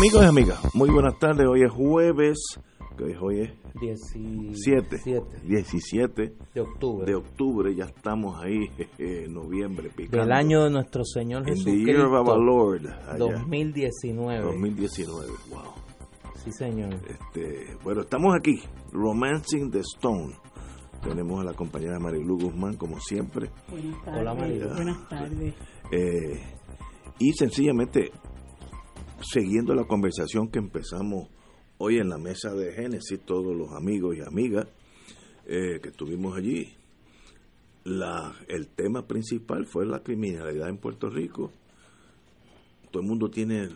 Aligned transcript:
Amigos 0.00 0.22
y 0.22 0.26
amigas, 0.28 0.74
muy 0.74 0.88
buenas 0.88 1.18
tardes. 1.18 1.46
Hoy 1.46 1.62
es 1.62 1.70
jueves, 1.70 2.38
que 2.96 3.18
hoy 3.18 3.40
es 3.42 3.50
17 3.82 4.96
17 5.44 6.34
de 6.54 6.60
octubre 6.62 7.04
de 7.04 7.14
octubre, 7.16 7.74
ya 7.74 7.84
estamos 7.84 8.42
ahí, 8.42 8.66
jeje, 8.78 9.28
noviembre, 9.28 9.90
picando. 9.94 10.22
del 10.22 10.32
año 10.32 10.64
de 10.64 10.70
nuestro 10.70 11.04
Señor 11.04 11.46
In 11.46 11.62
the 11.62 11.70
year 11.70 12.00
of 12.00 12.12
our 12.12 12.24
Jesucristo 12.24 12.38
Lord, 12.38 12.86
allá, 13.10 13.18
2019. 13.18 14.42
2019, 14.42 15.26
wow. 15.50 15.60
Sí, 16.44 16.50
señor. 16.50 16.94
Este, 17.06 17.76
bueno, 17.84 18.00
estamos 18.00 18.34
aquí, 18.34 18.58
Romancing 18.92 19.70
the 19.70 19.80
Stone. 19.80 20.34
Tenemos 21.02 21.42
a 21.42 21.44
la 21.44 21.52
compañera 21.52 21.98
Marilu 21.98 22.38
Guzmán, 22.38 22.78
como 22.78 22.98
siempre. 23.00 23.50
Buenas 23.68 24.02
tardes. 24.02 24.20
Hola, 24.22 24.34
María. 24.34 24.66
Buenas 24.68 25.08
tardes. 25.10 25.54
Eh, 25.92 26.40
y 27.18 27.34
sencillamente, 27.34 28.10
siguiendo 29.20 29.74
la 29.74 29.84
conversación 29.84 30.48
que 30.48 30.58
empezamos 30.58 31.28
hoy 31.78 31.98
en 31.98 32.08
la 32.08 32.18
mesa 32.18 32.54
de 32.54 32.72
Génesis, 32.72 33.20
todos 33.24 33.54
los 33.56 33.72
amigos 33.72 34.16
y 34.16 34.20
amigas 34.20 34.66
eh, 35.46 35.80
que 35.82 35.88
estuvimos 35.88 36.36
allí, 36.36 36.74
el 37.84 38.68
tema 38.68 39.06
principal 39.06 39.66
fue 39.66 39.86
la 39.86 40.02
criminalidad 40.02 40.68
en 40.68 40.78
Puerto 40.78 41.08
Rico. 41.08 41.50
Todo 42.90 43.02
el 43.02 43.08
mundo 43.08 43.30
tiene 43.30 43.68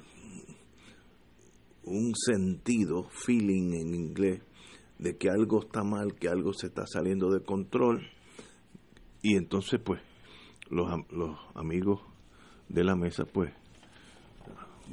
un 1.85 2.15
sentido, 2.15 3.09
feeling 3.11 3.73
en 3.75 3.95
inglés, 3.95 4.43
de 4.99 5.17
que 5.17 5.31
algo 5.31 5.61
está 5.61 5.83
mal, 5.83 6.15
que 6.15 6.29
algo 6.29 6.53
se 6.53 6.67
está 6.69 6.87
saliendo 6.87 7.31
de 7.31 7.43
control. 7.43 8.07
Y 9.23 9.37
entonces, 9.37 9.81
pues, 9.83 10.01
los, 10.69 10.89
los 11.11 11.39
amigos 11.55 12.01
de 12.69 12.85
la 12.85 12.95
mesa, 12.95 13.25
pues, 13.25 13.53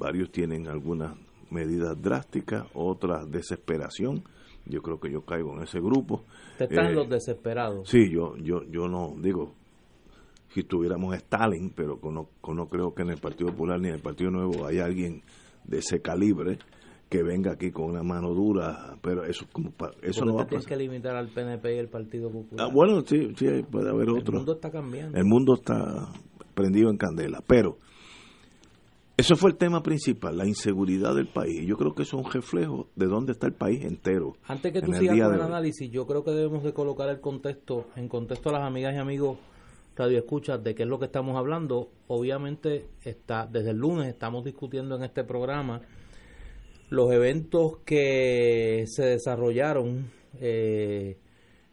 varios 0.02 0.32
tienen 0.32 0.68
algunas 0.68 1.16
medidas 1.50 2.02
drásticas, 2.02 2.66
otras 2.74 3.30
desesperación. 3.32 4.24
Yo 4.66 4.82
creo 4.82 5.00
que 5.00 5.12
yo 5.12 5.22
caigo 5.22 5.54
en 5.56 5.64
ese 5.64 5.80
grupo. 5.80 6.24
Te 6.58 6.66
están 6.66 6.88
Eh, 6.88 6.94
los 6.96 7.10
desesperados. 7.10 7.90
Sí, 7.90 8.10
yo, 8.12 8.36
yo, 8.38 8.64
yo 8.70 8.88
no 8.88 9.14
digo 9.18 9.54
si 10.54 10.64
tuviéramos 10.64 11.16
Stalin, 11.16 11.72
pero 11.76 11.98
no, 12.04 12.28
no 12.54 12.68
creo 12.68 12.94
que 12.94 13.02
en 13.04 13.10
el 13.10 13.18
Partido 13.18 13.52
Popular 13.52 13.80
ni 13.80 13.88
en 13.88 13.96
el 13.96 14.02
Partido 14.02 14.32
Nuevo 14.32 14.66
haya 14.66 14.86
alguien 14.86 15.22
de 15.64 15.78
ese 15.80 16.02
calibre 16.02 16.58
que 17.10 17.24
venga 17.24 17.52
aquí 17.54 17.72
con 17.72 17.86
una 17.86 18.04
mano 18.04 18.34
dura, 18.34 18.96
pero 19.02 19.26
eso 19.26 19.46
como 19.52 19.72
pa- 19.72 19.92
eso 20.02 20.24
no 20.26 20.36
va 20.36 20.42
a 20.42 20.46
te 20.46 20.50
tienes 20.52 20.66
pasar. 20.66 20.78
que 20.78 20.84
limitar 20.84 21.16
al 21.16 21.28
PNP 21.30 21.76
y 21.76 21.80
al 21.80 21.88
Partido 21.90 22.30
Popular. 22.32 22.68
Ah, 22.68 22.72
bueno, 22.74 23.02
sí, 23.06 23.34
sí, 23.38 23.48
puede 23.70 23.90
haber 23.90 24.08
el 24.10 24.18
otro. 24.18 24.38
mundo 24.38 24.54
está 24.54 24.72
cambiando. 24.72 25.18
El 25.18 25.26
mundo 25.26 25.56
está 25.56 26.08
prendido 26.54 26.90
en 26.90 26.98
candela, 26.98 27.42
pero 27.46 27.78
eso 29.18 29.36
fue 29.36 29.52
el 29.52 29.58
tema 29.58 29.84
principal, 29.84 30.38
la 30.38 30.48
inseguridad 30.48 31.14
del 31.16 31.28
país. 31.28 31.66
Yo 31.68 31.78
creo 31.78 31.94
que 31.94 32.04
eso 32.04 32.20
es 32.20 32.26
un 32.26 32.32
reflejo 32.32 32.90
de 32.96 33.06
dónde 33.06 33.34
está 33.34 33.48
el 33.48 33.54
país 33.54 33.84
entero. 33.84 34.36
Antes 34.48 34.72
que 34.74 34.82
tú 34.82 34.94
sigas 34.94 35.20
con 35.20 35.36
el 35.36 35.42
análisis, 35.42 35.92
yo 35.92 36.08
creo 36.08 36.24
que 36.24 36.32
debemos 36.32 36.64
de 36.64 36.74
colocar 36.74 37.10
el 37.10 37.20
contexto, 37.20 37.88
en 37.96 38.08
contexto 38.08 38.50
a 38.50 38.54
las 38.54 38.64
amigas 38.64 38.94
y 38.96 38.98
amigos 38.98 39.38
radio 39.96 40.20
escuchas 40.20 40.64
de 40.64 40.74
qué 40.74 40.84
es 40.84 40.90
lo 40.90 41.00
que 41.00 41.06
estamos 41.06 41.38
hablando. 41.38 41.90
Obviamente 42.08 42.88
está 43.04 43.46
desde 43.46 43.72
el 43.72 43.78
lunes 43.78 44.08
estamos 44.08 44.44
discutiendo 44.44 44.96
en 44.96 45.04
este 45.04 45.24
programa 45.24 45.82
los 46.90 47.12
eventos 47.12 47.78
que 47.86 48.84
se 48.88 49.06
desarrollaron 49.06 50.12
eh, 50.40 51.18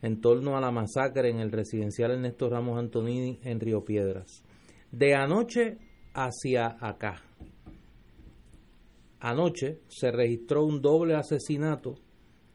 en 0.03 0.21
torno 0.21 0.57
a 0.57 0.61
la 0.61 0.71
masacre 0.71 1.31
en 1.31 1.41
el 1.41 1.51
residencial 1.51 2.13
Ernesto 2.13 2.49
Ramos 2.49 2.79
Antonini 2.79 3.41
en 3.43 3.59
Río 3.61 3.85
Piedras. 3.85 4.45
De 4.93 5.15
anoche 5.15 5.79
hacia 6.15 6.77
acá. 6.81 7.23
Anoche 9.21 9.81
se 9.89 10.11
registró 10.13 10.65
un 10.65 10.81
doble 10.81 11.15
asesinato 11.15 11.95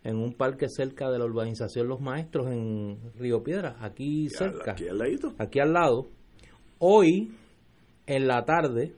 en 0.04 0.18
un 0.18 0.34
parque 0.34 0.68
cerca 0.70 1.10
de 1.12 1.20
la 1.20 1.26
urbanización 1.26 1.88
Los 1.88 2.00
Maestros 2.02 2.48
en 2.52 2.98
Río 3.18 3.42
Piedras, 3.44 3.76
aquí 3.82 4.28
cerca, 4.30 4.72
Aquí 4.74 4.88
al 4.88 4.98
ladito. 4.98 5.34
aquí 5.38 5.60
al 5.60 5.74
lado. 5.74 6.10
Hoy, 6.80 7.32
en 8.06 8.28
la 8.28 8.44
tarde, 8.46 8.94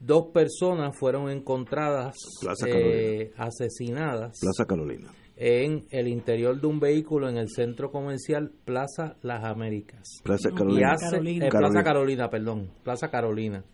dos 0.00 0.26
personas 0.32 0.96
fueron 0.98 1.30
encontradas 1.30 2.14
Plaza 2.40 2.66
eh, 2.68 3.32
asesinadas 3.36 4.38
Plaza 4.40 4.64
Carolina. 4.66 5.10
en 5.36 5.86
el 5.90 6.08
interior 6.08 6.58
de 6.60 6.66
un 6.66 6.80
vehículo 6.80 7.28
en 7.28 7.36
el 7.36 7.48
centro 7.50 7.90
comercial 7.90 8.52
Plaza 8.64 9.16
Las 9.22 9.44
Américas. 9.44 10.02
Plaza 10.22 10.48
No, 10.50 10.54
Y 10.54 10.58
Carolina. 10.58 10.92
hace, 10.92 11.10
Carolina. 11.10 11.46
eh, 11.46 11.48
Plaza 11.50 11.60
Carolina. 11.82 11.84
Carolina, 11.84 12.30
perdón, 12.30 12.70
Plaza 12.82 13.08
Carolina. 13.08 13.64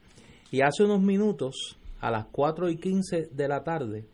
Y 0.50 0.60
hace 0.60 0.84
unos 0.84 1.00
minutos, 1.00 1.78
a 2.02 2.10
las 2.10 2.26
4 2.26 2.68
y 2.68 2.76
15 2.76 3.28
de 3.32 3.48
la 3.48 3.62
tarde, 3.64 4.04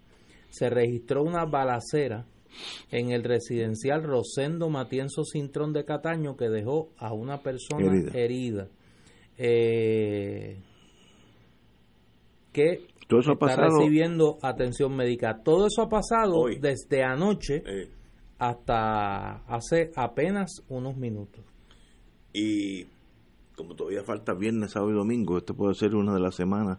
se 0.51 0.71
registró 0.71 1.23
una 1.25 1.45
balacera 1.45 2.27
en 2.91 3.11
el 3.11 3.25
residencial 3.25 4.03
Rosendo 4.05 4.69
Matienzo 4.71 5.23
Cintrón 5.25 5.73
de 5.73 5.85
Cataño 5.85 6.37
que 6.37 6.49
dejó 6.49 6.91
a 6.99 7.13
una 7.13 7.43
persona 7.43 7.87
Herida. 7.87 8.11
herida. 8.15 8.69
Eh, 9.37 10.63
que 12.53 12.87
Todo 13.09 13.21
eso 13.21 13.31
ha 13.31 13.35
está 13.35 13.47
pasado. 13.47 13.79
recibiendo 13.79 14.39
atención 14.43 14.95
médica. 14.97 15.41
Todo 15.45 15.67
eso 15.67 15.83
ha 15.83 15.89
pasado 15.89 16.35
Hoy. 16.41 16.59
desde 16.59 17.03
anoche 17.05 17.63
eh, 17.67 17.89
hasta 18.39 19.45
hace 19.47 19.91
apenas 19.97 20.63
unos 20.69 20.97
minutos. 20.97 21.45
Y 22.33 22.85
como 23.57 23.75
todavía 23.75 24.03
falta 24.05 24.35
viernes, 24.35 24.73
sábado 24.73 24.93
y 24.93 24.97
domingo, 24.97 25.39
este 25.39 25.55
puede 25.55 25.75
ser 25.75 25.95
una 25.95 26.15
de 26.15 26.21
las 26.21 26.35
semanas 26.35 26.79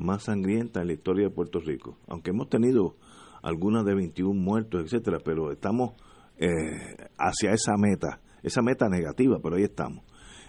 más 0.00 0.24
sangrientas 0.24 0.80
en 0.80 0.88
la 0.88 0.94
historia 0.94 1.28
de 1.28 1.34
Puerto 1.34 1.60
Rico. 1.60 1.98
Aunque 2.08 2.30
hemos 2.30 2.48
tenido 2.48 2.96
algunas 3.42 3.84
de 3.84 3.94
21 3.94 4.34
muertos, 4.34 4.82
etcétera, 4.82 5.18
pero 5.24 5.52
estamos 5.52 5.92
eh, 6.38 6.96
hacia 7.18 7.52
esa 7.52 7.76
meta, 7.76 8.20
esa 8.42 8.62
meta 8.62 8.88
negativa, 8.88 9.38
pero 9.42 9.56
ahí 9.56 9.62
estamos. 9.62 10.04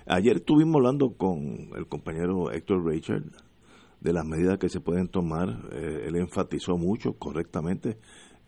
Ayer 0.05 0.37
estuvimos 0.37 0.75
hablando 0.75 1.15
con 1.15 1.69
el 1.75 1.87
compañero 1.87 2.51
Héctor 2.51 2.85
Richard 2.85 3.23
de 3.99 4.13
las 4.13 4.25
medidas 4.25 4.57
que 4.57 4.69
se 4.69 4.79
pueden 4.79 5.07
tomar. 5.07 5.49
eh, 5.71 6.05
él 6.07 6.15
enfatizó 6.15 6.77
mucho, 6.77 7.13
correctamente, 7.13 7.97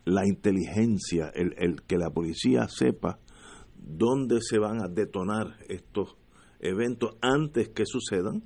la 0.06 0.28
inteligencia, 0.28 1.30
el, 1.34 1.54
el 1.58 1.84
que 1.84 1.98
la 1.98 2.10
policía 2.10 2.68
sepa 2.68 3.20
dónde 3.76 4.40
se 4.42 4.58
van 4.58 4.82
a 4.82 4.88
detonar 4.88 5.58
estos 5.70 6.18
eventos 6.60 7.18
antes 7.22 7.70
que 7.70 7.86
sucedan, 7.86 8.44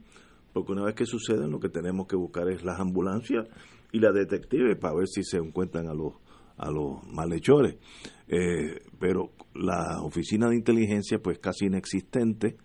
porque 0.57 0.71
una 0.73 0.85
vez 0.85 0.95
que 0.95 1.05
suceden 1.05 1.51
lo 1.51 1.59
que 1.59 1.69
tenemos 1.69 2.07
que 2.07 2.15
buscar 2.15 2.49
es 2.49 2.63
las 2.63 2.79
ambulancias 2.79 3.47
y 3.91 3.99
la 3.99 4.11
detective 4.11 4.75
para 4.75 4.95
ver 4.95 5.07
si 5.07 5.23
se 5.23 5.37
encuentran 5.37 5.87
a 5.87 5.93
los 5.93 6.13
a 6.57 6.71
los 6.71 7.03
malhechores. 7.05 7.77
Eh, 8.27 8.81
pero 8.99 9.31
la 9.53 10.01
oficina 10.01 10.49
de 10.49 10.55
inteligencia 10.55 11.19
pues 11.19 11.37
casi 11.37 11.65
inexistente 11.65 12.57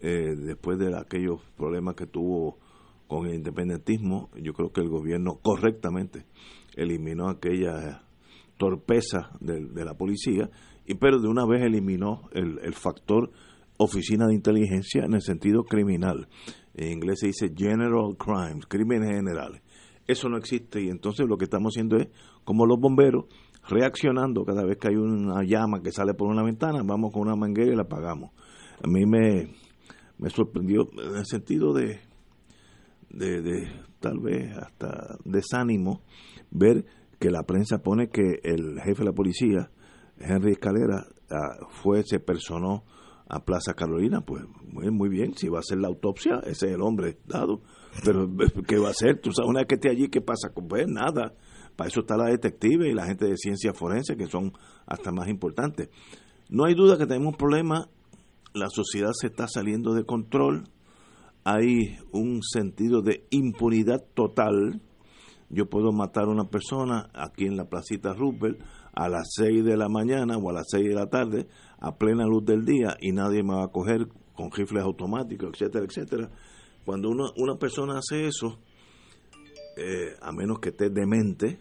eh, 0.00 0.34
después 0.36 0.78
de 0.78 0.94
aquellos 0.96 1.40
problemas 1.56 1.94
que 1.94 2.06
tuvo 2.06 2.58
con 3.06 3.26
el 3.26 3.34
independentismo, 3.34 4.30
yo 4.40 4.52
creo 4.52 4.72
que 4.72 4.82
el 4.82 4.88
gobierno 4.88 5.40
correctamente 5.42 6.26
eliminó 6.76 7.28
aquella 7.28 8.04
torpeza 8.56 9.30
de, 9.40 9.84
la 9.84 9.94
policía, 9.94 10.48
y 10.86 10.94
pero 10.94 11.18
de 11.18 11.28
una 11.28 11.44
vez 11.44 11.62
eliminó 11.62 12.28
el, 12.32 12.60
el 12.62 12.74
factor 12.74 13.30
oficina 13.78 14.26
de 14.26 14.34
inteligencia 14.34 15.04
en 15.04 15.14
el 15.14 15.22
sentido 15.22 15.64
criminal. 15.64 16.28
En 16.74 16.92
inglés 16.92 17.20
se 17.20 17.28
dice 17.28 17.52
general 17.56 18.16
crimes, 18.16 18.66
crímenes 18.66 19.10
generales. 19.10 19.62
Eso 20.06 20.28
no 20.28 20.36
existe 20.36 20.82
y 20.82 20.88
entonces 20.88 21.26
lo 21.28 21.36
que 21.36 21.44
estamos 21.44 21.72
haciendo 21.72 21.96
es, 21.96 22.08
como 22.44 22.66
los 22.66 22.78
bomberos, 22.78 23.26
reaccionando 23.68 24.44
cada 24.44 24.64
vez 24.64 24.78
que 24.78 24.88
hay 24.88 24.96
una 24.96 25.44
llama 25.44 25.82
que 25.82 25.92
sale 25.92 26.14
por 26.14 26.28
una 26.28 26.42
ventana, 26.42 26.82
vamos 26.84 27.12
con 27.12 27.22
una 27.22 27.36
manguera 27.36 27.72
y 27.72 27.76
la 27.76 27.82
apagamos. 27.82 28.30
A 28.82 28.88
mí 28.88 29.04
me, 29.06 29.52
me 30.18 30.30
sorprendió 30.30 30.88
en 30.92 31.16
el 31.16 31.26
sentido 31.26 31.72
de, 31.72 32.00
de, 33.10 33.42
de 33.42 33.68
tal 34.00 34.18
vez 34.18 34.56
hasta 34.56 35.18
desánimo 35.24 36.02
ver 36.50 36.84
que 37.18 37.30
la 37.30 37.42
prensa 37.42 37.82
pone 37.82 38.08
que 38.08 38.40
el 38.42 38.80
jefe 38.80 39.00
de 39.00 39.04
la 39.04 39.12
policía, 39.12 39.70
Henry 40.18 40.52
Escalera, 40.52 41.06
ah, 41.30 41.66
fue, 41.68 42.02
se 42.02 42.18
personó 42.18 42.84
a 43.30 43.44
Plaza 43.44 43.74
Carolina, 43.74 44.22
pues 44.22 44.42
muy, 44.66 44.90
muy 44.90 45.08
bien, 45.08 45.36
si 45.36 45.48
va 45.48 45.58
a 45.58 45.60
hacer 45.60 45.78
la 45.78 45.86
autopsia, 45.86 46.40
ese 46.44 46.66
es 46.66 46.74
el 46.74 46.82
hombre 46.82 47.18
dado, 47.26 47.60
pero 48.04 48.28
¿qué 48.66 48.76
va 48.78 48.88
a 48.88 48.90
hacer? 48.90 49.20
Tú 49.20 49.30
sabes, 49.32 49.48
una 49.48 49.60
vez 49.60 49.68
que 49.68 49.76
esté 49.76 49.88
allí, 49.88 50.08
¿qué 50.08 50.20
pasa? 50.20 50.50
Pues 50.52 50.88
nada, 50.88 51.34
Para 51.76 51.88
eso 51.88 52.00
está 52.00 52.16
la 52.16 52.26
detective 52.26 52.90
y 52.90 52.92
la 52.92 53.06
gente 53.06 53.26
de 53.26 53.36
ciencia 53.36 53.72
forense, 53.72 54.16
que 54.16 54.26
son 54.26 54.52
hasta 54.84 55.12
más 55.12 55.28
importantes. 55.28 55.90
No 56.48 56.64
hay 56.64 56.74
duda 56.74 56.98
que 56.98 57.06
tenemos 57.06 57.34
un 57.34 57.38
problema, 57.38 57.88
la 58.52 58.68
sociedad 58.68 59.12
se 59.12 59.28
está 59.28 59.46
saliendo 59.46 59.94
de 59.94 60.04
control, 60.04 60.64
hay 61.44 61.98
un 62.10 62.42
sentido 62.42 63.00
de 63.00 63.26
impunidad 63.30 64.04
total. 64.14 64.82
Yo 65.48 65.66
puedo 65.66 65.92
matar 65.92 66.24
a 66.24 66.32
una 66.32 66.48
persona 66.48 67.10
aquí 67.14 67.46
en 67.46 67.56
la 67.56 67.68
placita 67.68 68.12
Rupert 68.12 68.60
a 68.92 69.08
las 69.08 69.30
6 69.36 69.64
de 69.64 69.76
la 69.76 69.88
mañana 69.88 70.36
o 70.36 70.50
a 70.50 70.52
las 70.52 70.66
6 70.70 70.88
de 70.88 70.94
la 70.94 71.06
tarde, 71.06 71.46
a 71.80 71.96
plena 71.96 72.26
luz 72.26 72.44
del 72.44 72.64
día, 72.64 72.96
y 73.00 73.12
nadie 73.12 73.42
me 73.42 73.54
va 73.54 73.64
a 73.64 73.72
coger 73.72 74.06
con 74.34 74.50
rifles 74.50 74.82
automáticos, 74.82 75.50
etcétera, 75.52 75.84
etcétera. 75.84 76.30
Cuando 76.84 77.10
uno, 77.10 77.30
una 77.36 77.56
persona 77.56 77.98
hace 77.98 78.26
eso, 78.26 78.58
eh, 79.76 80.16
a 80.20 80.32
menos 80.32 80.58
que 80.60 80.70
esté 80.70 80.90
demente, 80.90 81.58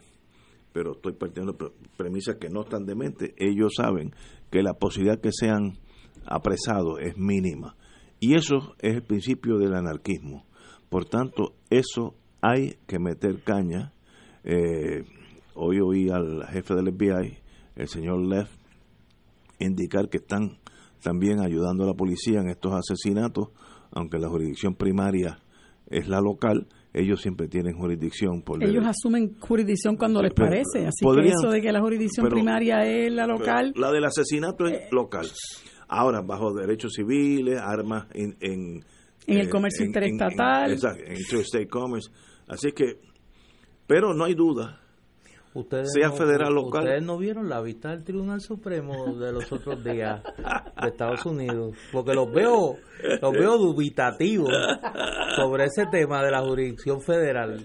pero 0.71 0.93
estoy 0.93 1.13
partiendo 1.13 1.53
de 1.53 1.71
premisas 1.97 2.35
que 2.35 2.49
no 2.49 2.61
están 2.61 2.85
dementes, 2.85 3.33
ellos 3.37 3.73
saben 3.75 4.13
que 4.49 4.61
la 4.61 4.73
posibilidad 4.73 5.19
que 5.19 5.31
sean 5.31 5.77
apresados 6.25 6.99
es 7.01 7.17
mínima. 7.17 7.75
Y 8.19 8.35
eso 8.35 8.75
es 8.79 8.95
el 8.95 9.03
principio 9.03 9.57
del 9.57 9.73
anarquismo. 9.73 10.45
Por 10.89 11.05
tanto, 11.05 11.53
eso 11.69 12.15
hay 12.41 12.77
que 12.87 12.99
meter 12.99 13.43
caña. 13.43 13.93
Eh, 14.43 15.03
hoy 15.55 15.79
oí 15.79 16.09
al 16.09 16.45
jefe 16.47 16.75
del 16.75 16.93
FBI, 16.93 17.37
el 17.75 17.87
señor 17.87 18.25
Leff, 18.25 18.49
indicar 19.59 20.09
que 20.09 20.17
están 20.17 20.59
también 21.01 21.39
ayudando 21.39 21.83
a 21.83 21.87
la 21.87 21.93
policía 21.93 22.39
en 22.39 22.49
estos 22.49 22.73
asesinatos, 22.73 23.49
aunque 23.91 24.17
la 24.17 24.29
jurisdicción 24.29 24.75
primaria 24.75 25.39
es 25.87 26.07
la 26.07 26.21
local, 26.21 26.67
ellos 26.93 27.21
siempre 27.21 27.47
tienen 27.47 27.75
jurisdicción. 27.75 28.41
Por 28.41 28.63
ellos 28.63 28.85
asumen 28.85 29.35
jurisdicción 29.39 29.95
cuando 29.95 30.21
les 30.21 30.33
parece, 30.33 30.87
así 30.87 31.05
que 31.05 31.27
eso 31.27 31.49
de 31.49 31.61
que 31.61 31.71
la 31.71 31.81
jurisdicción 31.81 32.27
primaria 32.27 32.79
es 32.85 33.11
la 33.11 33.27
local. 33.27 33.73
La 33.75 33.91
del 33.91 34.05
asesinato 34.05 34.65
es 34.67 34.73
eh, 34.73 34.87
local. 34.91 35.27
Ahora, 35.87 36.21
bajo 36.21 36.53
derechos 36.53 36.93
civiles, 36.93 37.59
armas 37.59 38.07
en... 38.13 38.35
En, 38.39 38.83
el 39.27 39.47
eh, 39.47 39.49
comercio 39.49 39.85
interestatal. 39.85 40.71
exacto, 40.71 41.03
en 41.05 41.17
interstate 41.17 41.67
commerce. 41.67 42.09
Así 42.47 42.71
que, 42.71 42.99
pero 43.85 44.13
no 44.13 44.25
hay 44.25 44.33
duda 44.33 44.81
Ustedes 45.53 45.91
sea 45.91 46.11
federal 46.11 46.53
local. 46.53 46.83
Ustedes 46.83 47.03
no 47.03 47.17
vieron 47.17 47.49
la 47.49 47.59
vista 47.61 47.89
del 47.89 48.03
Tribunal 48.03 48.39
Supremo 48.39 49.15
de 49.15 49.31
los 49.31 49.51
otros 49.51 49.83
días 49.83 50.21
de 50.23 50.87
Estados 50.87 51.25
Unidos, 51.25 51.75
porque 51.91 52.13
los 52.13 52.31
veo, 52.31 52.75
los 53.21 53.31
veo 53.31 53.57
dubitativos 53.57 54.53
sobre 55.35 55.65
ese 55.65 55.87
tema 55.87 56.23
de 56.23 56.31
la 56.31 56.41
jurisdicción 56.41 57.01
federal. 57.01 57.63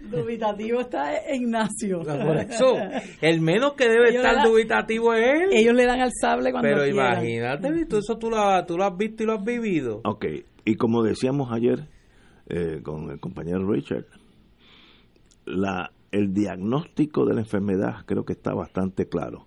Dubitativo 0.00 0.80
está 0.80 1.12
Ignacio. 1.34 2.00
Por 2.02 2.36
eso, 2.36 2.76
el 3.22 3.40
menos 3.40 3.72
que 3.72 3.88
debe 3.88 4.14
estar 4.14 4.46
dubitativo 4.46 5.14
es 5.14 5.42
él. 5.42 5.48
Ellos 5.52 5.74
le 5.74 5.86
dan 5.86 6.00
al 6.00 6.12
sable 6.20 6.52
cuando 6.52 6.68
Pero 6.68 6.86
imagínate, 6.86 7.68
eso 7.96 8.18
tú 8.18 8.28
lo, 8.28 8.64
tú 8.66 8.76
lo 8.76 8.84
has 8.84 8.96
visto 8.96 9.22
y 9.22 9.26
lo 9.26 9.32
has 9.32 9.44
vivido. 9.44 10.02
Ok, 10.04 10.26
y 10.66 10.74
como 10.76 11.02
decíamos 11.02 11.50
ayer 11.50 11.88
eh, 12.48 12.80
con 12.82 13.10
el 13.10 13.20
compañero 13.20 13.66
Richard, 13.66 14.04
la 15.46 15.90
el 16.10 16.32
diagnóstico 16.32 17.24
de 17.26 17.34
la 17.34 17.40
enfermedad 17.40 18.04
creo 18.06 18.24
que 18.24 18.32
está 18.32 18.54
bastante 18.54 19.08
claro. 19.08 19.46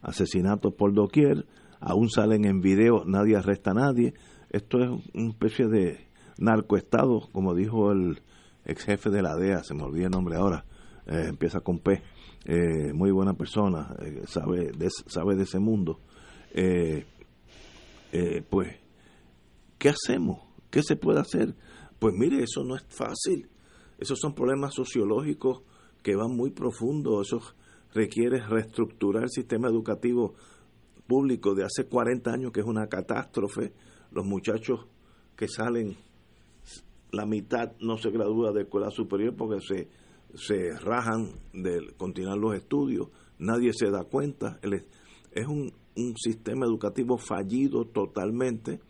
Asesinatos 0.00 0.74
por 0.74 0.92
doquier, 0.94 1.46
aún 1.80 2.10
salen 2.10 2.44
en 2.44 2.60
video, 2.60 3.04
nadie 3.06 3.36
arresta 3.36 3.70
a 3.70 3.74
nadie. 3.74 4.14
Esto 4.50 4.78
es 4.78 4.90
una 5.14 5.30
especie 5.30 5.68
de 5.68 6.08
narcoestado, 6.38 7.28
como 7.32 7.54
dijo 7.54 7.92
el 7.92 8.20
ex 8.64 8.84
jefe 8.84 9.10
de 9.10 9.22
la 9.22 9.36
DEA, 9.36 9.62
se 9.64 9.74
me 9.74 9.82
olvida 9.82 10.06
el 10.06 10.10
nombre 10.10 10.36
ahora, 10.36 10.64
eh, 11.06 11.26
empieza 11.28 11.60
con 11.60 11.78
P, 11.78 12.02
eh, 12.44 12.92
muy 12.92 13.10
buena 13.10 13.34
persona, 13.34 13.94
eh, 14.00 14.22
sabe, 14.26 14.72
de, 14.72 14.88
sabe 15.06 15.36
de 15.36 15.44
ese 15.44 15.58
mundo. 15.58 16.00
pues, 18.50 18.76
¿qué 19.78 19.88
hacemos? 19.88 20.40
¿Qué 20.70 20.82
se 20.82 20.96
puede 20.96 21.20
hacer? 21.20 21.54
Pues 21.98 22.14
mire, 22.14 22.42
eso 22.42 22.64
no 22.64 22.76
es 22.76 22.84
fácil. 22.88 23.48
Esos 23.98 24.18
son 24.18 24.34
problemas 24.34 24.74
sociológicos 24.74 25.62
que 26.02 26.16
van 26.16 26.36
muy 26.36 26.50
profundo. 26.50 27.20
Eso 27.20 27.40
requiere 27.94 28.40
reestructurar 28.40 29.24
el 29.24 29.30
sistema 29.30 29.68
educativo 29.68 30.34
público 31.06 31.54
de 31.54 31.64
hace 31.64 31.86
40 31.88 32.30
años, 32.32 32.52
que 32.52 32.60
es 32.60 32.66
una 32.66 32.86
catástrofe. 32.86 33.72
Los 34.10 34.26
muchachos 34.26 34.86
que 35.36 35.48
salen, 35.48 35.96
la 37.10 37.26
mitad 37.26 37.72
no 37.80 37.98
se 37.98 38.10
gradúa 38.10 38.52
de 38.52 38.62
escuela 38.62 38.90
superior 38.90 39.34
porque 39.36 39.60
se, 39.60 39.88
se 40.34 40.78
rajan 40.78 41.32
de 41.52 41.92
continuar 41.96 42.38
los 42.38 42.54
estudios. 42.54 43.08
Nadie 43.38 43.72
se 43.72 43.90
da 43.90 44.04
cuenta. 44.04 44.58
Es 45.32 45.46
un, 45.46 45.72
un 45.96 46.16
sistema 46.16 46.66
educativo 46.66 47.18
fallido 47.18 47.84
totalmente. 47.84 48.80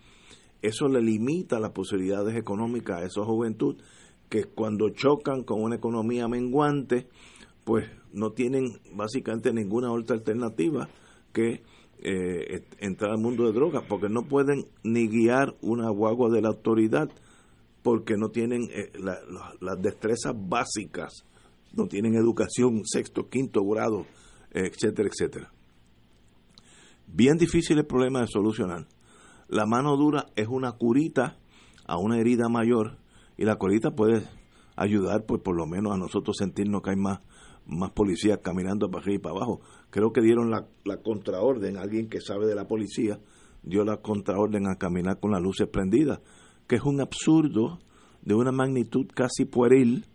Eso 0.60 0.88
le 0.88 1.00
limita 1.00 1.58
las 1.58 1.72
posibilidades 1.72 2.36
económicas 2.36 3.02
a 3.02 3.04
esa 3.04 3.24
juventud 3.24 3.76
que 4.32 4.44
cuando 4.44 4.88
chocan 4.88 5.42
con 5.42 5.62
una 5.62 5.76
economía 5.76 6.26
menguante, 6.26 7.06
pues 7.64 7.86
no 8.14 8.32
tienen 8.32 8.80
básicamente 8.94 9.52
ninguna 9.52 9.92
otra 9.92 10.16
alternativa 10.16 10.88
que 11.34 11.62
eh, 11.98 12.64
entrar 12.78 13.10
al 13.10 13.18
mundo 13.18 13.44
de 13.44 13.52
drogas, 13.52 13.84
porque 13.86 14.08
no 14.08 14.22
pueden 14.22 14.68
ni 14.84 15.06
guiar 15.06 15.54
una 15.60 15.90
guagua 15.90 16.30
de 16.30 16.40
la 16.40 16.48
autoridad, 16.48 17.10
porque 17.82 18.16
no 18.16 18.30
tienen 18.30 18.70
eh, 18.70 18.90
las 19.60 19.82
destrezas 19.82 20.32
básicas, 20.34 21.26
no 21.74 21.86
tienen 21.86 22.14
educación 22.14 22.86
sexto, 22.86 23.28
quinto 23.28 23.62
grado, 23.66 24.06
etcétera, 24.50 25.10
etcétera. 25.12 25.52
Bien 27.06 27.36
difícil 27.36 27.76
el 27.76 27.84
problema 27.84 28.22
de 28.22 28.28
solucionar. 28.28 28.86
La 29.48 29.66
mano 29.66 29.94
dura 29.98 30.24
es 30.36 30.48
una 30.48 30.72
curita 30.72 31.36
a 31.84 31.98
una 31.98 32.18
herida 32.18 32.48
mayor 32.48 33.01
y 33.36 33.44
la 33.44 33.56
colita 33.56 33.90
puede 33.92 34.22
ayudar 34.76 35.24
pues 35.26 35.40
por 35.42 35.56
lo 35.56 35.66
menos 35.66 35.92
a 35.92 35.98
nosotros 35.98 36.36
sentirnos 36.38 36.82
que 36.82 36.90
hay 36.90 36.96
más 36.96 37.20
más 37.66 37.90
policías 37.92 38.38
caminando 38.42 38.90
para 38.90 39.02
arriba 39.02 39.16
y 39.16 39.22
para 39.22 39.36
abajo. 39.36 39.60
Creo 39.90 40.12
que 40.12 40.20
dieron 40.20 40.50
la, 40.50 40.66
contraorden, 41.02 41.76
alguien 41.76 42.08
que 42.08 42.20
sabe 42.20 42.46
de 42.46 42.54
la 42.54 42.66
policía 42.66 43.20
dio 43.62 43.84
la 43.84 43.98
contraorden 43.98 44.66
a 44.66 44.76
caminar 44.76 45.20
con 45.20 45.30
las 45.30 45.40
luces 45.40 45.68
prendidas, 45.68 46.20
que 46.66 46.76
es 46.76 46.82
un 46.82 47.00
absurdo 47.00 47.78
de 48.22 48.34
una 48.34 48.52
magnitud 48.52 49.06
casi 49.14 49.44
pueril 49.44 50.06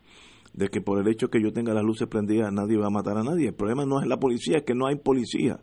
de 0.54 0.70
que 0.70 0.82
por 0.82 1.00
el 1.00 1.08
hecho 1.08 1.30
que 1.30 1.42
yo 1.42 1.54
tenga 1.54 1.74
las 1.74 1.84
luces 1.84 2.08
prendidas 2.08 2.52
nadie 2.52 2.78
va 2.78 2.88
a 2.88 2.92
matar 2.92 3.18
a 3.18 3.24
nadie. 3.24 3.50
El 3.50 3.54
problema 3.54 3.86
no 3.86 4.02
es 4.02 4.08
la 4.08 4.18
policía, 4.18 4.58
es 4.58 4.64
que 4.64 4.74
no 4.74 4.88
hay 4.88 4.96
policía, 4.96 5.60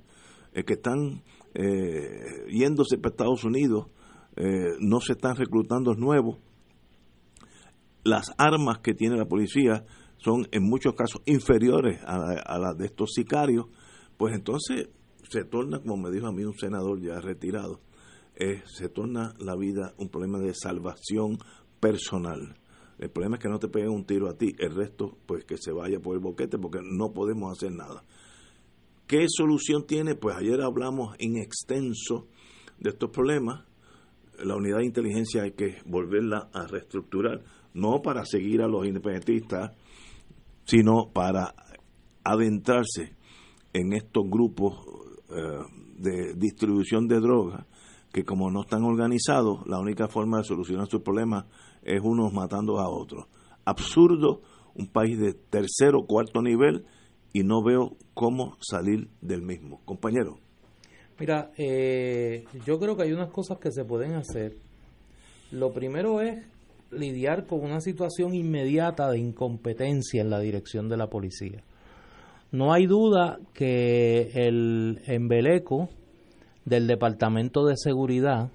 es 0.52 0.64
que 0.64 0.75
están 0.75 1.23
eh, 1.54 2.46
yéndose 2.49 2.96
para 2.99 3.11
Estados 3.11 3.44
Unidos, 3.44 3.88
eh, 4.37 4.76
no 4.80 5.00
se 5.00 5.12
están 5.12 5.37
reclutando 5.37 5.94
nuevos 5.94 6.38
las 8.04 8.32
armas 8.38 8.78
que 8.78 8.94
tiene 8.94 9.16
la 9.16 9.26
policía 9.26 9.84
son 10.18 10.46
en 10.52 10.62
muchos 10.62 10.94
casos 10.94 11.23
inferiores 11.26 12.00
a, 12.04 12.58
las 12.58 12.76
de 12.78 12.87
estos 12.87 13.12
sicarios, 13.14 13.66
pues 14.16 14.34
entonces 14.34 14.88
se 15.28 15.44
torna, 15.44 15.80
como 15.80 15.96
me 15.96 16.11
dijo 16.11 16.26
a 16.26 16.32
mí 16.32 16.44
un 16.44 16.54
senador 16.54 17.00
ya 17.00 17.20
retirado, 17.20 17.80
eh, 18.37 18.62
se 18.66 18.88
torna 18.88 19.34
la 19.38 19.56
vida 19.56 19.94
un 19.99 20.08
problema 20.08 20.38
de 20.38 20.54
salvación 20.54 21.38
personal. 21.80 22.56
El 22.99 23.11
problema 23.11 23.37
es 23.37 23.42
que 23.42 23.49
no 23.49 23.58
te 23.58 23.68
peguen 23.68 23.90
un 23.90 24.04
tiro 24.04 24.28
a 24.28 24.37
ti, 24.37 24.54
el 24.58 24.75
resto 24.75 25.18
pues 25.26 25.44
que 25.44 25.56
se 25.56 25.73
vaya 25.73 25.99
por 25.99 26.14
el 26.14 26.20
boquete 26.20 26.58
porque 26.58 26.80
no 26.82 27.12
podemos 27.12 27.52
hacer 27.52 27.73
nada. 27.73 28.04
¿Qué 29.06 29.26
solución 29.28 29.87
tiene? 29.87 30.14
Pues 30.14 30.37
ayer 30.37 30.62
hablamos 30.62 31.14
en 31.18 31.37
extenso 31.37 32.28
de 32.78 32.90
estos 32.90 33.11
problemas. 33.11 33.66
La 34.42 34.56
unidad 34.56 34.78
de 34.78 34.87
inteligencia 34.87 35.42
hay 35.42 35.52
que 35.52 35.76
volverla 35.84 36.49
a 36.52 36.66
reestructurar 36.66 37.44
no 37.74 38.00
para 38.02 38.24
seguir 38.24 38.62
a 38.62 38.68
los 38.68 38.86
independentistas, 38.86 39.72
sino 40.64 41.10
para 41.12 41.54
adentrarse 42.24 43.14
en 43.72 43.92
estos 43.92 44.24
grupos 44.28 44.78
eh, 45.30 45.58
de 45.98 46.34
distribución 46.34 47.06
de 47.06 47.20
drogas 47.20 47.66
que 48.14 48.24
como 48.24 48.48
no 48.48 48.62
están 48.62 48.84
organizados, 48.84 49.66
la 49.66 49.80
única 49.80 50.06
forma 50.06 50.38
de 50.38 50.44
solucionar 50.44 50.86
sus 50.86 51.02
problemas 51.02 51.46
es 51.82 52.00
unos 52.00 52.32
matando 52.32 52.78
a 52.78 52.88
otros. 52.88 53.26
Absurdo, 53.64 54.40
un 54.76 54.86
país 54.86 55.18
de 55.18 55.34
tercero 55.34 55.98
o 55.98 56.06
cuarto 56.06 56.40
nivel 56.40 56.86
y 57.32 57.42
no 57.42 57.64
veo 57.64 57.96
cómo 58.14 58.56
salir 58.60 59.08
del 59.20 59.42
mismo. 59.42 59.80
Compañero. 59.84 60.38
Mira, 61.18 61.50
eh, 61.58 62.44
yo 62.64 62.78
creo 62.78 62.96
que 62.96 63.02
hay 63.02 63.12
unas 63.12 63.30
cosas 63.30 63.58
que 63.58 63.72
se 63.72 63.84
pueden 63.84 64.14
hacer. 64.14 64.58
Lo 65.50 65.72
primero 65.72 66.20
es 66.20 66.46
lidiar 66.94 67.46
con 67.46 67.60
una 67.60 67.80
situación 67.80 68.34
inmediata 68.34 69.10
de 69.10 69.18
incompetencia 69.18 70.22
en 70.22 70.30
la 70.30 70.40
dirección 70.40 70.88
de 70.88 70.96
la 70.96 71.08
policía. 71.08 71.62
No 72.50 72.72
hay 72.72 72.86
duda 72.86 73.38
que 73.52 74.30
el 74.34 75.00
embeleco 75.06 75.88
del 76.64 76.86
Departamento 76.86 77.66
de 77.66 77.76
Seguridad 77.76 78.50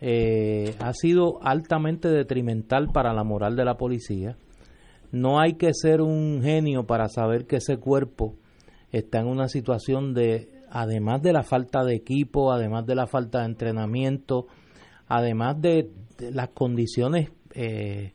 eh, 0.00 0.74
ha 0.80 0.92
sido 0.94 1.38
altamente 1.42 2.08
detrimental 2.08 2.88
para 2.92 3.12
la 3.12 3.24
moral 3.24 3.56
de 3.56 3.64
la 3.64 3.76
policía. 3.76 4.36
no 5.12 5.40
hay 5.40 5.54
que 5.54 5.74
ser 5.74 6.00
un 6.00 6.40
genio 6.42 6.86
para 6.86 7.08
saber 7.08 7.46
que 7.46 7.56
ese 7.56 7.76
cuerpo 7.76 8.34
está 8.92 9.20
en 9.20 9.26
una 9.26 9.48
situación 9.48 10.14
de, 10.14 10.48
además 10.70 11.22
de 11.22 11.32
la 11.32 11.42
falta 11.42 11.84
de 11.84 11.94
equipo, 11.94 12.50
además 12.50 12.86
de 12.86 12.94
la 12.94 13.06
falta 13.06 13.40
de 13.40 13.46
entrenamiento, 13.46 14.46
además 15.06 15.60
de, 15.60 15.90
las 16.30 16.48
condiciones 16.50 17.30
eh, 17.54 18.12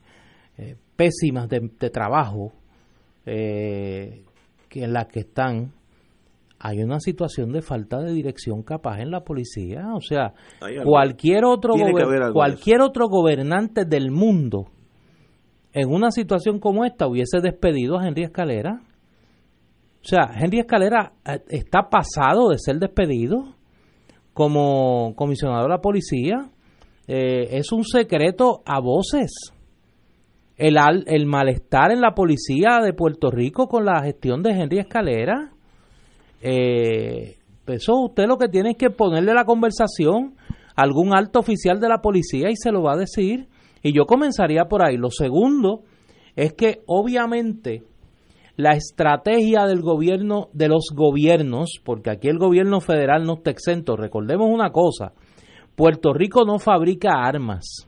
eh, 0.57 0.75
pésimas 0.95 1.47
de, 1.49 1.89
trabajo 1.89 2.53
eh, 3.25 4.23
que 4.69 4.83
en 4.83 4.93
las 4.93 5.07
que 5.07 5.21
están, 5.21 5.73
hay 6.59 6.81
una 6.81 6.99
situación 6.99 7.51
de 7.51 7.61
falta 7.61 7.99
de 7.99 8.13
dirección 8.13 8.63
capaz 8.63 8.99
en 9.01 9.11
la 9.11 9.21
policía. 9.21 9.93
O 9.95 10.01
sea, 10.01 10.33
cualquier 10.83 11.45
otro, 11.45 11.73
cualquier 12.33 12.81
otro 12.81 13.07
gobernante 13.07 13.85
del 13.85 14.11
mundo 14.11 14.71
en 15.77 15.93
una 15.93 16.09
situación 16.09 16.59
como 16.59 16.85
esta 16.85 17.07
hubiese 17.07 17.39
despedido 17.39 17.99
a 17.99 18.07
Henry 18.07 18.23
Escalera. 18.23 18.81
O 20.01 20.07
sea, 20.07 20.31
Henry 20.33 20.59
Escalera 20.59 21.13
eh, 21.23 21.39
está 21.49 21.89
pasado 21.89 22.49
de 22.49 22.57
ser 22.57 22.77
despedido 22.79 23.55
como 24.33 25.13
comisionado 25.15 25.63
de 25.63 25.69
la 25.69 25.81
policía. 25.81 26.49
Eh, 27.07 27.57
es 27.57 27.71
un 27.71 27.83
secreto 27.83 28.61
a 28.65 28.79
voces. 28.79 29.31
El, 30.57 30.77
el 31.05 31.25
malestar 31.25 31.91
en 31.91 32.01
la 32.01 32.13
policía 32.13 32.79
de 32.83 32.93
Puerto 32.93 33.29
Rico 33.29 33.67
con 33.67 33.85
la 33.85 34.01
gestión 34.03 34.41
de 34.41 34.51
Henry 34.51 34.79
Escalera. 34.79 35.51
Eh, 36.41 37.37
eso 37.67 37.95
usted 38.01 38.25
lo 38.27 38.37
que 38.37 38.49
tiene 38.49 38.71
es 38.71 38.77
que 38.77 38.89
ponerle 38.89 39.33
la 39.33 39.45
conversación 39.45 40.35
a 40.75 40.81
algún 40.81 41.15
alto 41.15 41.39
oficial 41.39 41.79
de 41.79 41.89
la 41.89 42.01
policía 42.01 42.49
y 42.49 42.55
se 42.55 42.71
lo 42.71 42.81
va 42.81 42.93
a 42.93 42.97
decir. 42.97 43.47
Y 43.83 43.93
yo 43.93 44.05
comenzaría 44.05 44.65
por 44.65 44.85
ahí. 44.85 44.97
Lo 44.97 45.11
segundo 45.11 45.83
es 46.35 46.53
que 46.53 46.81
obviamente 46.87 47.83
la 48.57 48.71
estrategia 48.71 49.65
del 49.65 49.81
gobierno, 49.81 50.49
de 50.51 50.67
los 50.67 50.89
gobiernos, 50.93 51.79
porque 51.83 52.09
aquí 52.09 52.27
el 52.27 52.39
gobierno 52.39 52.81
federal 52.81 53.23
no 53.23 53.35
está 53.35 53.51
exento, 53.51 53.95
recordemos 53.95 54.49
una 54.51 54.71
cosa, 54.71 55.13
Puerto 55.77 56.11
Rico 56.11 56.43
no 56.43 56.57
fabrica 56.57 57.23
armas, 57.23 57.87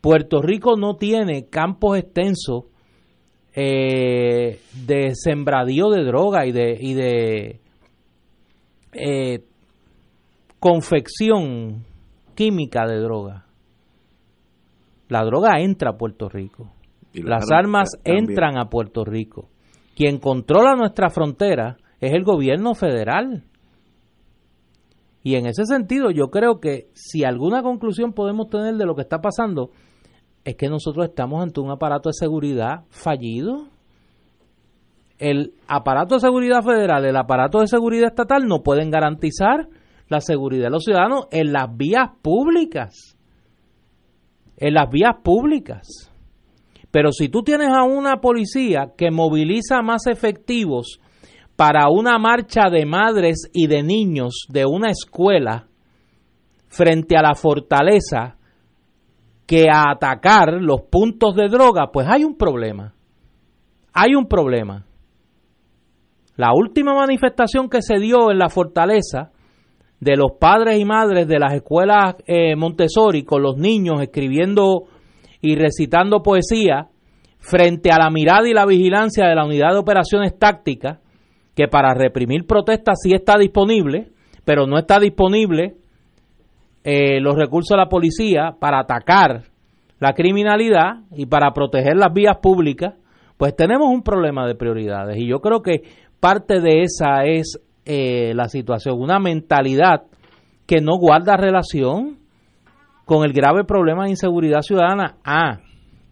Puerto 0.00 0.40
Rico 0.40 0.76
no 0.78 0.96
tiene 0.96 1.50
campos 1.50 1.98
extensos 1.98 2.64
eh, 3.54 4.60
de 4.86 5.14
sembradío 5.14 5.90
de 5.90 6.04
droga 6.04 6.46
y 6.46 6.52
de, 6.52 6.78
y 6.80 6.94
de 6.94 7.60
eh, 8.94 9.44
confección 10.58 11.84
química 12.34 12.86
de 12.86 13.00
droga. 13.00 13.44
La 15.08 15.24
droga 15.24 15.60
entra 15.60 15.90
a 15.90 15.98
Puerto 15.98 16.30
Rico. 16.30 16.72
Las 17.12 17.50
armas 17.50 18.00
entran 18.02 18.56
a 18.56 18.70
Puerto 18.70 19.04
Rico. 19.04 19.50
Quien 19.94 20.20
controla 20.20 20.74
nuestra 20.74 21.10
frontera 21.10 21.76
es 22.00 22.14
el 22.14 22.24
gobierno 22.24 22.74
federal. 22.74 23.44
Y 25.26 25.34
en 25.34 25.46
ese 25.46 25.64
sentido 25.64 26.12
yo 26.12 26.28
creo 26.28 26.60
que 26.60 26.88
si 26.94 27.24
alguna 27.24 27.60
conclusión 27.60 28.12
podemos 28.12 28.48
tener 28.48 28.76
de 28.76 28.86
lo 28.86 28.94
que 28.94 29.02
está 29.02 29.20
pasando, 29.20 29.70
es 30.44 30.54
que 30.54 30.68
nosotros 30.68 31.04
estamos 31.08 31.42
ante 31.42 31.58
un 31.58 31.68
aparato 31.68 32.10
de 32.10 32.12
seguridad 32.12 32.84
fallido. 32.90 33.66
El 35.18 35.54
aparato 35.66 36.14
de 36.14 36.20
seguridad 36.20 36.62
federal, 36.62 37.04
el 37.04 37.16
aparato 37.16 37.58
de 37.58 37.66
seguridad 37.66 38.10
estatal 38.10 38.46
no 38.46 38.62
pueden 38.62 38.92
garantizar 38.92 39.68
la 40.06 40.20
seguridad 40.20 40.66
de 40.66 40.70
los 40.70 40.84
ciudadanos 40.84 41.26
en 41.32 41.52
las 41.52 41.76
vías 41.76 42.10
públicas 42.22 43.16
en 44.58 44.74
las 44.74 44.88
vías 44.88 45.16
públicas. 45.24 46.12
Pero 46.92 47.10
si 47.10 47.28
tú 47.28 47.42
tienes 47.42 47.70
a 47.72 47.82
una 47.82 48.20
policía 48.20 48.92
que 48.96 49.10
moviliza 49.10 49.82
más 49.82 50.06
efectivos 50.06 51.00
para 51.56 51.88
una 51.88 52.18
marcha 52.18 52.68
de 52.70 52.84
madres 52.84 53.50
y 53.52 53.66
de 53.66 53.82
niños 53.82 54.46
de 54.48 54.66
una 54.66 54.90
escuela 54.90 55.66
frente 56.68 57.16
a 57.16 57.22
la 57.22 57.34
fortaleza 57.34 58.36
que 59.46 59.66
a 59.72 59.90
atacar 59.90 60.60
los 60.60 60.82
puntos 60.82 61.34
de 61.34 61.48
droga, 61.48 61.90
pues 61.92 62.06
hay 62.08 62.24
un 62.24 62.36
problema. 62.36 62.94
Hay 63.94 64.14
un 64.14 64.26
problema. 64.26 64.84
La 66.36 66.52
última 66.54 66.94
manifestación 66.94 67.70
que 67.70 67.80
se 67.80 67.98
dio 67.98 68.30
en 68.30 68.38
la 68.38 68.50
fortaleza 68.50 69.30
de 70.00 70.16
los 70.16 70.32
padres 70.38 70.78
y 70.78 70.84
madres 70.84 71.26
de 71.26 71.38
las 71.38 71.54
escuelas 71.54 72.16
eh, 72.26 72.54
Montessori 72.56 73.24
con 73.24 73.42
los 73.42 73.56
niños 73.56 74.02
escribiendo 74.02 74.84
y 75.40 75.56
recitando 75.56 76.22
poesía 76.22 76.88
frente 77.38 77.90
a 77.90 77.98
la 77.98 78.10
mirada 78.10 78.46
y 78.48 78.52
la 78.52 78.66
vigilancia 78.66 79.26
de 79.26 79.34
la 79.34 79.46
unidad 79.46 79.72
de 79.72 79.78
operaciones 79.78 80.38
tácticas, 80.38 80.98
que 81.56 81.68
para 81.68 81.94
reprimir 81.94 82.46
protestas 82.46 82.98
sí 83.02 83.14
está 83.14 83.38
disponible, 83.38 84.10
pero 84.44 84.66
no 84.66 84.78
está 84.78 85.00
disponible 85.00 85.76
eh, 86.84 87.18
los 87.20 87.34
recursos 87.34 87.74
de 87.74 87.82
la 87.82 87.88
policía 87.88 88.54
para 88.60 88.78
atacar 88.78 89.44
la 89.98 90.12
criminalidad 90.12 91.00
y 91.10 91.24
para 91.24 91.52
proteger 91.52 91.96
las 91.96 92.12
vías 92.12 92.36
públicas, 92.42 92.94
pues 93.38 93.56
tenemos 93.56 93.88
un 93.88 94.02
problema 94.02 94.46
de 94.46 94.54
prioridades. 94.54 95.16
Y 95.16 95.26
yo 95.26 95.40
creo 95.40 95.62
que 95.62 95.82
parte 96.20 96.60
de 96.60 96.82
esa 96.82 97.24
es 97.24 97.58
eh, 97.86 98.34
la 98.34 98.48
situación, 98.48 99.00
una 99.00 99.18
mentalidad 99.18 100.04
que 100.66 100.82
no 100.82 100.98
guarda 100.98 101.38
relación 101.38 102.18
con 103.06 103.24
el 103.24 103.32
grave 103.32 103.64
problema 103.64 104.04
de 104.04 104.10
inseguridad 104.10 104.60
ciudadana. 104.60 105.16
Ah, 105.24 105.60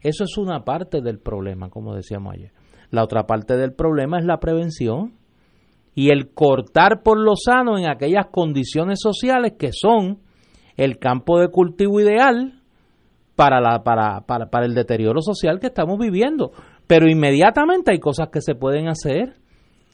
eso 0.01 0.25
es 0.25 0.39
una 0.39 0.65
parte 0.65 1.03
del 1.03 1.19
problema, 1.19 1.69
como 1.69 1.95
decíamos 1.95 2.33
ayer. 2.33 2.53
La 2.91 3.05
otra 3.05 3.27
parte 3.27 3.57
del 3.59 3.75
problema 3.75 4.19
es 4.19 4.25
la 4.25 4.39
prevención 4.39 5.13
y 5.95 6.11
el 6.11 6.33
cortar 6.33 7.03
por 7.03 7.19
lo 7.19 7.35
sano 7.37 7.79
en 7.79 7.87
aquellas 7.87 8.27
condiciones 8.31 8.99
sociales 9.01 9.55
que 9.59 9.71
son 9.73 10.19
el 10.77 10.99
campo 10.99 11.39
de 11.39 11.49
cultivo 11.49 12.01
ideal 12.01 12.61
para, 13.37 13.61
la, 13.61 13.83
para, 13.83 14.23
para, 14.23 14.51
para 14.51 14.67
el 14.67 14.75
deterioro 14.75 15.21
social 15.21 15.61
que 15.61 15.69
estamos 15.69 15.99
viviendo. 15.99 16.53
Pero 16.87 17.09
inmediatamente 17.09 17.93
hay 17.93 17.99
cosas 17.99 18.29
que 18.33 18.41
se 18.41 18.55
pueden 18.55 18.89
hacer. 18.89 19.35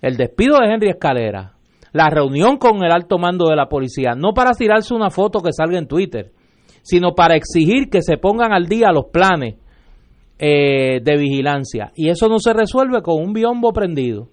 El 0.02 0.16
despido 0.16 0.58
de 0.58 0.72
Henry 0.72 0.88
Escalera, 0.88 1.54
la 1.92 2.08
reunión 2.08 2.56
con 2.56 2.82
el 2.82 2.90
alto 2.90 3.18
mando 3.18 3.48
de 3.48 3.56
la 3.56 3.68
policía, 3.68 4.14
no 4.16 4.32
para 4.32 4.52
tirarse 4.52 4.94
una 4.94 5.10
foto 5.10 5.40
que 5.40 5.52
salga 5.52 5.78
en 5.78 5.86
Twitter, 5.86 6.32
sino 6.82 7.14
para 7.14 7.36
exigir 7.36 7.90
que 7.90 8.00
se 8.00 8.16
pongan 8.16 8.52
al 8.52 8.66
día 8.66 8.92
los 8.92 9.06
planes 9.12 9.56
eh, 10.38 11.00
de 11.02 11.16
vigilancia. 11.18 11.92
Y 11.94 12.08
eso 12.08 12.28
no 12.28 12.38
se 12.38 12.54
resuelve 12.54 13.02
con 13.02 13.22
un 13.22 13.34
biombo 13.34 13.72
prendido. 13.72 14.28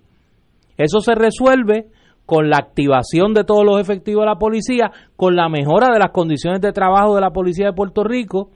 Eso 0.78 1.00
se 1.00 1.16
resuelve 1.16 1.88
con 2.26 2.50
la 2.50 2.58
activación 2.58 3.34
de 3.34 3.44
todos 3.44 3.66
los 3.66 3.80
efectivos 3.80 4.24
de 4.24 4.28
la 4.28 4.38
policía, 4.38 4.92
con 5.16 5.36
la 5.36 5.50
mejora 5.50 5.92
de 5.92 6.00
las 6.00 6.12
condiciones 6.12 6.62
de 6.62 6.74
trabajo 6.74 7.16
de 7.16 7.22
la 7.22 7.32
policía 7.32 7.68
de 7.68 7.74
Puerto 7.74 8.04
Rico, 8.04 8.52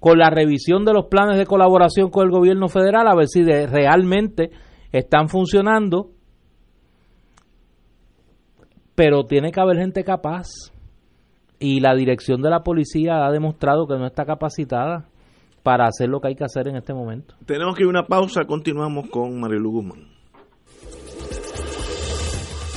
con 0.00 0.18
la 0.18 0.30
revisión 0.30 0.84
de 0.84 0.92
los 0.92 1.06
planes 1.06 1.38
de 1.38 1.46
colaboración 1.46 2.10
con 2.10 2.24
el 2.26 2.32
gobierno 2.32 2.68
federal, 2.68 3.06
a 3.06 3.14
ver 3.14 3.28
si 3.28 3.42
realmente 3.44 4.50
están 4.90 5.28
funcionando 5.28 6.10
pero 8.94 9.24
tiene 9.24 9.50
que 9.50 9.60
haber 9.60 9.78
gente 9.78 10.04
capaz 10.04 10.46
y 11.58 11.80
la 11.80 11.94
dirección 11.94 12.42
de 12.42 12.50
la 12.50 12.62
policía 12.62 13.24
ha 13.24 13.30
demostrado 13.30 13.86
que 13.86 13.96
no 13.96 14.06
está 14.06 14.24
capacitada 14.24 15.08
para 15.62 15.86
hacer 15.86 16.08
lo 16.08 16.20
que 16.20 16.28
hay 16.28 16.34
que 16.34 16.44
hacer 16.44 16.68
en 16.68 16.76
este 16.76 16.92
momento. 16.92 17.34
Tenemos 17.46 17.76
que 17.76 17.82
ir 17.82 17.86
a 17.86 17.90
una 17.90 18.06
pausa, 18.06 18.44
continuamos 18.44 19.08
con 19.10 19.40
Marilu 19.40 19.70
Guzmán. 19.70 20.11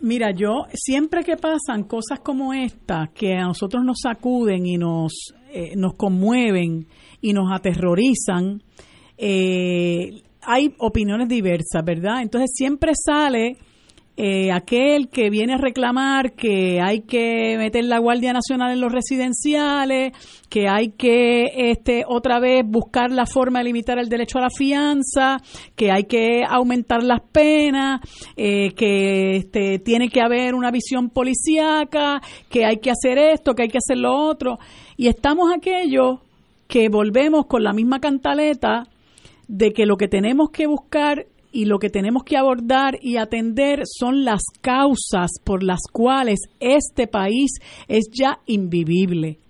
Mira, 0.00 0.30
yo 0.30 0.66
siempre 0.72 1.24
que 1.24 1.36
pasan 1.36 1.84
cosas 1.84 2.20
como 2.20 2.52
esta, 2.54 3.10
que 3.12 3.34
a 3.34 3.46
nosotros 3.46 3.84
nos 3.84 3.98
sacuden 4.02 4.64
y 4.64 4.76
nos, 4.76 5.34
eh, 5.52 5.74
nos 5.76 5.94
conmueven 5.94 6.86
y 7.20 7.32
nos 7.32 7.50
aterrorizan, 7.52 8.62
eh, 9.16 10.22
hay 10.42 10.74
opiniones 10.78 11.28
diversas, 11.28 11.84
¿verdad? 11.84 12.22
Entonces 12.22 12.50
siempre 12.54 12.92
sale 12.94 13.56
eh, 14.20 14.50
aquel 14.50 15.10
que 15.10 15.30
viene 15.30 15.54
a 15.54 15.58
reclamar 15.58 16.32
que 16.32 16.80
hay 16.80 17.02
que 17.02 17.54
meter 17.56 17.84
la 17.84 18.00
Guardia 18.00 18.32
Nacional 18.32 18.72
en 18.72 18.80
los 18.80 18.92
residenciales, 18.92 20.12
que 20.50 20.68
hay 20.68 20.88
que 20.88 21.70
este, 21.70 22.02
otra 22.04 22.40
vez 22.40 22.64
buscar 22.66 23.12
la 23.12 23.26
forma 23.26 23.60
de 23.60 23.66
limitar 23.66 23.96
el 23.96 24.08
derecho 24.08 24.38
a 24.38 24.40
la 24.40 24.50
fianza, 24.50 25.36
que 25.76 25.92
hay 25.92 26.02
que 26.06 26.42
aumentar 26.44 27.04
las 27.04 27.20
penas, 27.30 28.00
eh, 28.36 28.72
que 28.72 29.36
este, 29.36 29.78
tiene 29.78 30.08
que 30.08 30.20
haber 30.20 30.56
una 30.56 30.72
visión 30.72 31.10
policíaca, 31.10 32.20
que 32.50 32.64
hay 32.64 32.78
que 32.78 32.90
hacer 32.90 33.18
esto, 33.18 33.54
que 33.54 33.62
hay 33.62 33.68
que 33.68 33.78
hacer 33.78 33.98
lo 33.98 34.16
otro. 34.16 34.58
Y 34.96 35.06
estamos 35.06 35.52
aquellos 35.56 36.18
que 36.66 36.88
volvemos 36.88 37.46
con 37.46 37.62
la 37.62 37.72
misma 37.72 38.00
cantaleta 38.00 38.88
de 39.46 39.72
que 39.72 39.86
lo 39.86 39.96
que 39.96 40.08
tenemos 40.08 40.50
que 40.50 40.66
buscar 40.66 41.26
y 41.58 41.64
lo 41.64 41.80
que 41.80 41.90
tenemos 41.90 42.22
que 42.22 42.36
abordar 42.36 43.00
y 43.02 43.16
atender 43.16 43.82
son 43.84 44.24
las 44.24 44.42
causas 44.60 45.32
por 45.42 45.64
las 45.64 45.80
cuales 45.92 46.38
este 46.60 47.08
país 47.08 47.50
es 47.88 48.04
ya 48.12 48.38
invivible. 48.46 49.40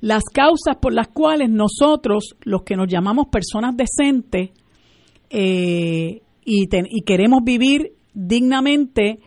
Las 0.00 0.24
causas 0.24 0.78
por 0.82 0.92
las 0.92 1.06
cuales 1.06 1.50
nosotros, 1.50 2.34
los 2.42 2.64
que 2.64 2.74
nos 2.74 2.88
llamamos 2.88 3.28
personas 3.28 3.76
decentes 3.76 4.50
eh, 5.30 6.22
y, 6.44 6.64
y 6.72 7.02
queremos 7.02 7.44
vivir 7.44 7.92
dignamente, 8.12 9.20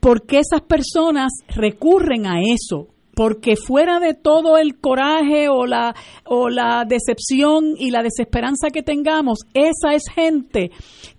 porque 0.00 0.38
esas 0.38 0.62
personas 0.62 1.32
recurren 1.54 2.24
a 2.24 2.40
eso, 2.40 2.89
porque 3.20 3.54
fuera 3.54 4.00
de 4.00 4.14
todo 4.14 4.56
el 4.56 4.78
coraje 4.78 5.50
o 5.50 5.66
la, 5.66 5.94
o 6.24 6.48
la 6.48 6.86
decepción 6.88 7.74
y 7.76 7.90
la 7.90 8.02
desesperanza 8.02 8.70
que 8.72 8.82
tengamos, 8.82 9.40
esa 9.52 9.92
es 9.92 10.04
gente 10.10 10.70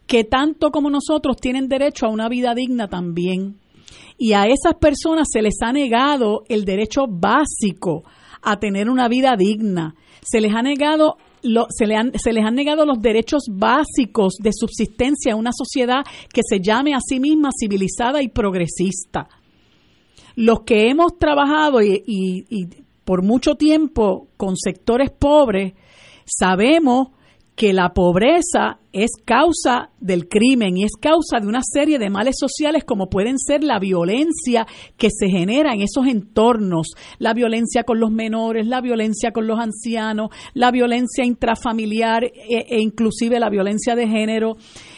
que 0.08 0.24
tanto 0.24 0.72
como 0.72 0.90
nosotros 0.90 1.38
tienen 1.40 1.68
derecho 1.68 2.08
a 2.08 2.10
una 2.10 2.28
vida 2.28 2.56
digna 2.56 2.88
también. 2.88 3.60
Y 4.18 4.34
a 4.34 4.48
esas 4.48 4.80
personas 4.82 5.28
se 5.32 5.44
les 5.44 5.62
ha 5.62 5.72
negado 5.72 6.42
el 6.50 6.66
derecho 6.66 7.06
básico 7.08 8.02
a 8.42 8.58
tener 8.58 8.90
una 8.90 9.08
vida 9.08 9.36
digna. 9.38 9.94
Se 10.24 10.42
les 10.42 10.56
ha 10.56 10.64
negado 10.64 11.18
se, 11.70 11.86
le 11.86 11.96
han, 11.98 12.14
se 12.18 12.34
les 12.34 12.44
han 12.44 12.56
negado 12.56 12.84
los 12.84 13.00
derechos 13.00 13.44
básicos 13.48 14.38
de 14.40 14.50
subsistencia 14.54 15.34
en 15.34 15.38
una 15.38 15.52
sociedad 15.54 16.04
que 16.34 16.42
se 16.44 16.62
llame 16.62 16.96
a 16.96 17.00
sí 17.00 17.20
misma 17.20 17.50
civilizada 17.60 18.24
y 18.24 18.30
progresista 18.30 19.28
los 20.36 20.62
que 20.62 20.90
hemos 20.90 21.18
trabajado 21.18 21.82
y, 21.82 22.70
por 23.06 23.24
mucho 23.24 23.56
tiempo 23.56 24.28
con 24.38 24.56
sectores 24.56 25.10
pobres, 25.10 25.74
sabemos 26.26 27.10
que 27.56 27.74
la 27.74 27.94
pobreza 27.94 28.80
es 28.94 29.12
causa 29.24 29.90
del 30.00 30.28
crimen 30.28 30.78
y 30.78 30.84
es 30.84 30.94
causa 31.00 31.40
de 31.40 31.48
una 31.48 31.62
serie 31.62 32.00
de 32.00 32.10
males 32.10 32.36
sociales 32.40 32.84
como 32.84 33.10
pueden 33.10 33.38
ser 33.38 33.64
la 33.64 33.78
violencia 33.78 34.66
que 34.98 35.10
se 35.12 35.30
genera 35.30 35.74
en 35.74 35.82
esos 35.82 36.08
entornos, 36.08 36.88
la 37.20 37.34
violencia 37.34 37.84
con 37.84 38.00
los 38.00 38.10
menores, 38.10 38.68
la 38.68 38.82
violencia 38.82 39.32
con 39.32 39.48
los 39.48 39.60
ancianos, 39.60 40.30
la 40.54 40.72
violencia 40.72 41.26
intrafamiliar 41.26 42.24
e, 42.24 42.32
e 42.70 42.80
inclusive 42.80 43.40
la 43.40 43.50
violencia 43.50 43.96
de 43.96 44.08
género. 44.08 44.58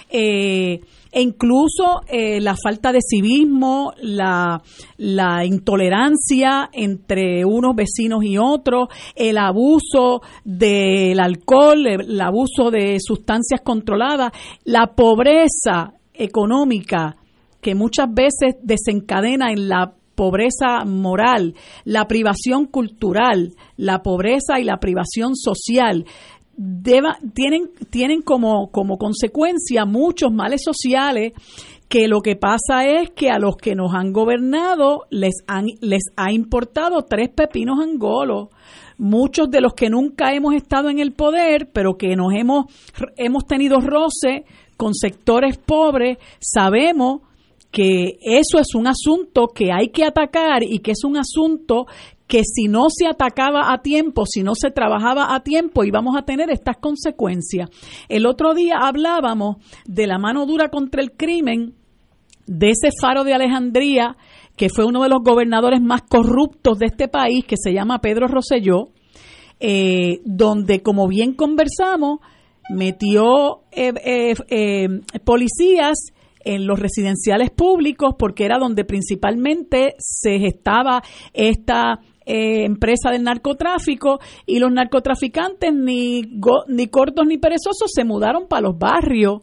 Eh, 0.09 0.79
e 1.13 1.21
incluso 1.21 2.01
eh, 2.07 2.41
la 2.41 2.55
falta 2.55 2.91
de 2.91 2.97
civismo, 3.07 3.93
la, 4.01 4.59
intolerancia 5.45 6.69
entre 6.73 7.45
unos 7.45 7.75
vecinos 7.75 8.23
y 8.23 8.39
otros, 8.39 8.87
el 9.15 9.37
abuso 9.37 10.21
del 10.43 11.19
alcohol, 11.19 11.85
el 11.85 12.19
abuso 12.19 12.71
de 12.71 12.97
sustancias 12.99 13.61
controladas, 13.63 14.31
la 14.63 14.87
pobreza 14.95 15.93
económica 16.15 17.15
que 17.61 17.75
muchas 17.75 18.11
veces 18.11 18.55
desencadena 18.63 19.51
en 19.51 19.69
la 19.69 19.93
pobreza 20.15 20.83
moral, 20.83 21.53
la 21.85 22.07
privación 22.07 22.65
cultural, 22.65 23.53
la 23.77 24.01
pobreza 24.01 24.59
y 24.59 24.63
la 24.63 24.77
privación 24.77 25.35
social 25.35 26.05
tienen, 27.33 27.71
tienen 27.89 28.21
como, 28.21 28.69
como 28.71 28.97
consecuencia 28.97 29.85
muchos 29.85 30.31
males 30.31 30.61
sociales 30.63 31.33
que 31.93 32.07
lo 32.07 32.21
que 32.21 32.35
pasa 32.35 32.87
es 32.87 33.11
que 33.11 33.29
a 33.29 33.37
los 33.37 33.55
que 33.55 33.75
nos 33.75 33.93
han 33.93 34.13
gobernado 34.13 35.03
les, 35.11 35.43
han, 35.47 35.65
les 35.79 36.01
ha 36.15 36.31
importado 36.31 37.03
tres 37.03 37.29
pepinos 37.29 37.79
angolos. 37.79 38.49
Muchos 38.97 39.49
de 39.51 39.61
los 39.61 39.73
que 39.73 39.91
nunca 39.91 40.33
hemos 40.33 40.55
estado 40.55 40.89
en 40.89 40.97
el 40.97 41.11
poder, 41.11 41.69
pero 41.71 41.95
que 41.95 42.15
nos 42.15 42.33
hemos, 42.33 42.65
hemos 43.15 43.45
tenido 43.45 43.79
roce 43.79 44.45
con 44.75 44.95
sectores 44.95 45.57
pobres, 45.57 46.17
sabemos 46.39 47.21
que 47.69 48.17
eso 48.21 48.59
es 48.59 48.73
un 48.75 48.87
asunto 48.87 49.47
que 49.47 49.71
hay 49.71 49.89
que 49.89 50.03
atacar 50.03 50.63
y 50.63 50.79
que 50.79 50.91
es 50.91 51.03
un 51.03 51.17
asunto 51.17 51.85
que 52.33 52.41
si 52.45 52.63
no 52.63 52.87
se 52.89 53.05
atacaba 53.05 53.71
a 53.71 53.83
tiempo, 53.83 54.25
si 54.25 54.41
no 54.41 54.55
se 54.55 54.71
trabajaba 54.71 55.35
a 55.35 55.43
tiempo, 55.43 55.83
íbamos 55.83 56.17
a 56.17 56.23
tener 56.23 56.49
estas 56.49 56.77
consecuencias. 56.77 57.69
El 58.09 58.25
otro 58.25 58.55
día 58.55 58.77
hablábamos 58.81 59.57
de 59.85 60.07
la 60.07 60.17
mano 60.17 60.47
dura 60.47 60.69
contra 60.69 61.03
el 61.03 61.11
crimen, 61.11 61.75
de 62.47 62.71
ese 62.71 62.89
faro 62.99 63.23
de 63.23 63.35
Alejandría, 63.35 64.17
que 64.57 64.69
fue 64.69 64.83
uno 64.83 65.03
de 65.03 65.09
los 65.09 65.19
gobernadores 65.21 65.79
más 65.79 66.01
corruptos 66.01 66.79
de 66.79 66.87
este 66.87 67.07
país, 67.07 67.45
que 67.45 67.55
se 67.55 67.71
llama 67.71 68.01
Pedro 68.01 68.27
Rosselló, 68.27 68.89
eh, 69.59 70.21
donde, 70.25 70.81
como 70.81 71.07
bien 71.07 71.35
conversamos, 71.35 72.17
metió 72.67 73.61
eh, 73.71 73.93
eh, 74.49 74.87
policías 75.23 75.99
en 76.45 76.65
los 76.65 76.79
residenciales 76.79 77.51
públicos 77.51 78.15
porque 78.17 78.45
era 78.45 78.57
donde 78.57 78.85
principalmente 78.85 79.93
se 79.99 80.39
gestaba 80.39 81.03
esta 81.33 81.99
eh, 82.25 82.65
empresa 82.65 83.09
del 83.11 83.23
narcotráfico 83.23 84.19
y 84.45 84.59
los 84.59 84.71
narcotraficantes 84.71 85.73
ni, 85.73 86.21
ni 86.67 86.87
cortos 86.87 87.25
ni 87.27 87.37
perezosos 87.37 87.91
se 87.93 88.03
mudaron 88.03 88.47
para 88.47 88.61
los 88.61 88.77
barrios. 88.77 89.41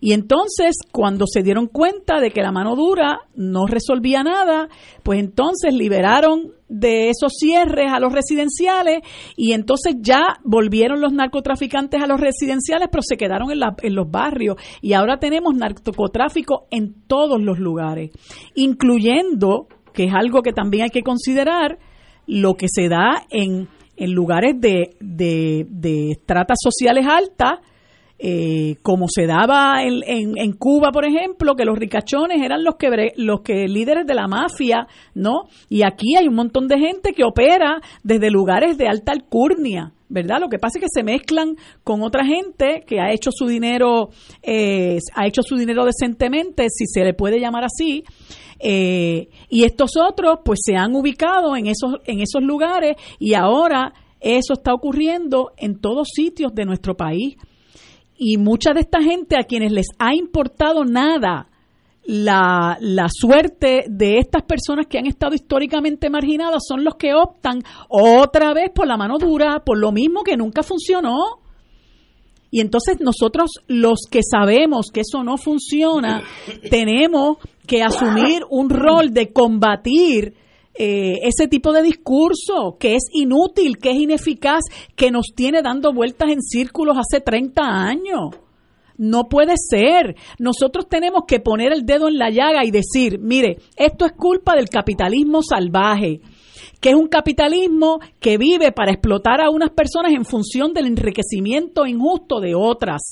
Y 0.00 0.14
entonces, 0.14 0.76
cuando 0.92 1.26
se 1.26 1.42
dieron 1.42 1.66
cuenta 1.66 2.20
de 2.20 2.30
que 2.30 2.40
la 2.40 2.52
mano 2.52 2.74
dura 2.74 3.20
no 3.34 3.66
resolvía 3.66 4.22
nada, 4.22 4.68
pues 5.02 5.20
entonces 5.20 5.74
liberaron 5.74 6.54
de 6.68 7.10
esos 7.10 7.34
cierres 7.38 7.92
a 7.92 8.00
los 8.00 8.12
residenciales 8.12 9.00
y 9.36 9.52
entonces 9.52 9.96
ya 10.00 10.38
volvieron 10.42 11.02
los 11.02 11.12
narcotraficantes 11.12 12.02
a 12.02 12.06
los 12.06 12.18
residenciales, 12.18 12.88
pero 12.90 13.02
se 13.02 13.18
quedaron 13.18 13.50
en, 13.50 13.58
en 13.82 13.94
los 13.94 14.10
barrios. 14.10 14.56
Y 14.80 14.94
ahora 14.94 15.18
tenemos 15.18 15.54
narcotráfico 15.54 16.66
en 16.70 16.94
todos 17.06 17.38
los 17.38 17.58
lugares, 17.58 18.10
incluyendo, 18.54 19.66
que 19.92 20.04
es 20.04 20.14
algo 20.14 20.40
que 20.40 20.52
también 20.52 20.84
hay 20.84 20.90
que 20.90 21.02
considerar, 21.02 21.78
lo 22.30 22.54
que 22.54 22.66
se 22.72 22.88
da 22.88 23.24
en, 23.28 23.68
en 23.96 24.12
lugares 24.12 24.54
de, 24.60 24.94
de, 25.00 25.66
de 25.68 26.12
estratas 26.12 26.58
sociales 26.62 27.04
altas, 27.04 27.58
eh, 28.22 28.76
como 28.82 29.06
se 29.08 29.26
daba 29.26 29.82
en, 29.82 30.36
en, 30.36 30.52
Cuba, 30.52 30.90
por 30.92 31.06
ejemplo, 31.06 31.54
que 31.54 31.64
los 31.64 31.78
ricachones 31.78 32.42
eran 32.42 32.62
los 32.62 32.74
que 32.76 33.12
los 33.16 33.40
que 33.40 33.66
líderes 33.66 34.06
de 34.06 34.14
la 34.14 34.28
mafia, 34.28 34.86
¿no? 35.14 35.44
Y 35.70 35.82
aquí 35.82 36.16
hay 36.16 36.28
un 36.28 36.34
montón 36.34 36.68
de 36.68 36.78
gente 36.78 37.14
que 37.14 37.24
opera 37.24 37.80
desde 38.02 38.30
lugares 38.30 38.76
de 38.76 38.88
alta 38.88 39.12
alcurnia, 39.12 39.94
¿verdad? 40.10 40.38
Lo 40.38 40.50
que 40.50 40.58
pasa 40.58 40.78
es 40.78 40.82
que 40.82 40.90
se 40.92 41.02
mezclan 41.02 41.56
con 41.82 42.02
otra 42.02 42.26
gente 42.26 42.84
que 42.86 43.00
ha 43.00 43.10
hecho 43.10 43.30
su 43.32 43.46
dinero, 43.46 44.10
eh, 44.42 44.98
ha 45.14 45.26
hecho 45.26 45.42
su 45.42 45.56
dinero 45.56 45.86
decentemente, 45.86 46.66
si 46.68 46.84
se 46.86 47.02
le 47.02 47.14
puede 47.14 47.40
llamar 47.40 47.64
así, 47.64 48.04
eh, 48.58 49.28
y 49.48 49.64
estos 49.64 49.96
otros, 49.96 50.40
pues 50.44 50.60
se 50.62 50.76
han 50.76 50.94
ubicado 50.94 51.56
en 51.56 51.68
esos, 51.68 51.94
en 52.04 52.20
esos 52.20 52.42
lugares 52.42 52.96
y 53.18 53.32
ahora 53.32 53.94
eso 54.20 54.52
está 54.52 54.74
ocurriendo 54.74 55.52
en 55.56 55.80
todos 55.80 56.08
sitios 56.14 56.54
de 56.54 56.66
nuestro 56.66 56.94
país. 56.94 57.36
Y 58.22 58.36
mucha 58.36 58.74
de 58.74 58.80
esta 58.80 59.00
gente 59.00 59.36
a 59.36 59.44
quienes 59.44 59.72
les 59.72 59.86
ha 59.98 60.14
importado 60.14 60.84
nada 60.84 61.48
la, 62.04 62.76
la, 62.78 63.06
suerte 63.08 63.86
de 63.88 64.18
estas 64.18 64.42
personas 64.42 64.88
que 64.88 64.98
han 64.98 65.06
estado 65.06 65.34
históricamente 65.34 66.10
marginadas 66.10 66.64
son 66.68 66.84
los 66.84 66.96
que 66.96 67.14
optan 67.14 67.62
otra 67.88 68.52
vez 68.52 68.72
por 68.74 68.86
la 68.86 68.98
mano 68.98 69.16
dura, 69.16 69.62
por 69.64 69.78
lo 69.78 69.90
mismo 69.90 70.22
que 70.22 70.36
nunca 70.36 70.62
funcionó. 70.62 71.40
Y 72.50 72.60
entonces 72.60 72.98
nosotros 73.00 73.52
los 73.68 74.00
que 74.10 74.20
sabemos 74.22 74.90
que 74.92 75.00
eso 75.00 75.24
no 75.24 75.38
funciona, 75.38 76.22
tenemos 76.70 77.38
que 77.66 77.82
asumir 77.82 78.42
un 78.50 78.68
rol 78.68 79.14
de 79.14 79.32
combatir 79.32 80.34
eh, 80.82 81.28
ese 81.28 81.46
tipo 81.46 81.74
de 81.74 81.82
discurso 81.82 82.78
que 82.80 82.94
es 82.94 83.02
inútil, 83.12 83.76
que 83.76 83.90
es 83.90 83.96
ineficaz, 83.96 84.62
que 84.96 85.10
nos 85.10 85.34
tiene 85.36 85.60
dando 85.60 85.92
vueltas 85.92 86.30
en 86.30 86.40
círculos 86.40 86.96
hace 86.96 87.20
30 87.20 87.62
años. 87.62 88.30
No 88.96 89.28
puede 89.28 89.56
ser. 89.58 90.16
Nosotros 90.38 90.88
tenemos 90.88 91.24
que 91.28 91.38
poner 91.38 91.74
el 91.74 91.84
dedo 91.84 92.08
en 92.08 92.16
la 92.16 92.30
llaga 92.30 92.64
y 92.64 92.70
decir, 92.70 93.18
mire, 93.18 93.58
esto 93.76 94.06
es 94.06 94.12
culpa 94.12 94.56
del 94.56 94.70
capitalismo 94.70 95.42
salvaje 95.42 96.22
que 96.80 96.88
es 96.88 96.94
un 96.94 97.08
capitalismo 97.08 98.00
que 98.20 98.38
vive 98.38 98.72
para 98.72 98.90
explotar 98.90 99.42
a 99.42 99.50
unas 99.50 99.68
personas 99.68 100.12
en 100.14 100.24
función 100.24 100.72
del 100.72 100.86
enriquecimiento 100.86 101.86
injusto 101.86 102.40
de 102.40 102.54
otras, 102.54 103.02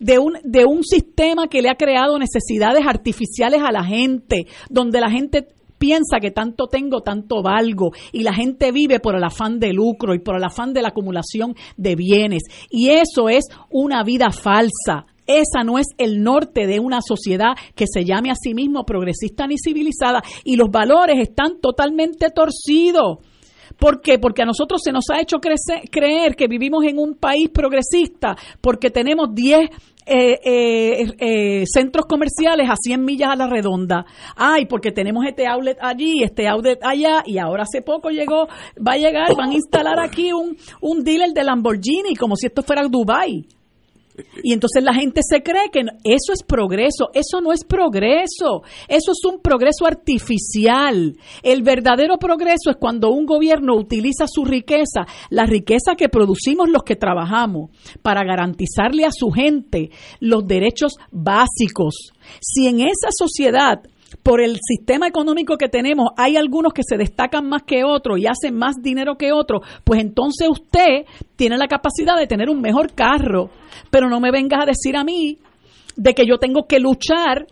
de 0.00 0.18
un, 0.18 0.38
de 0.44 0.64
un 0.64 0.82
sistema 0.82 1.46
que 1.48 1.60
le 1.60 1.68
ha 1.68 1.74
creado 1.74 2.18
necesidades 2.18 2.86
artificiales 2.86 3.60
a 3.62 3.70
la 3.70 3.84
gente, 3.84 4.46
donde 4.70 4.98
la 4.98 5.10
gente 5.10 5.46
piensa 5.82 6.20
que 6.20 6.30
tanto 6.30 6.68
tengo, 6.68 7.00
tanto 7.00 7.42
valgo, 7.42 7.90
y 8.12 8.22
la 8.22 8.32
gente 8.32 8.70
vive 8.70 9.00
por 9.00 9.16
el 9.16 9.24
afán 9.24 9.58
de 9.58 9.72
lucro 9.72 10.14
y 10.14 10.20
por 10.20 10.36
el 10.36 10.44
afán 10.44 10.72
de 10.72 10.80
la 10.80 10.90
acumulación 10.90 11.56
de 11.76 11.96
bienes. 11.96 12.44
Y 12.70 12.90
eso 12.90 13.28
es 13.28 13.46
una 13.68 14.04
vida 14.04 14.30
falsa. 14.30 15.06
Esa 15.26 15.64
no 15.64 15.80
es 15.80 15.88
el 15.98 16.22
norte 16.22 16.68
de 16.68 16.78
una 16.78 17.00
sociedad 17.00 17.56
que 17.74 17.86
se 17.92 18.04
llame 18.04 18.30
a 18.30 18.36
sí 18.40 18.54
mismo 18.54 18.84
progresista 18.84 19.48
ni 19.48 19.56
civilizada 19.58 20.22
y 20.44 20.54
los 20.54 20.70
valores 20.70 21.18
están 21.18 21.60
totalmente 21.60 22.28
torcidos. 22.30 23.18
¿Por 23.82 24.00
qué? 24.00 24.16
Porque 24.20 24.42
a 24.42 24.44
nosotros 24.44 24.80
se 24.80 24.92
nos 24.92 25.06
ha 25.10 25.20
hecho 25.20 25.38
creer 25.40 26.36
que 26.36 26.46
vivimos 26.46 26.84
en 26.84 27.00
un 27.00 27.16
país 27.16 27.48
progresista 27.52 28.36
porque 28.60 28.90
tenemos 28.90 29.34
10 29.34 29.70
eh, 30.06 30.38
eh, 30.44 31.12
eh, 31.18 31.64
centros 31.66 32.06
comerciales 32.06 32.70
a 32.70 32.76
100 32.80 33.04
millas 33.04 33.30
a 33.32 33.34
la 33.34 33.48
redonda. 33.48 34.06
Ay, 34.36 34.66
porque 34.66 34.92
tenemos 34.92 35.26
este 35.26 35.48
outlet 35.48 35.78
allí, 35.80 36.22
este 36.22 36.46
outlet 36.46 36.78
allá, 36.80 37.24
y 37.26 37.38
ahora 37.38 37.64
hace 37.64 37.82
poco 37.82 38.10
llegó, 38.10 38.46
va 38.78 38.92
a 38.92 38.98
llegar, 38.98 39.34
van 39.36 39.50
a 39.50 39.54
instalar 39.54 39.98
aquí 39.98 40.32
un, 40.32 40.56
un 40.80 41.02
dealer 41.02 41.32
de 41.32 41.42
Lamborghini, 41.42 42.14
como 42.14 42.36
si 42.36 42.46
esto 42.46 42.62
fuera 42.62 42.86
Dubai. 42.86 43.44
Y 44.42 44.52
entonces 44.52 44.82
la 44.82 44.94
gente 44.94 45.20
se 45.28 45.42
cree 45.42 45.70
que 45.72 45.80
eso 46.04 46.32
es 46.32 46.42
progreso. 46.42 47.10
Eso 47.14 47.40
no 47.40 47.52
es 47.52 47.64
progreso. 47.64 48.62
Eso 48.88 49.12
es 49.12 49.24
un 49.24 49.40
progreso 49.40 49.86
artificial. 49.86 51.16
El 51.42 51.62
verdadero 51.62 52.18
progreso 52.18 52.70
es 52.70 52.76
cuando 52.76 53.10
un 53.10 53.26
gobierno 53.26 53.76
utiliza 53.76 54.26
su 54.26 54.44
riqueza, 54.44 55.06
la 55.30 55.46
riqueza 55.46 55.94
que 55.96 56.08
producimos 56.08 56.68
los 56.68 56.82
que 56.82 56.96
trabajamos, 56.96 57.70
para 58.02 58.24
garantizarle 58.24 59.04
a 59.04 59.12
su 59.12 59.30
gente 59.30 59.90
los 60.20 60.46
derechos 60.46 60.94
básicos. 61.10 62.12
Si 62.40 62.66
en 62.66 62.80
esa 62.80 63.08
sociedad 63.10 63.82
por 64.22 64.40
el 64.40 64.58
sistema 64.60 65.06
económico 65.06 65.56
que 65.56 65.68
tenemos, 65.68 66.10
hay 66.16 66.36
algunos 66.36 66.72
que 66.72 66.82
se 66.86 66.96
destacan 66.96 67.48
más 67.48 67.62
que 67.62 67.84
otros 67.84 68.18
y 68.18 68.26
hacen 68.26 68.56
más 68.56 68.76
dinero 68.82 69.16
que 69.16 69.32
otros, 69.32 69.62
pues 69.84 70.00
entonces 70.00 70.48
usted 70.48 71.04
tiene 71.36 71.56
la 71.56 71.68
capacidad 71.68 72.16
de 72.16 72.26
tener 72.26 72.48
un 72.48 72.60
mejor 72.60 72.92
carro, 72.94 73.50
pero 73.90 74.08
no 74.08 74.20
me 74.20 74.30
vengas 74.30 74.62
a 74.62 74.66
decir 74.66 74.96
a 74.96 75.04
mí 75.04 75.38
de 75.96 76.14
que 76.14 76.26
yo 76.26 76.38
tengo 76.38 76.66
que 76.66 76.80
luchar 76.80 77.46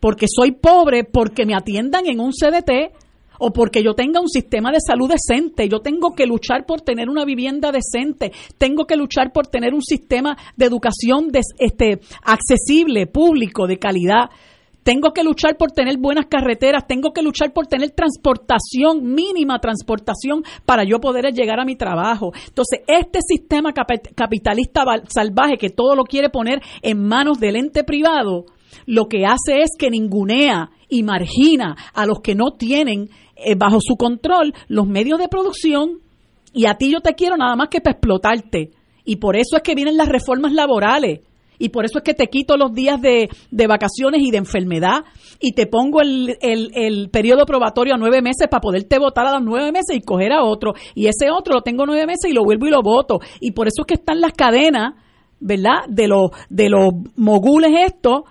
porque 0.00 0.26
soy 0.28 0.52
pobre, 0.52 1.04
porque 1.04 1.46
me 1.46 1.54
atiendan 1.54 2.06
en 2.06 2.20
un 2.20 2.32
CDT 2.32 2.92
o 3.38 3.52
porque 3.52 3.82
yo 3.82 3.94
tenga 3.94 4.20
un 4.20 4.28
sistema 4.28 4.70
de 4.70 4.78
salud 4.80 5.10
decente, 5.10 5.68
yo 5.68 5.80
tengo 5.80 6.14
que 6.14 6.26
luchar 6.26 6.64
por 6.64 6.80
tener 6.80 7.08
una 7.08 7.24
vivienda 7.24 7.72
decente, 7.72 8.32
tengo 8.56 8.84
que 8.84 8.96
luchar 8.96 9.32
por 9.32 9.48
tener 9.48 9.74
un 9.74 9.82
sistema 9.82 10.36
de 10.56 10.66
educación 10.66 11.30
este, 11.58 12.00
accesible, 12.22 13.06
público, 13.06 13.66
de 13.66 13.78
calidad. 13.78 14.30
Tengo 14.82 15.12
que 15.12 15.22
luchar 15.22 15.56
por 15.56 15.70
tener 15.70 15.96
buenas 15.98 16.26
carreteras, 16.26 16.86
tengo 16.86 17.12
que 17.12 17.22
luchar 17.22 17.52
por 17.52 17.66
tener 17.66 17.90
transportación, 17.90 19.14
mínima 19.14 19.60
transportación, 19.60 20.42
para 20.66 20.84
yo 20.84 20.98
poder 20.98 21.32
llegar 21.32 21.60
a 21.60 21.64
mi 21.64 21.76
trabajo. 21.76 22.32
Entonces, 22.48 22.80
este 22.86 23.20
sistema 23.26 23.72
capitalista 23.72 24.84
salvaje 25.08 25.56
que 25.56 25.70
todo 25.70 25.94
lo 25.94 26.04
quiere 26.04 26.30
poner 26.30 26.60
en 26.82 27.06
manos 27.06 27.38
del 27.38 27.56
ente 27.56 27.84
privado, 27.84 28.46
lo 28.86 29.06
que 29.06 29.24
hace 29.24 29.62
es 29.62 29.70
que 29.78 29.90
ningunea 29.90 30.70
y 30.88 31.02
margina 31.02 31.76
a 31.94 32.06
los 32.06 32.20
que 32.20 32.34
no 32.34 32.52
tienen 32.52 33.08
eh, 33.36 33.54
bajo 33.54 33.78
su 33.80 33.96
control 33.96 34.54
los 34.68 34.86
medios 34.86 35.18
de 35.18 35.28
producción 35.28 36.00
y 36.52 36.66
a 36.66 36.74
ti 36.74 36.90
yo 36.90 37.00
te 37.00 37.14
quiero 37.14 37.36
nada 37.36 37.56
más 37.56 37.68
que 37.68 37.80
para 37.80 37.92
explotarte. 37.92 38.70
Y 39.04 39.16
por 39.16 39.36
eso 39.36 39.56
es 39.56 39.62
que 39.62 39.74
vienen 39.74 39.96
las 39.96 40.08
reformas 40.08 40.52
laborales 40.52 41.20
y 41.58 41.68
por 41.68 41.84
eso 41.84 41.98
es 41.98 42.04
que 42.04 42.14
te 42.14 42.26
quito 42.26 42.56
los 42.56 42.72
días 42.72 43.00
de, 43.00 43.28
vacaciones 43.66 44.22
y 44.22 44.30
de 44.30 44.38
enfermedad 44.38 45.04
y 45.40 45.52
te 45.52 45.66
pongo 45.66 46.00
el, 46.00 46.36
el, 46.40 47.08
periodo 47.10 47.46
probatorio 47.46 47.94
a 47.94 47.98
nueve 47.98 48.22
meses 48.22 48.48
para 48.50 48.60
poderte 48.60 48.98
votar 48.98 49.26
a 49.26 49.32
los 49.32 49.42
nueve 49.42 49.72
meses 49.72 49.96
y 49.96 50.00
coger 50.00 50.32
a 50.32 50.42
otro. 50.42 50.74
Y 50.94 51.06
ese 51.06 51.30
otro 51.30 51.54
lo 51.54 51.62
tengo 51.62 51.86
nueve 51.86 52.06
meses 52.06 52.30
y 52.30 52.34
lo 52.34 52.44
vuelvo 52.44 52.66
y 52.66 52.70
lo 52.70 52.82
voto. 52.82 53.20
Y 53.40 53.52
por 53.52 53.68
eso 53.68 53.82
es 53.82 53.86
que 53.86 53.94
están 53.94 54.20
las 54.20 54.32
cadenas, 54.32 54.94
¿verdad? 55.40 55.86
De 55.88 56.08
los, 56.08 56.30
de 56.48 56.68
los 56.68 56.90
mogules 57.16 57.72
estos 57.86 58.22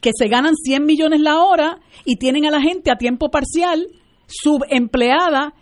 que 0.00 0.10
se 0.14 0.28
ganan 0.28 0.54
100 0.54 0.84
millones 0.84 1.20
la 1.20 1.40
hora 1.40 1.80
y 2.04 2.16
tienen 2.16 2.44
a 2.44 2.50
la 2.50 2.60
gente 2.60 2.90
a 2.90 2.96
tiempo 2.96 3.30
parcial, 3.30 3.88
subempleada 4.26 5.54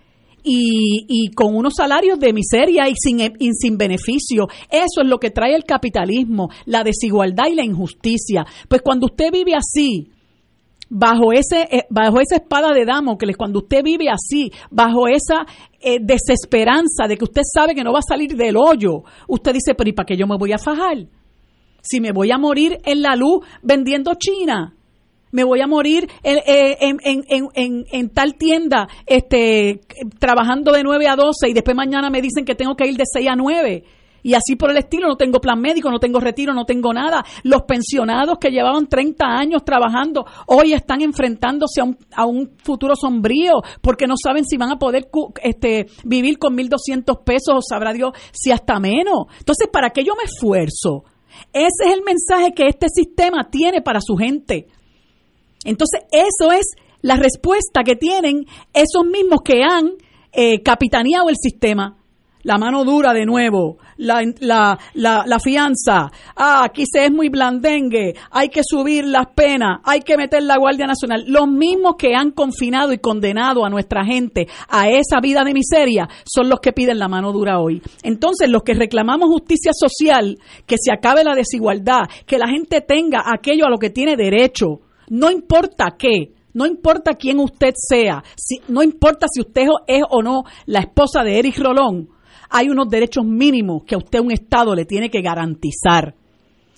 y, 0.44 1.30
con 1.34 1.54
unos 1.54 1.74
salarios 1.76 2.18
de 2.18 2.32
miseria 2.32 2.88
y 2.88 2.94
sin, 2.96 3.20
y 3.20 3.52
sin 3.52 3.76
beneficio. 3.76 4.46
Eso 4.70 5.02
es 5.02 5.06
lo 5.06 5.18
que 5.18 5.30
trae 5.30 5.54
el 5.54 5.64
capitalismo, 5.64 6.48
la 6.66 6.82
desigualdad 6.82 7.44
y 7.50 7.54
la 7.54 7.64
injusticia. 7.64 8.44
Pues 8.68 8.82
cuando 8.82 9.06
usted 9.06 9.30
vive 9.32 9.54
así, 9.54 10.10
bajo 10.94 11.32
ese 11.32 11.62
eh, 11.70 11.86
bajo 11.88 12.20
esa 12.20 12.36
espada 12.36 12.72
de 12.74 12.84
Damocles, 12.84 13.36
cuando 13.36 13.60
usted 13.60 13.82
vive 13.82 14.06
así, 14.10 14.52
bajo 14.70 15.08
esa 15.08 15.46
eh, 15.80 15.98
desesperanza 16.00 17.08
de 17.08 17.16
que 17.16 17.24
usted 17.24 17.42
sabe 17.44 17.74
que 17.74 17.82
no 17.82 17.92
va 17.92 18.00
a 18.00 18.08
salir 18.08 18.36
del 18.36 18.56
hoyo, 18.56 19.02
usted 19.28 19.54
dice, 19.54 19.74
pero 19.74 19.88
¿y 19.88 19.94
para 19.94 20.06
qué 20.06 20.16
yo 20.16 20.26
me 20.26 20.36
voy 20.36 20.52
a 20.52 20.58
fajar? 20.58 20.98
Si 21.80 22.00
me 22.00 22.12
voy 22.12 22.30
a 22.30 22.38
morir 22.38 22.78
en 22.84 23.02
la 23.02 23.16
luz 23.16 23.44
vendiendo 23.62 24.12
China, 24.14 24.74
me 25.32 25.44
voy 25.44 25.60
a 25.60 25.66
morir 25.66 26.08
eh, 26.22 26.76
en, 26.78 28.08
tal 28.10 28.34
tienda 28.36 28.88
este, 29.06 29.80
trabajando 30.18 30.72
de 30.72 30.82
9 30.84 31.08
a 31.08 31.16
12 31.16 31.48
y 31.48 31.54
después 31.54 31.76
mañana 31.76 32.10
me 32.10 32.22
dicen 32.22 32.44
que 32.44 32.54
tengo 32.54 32.76
que 32.76 32.86
ir 32.86 32.96
de 32.96 33.04
6 33.10 33.28
a 33.28 33.34
9. 33.34 33.84
Y 34.24 34.34
así 34.34 34.54
por 34.54 34.70
el 34.70 34.76
estilo, 34.76 35.08
no 35.08 35.16
tengo 35.16 35.40
plan 35.40 35.60
médico, 35.60 35.90
no 35.90 35.98
tengo 35.98 36.20
retiro, 36.20 36.54
no 36.54 36.64
tengo 36.64 36.92
nada. 36.92 37.24
Los 37.42 37.62
pensionados 37.62 38.38
que 38.38 38.50
llevaban 38.50 38.86
30 38.86 39.24
años 39.26 39.64
trabajando 39.64 40.24
hoy 40.46 40.74
están 40.74 41.02
enfrentándose 41.02 41.80
a 41.80 41.84
un, 41.84 41.98
a 42.14 42.24
un 42.24 42.52
futuro 42.62 42.94
sombrío 42.94 43.62
porque 43.80 44.06
no 44.06 44.14
saben 44.22 44.44
si 44.44 44.56
van 44.56 44.70
a 44.70 44.78
poder 44.78 45.08
este, 45.42 45.86
vivir 46.04 46.38
con 46.38 46.56
1.200 46.56 47.24
pesos 47.24 47.54
o 47.56 47.60
sabrá 47.60 47.92
Dios 47.92 48.12
si 48.30 48.52
hasta 48.52 48.78
menos. 48.78 49.26
Entonces, 49.38 49.68
¿para 49.72 49.90
qué 49.90 50.04
yo 50.04 50.12
me 50.14 50.24
esfuerzo? 50.24 51.04
Ese 51.52 51.86
es 51.86 51.94
el 51.94 52.02
mensaje 52.02 52.52
que 52.54 52.68
este 52.68 52.88
sistema 52.94 53.48
tiene 53.50 53.82
para 53.82 54.00
su 54.00 54.14
gente. 54.14 54.68
Entonces, 55.64 56.00
eso 56.10 56.52
es 56.52 56.66
la 57.02 57.16
respuesta 57.16 57.82
que 57.84 57.96
tienen 57.96 58.46
esos 58.72 59.04
mismos 59.04 59.40
que 59.44 59.62
han 59.62 59.92
eh, 60.32 60.62
capitaneado 60.62 61.28
el 61.28 61.36
sistema. 61.36 61.98
La 62.44 62.58
mano 62.58 62.84
dura 62.84 63.12
de 63.12 63.24
nuevo, 63.24 63.78
la, 63.98 64.20
la, 64.40 64.76
la, 64.94 65.38
fianza, 65.38 66.10
ah, 66.34 66.64
aquí 66.64 66.82
se 66.92 67.04
es 67.04 67.12
muy 67.12 67.28
blandengue, 67.28 68.16
hay 68.32 68.48
que 68.48 68.62
subir 68.64 69.06
las 69.06 69.28
penas, 69.28 69.78
hay 69.84 70.00
que 70.00 70.16
meter 70.16 70.42
la 70.42 70.58
Guardia 70.58 70.88
Nacional. 70.88 71.22
Los 71.28 71.46
mismos 71.46 71.94
que 71.96 72.16
han 72.16 72.32
confinado 72.32 72.92
y 72.92 72.98
condenado 72.98 73.64
a 73.64 73.70
nuestra 73.70 74.04
gente 74.04 74.48
a 74.68 74.88
esa 74.88 75.20
vida 75.20 75.44
de 75.44 75.54
miseria 75.54 76.08
son 76.24 76.48
los 76.48 76.58
que 76.58 76.72
piden 76.72 76.98
la 76.98 77.06
mano 77.06 77.30
dura 77.30 77.60
hoy. 77.60 77.80
Entonces, 78.02 78.50
los 78.50 78.64
que 78.64 78.74
reclamamos 78.74 79.28
justicia 79.28 79.70
social, 79.72 80.36
que 80.66 80.76
se 80.80 80.92
acabe 80.92 81.22
la 81.22 81.36
desigualdad, 81.36 82.08
que 82.26 82.38
la 82.38 82.48
gente 82.48 82.80
tenga 82.80 83.22
aquello 83.32 83.66
a 83.66 83.70
lo 83.70 83.78
que 83.78 83.90
tiene 83.90 84.16
derecho, 84.16 84.80
no 85.12 85.30
importa 85.30 85.94
qué, 85.98 86.32
no 86.54 86.64
importa 86.64 87.12
quién 87.12 87.38
usted 87.38 87.74
sea, 87.76 88.24
si, 88.34 88.60
no 88.68 88.82
importa 88.82 89.26
si 89.30 89.42
usted 89.42 89.66
es 89.86 90.02
o 90.08 90.22
no 90.22 90.44
la 90.64 90.80
esposa 90.80 91.22
de 91.22 91.38
Eric 91.38 91.58
Rolón, 91.58 92.08
hay 92.48 92.70
unos 92.70 92.88
derechos 92.88 93.22
mínimos 93.26 93.84
que 93.84 93.94
a 93.94 93.98
usted 93.98 94.20
un 94.20 94.32
Estado 94.32 94.74
le 94.74 94.86
tiene 94.86 95.10
que 95.10 95.20
garantizar. 95.20 96.14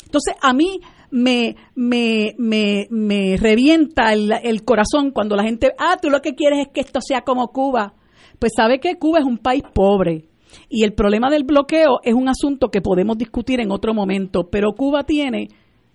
Entonces, 0.04 0.34
a 0.40 0.52
mí 0.52 0.80
me, 1.12 1.54
me, 1.76 2.34
me, 2.36 2.88
me 2.90 3.36
revienta 3.36 4.12
el, 4.12 4.32
el, 4.42 4.64
corazón 4.64 5.12
cuando 5.12 5.36
la 5.36 5.44
gente, 5.44 5.72
ah, 5.78 5.96
tú 6.02 6.10
lo 6.10 6.20
que 6.20 6.34
quieres 6.34 6.66
es 6.66 6.72
que 6.74 6.80
esto 6.80 7.00
sea 7.00 7.22
como 7.22 7.46
Cuba. 7.48 7.94
Pues 8.40 8.52
sabe 8.56 8.80
que 8.80 8.98
Cuba 8.98 9.20
es 9.20 9.24
un 9.24 9.38
país 9.38 9.62
pobre. 9.72 10.24
Y 10.68 10.82
el 10.82 10.92
problema 10.94 11.30
del 11.30 11.44
bloqueo 11.44 12.00
es 12.02 12.14
un 12.14 12.28
asunto 12.28 12.68
que 12.68 12.80
podemos 12.80 13.16
discutir 13.16 13.60
en 13.60 13.70
otro 13.70 13.94
momento, 13.94 14.48
pero 14.50 14.72
Cuba 14.72 15.04
tiene 15.04 15.50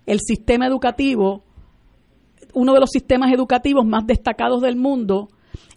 el 0.06 0.20
sistema 0.20 0.66
educativo 0.66 1.44
uno 2.54 2.74
de 2.74 2.80
los 2.80 2.90
sistemas 2.90 3.32
educativos 3.32 3.86
más 3.86 4.06
destacados 4.06 4.60
del 4.62 4.76
mundo 4.76 5.28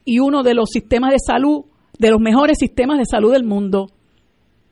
y 0.06 0.20
uno 0.20 0.44
de 0.44 0.54
los 0.54 0.70
sistemas 0.70 1.12
de 1.12 1.20
salud, 1.20 1.66
de 1.98 2.12
los 2.12 2.20
mejores 2.20 2.58
sistemas 2.60 2.98
de 2.98 3.06
salud 3.06 3.32
del 3.32 3.44
mundo. 3.44 3.88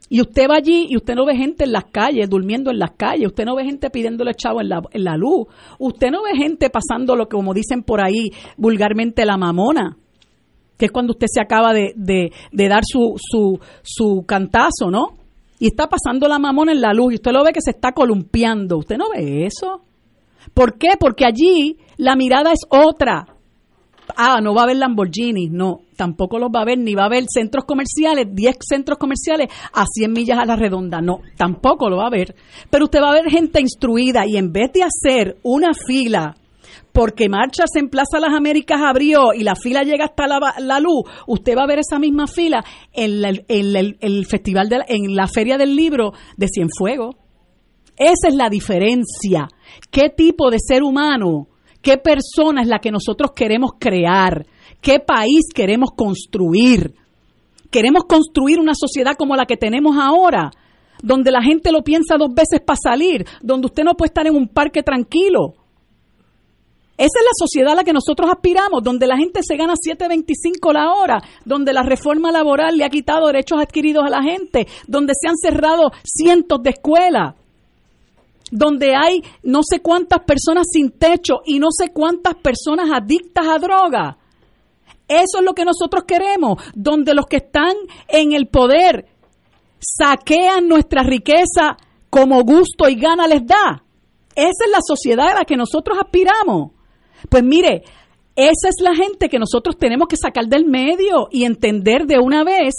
Y 0.10 0.20
usted 0.20 0.50
va 0.50 0.58
allí 0.58 0.88
y 0.90 0.98
usted 0.98 1.16
no 1.16 1.26
ve 1.26 1.38
gente 1.38 1.64
en 1.64 1.72
las 1.72 1.86
calles, 1.86 2.30
durmiendo 2.30 2.70
en 2.70 2.80
las 2.80 2.92
calles, 2.92 3.28
usted 3.28 3.46
no 3.46 3.56
ve 3.56 3.64
gente 3.64 3.90
pidiéndole 3.90 4.34
chavo 4.34 4.60
en 4.60 4.68
la, 4.68 4.82
en 4.92 5.04
la 5.06 5.16
luz, 5.16 5.48
usted 5.80 6.12
no 6.12 6.24
ve 6.24 6.32
gente 6.36 6.70
pasando 6.70 7.16
lo 7.16 7.28
que, 7.28 7.38
como 7.38 7.54
dicen 7.54 7.84
por 7.84 8.04
ahí 8.04 8.30
vulgarmente, 8.58 9.26
la 9.26 9.38
mamona, 9.38 9.98
que 10.78 10.88
es 10.88 10.92
cuando 10.92 11.12
usted 11.12 11.28
se 11.30 11.40
acaba 11.40 11.72
de, 11.74 11.94
de, 11.96 12.34
de 12.52 12.68
dar 12.68 12.84
su, 12.86 13.16
su, 13.18 13.58
su 13.84 14.26
cantazo, 14.28 14.92
¿no? 14.92 15.18
Y 15.60 15.68
está 15.68 15.88
pasando 15.88 16.28
la 16.28 16.40
mamona 16.40 16.72
en 16.72 16.82
la 16.82 16.92
luz 16.92 17.14
y 17.14 17.16
usted 17.16 17.32
lo 17.32 17.44
ve 17.44 17.54
que 17.54 17.62
se 17.62 17.70
está 17.70 17.92
columpiando. 17.92 18.80
¿Usted 18.80 18.98
no 18.98 19.12
ve 19.12 19.46
eso? 19.46 19.84
¿Por 20.54 20.78
qué? 20.78 20.90
Porque 21.00 21.26
allí 21.26 21.78
la 21.98 22.16
mirada 22.16 22.52
es 22.52 22.66
otra. 22.70 23.28
ah, 24.18 24.42
no 24.42 24.54
va 24.54 24.62
a 24.62 24.64
haber 24.66 24.78
Lamborghini, 24.78 25.48
no, 25.50 25.82
tampoco 25.96 26.38
los 26.38 26.50
va 26.50 26.60
a 26.60 26.62
haber, 26.64 26.80
ni 26.80 26.96
va 26.96 27.04
a 27.04 27.06
haber 27.06 27.26
centros 27.34 27.64
comerciales, 27.66 28.28
10 28.32 28.58
centros 28.60 28.98
comerciales 28.98 29.48
a 29.74 29.86
100 29.86 30.12
millas 30.12 30.40
a 30.40 30.46
la 30.46 30.56
redonda, 30.56 31.00
no, 31.00 31.22
tampoco 31.38 31.90
lo 31.90 31.98
va 31.98 32.04
a 32.04 32.08
haber. 32.08 32.36
Pero 32.70 32.86
usted 32.86 33.02
va 33.02 33.12
a 33.12 33.22
ver 33.22 33.30
gente 33.30 33.62
instruida 33.62 34.26
y 34.28 34.38
en 34.38 34.52
vez 34.52 34.72
de 34.74 34.84
hacer 34.84 35.38
una 35.44 35.72
fila 35.74 36.36
porque 36.92 37.30
Marchas 37.30 37.70
en 37.76 37.90
Plaza 37.90 38.20
Las 38.20 38.34
Américas 38.34 38.82
abrió 38.82 39.34
y 39.34 39.44
la 39.44 39.56
fila 39.56 39.84
llega 39.84 40.06
hasta 40.06 40.28
la, 40.28 40.80
luz, 40.80 41.04
usted 41.28 41.56
va 41.56 41.64
a 41.64 41.68
ver 41.68 41.80
esa 41.80 42.00
misma 42.00 42.28
fila 42.28 42.64
en, 42.92 43.24
el, 43.24 44.26
festival, 44.26 44.70
de 44.70 44.84
en 44.88 45.16
la 45.16 45.28
Feria 45.28 45.58
del 45.58 45.76
Libro 45.76 46.14
de 46.38 46.48
Cienfuegos. 46.48 47.16
Esa 48.02 48.30
es 48.30 48.36
la 48.36 48.50
diferencia. 48.50 49.48
¿Qué 49.92 50.10
tipo 50.10 50.50
de 50.50 50.58
ser 50.58 50.82
humano, 50.82 51.48
qué 51.84 51.98
persona 52.00 52.64
es 52.64 52.68
la 52.68 52.80
que 52.80 52.90
nosotros 52.90 53.32
queremos 53.36 53.74
crear? 53.78 54.44
¿Qué 54.82 55.00
país 55.00 55.42
queremos 55.54 55.92
construir? 55.96 56.96
¿Queremos 57.70 58.06
construir 58.06 58.60
una 58.60 58.74
sociedad 58.74 59.16
como 59.16 59.36
la 59.36 59.46
que 59.46 59.56
tenemos 59.56 59.98
ahora? 60.02 60.50
Donde 61.04 61.30
la 61.30 61.44
gente 61.44 61.72
lo 61.72 61.84
piensa 61.84 62.18
dos 62.18 62.34
veces 62.34 62.62
para 62.66 62.80
salir, 62.82 63.24
donde 63.40 63.68
usted 63.68 63.84
no 63.84 63.94
puede 63.94 64.08
estar 64.08 64.26
en 64.26 64.36
un 64.36 64.48
parque 64.48 64.82
tranquilo, 64.82 65.54
esa 66.98 67.20
es 67.20 67.26
la 67.26 67.46
sociedad 67.46 67.74
a 67.74 67.76
la 67.76 67.84
que 67.84 67.94
nosotros 67.94 68.30
aspiramos, 68.30 68.84
donde 68.84 69.08
la 69.08 69.18
gente 69.18 69.42
se 69.42 69.56
gana 69.58 69.74
7.25 69.74 70.72
la 70.72 70.94
hora, 70.94 71.20
donde 71.46 71.74
la 71.74 71.82
reforma 71.82 72.32
laboral 72.32 72.78
le 72.78 72.84
ha 72.84 72.90
quitado 72.90 73.26
derechos 73.28 73.60
adquiridos 73.60 74.04
a 74.06 74.10
la 74.10 74.22
gente, 74.22 74.68
donde 74.88 75.14
se 75.20 75.28
han 75.28 75.36
cerrado 75.36 75.92
cientos 76.04 76.62
de 76.62 76.70
escuelas, 76.72 77.34
donde 78.52 78.94
hay 78.96 79.24
no 79.44 79.62
sé 79.64 79.80
cuántas 79.80 80.20
personas 80.22 80.68
sin 80.72 80.92
techo 80.92 81.42
y 81.46 81.60
no 81.60 81.68
sé 81.72 81.92
cuántas 81.92 82.36
personas 82.36 82.90
adictas 82.94 83.48
a 83.48 83.58
droga. 83.58 84.18
Eso 85.08 85.40
es 85.40 85.44
lo 85.44 85.54
que 85.54 85.66
nosotros 85.66 86.04
queremos, 86.06 86.62
donde 86.74 87.14
los 87.14 87.26
que 87.26 87.38
están 87.38 87.74
en 88.08 88.34
el 88.34 88.48
poder 88.48 89.08
saquean 89.80 90.68
nuestra 90.68 91.04
riqueza 91.04 91.78
como 92.10 92.44
gusto 92.44 92.88
y 92.88 92.96
gana 92.96 93.28
les 93.28 93.46
da. 93.46 93.84
Esa 94.36 94.66
es 94.66 94.72
la 94.72 94.80
sociedad 94.82 95.30
a 95.30 95.40
la 95.40 95.46
que 95.46 95.58
nosotros 95.58 95.98
aspiramos. 96.00 96.72
Pues 97.30 97.44
mire, 97.44 97.84
esa 98.36 98.70
es 98.70 98.76
la 98.82 98.96
gente 98.96 99.28
que 99.28 99.40
nosotros 99.40 99.78
tenemos 99.78 100.08
que 100.08 100.16
sacar 100.16 100.46
del 100.46 100.66
medio 100.66 101.28
y 101.30 101.44
entender 101.44 102.06
de 102.06 102.20
una 102.20 102.44
vez 102.44 102.74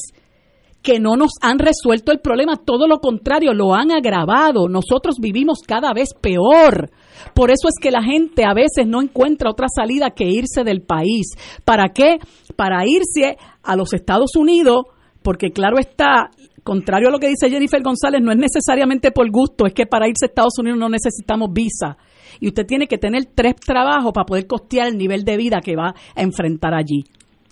que 0.82 0.98
no 0.98 1.16
nos 1.16 1.32
han 1.40 1.58
resuelto 1.58 2.12
el 2.12 2.20
problema, 2.20 2.56
todo 2.56 2.88
lo 2.88 2.98
contrario, 2.98 3.54
lo 3.54 3.74
han 3.74 3.92
agravado. 3.92 4.68
Nosotros 4.68 5.16
vivimos 5.20 5.60
cada 5.66 5.92
vez 5.92 6.08
peor. 6.20 6.90
Por 7.34 7.50
eso 7.50 7.68
es 7.68 7.74
que 7.80 7.92
la 7.92 8.02
gente 8.02 8.44
a 8.44 8.52
veces 8.52 8.86
no 8.86 9.00
encuentra 9.00 9.50
otra 9.50 9.68
salida 9.74 10.10
que 10.10 10.24
irse 10.24 10.64
del 10.64 10.82
país. 10.82 11.36
¿Para 11.64 11.90
qué? 11.90 12.18
Para 12.56 12.84
irse 12.86 13.36
a 13.62 13.76
los 13.76 13.92
Estados 13.92 14.34
Unidos, 14.34 14.86
porque 15.22 15.52
claro 15.52 15.78
está, 15.78 16.30
contrario 16.64 17.08
a 17.08 17.12
lo 17.12 17.18
que 17.18 17.28
dice 17.28 17.48
Jennifer 17.48 17.80
González, 17.80 18.20
no 18.20 18.32
es 18.32 18.38
necesariamente 18.38 19.12
por 19.12 19.30
gusto, 19.30 19.66
es 19.66 19.72
que 19.72 19.86
para 19.86 20.08
irse 20.08 20.24
a 20.24 20.28
Estados 20.28 20.58
Unidos 20.58 20.80
no 20.80 20.88
necesitamos 20.88 21.50
visa 21.52 21.96
y 22.40 22.48
usted 22.48 22.66
tiene 22.66 22.88
que 22.88 22.98
tener 22.98 23.26
tres 23.34 23.54
trabajos 23.56 24.12
para 24.12 24.26
poder 24.26 24.46
costear 24.46 24.88
el 24.88 24.98
nivel 24.98 25.24
de 25.24 25.36
vida 25.36 25.60
que 25.60 25.76
va 25.76 25.94
a 26.14 26.22
enfrentar 26.22 26.74
allí. 26.74 27.04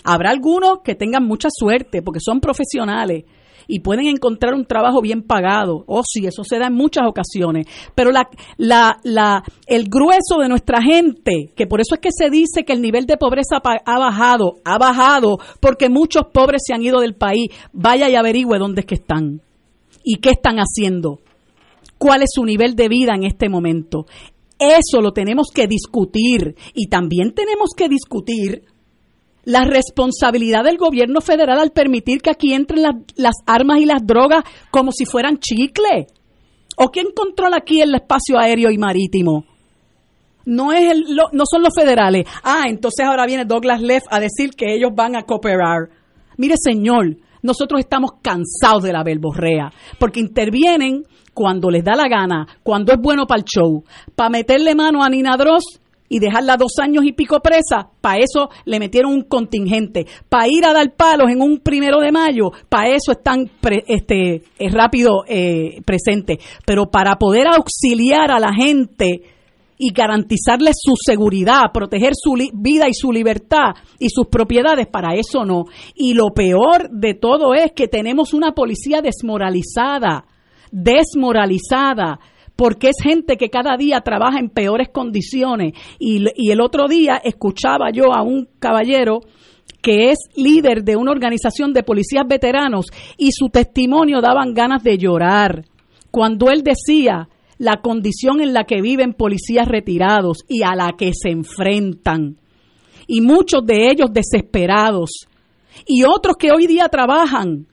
Habrá 0.05 0.31
algunos 0.31 0.81
que 0.83 0.95
tengan 0.95 1.25
mucha 1.25 1.49
suerte 1.51 2.03
porque 2.03 2.21
son 2.21 2.41
profesionales 2.41 3.25
y 3.71 3.81
pueden 3.81 4.07
encontrar 4.07 4.55
un 4.55 4.65
trabajo 4.65 5.01
bien 5.01 5.23
pagado. 5.23 5.85
Oh, 5.87 6.03
sí, 6.05 6.27
eso 6.27 6.43
se 6.43 6.59
da 6.59 6.67
en 6.67 6.75
muchas 6.75 7.07
ocasiones. 7.07 7.67
Pero 7.95 8.11
el 8.11 9.85
grueso 9.89 10.39
de 10.41 10.49
nuestra 10.49 10.83
gente, 10.83 11.53
que 11.55 11.67
por 11.67 11.81
eso 11.81 11.95
es 11.95 12.01
que 12.01 12.11
se 12.13 12.31
dice 12.31 12.65
que 12.65 12.73
el 12.73 12.83
nivel 12.83 13.07
de 13.07 13.17
pobreza 13.17 13.61
ha 13.63 13.99
bajado, 13.99 14.57
ha 14.65 14.77
bajado 14.77 15.39
porque 15.61 15.89
muchos 15.89 16.25
pobres 16.33 16.63
se 16.67 16.75
han 16.75 16.83
ido 16.83 17.01
del 17.01 17.15
país. 17.15 17.51
Vaya 17.73 18.09
y 18.09 18.17
averigüe 18.17 18.59
dónde 18.59 18.81
es 18.81 18.87
que 18.87 18.97
están 18.97 19.41
y 20.03 20.17
qué 20.17 20.31
están 20.31 20.57
haciendo. 20.57 21.21
¿Cuál 21.97 22.23
es 22.23 22.31
su 22.33 22.45
nivel 22.45 22.75
de 22.75 22.89
vida 22.89 23.13
en 23.15 23.25
este 23.25 23.49
momento? 23.49 24.07
Eso 24.59 25.01
lo 25.01 25.13
tenemos 25.13 25.49
que 25.55 25.67
discutir 25.67 26.57
y 26.75 26.89
también 26.89 27.35
tenemos 27.35 27.71
que 27.77 27.89
discutir 27.89 28.65
la 29.45 29.65
responsabilidad 29.65 30.65
del 30.65 30.77
gobierno 30.77 31.21
federal 31.21 31.59
al 31.59 31.71
permitir 31.71 32.21
que 32.21 32.31
aquí 32.31 32.53
entren 32.53 32.83
las, 33.17 33.35
armas 33.47 33.79
y 33.81 33.87
las 33.87 34.07
drogas 34.07 34.45
como 34.71 34.93
si 34.93 35.05
fueran 35.05 35.39
chicle. 35.39 36.07
¿O 36.77 36.89
quién 36.89 37.09
controla 37.15 37.59
aquí 37.59 37.81
el 37.81 37.95
espacio 37.95 38.39
aéreo 38.39 38.71
y 38.71 38.79
marítimo? 38.79 39.45
No, 40.47 40.73
es 40.73 40.91
el, 40.91 41.05
no 41.15 41.45
son 41.45 41.63
los 41.63 41.75
federales. 41.75 42.27
Ah, 42.43 42.65
entonces 42.69 43.05
ahora 43.05 43.27
viene 43.27 43.45
Douglas 43.45 43.83
Leff 43.83 44.05
a 44.11 44.21
decir 44.21 44.51
que 44.57 44.75
ellos 44.75 44.91
van 44.95 45.17
a 45.17 45.23
cooperar. 45.23 45.91
Mire, 46.39 46.55
señor, 46.59 47.17
nosotros 47.43 47.81
estamos 47.81 48.13
cansados 48.23 48.83
de 48.83 48.93
la 48.93 49.03
verborrea, 49.03 49.73
porque 49.99 50.21
intervienen 50.21 51.05
cuando 51.35 51.71
les 51.71 51.85
da 51.85 51.95
la 51.95 52.09
gana, 52.09 52.47
cuando 52.63 52.93
es 52.93 52.99
bueno 53.01 53.27
para 53.27 53.41
el 53.41 53.45
show, 53.45 53.85
para 54.15 54.31
meterle 54.31 54.75
mano 54.75 55.03
a 55.03 55.09
Nina 55.09 55.37
Dross 55.37 55.81
y 56.11 56.19
dejarla 56.19 56.57
dos 56.57 56.73
años 56.83 57.05
y 57.05 57.13
pico 57.13 57.39
presa, 57.41 57.89
para 58.01 58.19
eso 58.19 58.51
le 58.65 58.81
metieron 58.81 59.13
un 59.13 59.23
contingente. 59.23 60.07
Para 60.29 60.49
ir 60.49 60.67
a 60.67 60.73
dar 60.73 60.93
palos 60.97 61.31
en 61.31 61.41
un 61.41 61.61
primero 61.61 62.01
de 62.01 62.11
mayo, 62.11 62.51
para 62.69 62.91
eso 62.91 63.13
están 63.13 63.49
este, 63.87 64.43
es 64.59 64.75
rápido 64.75 65.25
eh, 65.29 65.81
presentes. 65.85 66.39
Pero 66.67 66.91
para 66.91 67.15
poder 67.15 67.47
auxiliar 67.47 68.33
a 68.33 68.41
la 68.41 68.53
gente 68.53 69.23
y 69.79 69.93
garantizarles 69.93 70.77
su 70.83 70.95
seguridad, 71.01 71.71
proteger 71.73 72.13
su 72.15 72.35
vida 72.55 72.89
y 72.89 72.93
su 72.93 73.13
libertad 73.13 73.71
y 74.01 74.11
sus 74.11 74.27
propiedades, 74.27 74.89
para 74.89 75.15
eso 75.15 75.45
no. 75.45 75.67
Y 75.95 76.15
lo 76.15 76.31
peor 76.35 76.91
de 76.91 77.15
todo 77.15 77.55
es 77.55 77.71
que 77.73 77.87
tenemos 77.87 78.35
una 78.35 78.53
policía 78.53 79.01
desmoralizada 79.01 80.25
desmoralizada, 80.71 82.21
porque 82.61 82.91
es 82.91 83.03
gente 83.03 83.39
que 83.39 83.49
cada 83.49 83.79
día 83.79 84.03
trabaja 84.03 84.39
en 84.39 84.51
peores 84.51 84.91
condiciones. 84.93 85.73
Y, 85.99 86.23
el 86.51 86.61
otro 86.61 86.89
día 86.89 87.19
escuchaba 87.25 87.91
yo 87.91 88.13
a 88.15 88.21
un 88.21 88.51
caballero 88.59 89.21
que 89.81 90.11
es 90.11 90.19
líder 90.37 90.85
de 90.85 90.95
una 90.95 91.11
organización 91.11 91.73
de 91.73 91.83
policías 91.83 92.25
veteranos 92.29 92.89
y 93.17 93.31
su 93.33 93.49
testimonio 93.49 94.21
daban 94.21 94.53
ganas 94.53 94.83
de 94.83 94.99
llorar 94.99 95.65
cuando 96.11 96.51
él 96.51 96.63
decía 96.63 97.31
la 97.57 97.81
condición 97.81 98.43
en 98.43 98.53
la 98.53 98.65
que 98.65 98.83
viven 98.83 99.15
policías 99.15 99.67
retirados 99.67 100.45
y 100.47 100.63
a 100.63 100.75
la 100.75 100.93
que 100.99 101.13
se 101.15 101.31
enfrentan. 101.31 102.37
Y 103.07 103.23
muchos 103.23 103.65
de 103.65 103.91
ellos 103.91 104.13
desesperados. 104.13 105.27
Y 105.87 106.05
otros 106.05 106.37
que 106.37 106.53
hoy 106.53 106.67
día 106.67 106.91
trabajan 106.91 107.69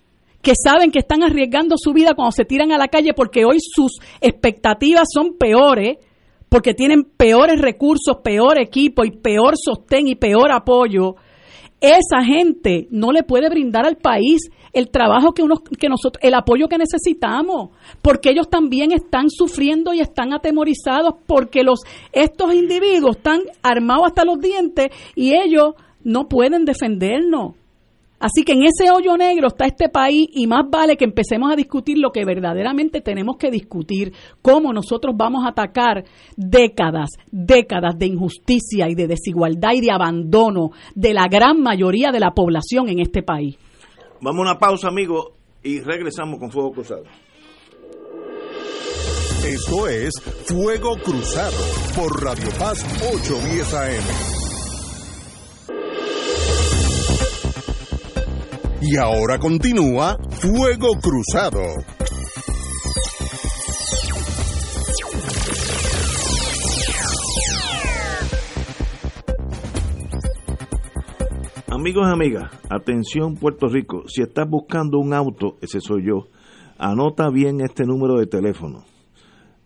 que 0.48 0.54
saben 0.56 0.92
que 0.92 1.00
están 1.00 1.24
arriesgando 1.24 1.76
su 1.78 1.92
vida 1.92 2.14
cuando 2.16 2.32
se 2.32 2.46
tiran 2.46 2.72
a 2.72 2.78
la 2.78 2.88
calle 2.88 3.14
porque 3.14 3.44
hoy 3.44 3.58
sus 3.60 4.00
expectativas 4.22 5.10
son 5.14 5.34
peores, 5.38 5.98
porque 6.48 6.74
tienen 6.74 7.04
peores 7.04 7.60
recursos, 7.60 8.20
peor 8.24 8.58
equipo 8.58 9.04
y 9.04 9.12
peor 9.12 9.56
sostén 9.62 10.08
y 10.08 10.16
peor 10.16 10.54
apoyo, 10.54 11.16
esa 11.82 12.24
gente 12.24 12.88
no 12.92 13.12
le 13.12 13.24
puede 13.24 13.50
brindar 13.50 13.86
al 13.86 13.98
país 13.98 14.50
el 14.72 14.90
trabajo 14.90 15.34
que, 15.34 15.44
uno, 15.44 15.58
que 15.58 15.90
nosotros, 15.90 16.24
el 16.24 16.34
apoyo 16.34 16.70
que 16.70 16.78
necesitamos, 16.78 17.72
porque 18.02 18.30
ellos 18.30 18.50
también 18.50 18.94
están 18.94 19.30
sufriendo 19.30 19.94
y 19.94 20.00
están 20.00 20.32
atemorizados 20.32 21.16
porque 21.26 21.64
los, 21.64 21.82
estos 22.14 22.54
individuos 22.54 23.18
están 23.18 23.42
armados 23.62 24.06
hasta 24.06 24.24
los 24.24 24.40
dientes 24.40 24.92
y 25.14 25.34
ellos 25.34 25.74
no 26.06 26.30
pueden 26.30 26.64
defendernos. 26.64 27.56
Así 28.20 28.44
que 28.44 28.54
en 28.54 28.64
ese 28.64 28.90
hoyo 28.92 29.16
negro 29.16 29.48
está 29.48 29.66
este 29.66 29.90
país 29.90 30.28
y 30.34 30.48
más 30.48 30.70
vale 30.70 30.98
que 30.98 31.06
empecemos 31.06 31.52
a 31.52 31.56
discutir 31.56 32.00
lo 32.00 32.12
que 32.12 32.26
verdaderamente 32.26 33.02
tenemos 33.02 33.38
que 33.38 33.52
discutir, 33.52 34.14
cómo 34.42 34.74
nosotros 34.74 35.14
vamos 35.16 35.46
a 35.46 35.50
atacar 35.50 36.04
décadas, 36.36 37.10
décadas 37.32 37.98
de 37.98 38.08
injusticia 38.08 38.90
y 38.90 38.96
de 38.96 39.08
desigualdad 39.08 39.74
y 39.76 39.82
de 39.82 39.92
abandono 39.92 40.72
de 40.96 41.14
la 41.14 41.28
gran 41.28 41.62
mayoría 41.62 42.12
de 42.12 42.20
la 42.20 42.32
población 42.32 42.90
en 42.90 43.00
este 43.00 43.22
país. 43.22 43.58
Vamos 44.20 44.40
a 44.40 44.52
una 44.52 44.60
pausa, 44.60 44.88
amigos, 44.88 45.28
y 45.62 45.80
regresamos 45.82 46.40
con 46.40 46.52
Fuego 46.52 46.72
Cruzado. 46.72 47.04
Esto 49.46 49.88
es 49.88 50.20
Fuego 50.46 50.98
Cruzado 51.04 51.58
por 51.96 52.24
Radio 52.24 52.50
Paz 52.58 52.84
810 53.14 53.74
AM. 53.74 54.47
Y 58.82 58.96
ahora 58.98 59.40
continúa 59.40 60.18
Fuego 60.30 61.00
Cruzado. 61.02 61.62
Amigos 71.70 72.08
y 72.08 72.12
amigas, 72.12 72.52
atención 72.70 73.36
Puerto 73.36 73.68
Rico, 73.68 74.04
si 74.08 74.22
estás 74.22 74.48
buscando 74.48 75.00
un 75.00 75.14
auto, 75.14 75.58
ese 75.62 75.80
soy 75.80 76.06
yo, 76.08 76.28
anota 76.78 77.30
bien 77.30 77.62
este 77.62 77.86
número 77.86 78.20
de 78.20 78.28
teléfono. 78.28 78.86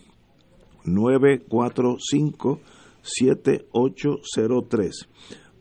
945 0.84 2.60
7803 3.04 5.08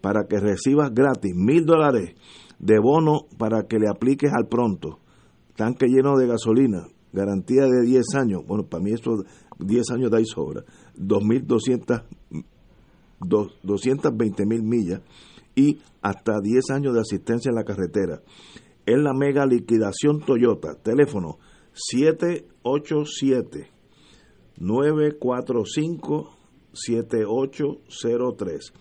para 0.01 0.27
que 0.27 0.41
recibas 0.41 0.95
gratis 0.95 1.35
mil 1.37 1.67
dólares 1.67 2.15
de 2.59 2.79
bono 2.79 3.27
para 3.37 3.65
que 3.65 3.79
le 3.79 3.91
apliques 3.91 4.33
al 4.33 4.49
pronto. 4.49 5.01
Tanque 5.55 5.89
lleno 5.89 6.17
de 6.17 6.29
gasolina, 6.29 6.89
garantía 7.13 7.67
de 7.67 7.83
10 7.85 8.15
años. 8.15 8.47
Bueno, 8.47 8.65
para 8.65 8.83
mí 8.83 8.93
eso 8.93 9.23
10 9.59 9.91
años 9.91 10.11
da 10.11 10.23
y 10.23 10.25
sobra. 10.25 10.65
2.200, 10.97 12.05
220 13.21 14.47
mil 14.47 14.63
millas 14.63 15.03
y 15.55 15.79
hasta 16.01 16.41
10 16.41 16.71
años 16.71 16.95
de 16.95 17.01
asistencia 17.01 17.51
en 17.51 17.57
la 17.57 17.65
carretera. 17.65 18.23
Es 18.87 18.97
la 18.97 19.13
mega 19.13 19.45
liquidación 19.45 20.21
Toyota. 20.25 20.75
Teléfono 20.83 21.37
787 21.79 23.71
945 24.57 26.37
7803 26.73 28.73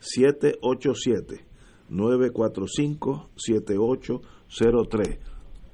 787 0.00 1.46
945 1.88 3.30
7803 3.36 5.18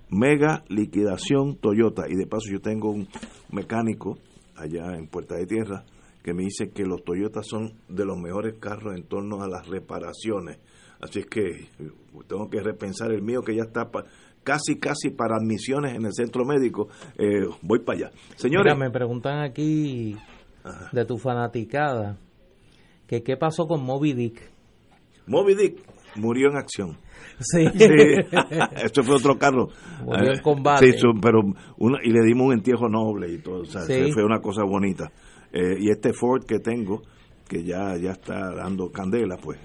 Mega 0.08 0.64
liquidación 0.68 1.56
Toyota 1.56 2.04
y 2.08 2.14
de 2.14 2.26
paso 2.26 2.48
yo 2.52 2.60
tengo 2.60 2.90
un 2.90 3.08
mecánico 3.50 4.18
allá 4.54 4.96
en 4.96 5.08
Puerta 5.08 5.36
de 5.36 5.46
Tierra 5.46 5.84
que 6.22 6.34
me 6.34 6.42
dice 6.42 6.70
que 6.70 6.84
los 6.84 7.02
Toyotas 7.04 7.46
son 7.46 7.72
de 7.88 8.04
los 8.04 8.18
mejores 8.18 8.58
carros 8.58 8.96
en 8.96 9.04
torno 9.04 9.42
a 9.42 9.48
las 9.48 9.68
reparaciones. 9.68 10.58
Así 11.00 11.20
es 11.20 11.26
que 11.26 11.68
tengo 12.26 12.50
que 12.50 12.60
repensar 12.60 13.12
el 13.12 13.22
mío 13.22 13.42
que 13.42 13.54
ya 13.54 13.62
está 13.62 13.88
casi 14.46 14.78
casi 14.78 15.11
para 15.11 15.37
admisiones 15.37 15.96
en 15.96 16.06
el 16.06 16.12
centro 16.12 16.44
médico. 16.44 16.88
Eh, 17.18 17.48
voy 17.62 17.80
para 17.80 17.98
allá. 17.98 18.11
Señores, 18.37 18.78
me 18.78 18.90
preguntan 18.90 19.40
aquí 19.40 20.16
de 20.92 21.04
tu 21.04 21.18
fanaticada, 21.18 22.16
que 23.09 23.24
qué 23.24 23.37
pasó 23.37 23.66
con 23.66 23.85
Moby 23.85 24.12
Dick. 24.12 24.40
Moby 25.26 25.56
Dick 25.56 25.82
murió 26.14 26.48
en 26.50 26.59
acción. 26.59 26.96
Sí. 27.40 27.64
Esto 28.85 29.02
fue 29.02 29.16
otro 29.16 29.37
carro. 29.37 29.68
Murió 30.04 30.32
en 30.32 30.40
combate. 30.40 30.92
Sí, 30.92 30.98
pero 31.20 31.40
y 32.04 32.11
le 32.11 32.22
dimos 32.22 32.46
un 32.46 32.52
entierro 32.52 32.88
noble 32.88 33.32
y 33.32 33.38
todo. 33.38 33.62
O 33.62 33.64
sea, 33.64 33.82
fue 33.82 34.24
una 34.24 34.40
cosa 34.40 34.62
bonita. 34.62 35.11
Eh, 35.52 35.76
y 35.80 35.90
este 35.90 36.12
Ford 36.12 36.44
que 36.46 36.61
tengo, 36.61 37.02
que 37.48 37.64
ya, 37.64 37.96
ya 37.96 38.12
está 38.12 38.54
dando 38.54 38.92
candela, 38.92 39.37
pues 39.38 39.59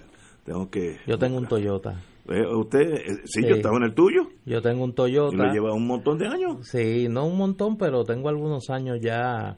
tengo 0.43 0.69
que... 0.71 0.97
Yo 1.05 1.19
tengo 1.19 1.37
un 1.37 1.47
Toyota. 1.47 2.01
Eh, 2.29 2.45
¿Usted? 2.45 2.81
Eh, 2.81 3.21
sí, 3.25 3.41
yo 3.47 3.55
estaba 3.55 3.77
en 3.77 3.83
el 3.83 3.93
tuyo. 3.93 4.27
Yo 4.45 4.61
tengo 4.61 4.83
un 4.83 4.93
Toyota. 4.93 5.33
¿Y 5.33 5.37
lo 5.37 5.51
lleva 5.51 5.73
un 5.73 5.87
montón 5.87 6.17
de 6.17 6.27
años? 6.27 6.67
Sí, 6.67 7.07
no 7.09 7.25
un 7.25 7.37
montón, 7.37 7.77
pero 7.77 8.03
tengo 8.03 8.29
algunos 8.29 8.69
años 8.69 8.99
ya 9.01 9.57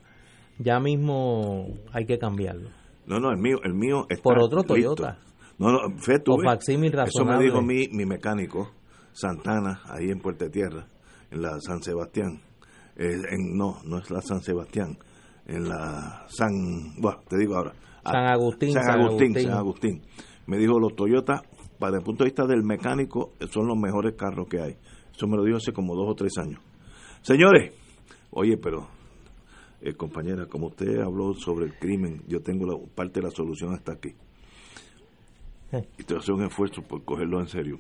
ya 0.60 0.80
mismo 0.80 1.67
hay 1.91 2.06
que 2.06 2.17
cambiarlo. 2.17 2.69
No, 3.06 3.19
no, 3.19 3.32
el 3.32 3.38
mío, 3.38 3.58
el 3.63 3.73
mío 3.73 4.06
está 4.10 4.23
Por 4.23 4.39
otro 4.39 4.63
Toyota. 4.63 5.19
No, 5.58 5.71
no, 5.71 5.97
fe, 5.97 6.15
o 6.28 6.41
Eso 6.41 7.26
me 7.26 7.43
dijo 7.43 7.62
mi, 7.62 7.88
mi 7.89 8.06
mecánico, 8.06 8.71
Santana, 9.12 9.82
ahí 9.86 10.10
en 10.10 10.19
Puerto 10.19 10.49
Tierra, 10.49 10.88
en 11.30 11.41
la 11.41 11.60
San 11.60 11.82
Sebastián. 11.84 12.41
Eh, 12.95 13.13
en, 13.32 13.56
no, 13.56 13.78
no 13.86 13.97
es 13.99 14.10
la 14.10 14.21
San 14.21 14.41
Sebastián, 14.41 14.97
en 15.45 15.69
la 15.69 16.26
San, 16.28 16.52
bueno, 16.99 17.19
te 17.28 17.38
digo 17.38 17.56
ahora. 17.56 17.73
San 18.04 18.26
Agustín. 18.26 18.73
San 18.73 18.89
Agustín, 18.89 19.34
San 19.36 19.54
Agustín. 19.54 20.02
Me 20.47 20.58
dijo, 20.58 20.80
los 20.80 20.95
Toyota, 20.95 21.43
para 21.83 21.97
el 21.97 22.01
punto 22.01 22.23
de 22.23 22.29
vista 22.29 22.45
del 22.45 22.63
mecánico, 22.63 23.33
son 23.51 23.67
los 23.67 23.77
mejores 23.77 24.15
carros 24.15 24.47
que 24.47 24.61
hay. 24.61 24.77
Eso 25.13 25.27
me 25.27 25.35
lo 25.35 25.43
dijo 25.43 25.57
hace 25.57 25.73
como 25.73 25.95
dos 25.95 26.11
o 26.11 26.15
tres 26.15 26.31
años. 26.37 26.61
Señores, 27.21 27.73
oye, 28.31 28.55
pero 28.55 28.87
eh, 29.81 29.93
compañera, 29.93 30.45
como 30.45 30.67
usted 30.67 31.01
habló 31.01 31.33
sobre 31.33 31.65
el 31.65 31.77
crimen, 31.77 32.21
yo 32.25 32.39
tengo 32.39 32.65
la, 32.65 32.77
parte 32.95 33.19
de 33.19 33.25
la 33.25 33.31
solución 33.31 33.73
hasta 33.73 33.91
aquí. 33.91 34.15
Y 35.97 36.03
te 36.03 36.15
hacer 36.15 36.33
un 36.33 36.45
esfuerzo 36.45 36.83
por 36.83 37.03
cogerlo 37.03 37.41
en 37.41 37.49
serio. 37.49 37.79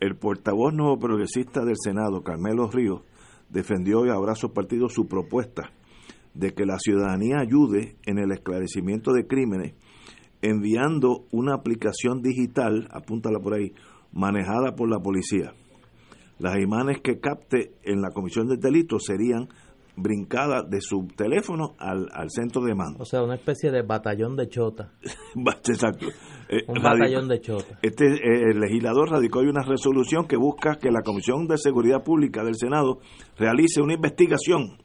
El 0.00 0.16
portavoz 0.16 0.74
nuevo 0.74 0.98
progresista 0.98 1.64
del 1.64 1.76
Senado, 1.80 2.24
Carmelo 2.24 2.68
Ríos, 2.68 3.02
defendió 3.48 4.04
y 4.06 4.10
abrazó 4.10 4.52
partido 4.52 4.88
su 4.88 5.06
propuesta 5.06 5.70
de 6.34 6.52
que 6.52 6.66
la 6.66 6.80
ciudadanía 6.80 7.36
ayude 7.38 7.94
en 8.06 8.18
el 8.18 8.32
esclarecimiento 8.32 9.12
de 9.12 9.28
crímenes 9.28 9.74
enviando 10.42 11.24
una 11.32 11.54
aplicación 11.54 12.22
digital, 12.22 12.88
apúntala 12.90 13.38
por 13.38 13.54
ahí, 13.54 13.72
manejada 14.12 14.74
por 14.76 14.90
la 14.90 14.98
policía. 14.98 15.52
Las 16.38 16.58
imágenes 16.58 17.00
que 17.02 17.18
capte 17.18 17.72
en 17.82 18.02
la 18.02 18.10
comisión 18.10 18.46
del 18.46 18.60
delito 18.60 18.98
serían 18.98 19.48
brincada 19.96 20.62
de 20.62 20.80
su 20.80 21.08
teléfono 21.16 21.74
al, 21.78 22.08
al 22.12 22.30
centro 22.30 22.62
de 22.62 22.74
mando. 22.74 23.02
O 23.02 23.04
sea, 23.06 23.22
una 23.22 23.34
especie 23.34 23.70
de 23.70 23.82
batallón 23.82 24.36
de 24.36 24.48
chota. 24.48 24.92
Exacto. 25.68 26.06
Eh, 26.48 26.62
un 26.68 26.82
batallón 26.82 27.28
de 27.28 27.40
chota. 27.40 27.78
Este 27.82 28.04
eh, 28.04 28.50
el 28.52 28.60
legislador 28.60 29.10
radicó 29.10 29.40
hoy 29.40 29.48
una 29.48 29.62
resolución 29.62 30.26
que 30.26 30.36
busca 30.36 30.76
que 30.76 30.90
la 30.90 31.02
Comisión 31.02 31.46
de 31.48 31.56
Seguridad 31.56 32.04
Pública 32.04 32.44
del 32.44 32.56
Senado 32.56 32.98
realice 33.38 33.80
una 33.80 33.94
investigación 33.94 34.78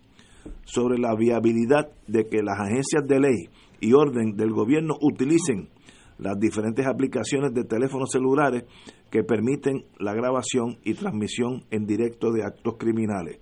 sobre 0.64 0.98
la 0.98 1.14
viabilidad 1.16 1.90
de 2.08 2.28
que 2.28 2.42
las 2.42 2.60
agencias 2.60 3.06
de 3.06 3.20
ley 3.20 3.50
y 3.82 3.94
orden 3.94 4.38
del 4.38 4.52
gobierno 4.52 4.96
utilicen 5.02 5.70
las 6.18 6.40
diferentes 6.40 6.86
aplicaciones 6.86 7.54
de 7.54 7.64
teléfonos 7.64 8.12
celulares 8.12 8.64
que 9.10 9.24
permiten 9.24 9.86
la 10.00 10.14
grabación 10.14 10.78
y 10.84 10.94
transmisión 10.94 11.66
en 11.72 11.86
directo 11.86 12.32
de 12.32 12.44
actos 12.44 12.76
criminales. 12.78 13.40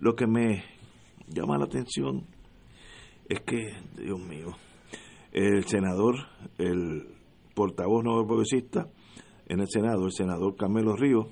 Lo 0.00 0.16
que 0.16 0.26
me 0.26 0.64
llama 1.28 1.58
la 1.58 1.66
atención 1.66 2.26
es 3.28 3.40
que, 3.40 3.74
Dios 4.02 4.18
mío, 4.18 4.48
el 5.32 5.64
senador, 5.64 6.14
el 6.56 7.08
portavoz 7.54 8.02
no 8.02 8.26
progresista 8.26 8.88
en 9.46 9.60
el 9.60 9.68
Senado, 9.68 10.06
el 10.06 10.12
senador 10.12 10.56
Carmelo 10.56 10.96
Ríos, 10.96 11.26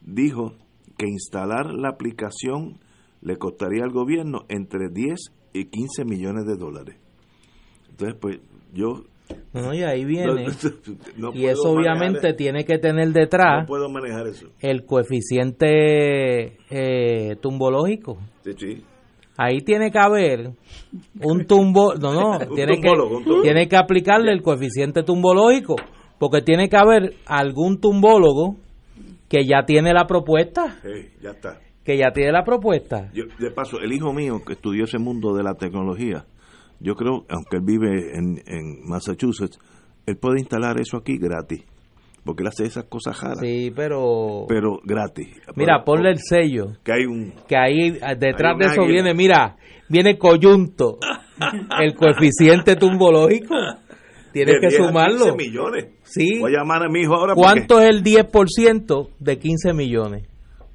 dijo 0.00 0.54
que 0.98 1.06
instalar 1.06 1.72
la 1.72 1.90
aplicación 1.90 2.80
le 3.22 3.36
costaría 3.36 3.84
al 3.84 3.92
gobierno 3.92 4.44
entre 4.48 4.88
10 4.90 5.18
y 5.52 5.66
15 5.66 6.04
millones 6.04 6.46
de 6.46 6.56
dólares. 6.56 6.96
Entonces, 8.00 8.18
pues 8.20 8.38
yo... 8.72 9.04
No, 9.52 9.72
y 9.72 9.82
ahí 9.82 10.04
viene. 10.04 10.46
y 11.34 11.46
eso 11.46 11.70
obviamente 11.70 12.32
tiene 12.34 12.64
que 12.64 12.78
tener 12.78 13.12
detrás... 13.12 13.62
No 13.62 13.66
puedo 13.66 13.88
manejar 13.88 14.26
eso. 14.26 14.48
El 14.60 14.84
coeficiente 14.84 16.56
eh, 16.68 17.36
tumbológico. 17.40 18.18
Sí, 18.42 18.52
sí. 18.58 18.84
Ahí 19.36 19.60
tiene 19.60 19.90
que 19.90 19.98
haber 19.98 20.50
un 21.22 21.46
tumbo, 21.46 21.94
no, 21.94 22.12
no, 22.12 22.38
tiene, 22.54 22.80
que, 22.80 22.90
tiene 23.42 23.68
que 23.68 23.76
aplicarle 23.76 24.32
el 24.32 24.42
coeficiente 24.42 25.02
tumbológico, 25.02 25.76
porque 26.18 26.42
tiene 26.42 26.68
que 26.68 26.76
haber 26.76 27.14
algún 27.24 27.80
tumbólogo 27.80 28.56
que 29.28 29.46
ya 29.46 29.64
tiene 29.64 29.94
la 29.94 30.06
propuesta. 30.06 30.78
Sí, 30.82 31.08
ya 31.22 31.30
está. 31.30 31.58
Que 31.84 31.96
ya 31.96 32.10
tiene 32.12 32.32
la 32.32 32.44
propuesta. 32.44 33.10
de 33.12 33.50
paso, 33.52 33.78
el 33.80 33.92
hijo 33.92 34.12
mío 34.12 34.42
que 34.46 34.52
estudió 34.52 34.84
ese 34.84 34.98
mundo 34.98 35.34
de 35.34 35.42
la 35.42 35.54
tecnología, 35.54 36.26
yo 36.80 36.94
creo, 36.94 37.24
aunque 37.28 37.56
él 37.56 37.62
vive 37.64 38.16
en, 38.16 38.42
en 38.46 38.88
Massachusetts, 38.88 39.58
él 40.06 40.16
puede 40.16 40.40
instalar 40.40 40.80
eso 40.80 40.96
aquí 40.96 41.18
gratis. 41.18 41.62
porque 42.24 42.42
él 42.42 42.48
hace 42.48 42.64
esas 42.64 42.84
cosas 42.84 43.20
raras. 43.20 43.40
Sí, 43.40 43.70
pero... 43.74 44.46
Pero 44.48 44.80
gratis. 44.84 45.28
Mira, 45.56 45.84
ponle 45.84 46.10
el 46.10 46.18
sello. 46.18 46.72
Que 46.82 46.92
hay 46.92 47.04
un... 47.04 47.32
Que 47.46 47.56
ahí 47.56 47.98
ah, 48.02 48.14
detrás 48.14 48.58
de 48.58 48.66
eso 48.66 48.82
águila. 48.82 49.02
viene, 49.02 49.14
mira, 49.14 49.56
viene 49.88 50.18
coyunto. 50.18 50.98
el 51.80 51.94
coeficiente 51.94 52.76
tumbológico. 52.76 53.54
Tienes 54.32 54.54
de 54.56 54.60
que 54.60 54.68
10 54.68 54.80
a 54.80 54.86
sumarlo. 54.86 55.24
15 55.24 55.36
millones. 55.36 55.86
Sí. 56.02 56.38
Voy 56.40 56.54
a 56.54 56.58
llamar 56.58 56.84
a 56.84 56.88
mi 56.88 57.00
hijo 57.00 57.14
ahora 57.14 57.34
¿Cuánto 57.34 57.80
es 57.80 57.88
el 57.88 58.02
10% 58.02 59.08
de 59.18 59.38
15 59.38 59.72
millones? 59.72 60.28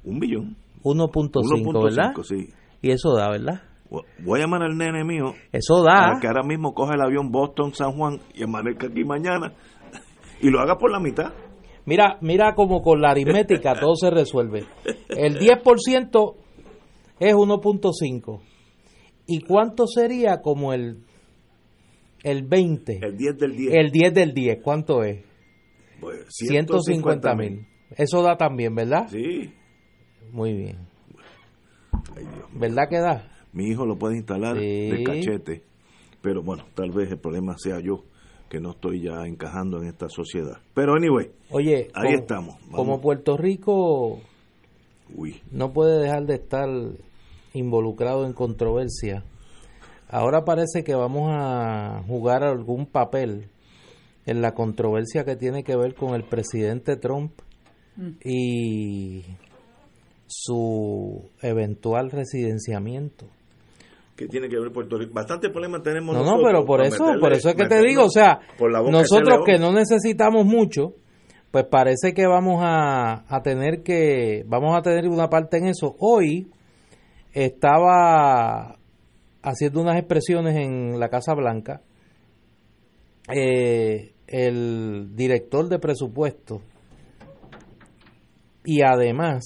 Un 0.04 0.18
billón. 0.18 0.56
1.5, 0.82 1.30
1.5, 1.30 1.84
¿verdad? 1.84 2.12
sí. 2.22 2.48
Y 2.82 2.90
eso 2.90 3.14
da, 3.14 3.30
¿verdad? 3.30 3.62
Voy 3.90 4.40
a 4.40 4.42
llamar 4.42 4.62
al 4.62 4.76
nene 4.76 5.04
mío 5.04 5.34
Eso 5.52 5.82
da. 5.82 5.94
para 5.94 6.20
que 6.20 6.26
ahora 6.26 6.42
mismo 6.42 6.74
coja 6.74 6.94
el 6.94 7.02
avión 7.02 7.30
Boston-San 7.30 7.92
Juan 7.92 8.20
y 8.34 8.42
amanezca 8.42 8.88
aquí 8.88 9.04
mañana 9.04 9.54
y 10.40 10.50
lo 10.50 10.60
haga 10.60 10.76
por 10.76 10.90
la 10.90 11.00
mitad. 11.00 11.32
Mira, 11.84 12.18
mira 12.20 12.54
como 12.54 12.82
con 12.82 13.00
la 13.00 13.10
aritmética 13.10 13.74
todo 13.80 13.94
se 13.94 14.10
resuelve. 14.10 14.64
El 15.08 15.38
10% 15.38 16.34
es 17.20 17.34
1.5. 17.34 18.40
¿Y 19.28 19.40
cuánto 19.40 19.86
sería 19.86 20.40
como 20.42 20.72
el 20.72 21.04
el 22.22 22.42
20? 22.42 23.00
El 23.02 23.16
10 23.16 23.38
del 23.38 23.56
10. 23.56 23.74
El 23.74 23.90
10 23.90 24.14
del 24.14 24.34
10, 24.34 24.58
¿cuánto 24.62 25.02
es? 25.04 25.24
Pues, 26.00 26.26
150 26.28 27.34
mil. 27.36 27.66
Eso 27.96 28.22
da 28.22 28.36
también, 28.36 28.74
¿verdad? 28.74 29.06
Sí. 29.08 29.52
Muy 30.32 30.52
bien. 30.54 30.88
Ay, 32.16 32.24
Dios 32.24 32.50
mío. 32.50 32.60
¿Verdad 32.60 32.88
que 32.90 32.98
da? 32.98 33.28
Mi 33.56 33.68
hijo 33.68 33.86
lo 33.86 33.96
puede 33.96 34.16
instalar 34.16 34.56
Sí. 34.58 34.90
de 34.90 35.02
cachete. 35.02 35.62
Pero 36.22 36.42
bueno, 36.42 36.64
tal 36.74 36.90
vez 36.90 37.10
el 37.10 37.18
problema 37.18 37.56
sea 37.58 37.80
yo, 37.80 38.04
que 38.50 38.60
no 38.60 38.72
estoy 38.72 39.00
ya 39.02 39.26
encajando 39.26 39.80
en 39.82 39.88
esta 39.88 40.08
sociedad. 40.08 40.58
Pero 40.74 40.94
anyway, 40.94 41.30
Oye, 41.50 41.88
Ahí 41.94 42.06
como- 42.08 42.18
estamos, 42.18 42.54
vamos. 42.64 42.76
Como 42.76 43.00
Puerto 43.00 43.36
Rico 43.36 44.20
uy, 45.16 45.40
no 45.52 45.72
puede 45.72 46.00
dejar 46.02 46.26
de 46.26 46.34
estar 46.34 46.68
involucrado 47.54 48.26
en 48.26 48.32
controversia. 48.34 49.24
Ahora 50.08 50.44
parece 50.44 50.84
que 50.84 50.94
vamos 50.94 51.30
a 51.32 52.02
jugar 52.06 52.44
algún 52.44 52.86
papel 52.86 53.48
en 54.26 54.42
la 54.42 54.52
controversia 54.52 55.24
que 55.24 55.36
tiene 55.36 55.64
que 55.64 55.76
ver 55.76 55.94
con 55.94 56.14
el 56.14 56.24
presidente 56.24 56.96
Trump 56.96 57.32
y 58.24 59.22
su 60.26 61.24
eventual 61.42 62.10
residenciamiento. 62.10 63.26
¿Qué 64.16 64.26
tiene 64.26 64.48
que 64.48 64.58
ver 64.58 64.72
Puerto 64.72 64.98
Rico? 64.98 65.12
Bastante 65.14 65.50
problemas 65.50 65.82
tenemos 65.82 66.14
No, 66.14 66.20
no, 66.20 66.24
nosotros 66.24 66.46
pero 66.46 66.64
por 66.66 66.80
eso, 66.82 67.04
meterle- 67.04 67.20
por 67.20 67.32
eso 67.32 67.48
es 67.50 67.54
que 67.54 67.66
te 67.66 67.80
digo, 67.82 68.04
o 68.04 68.10
sea, 68.10 68.40
nosotros 68.90 69.40
que 69.44 69.58
no 69.58 69.72
necesitamos 69.72 70.44
mucho, 70.46 70.94
pues 71.50 71.64
parece 71.70 72.12
que 72.14 72.26
vamos 72.26 72.60
a, 72.62 73.24
a 73.34 73.42
tener 73.42 73.82
que, 73.82 74.44
vamos 74.46 74.76
a 74.76 74.82
tener 74.82 75.08
una 75.08 75.28
parte 75.28 75.58
en 75.58 75.66
eso. 75.68 75.94
Hoy 76.00 76.50
estaba 77.32 78.76
haciendo 79.42 79.80
unas 79.80 79.96
expresiones 79.98 80.56
en 80.56 80.98
la 80.98 81.08
Casa 81.08 81.34
Blanca, 81.34 81.82
eh, 83.32 84.12
el 84.26 85.10
director 85.14 85.68
de 85.68 85.78
presupuesto 85.78 86.60
y 88.64 88.82
además 88.82 89.44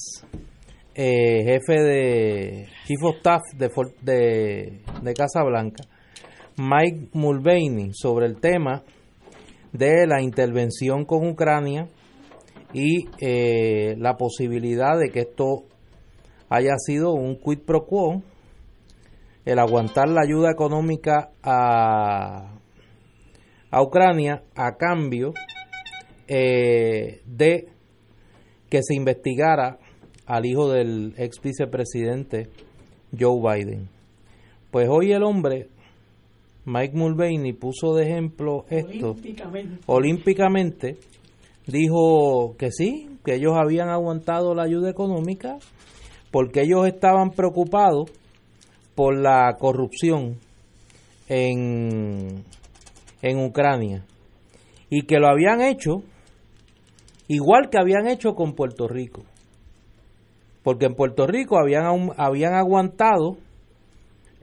eh, 0.94 1.44
jefe 1.44 1.80
de 1.80 2.68
Chief 2.86 3.02
of 3.02 3.16
Staff 3.16 3.42
de, 3.56 3.70
de, 4.02 4.80
de 5.02 5.14
Casa 5.14 5.42
Blanca, 5.42 5.84
Mike 6.56 7.10
Mulvaney, 7.14 7.92
sobre 7.92 8.26
el 8.26 8.40
tema 8.40 8.82
de 9.72 10.06
la 10.06 10.20
intervención 10.20 11.04
con 11.04 11.26
Ucrania 11.28 11.88
y 12.72 13.08
eh, 13.20 13.94
la 13.98 14.16
posibilidad 14.16 14.98
de 14.98 15.10
que 15.10 15.20
esto 15.20 15.64
haya 16.48 16.74
sido 16.78 17.12
un 17.12 17.36
quid 17.36 17.60
pro 17.60 17.86
quo, 17.86 18.22
el 19.44 19.58
aguantar 19.58 20.08
la 20.08 20.22
ayuda 20.22 20.50
económica 20.50 21.30
a, 21.42 22.58
a 23.70 23.82
Ucrania 23.82 24.42
a 24.54 24.76
cambio 24.76 25.32
eh, 26.28 27.22
de 27.24 27.68
que 28.68 28.82
se 28.82 28.94
investigara 28.94 29.78
al 30.30 30.46
hijo 30.46 30.70
del 30.70 31.12
ex 31.16 31.40
vicepresidente 31.42 32.50
Joe 33.18 33.40
Biden. 33.40 33.88
Pues 34.70 34.88
hoy 34.88 35.10
el 35.10 35.24
hombre, 35.24 35.66
Mike 36.64 36.96
Mulvaney, 36.96 37.52
puso 37.52 37.96
de 37.96 38.04
ejemplo 38.04 38.64
esto 38.70 39.10
Olímpicamente. 39.10 39.78
olímpicamente, 39.86 40.96
dijo 41.66 42.54
que 42.56 42.70
sí, 42.70 43.08
que 43.24 43.34
ellos 43.34 43.54
habían 43.56 43.88
aguantado 43.88 44.54
la 44.54 44.62
ayuda 44.62 44.88
económica 44.88 45.58
porque 46.30 46.62
ellos 46.62 46.86
estaban 46.86 47.30
preocupados 47.30 48.08
por 48.94 49.18
la 49.18 49.56
corrupción 49.58 50.36
en, 51.28 52.44
en 53.20 53.44
Ucrania 53.44 54.04
y 54.90 55.06
que 55.06 55.18
lo 55.18 55.26
habían 55.26 55.60
hecho 55.60 56.04
igual 57.26 57.68
que 57.68 57.78
habían 57.80 58.06
hecho 58.06 58.34
con 58.36 58.54
Puerto 58.54 58.86
Rico. 58.86 59.24
Porque 60.62 60.86
en 60.86 60.94
Puerto 60.94 61.26
Rico 61.26 61.58
habían, 61.58 62.10
habían 62.16 62.54
aguantado 62.54 63.36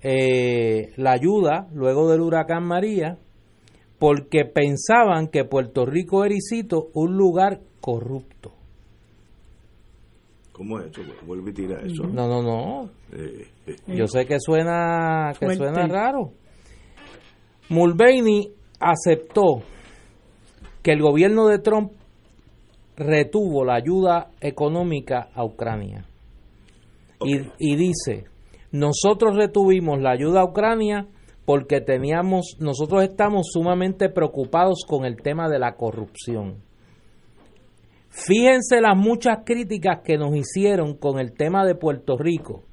eh, 0.01 0.93
la 0.97 1.11
ayuda 1.11 1.68
luego 1.74 2.09
del 2.09 2.22
huracán 2.22 2.63
María 2.63 3.18
porque 3.99 4.45
pensaban 4.45 5.28
que 5.28 5.43
Puerto 5.43 5.86
Rico 5.86 6.24
era, 6.24 6.36
y 6.36 6.39
cito, 6.41 6.89
un 6.93 7.18
lugar 7.18 7.61
corrupto. 7.82 8.53
¿Cómo 10.51 10.80
es 10.80 10.88
eso? 10.88 11.01
Vuelve 11.26 11.51
y 11.51 11.53
tira 11.53 11.80
eso. 11.82 12.03
No, 12.03 12.28
no, 12.28 12.41
no. 12.41 12.89
Eh, 13.11 13.47
eh, 13.68 13.76
Yo 13.88 14.07
sé 14.07 14.26
que 14.26 14.39
suena 14.39 15.32
que 15.39 15.45
Fuerte. 15.45 15.57
suena 15.57 15.88
raro. 15.88 16.32
Mulvaney 17.70 18.51
aceptó 18.80 19.61
que 20.82 20.91
el 20.93 21.01
gobierno 21.01 21.47
de 21.47 21.59
Trump 21.59 21.91
retuvo 22.97 23.63
la 23.63 23.75
ayuda 23.75 24.31
económica 24.41 25.29
a 25.33 25.45
Ucrania. 25.45 26.05
Y, 27.21 27.37
y 27.57 27.75
dice, 27.75 28.25
nosotros 28.71 29.35
retuvimos 29.35 30.01
la 30.01 30.11
ayuda 30.11 30.41
a 30.41 30.45
Ucrania 30.45 31.07
porque 31.45 31.79
teníamos, 31.79 32.57
nosotros 32.59 33.03
estamos 33.03 33.47
sumamente 33.53 34.09
preocupados 34.09 34.83
con 34.85 35.05
el 35.05 35.15
tema 35.21 35.47
de 35.47 35.59
la 35.59 35.75
corrupción. 35.75 36.57
Fíjense 38.09 38.81
las 38.81 38.97
muchas 38.97 39.39
críticas 39.45 39.99
que 40.03 40.17
nos 40.17 40.35
hicieron 40.35 40.95
con 40.95 41.19
el 41.19 41.33
tema 41.33 41.65
de 41.65 41.75
Puerto 41.75 42.17
Rico. 42.17 42.63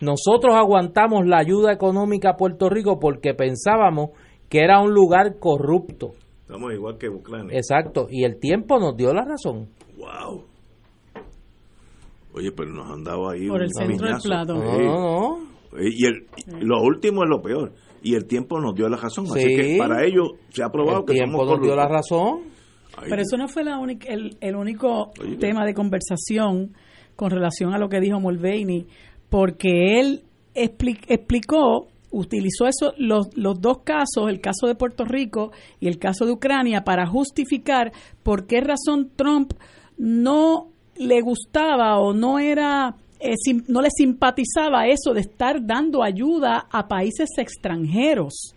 Nosotros 0.00 0.54
aguantamos 0.54 1.26
la 1.26 1.38
ayuda 1.38 1.72
económica 1.72 2.30
a 2.30 2.36
Puerto 2.36 2.68
Rico 2.68 2.98
porque 3.00 3.34
pensábamos 3.34 4.10
que 4.48 4.60
era 4.60 4.80
un 4.80 4.92
lugar 4.92 5.38
corrupto. 5.38 6.12
Estamos 6.46 6.72
igual 6.72 6.96
que 6.98 7.08
Ucrania. 7.08 7.56
Exacto, 7.56 8.06
y 8.10 8.24
el 8.24 8.38
tiempo 8.38 8.78
nos 8.78 8.96
dio 8.96 9.12
la 9.12 9.24
razón. 9.24 9.68
Wow. 9.96 10.44
Oye, 12.34 12.52
pero 12.52 12.70
nos 12.70 12.90
han 12.90 13.02
dado 13.02 13.30
ahí 13.30 13.48
Por 13.48 13.56
un 13.60 13.62
el 13.62 13.70
centro 13.72 14.06
del 14.08 14.16
plato. 14.22 14.54
No, 14.54 14.78
no, 14.78 15.00
no. 15.00 15.38
Y 15.80 16.06
el, 16.06 16.26
lo 16.60 16.82
último 16.82 17.22
es 17.24 17.30
lo 17.30 17.40
peor. 17.42 17.72
Y 18.02 18.14
el 18.14 18.26
tiempo 18.26 18.60
nos 18.60 18.74
dio 18.74 18.88
la 18.88 18.96
razón. 18.98 19.24
Así 19.26 19.40
Sí. 19.40 19.56
que 19.56 19.76
para 19.78 20.04
ellos 20.04 20.32
se 20.50 20.62
ha 20.62 20.68
probado 20.68 21.00
El 21.00 21.06
que 21.06 21.12
tiempo 21.14 21.38
somos 21.38 21.52
nos 21.58 21.60
dio 21.66 21.74
la 21.74 21.88
razón. 21.88 22.42
Ay, 22.96 23.06
Pero 23.10 23.22
eso 23.22 23.36
no 23.36 23.48
fue 23.48 23.64
la 23.64 23.78
única, 23.78 24.08
el, 24.12 24.36
el 24.40 24.54
único 24.56 25.10
Oye. 25.20 25.36
tema 25.36 25.64
de 25.64 25.74
conversación 25.74 26.74
con 27.14 27.30
relación 27.30 27.72
a 27.74 27.78
lo 27.78 27.88
que 27.88 28.00
dijo 28.00 28.20
Mulvaney, 28.20 28.86
porque 29.30 29.98
él 30.00 30.22
expli- 30.54 31.04
explicó, 31.08 31.88
utilizó 32.10 32.66
eso, 32.66 32.92
los, 32.98 33.28
los 33.36 33.60
dos 33.60 33.78
casos, 33.84 34.28
el 34.28 34.40
caso 34.40 34.66
de 34.66 34.74
Puerto 34.74 35.04
Rico 35.04 35.52
y 35.80 35.88
el 35.88 35.98
caso 35.98 36.24
de 36.24 36.32
Ucrania, 36.32 36.82
para 36.84 37.06
justificar 37.06 37.92
por 38.22 38.46
qué 38.46 38.60
razón 38.60 39.10
Trump 39.16 39.52
no 39.98 40.68
le 40.96 41.20
gustaba 41.20 41.98
o 41.98 42.12
no 42.14 42.38
era 42.38 42.94
eh, 43.20 43.34
sim- 43.42 43.64
no 43.68 43.80
le 43.82 43.88
simpatizaba 43.90 44.86
eso 44.88 45.12
de 45.14 45.20
estar 45.20 45.64
dando 45.66 46.02
ayuda 46.02 46.66
a 46.70 46.86
países 46.88 47.28
extranjeros. 47.38 48.52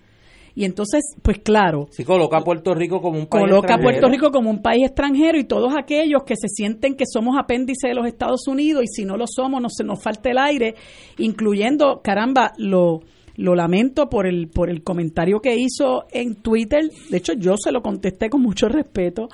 Y 0.56 0.66
entonces, 0.66 1.02
pues 1.22 1.38
claro, 1.40 1.88
Si 1.92 2.04
coloca 2.04 2.38
a 2.38 2.42
Puerto 2.44 2.74
Rico 2.74 3.02
como 3.02 3.18
un 3.18 3.28
país 3.28 3.46
coloca 3.46 3.76
a. 3.76 3.78
Puerto 3.80 4.10
Rico 4.10 4.30
como 4.32 4.50
un 4.50 4.62
país 4.62 4.86
extranjero 4.88 5.38
y 5.40 5.46
todos 5.46 5.74
aquellos 5.78 6.24
que 6.26 6.36
se 6.36 6.50
sienten 6.50 6.96
que 6.96 7.06
somos 7.10 7.38
apéndice 7.40 7.88
de 7.88 7.94
los 7.94 8.06
Estados 8.06 8.46
Unidos 8.48 8.84
y 8.84 8.88
si 8.88 9.06
no 9.06 9.16
lo 9.16 9.26
somos 9.28 9.62
nos, 9.62 9.74
se 9.76 9.86
nos 9.86 10.02
falta 10.04 10.30
el 10.30 10.38
aire, 10.38 10.76
incluyendo, 11.18 12.02
caramba, 12.04 12.52
lo, 12.58 13.02
lo 13.40 13.56
lamento 13.56 14.10
por 14.10 14.28
el, 14.28 14.50
por 14.50 14.70
el 14.70 14.84
comentario 14.84 15.40
que 15.40 15.56
hizo 15.56 16.06
en 16.12 16.36
Twitter, 16.36 16.82
de 17.10 17.18
hecho 17.18 17.34
yo 17.34 17.56
se 17.58 17.72
lo 17.72 17.82
contesté 17.82 18.30
con 18.30 18.42
mucho 18.42 18.68
respeto, 18.68 19.30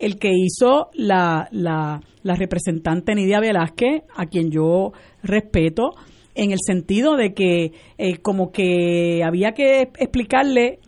el 0.00 0.18
que 0.18 0.30
hizo 0.34 0.88
la, 0.94 1.48
la, 1.52 2.00
la 2.24 2.34
representante 2.34 3.14
Nidia 3.14 3.38
Velázquez, 3.38 4.02
a 4.16 4.26
quien 4.26 4.50
yo 4.50 4.92
respeto, 5.22 5.92
en 6.34 6.50
el 6.50 6.58
sentido 6.66 7.16
de 7.16 7.32
que 7.32 7.70
eh, 7.96 8.16
como 8.18 8.50
que 8.50 9.22
había 9.24 9.52
que 9.52 9.82
explicarle 9.82 10.80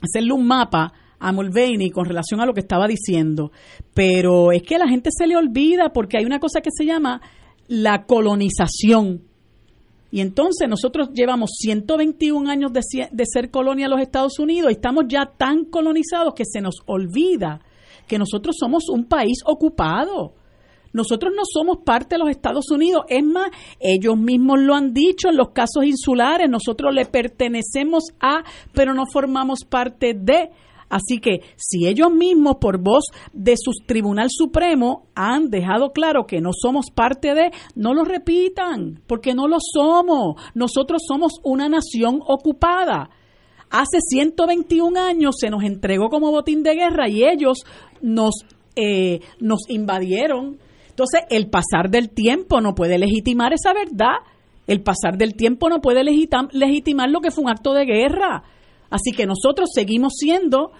hacerle 0.00 0.32
un 0.32 0.46
mapa 0.46 0.92
a 1.18 1.32
Mulvaney 1.32 1.90
con 1.90 2.04
relación 2.04 2.40
a 2.40 2.46
lo 2.46 2.54
que 2.54 2.60
estaba 2.60 2.86
diciendo. 2.86 3.50
Pero 3.94 4.52
es 4.52 4.62
que 4.62 4.76
a 4.76 4.78
la 4.78 4.88
gente 4.88 5.10
se 5.12 5.26
le 5.26 5.36
olvida 5.36 5.90
porque 5.92 6.18
hay 6.18 6.24
una 6.24 6.38
cosa 6.38 6.60
que 6.60 6.70
se 6.70 6.84
llama 6.84 7.20
la 7.66 8.04
colonización. 8.04 9.22
Y 10.10 10.20
entonces 10.20 10.68
nosotros 10.68 11.10
llevamos 11.12 11.50
121 11.58 12.48
años 12.48 12.72
de, 12.72 12.80
ser 13.24 13.50
colonia 13.50 13.86
de 13.86 13.90
los 13.90 14.00
Estados 14.00 14.38
Unidos 14.38 14.70
y 14.70 14.74
estamos 14.74 15.04
ya 15.08 15.26
tan 15.26 15.64
colonizados 15.64 16.34
que 16.34 16.44
se 16.44 16.60
nos 16.60 16.76
olvida 16.86 17.60
que 18.06 18.18
nosotros 18.18 18.56
somos 18.58 18.88
un 18.88 19.04
país 19.04 19.38
ocupado. 19.44 20.34
Nosotros 20.92 21.32
no 21.36 21.42
somos 21.44 21.78
parte 21.84 22.14
de 22.14 22.20
los 22.20 22.30
Estados 22.30 22.70
Unidos. 22.70 23.04
Es 23.08 23.22
más, 23.22 23.50
ellos 23.80 24.16
mismos 24.16 24.60
lo 24.60 24.74
han 24.74 24.94
dicho 24.94 25.28
en 25.28 25.36
los 25.36 25.50
casos 25.50 25.84
insulares. 25.84 26.48
Nosotros 26.48 26.94
le 26.94 27.04
pertenecemos 27.04 28.04
a, 28.20 28.44
pero 28.72 28.94
no 28.94 29.04
formamos 29.12 29.64
parte 29.68 30.14
de. 30.14 30.50
Así 30.88 31.18
que 31.18 31.40
si 31.56 31.86
ellos 31.86 32.12
mismos, 32.12 32.56
por 32.60 32.78
voz 32.78 33.06
de 33.32 33.56
su 33.56 33.72
Tribunal 33.86 34.28
Supremo, 34.30 35.06
han 35.14 35.50
dejado 35.50 35.90
claro 35.92 36.26
que 36.26 36.40
no 36.40 36.50
somos 36.52 36.90
parte 36.90 37.34
de, 37.34 37.50
no 37.74 37.92
lo 37.92 38.04
repitan, 38.04 39.02
porque 39.06 39.34
no 39.34 39.48
lo 39.48 39.58
somos. 39.60 40.40
Nosotros 40.54 41.02
somos 41.06 41.40
una 41.42 41.68
nación 41.68 42.20
ocupada. 42.26 43.10
Hace 43.70 43.98
121 44.00 44.98
años 44.98 45.36
se 45.40 45.50
nos 45.50 45.64
entregó 45.64 46.08
como 46.08 46.30
botín 46.30 46.62
de 46.62 46.74
guerra 46.74 47.08
y 47.08 47.24
ellos 47.24 47.58
nos, 48.00 48.44
eh, 48.76 49.20
nos 49.40 49.68
invadieron. 49.68 50.58
Entonces, 50.88 51.22
el 51.30 51.50
pasar 51.50 51.90
del 51.90 52.10
tiempo 52.10 52.60
no 52.60 52.74
puede 52.74 52.98
legitimar 52.98 53.52
esa 53.52 53.74
verdad. 53.74 54.18
El 54.66 54.82
pasar 54.82 55.18
del 55.18 55.34
tiempo 55.34 55.68
no 55.68 55.80
puede 55.80 56.02
legitimar 56.04 57.10
lo 57.10 57.20
que 57.20 57.30
fue 57.30 57.44
un 57.44 57.50
acto 57.50 57.74
de 57.74 57.84
guerra. 57.84 58.44
Así 58.90 59.12
que 59.12 59.26
nosotros 59.26 59.70
seguimos 59.74 60.14
siendo 60.16 60.72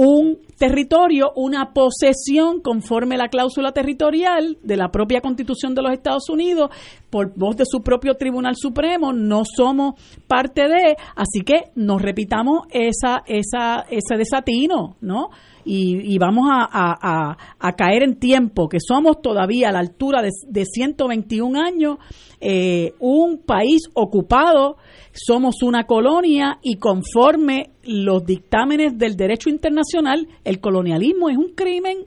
un 0.00 0.38
territorio, 0.56 1.32
una 1.34 1.72
posesión 1.72 2.60
conforme 2.60 3.16
la 3.16 3.26
cláusula 3.26 3.72
territorial 3.72 4.56
de 4.62 4.76
la 4.76 4.92
propia 4.92 5.20
Constitución 5.20 5.74
de 5.74 5.82
los 5.82 5.92
Estados 5.92 6.28
Unidos, 6.30 6.70
por 7.10 7.36
voz 7.36 7.56
de 7.56 7.64
su 7.66 7.80
propio 7.82 8.14
Tribunal 8.14 8.54
Supremo, 8.56 9.12
no 9.12 9.42
somos 9.44 9.94
parte 10.28 10.68
de, 10.68 10.96
así 11.16 11.40
que 11.44 11.72
nos 11.74 12.00
repitamos 12.00 12.68
esa, 12.70 13.24
esa, 13.26 13.86
ese 13.90 14.16
desatino, 14.16 14.96
¿no? 15.00 15.30
Y, 15.70 16.16
vamos 16.18 16.46
a, 16.50 17.36
caer 17.76 18.02
en 18.02 18.18
tiempo, 18.18 18.68
que 18.68 18.78
somos 18.80 19.20
todavía 19.20 19.68
a 19.68 19.72
la 19.72 19.80
altura 19.80 20.22
de, 20.22 20.30
de 20.48 20.64
121 20.64 21.60
años, 21.60 21.98
eh, 22.40 22.94
un 23.00 23.38
país 23.38 23.82
ocupado 23.94 24.76
somos 25.12 25.62
una 25.62 25.84
colonia 25.84 26.58
y 26.62 26.76
conforme 26.76 27.70
los 27.82 28.24
dictámenes 28.24 28.96
del 28.96 29.16
derecho 29.16 29.50
internacional, 29.50 30.28
el 30.44 30.60
colonialismo 30.60 31.28
es 31.28 31.36
un 31.36 31.54
crimen 31.54 31.98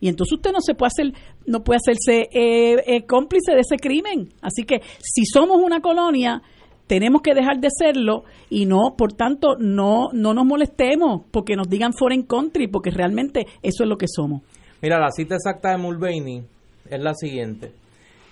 y 0.00 0.08
entonces 0.08 0.34
usted 0.34 0.52
no 0.52 0.60
se 0.60 0.74
puede 0.74 0.88
hacer 0.88 1.12
no 1.46 1.62
puede 1.62 1.78
hacerse 1.78 2.28
eh, 2.32 2.76
eh, 2.86 3.06
cómplice 3.06 3.52
de 3.52 3.60
ese 3.60 3.76
crimen. 3.76 4.30
Así 4.40 4.64
que 4.64 4.80
si 4.98 5.26
somos 5.26 5.60
una 5.60 5.80
colonia, 5.80 6.42
tenemos 6.86 7.22
que 7.22 7.34
dejar 7.34 7.60
de 7.60 7.68
serlo 7.70 8.24
y 8.50 8.66
no, 8.66 8.94
por 8.96 9.12
tanto, 9.12 9.56
no, 9.58 10.08
no 10.12 10.34
nos 10.34 10.44
molestemos 10.44 11.22
porque 11.30 11.56
nos 11.56 11.68
digan 11.68 11.92
foreign 11.92 12.24
country, 12.24 12.68
porque 12.68 12.90
realmente 12.90 13.46
eso 13.62 13.84
es 13.84 13.88
lo 13.88 13.96
que 13.96 14.06
somos. 14.08 14.42
Mira, 14.82 14.98
la 14.98 15.10
cita 15.10 15.36
exacta 15.36 15.70
de 15.70 15.78
Mulvaney 15.78 16.44
es 16.90 17.00
la 17.00 17.14
siguiente. 17.14 17.72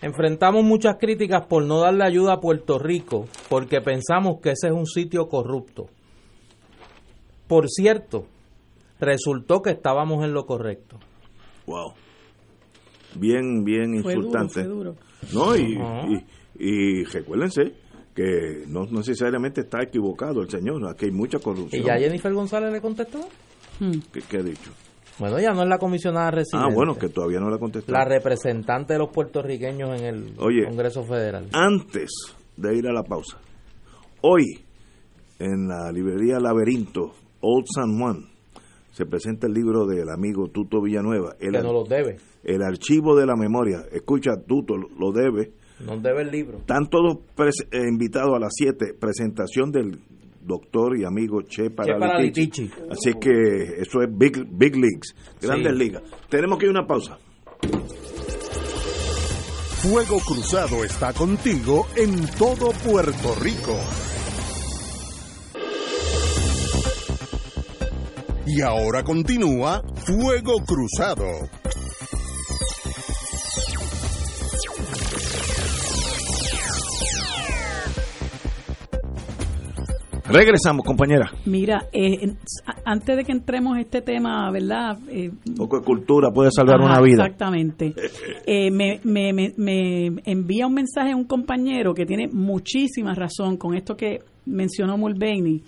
Enfrentamos 0.02 0.64
muchas 0.64 0.96
críticas 0.98 1.46
por 1.46 1.64
no 1.64 1.80
darle 1.80 2.04
ayuda 2.04 2.34
a 2.34 2.40
Puerto 2.40 2.78
Rico 2.78 3.26
porque 3.48 3.80
pensamos 3.80 4.40
que 4.40 4.50
ese 4.50 4.66
es 4.66 4.72
un 4.72 4.86
sitio 4.86 5.28
corrupto. 5.28 5.86
Por 7.46 7.68
cierto, 7.68 8.26
resultó 9.00 9.62
que 9.62 9.70
estábamos 9.70 10.24
en 10.24 10.34
lo 10.34 10.44
correcto. 10.44 10.98
Wow. 11.66 11.92
Bien, 13.14 13.64
bien 13.64 13.94
insultante. 13.94 14.64
No, 15.32 15.56
y, 15.56 15.78
y, 16.58 17.04
recuérdense 17.04 17.74
que 18.14 18.64
no 18.68 18.84
necesariamente 18.86 19.62
está 19.62 19.82
equivocado 19.82 20.42
el 20.42 20.50
señor, 20.50 20.86
aquí 20.88 21.06
hay 21.06 21.12
mucha 21.12 21.38
corrupción. 21.38 21.82
¿Y 21.82 21.86
ya 21.86 21.98
Jennifer 21.98 22.32
González 22.32 22.72
le 22.72 22.80
contestó? 22.80 23.20
¿Qué, 24.12 24.20
qué 24.28 24.36
ha 24.38 24.42
dicho? 24.42 24.70
Bueno, 25.18 25.38
ya 25.38 25.52
no 25.52 25.62
es 25.62 25.68
la 25.68 25.78
comisionada 25.78 26.30
residente. 26.30 26.68
Ah, 26.70 26.74
bueno, 26.74 26.96
que 26.96 27.08
todavía 27.08 27.38
no 27.38 27.50
la 27.50 27.58
contestó. 27.58 27.92
La 27.92 28.04
representante 28.04 28.94
de 28.94 28.98
los 28.98 29.10
puertorriqueños 29.10 30.00
en 30.00 30.06
el 30.06 30.34
Congreso 30.34 31.04
Federal. 31.04 31.48
Antes 31.52 32.10
de 32.56 32.76
ir 32.76 32.86
a 32.86 32.92
la 32.92 33.02
pausa, 33.02 33.38
hoy 34.22 34.64
en 35.38 35.68
la 35.68 35.90
librería 35.92 36.38
Laberinto, 36.38 37.12
Old 37.40 37.66
San 37.74 37.98
Juan, 37.98 38.32
se 38.92 39.06
presenta 39.06 39.46
el 39.46 39.54
libro 39.54 39.86
del 39.86 40.08
amigo 40.10 40.48
Tuto 40.48 40.80
Villanueva. 40.82 41.34
El, 41.40 41.52
que 41.52 41.62
no 41.62 41.72
lo 41.72 41.84
debe. 41.84 42.16
El 42.44 42.62
archivo 42.62 43.16
de 43.16 43.26
la 43.26 43.36
memoria. 43.36 43.84
Escucha, 43.90 44.32
Tuto, 44.46 44.76
lo 44.76 45.12
debe. 45.12 45.52
No 45.84 45.96
debe 45.98 46.22
el 46.22 46.30
libro. 46.30 46.58
Están 46.58 46.88
todos 46.88 47.18
eh, 47.38 47.78
invitados 47.88 48.34
a 48.34 48.38
las 48.38 48.52
7, 48.54 48.94
presentación 48.98 49.70
del 49.70 49.98
doctor 50.44 50.98
y 50.98 51.04
amigo 51.04 51.42
Che 51.42 51.70
Paralitici. 51.70 52.70
Así 52.90 53.14
que 53.20 53.80
eso 53.80 54.02
es 54.02 54.08
Big, 54.10 54.44
big 54.50 54.76
Leagues, 54.76 55.14
Grandes 55.40 55.74
Ligas. 55.74 56.02
Tenemos 56.28 56.58
que 56.58 56.66
ir 56.66 56.70
a 56.70 56.80
una 56.80 56.86
pausa. 56.86 57.18
Fuego 59.82 60.20
Cruzado 60.20 60.84
está 60.84 61.12
contigo 61.12 61.86
en 61.96 62.26
todo 62.38 62.70
Puerto 62.84 63.34
Rico. 63.40 63.76
Y 68.46 68.60
ahora 68.60 69.02
continúa 69.02 69.82
Fuego 70.04 70.62
Cruzado. 70.64 71.26
Regresamos, 80.32 80.84
compañera. 80.84 81.30
Mira, 81.44 81.88
eh, 81.92 82.34
antes 82.84 83.16
de 83.16 83.24
que 83.24 83.32
entremos 83.32 83.74
en 83.74 83.82
este 83.82 84.00
tema, 84.00 84.50
¿verdad? 84.50 84.98
Eh, 85.08 85.30
un 85.48 85.54
poco 85.54 85.78
de 85.78 85.84
cultura 85.84 86.30
puede 86.30 86.50
salvar 86.50 86.80
una 86.80 87.00
vida. 87.00 87.24
Exactamente. 87.24 87.94
Eh, 88.46 88.70
me, 88.70 89.00
me, 89.04 89.52
me, 89.56 90.06
envía 90.24 90.66
un 90.66 90.74
mensaje 90.74 91.12
a 91.12 91.16
un 91.16 91.24
compañero 91.24 91.92
que 91.92 92.06
tiene 92.06 92.28
muchísima 92.28 93.14
razón 93.14 93.56
con 93.58 93.74
esto 93.74 93.96
que 93.96 94.20
mencionó 94.46 94.96
Mulvaney. 94.96 95.62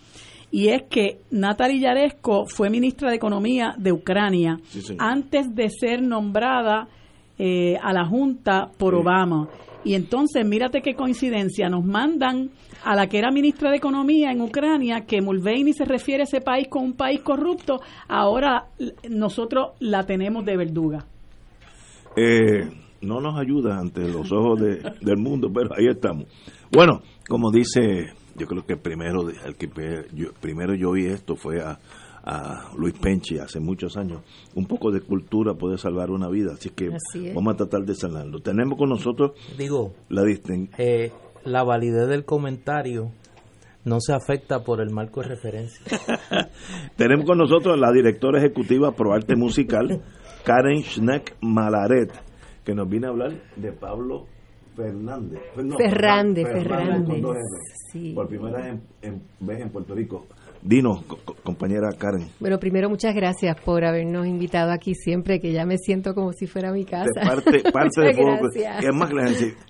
Y 0.50 0.68
es 0.68 0.84
que 0.88 1.18
Natalie 1.30 1.80
Yaresco 1.80 2.46
fue 2.46 2.70
ministra 2.70 3.10
de 3.10 3.16
Economía 3.16 3.74
de 3.76 3.92
Ucrania 3.92 4.58
antes 4.98 5.54
de 5.54 5.68
ser 5.68 6.00
nombrada 6.00 6.88
a 7.36 7.92
la 7.92 8.06
Junta 8.06 8.70
por 8.78 8.94
Obama. 8.94 9.48
Y 9.84 9.94
entonces, 9.94 10.46
mírate 10.46 10.80
qué 10.80 10.94
coincidencia, 10.94 11.68
nos 11.68 11.84
mandan 11.84 12.50
a 12.84 12.96
la 12.96 13.06
que 13.06 13.18
era 13.18 13.30
ministra 13.30 13.70
de 13.70 13.76
Economía 13.76 14.30
en 14.32 14.40
Ucrania, 14.40 15.04
que 15.06 15.20
Mulvaney 15.20 15.72
se 15.72 15.84
refiere 15.84 16.22
a 16.22 16.24
ese 16.24 16.40
país 16.40 16.68
como 16.68 16.86
un 16.86 16.94
país 16.94 17.20
corrupto, 17.20 17.80
ahora 18.08 18.68
nosotros 19.08 19.72
la 19.80 20.04
tenemos 20.04 20.44
de 20.44 20.56
verduga. 20.56 21.06
Eh, 22.16 22.70
no 23.02 23.20
nos 23.20 23.38
ayuda 23.38 23.78
ante 23.78 24.08
los 24.08 24.32
ojos 24.32 24.60
del 24.60 25.16
mundo, 25.18 25.50
pero 25.52 25.70
ahí 25.76 25.86
estamos. 25.86 26.26
Bueno, 26.72 27.02
como 27.28 27.50
dice, 27.50 28.12
yo 28.36 28.46
creo 28.46 28.64
que 28.64 28.76
primero, 28.76 29.28
el 29.28 29.56
que 29.56 29.68
primero 30.40 30.74
yo 30.74 30.92
vi 30.92 31.06
esto 31.06 31.36
fue 31.36 31.60
a, 31.60 31.78
Luis 32.78 32.94
Penchi 32.98 33.38
hace 33.38 33.60
muchos 33.60 33.96
años. 33.96 34.22
Un 34.54 34.66
poco 34.66 34.90
de 34.90 35.00
cultura 35.00 35.54
puede 35.54 35.76
salvar 35.76 36.10
una 36.10 36.28
vida, 36.28 36.52
así 36.54 36.70
que 36.70 36.90
vamos 37.34 37.54
a 37.54 37.56
tratar 37.56 37.82
de 37.82 37.94
salvarlo. 37.94 38.40
Tenemos 38.40 38.78
con 38.78 38.88
nosotros 38.88 39.32
Digo, 39.58 39.92
la 40.08 40.22
distinción. 40.24 40.70
Eh, 40.78 41.12
la 41.44 41.62
validez 41.62 42.08
del 42.08 42.24
comentario 42.24 43.10
no 43.84 44.00
se 44.00 44.14
afecta 44.14 44.64
por 44.64 44.80
el 44.80 44.90
marco 44.90 45.20
de 45.20 45.28
referencia. 45.28 45.84
Tenemos 46.96 47.26
con 47.26 47.38
nosotros 47.38 47.74
a 47.74 47.76
la 47.76 47.92
directora 47.92 48.38
ejecutiva 48.38 48.92
Pro 48.92 49.12
Arte 49.12 49.36
Musical, 49.36 50.02
Karen 50.44 50.82
Schneck 50.82 51.36
Malaret, 51.42 52.10
que 52.64 52.74
nos 52.74 52.88
viene 52.88 53.06
a 53.06 53.10
hablar 53.10 53.32
de 53.56 53.72
Pablo 53.72 54.26
Fernández. 54.74 55.40
Fernández, 55.54 56.46
Fernández. 56.48 57.22
Por 58.14 58.28
primera 58.28 58.80
vez 59.40 59.60
en 59.60 59.70
Puerto 59.70 59.94
Rico. 59.94 60.26
Dinos, 60.64 61.04
compañera 61.42 61.90
Karen. 61.92 62.28
Bueno, 62.40 62.58
primero 62.58 62.88
muchas 62.88 63.14
gracias 63.14 63.54
por 63.60 63.84
habernos 63.84 64.26
invitado 64.26 64.72
aquí 64.72 64.94
siempre, 64.94 65.38
que 65.38 65.52
ya 65.52 65.66
me 65.66 65.76
siento 65.76 66.14
como 66.14 66.32
si 66.32 66.46
fuera 66.46 66.72
mi 66.72 66.86
casa. 66.86 67.20
parte, 67.22 67.62
parte 67.72 68.00
de 68.00 68.14
fuego, 68.14 68.48
es 68.48 68.94
más, 68.94 69.10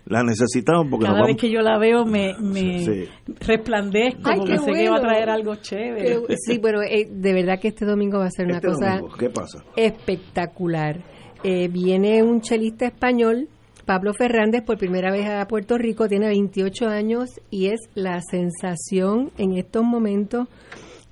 la 0.07 0.23
necesitamos 0.23 0.87
porque 0.89 1.07
cada 1.07 1.27
vez 1.27 1.37
que 1.37 1.51
yo 1.51 1.63
la 1.63 1.79
veo 1.79 2.05
me, 2.05 2.35
me 2.39 3.09
resplandezco 3.41 4.23
porque 4.23 4.59
sé 4.59 4.73
que 4.73 4.89
va 4.89 4.99
a 4.99 5.01
traer 5.01 5.31
algo 5.31 5.57
chévere. 5.57 6.21
sí, 6.37 6.59
bueno, 6.59 6.81
eh, 6.83 7.09
de 7.11 7.33
verdad 7.33 7.59
que 7.61 7.69
este 7.69 7.85
domingo 7.85 8.19
va 8.19 8.27
a 8.27 8.31
ser 8.31 8.47
una 8.47 8.57
este 8.59 8.69
cosa 8.69 9.01
¿qué 9.19 9.31
pasa? 9.31 9.65
espectacular. 9.75 11.03
Eh, 11.43 11.69
viene 11.69 12.23
un 12.23 12.41
chelista 12.41 12.87
español 12.87 13.49
Pablo 13.85 14.15
Fernández 14.15 14.63
por 14.63 14.79
primera 14.79 15.11
vez 15.13 15.29
a 15.29 15.47
Puerto 15.47 15.77
Rico, 15.77 16.09
tiene 16.09 16.29
28 16.29 16.87
años 16.87 17.41
y 17.51 17.67
es 17.67 17.81
la 17.95 18.21
sensación 18.23 19.31
en 19.37 19.59
estos 19.59 19.85
momentos 19.85 20.49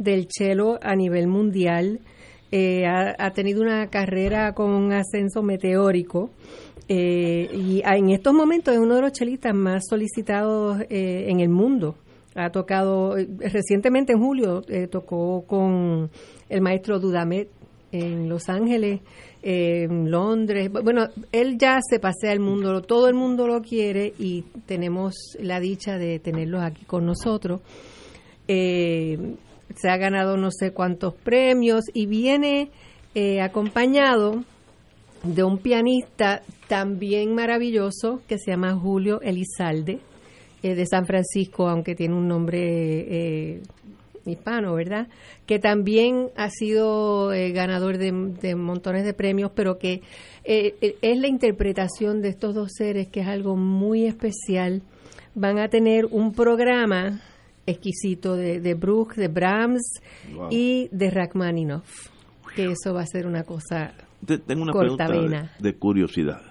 del 0.03 0.27
chelo 0.27 0.79
a 0.83 0.95
nivel 0.95 1.27
mundial. 1.27 2.01
eh, 2.51 2.85
ha, 2.87 3.31
tenido 3.31 3.63
una 3.63 3.89
carrera 3.89 4.53
con 4.53 4.71
un 4.71 4.93
ascenso 4.93 5.43
meteórico. 5.43 6.31
Eh, 6.89 7.49
y 7.55 7.83
en 7.85 8.11
estos 8.11 8.35
momentos 8.35 8.75
es 8.75 8.81
uno 8.81 8.97
de 8.97 9.03
los 9.03 9.13
chelistas 9.13 9.55
más 9.55 9.85
solicitados 9.89 10.83
eh, 10.91 11.27
en 11.29 11.41
el 11.41 11.49
mundo. 11.49 11.95
Ha 12.35 12.51
tocado, 12.51 13.15
recientemente 13.39 14.13
en 14.13 14.19
julio, 14.19 14.63
tocó 14.91 15.45
con 15.47 16.11
el 16.49 16.61
maestro 16.61 16.99
Dudamet 16.99 17.49
en 17.93 18.29
Los 18.29 18.49
Ángeles, 18.49 19.01
en 19.43 20.11
Londres. 20.11 20.71
Bueno, 20.71 21.09
él 21.31 21.59
ya 21.59 21.79
se 21.83 22.01
pasea 22.01 22.33
el 22.33 22.41
mundo, 22.41 22.81
todo 22.83 23.09
el 23.09 23.15
mundo 23.15 23.47
lo 23.47 23.61
quiere 23.61 24.15
y 24.19 24.43
tenemos 24.67 25.15
la 25.39 25.61
dicha 25.61 25.99
de 25.99 26.19
tenerlo 26.19 26.61
aquí 26.61 26.85
con 26.87 27.05
nosotros. 27.05 27.61
Eh, 28.49 29.37
se 29.77 29.89
ha 29.89 29.97
ganado 29.97 30.37
no 30.37 30.51
sé 30.51 30.73
cuántos 30.73 31.15
premios 31.15 31.85
y 31.93 32.07
viene 32.07 32.71
eh, 33.15 33.41
acompañado 33.41 34.45
de 35.23 35.45
un 35.45 35.59
pianista 35.59 36.43
también 36.69 37.35
maravilloso 37.35 38.21
que 38.27 38.39
se 38.39 38.51
llama 38.51 38.75
Julio 38.75 39.21
Elizalde, 39.21 40.01
eh, 40.63 40.75
de 40.75 40.87
San 40.87 41.07
Francisco, 41.07 41.69
aunque 41.69 41.95
tiene 41.95 42.15
un 42.15 42.29
nombre 42.29 43.61
hispano, 44.25 44.75
¿verdad? 44.75 45.09
Que 45.47 45.59
también 45.59 46.29
ha 46.37 46.49
sido 46.49 47.29
ganador 47.53 47.99
de, 47.99 48.13
de, 48.41 48.55
montones 48.55 49.05
de 49.05 49.15
premios, 49.15 49.51
pero 49.55 49.79
que 49.79 50.01
es 50.45 51.19
la 51.19 51.27
interpretación 51.27 52.23
de 52.23 52.29
estos 52.29 52.55
dos 52.55 52.71
seres 52.73 53.09
que 53.09 53.21
es 53.21 53.27
algo 53.27 53.57
muy 53.57 54.07
especial. 54.07 54.83
Van 55.35 55.59
a 55.59 55.69
tener 55.69 56.07
un 56.07 56.33
programa 56.33 57.21
exquisito 57.67 58.37
de, 58.37 58.61
de 58.61 58.75
Bruch, 58.75 59.15
de 59.15 59.29
Brahms 59.29 60.01
y 60.51 60.89
de 60.91 61.11
Rachmaninoff. 61.11 62.09
Que 62.55 62.67
eso 62.67 62.93
va 62.93 63.03
a 63.03 63.07
ser 63.07 63.27
una 63.27 63.45
cosa 63.45 63.95
Tengo 64.47 64.63
una 64.63 64.73
pregunta 64.73 65.09
de, 65.59 65.75
curiosidad. 65.75 66.43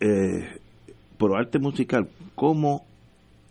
Eh, 0.00 0.58
por 1.16 1.36
arte 1.36 1.60
musical, 1.60 2.08
¿cómo 2.34 2.84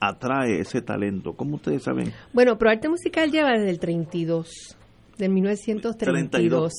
atrae 0.02 0.60
ese 0.60 0.82
talento? 0.82 1.34
¿Cómo 1.34 1.56
ustedes 1.56 1.84
saben? 1.84 2.12
Bueno, 2.34 2.58
Pro 2.58 2.70
Arte 2.70 2.90
Musical 2.90 3.32
lleva 3.32 3.52
desde 3.52 3.70
el 3.70 3.80
32 3.80 4.78
de 5.22 5.30
1932. 5.30 6.74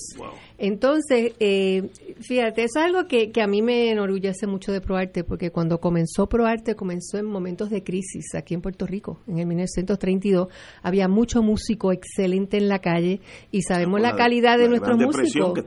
Entonces, 0.58 1.32
eh, 1.38 1.90
fíjate, 2.20 2.64
es 2.64 2.76
algo 2.76 3.06
que, 3.06 3.30
que, 3.30 3.40
a 3.40 3.46
mí 3.46 3.62
me 3.62 3.90
enorgullece 3.90 4.46
mucho 4.46 4.72
de 4.72 4.80
ProArte, 4.80 5.22
porque 5.22 5.50
cuando 5.50 5.78
comenzó 5.78 6.28
ProArte, 6.28 6.74
comenzó 6.74 7.18
en 7.18 7.26
momentos 7.26 7.70
de 7.70 7.82
crisis 7.82 8.34
aquí 8.34 8.54
en 8.54 8.60
Puerto 8.60 8.86
Rico. 8.86 9.20
En 9.28 9.38
el 9.38 9.46
1932 9.46 10.48
había 10.82 11.08
mucho 11.08 11.42
músico 11.42 11.92
excelente 11.92 12.56
en 12.56 12.68
la 12.68 12.80
calle 12.80 13.20
y 13.52 13.62
sabemos 13.62 14.00
la, 14.00 14.16
calidad 14.16 14.58
de 14.58 14.68
nuestros 14.68 14.98
músicos. 14.98 15.58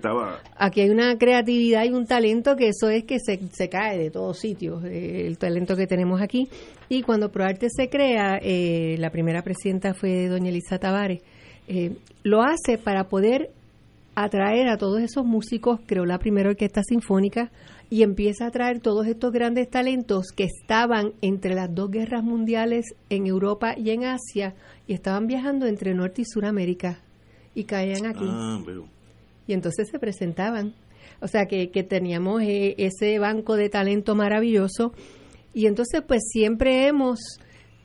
Aquí 0.58 0.82
hay 0.82 0.90
una 0.90 1.18
creatividad 1.18 1.86
y 1.86 1.90
un 1.90 2.06
talento 2.06 2.56
que 2.56 2.70
eso 2.70 2.90
es 2.90 3.06
que 3.06 3.20
se, 3.20 3.40
se 3.52 3.70
cae 3.70 3.98
de 3.98 4.12
todos 4.12 4.38
sitios, 4.38 4.84
eh, 4.84 5.26
el 5.28 5.38
talento 5.38 5.78
que 5.78 5.88
tenemos 5.88 6.22
aquí. 6.22 6.50
Y 6.90 7.04
cuando 7.04 7.32
ProArte 7.32 7.68
se 7.70 7.90
crea, 7.90 8.38
eh, 8.42 8.98
la 9.00 9.10
primera 9.10 9.42
presidenta 9.42 9.94
fue 9.94 10.28
doña 10.28 10.50
Elisa 10.50 10.78
Tavares 10.78 11.22
eh, 11.68 11.96
lo 12.24 12.42
hace 12.42 12.78
para 12.78 13.08
poder 13.08 13.52
atraer 14.16 14.70
a 14.70 14.78
todos 14.78 15.02
esos 15.02 15.26
músicos, 15.26 15.80
creó 15.86 16.06
la 16.06 16.20
primera 16.20 16.50
orquesta 16.50 16.82
sinfónica 16.84 17.52
y 17.90 18.04
empieza 18.04 18.46
a 18.46 18.48
atraer 18.48 18.80
todos 18.80 19.06
estos 19.08 19.32
grandes 19.32 19.70
talentos 19.70 20.28
que 20.36 20.46
estaban 20.46 21.14
entre 21.22 21.54
las 21.54 21.74
dos 21.74 21.92
guerras 21.92 22.24
mundiales 22.24 22.86
en 23.10 23.28
Europa 23.28 23.76
y 23.78 23.92
en 23.92 24.06
Asia 24.06 24.56
y 24.88 24.94
estaban 24.94 25.28
viajando 25.28 25.68
entre 25.68 25.94
Norte 25.94 26.22
y 26.22 26.26
Suramérica 26.26 27.00
y 27.54 27.66
caían 27.66 28.06
aquí. 28.06 28.26
Ah, 28.28 28.60
y 29.48 29.54
entonces 29.54 29.90
se 29.90 30.00
presentaban. 30.00 30.74
O 31.22 31.28
sea 31.28 31.46
que, 31.46 31.70
que 31.70 31.84
teníamos 31.84 32.42
eh, 32.42 32.76
ese 32.78 33.20
banco 33.20 33.56
de 33.56 33.70
talento 33.70 34.16
maravilloso 34.16 34.94
y 35.54 35.68
entonces 35.68 36.02
pues 36.06 36.22
siempre 36.30 36.88
hemos 36.88 37.20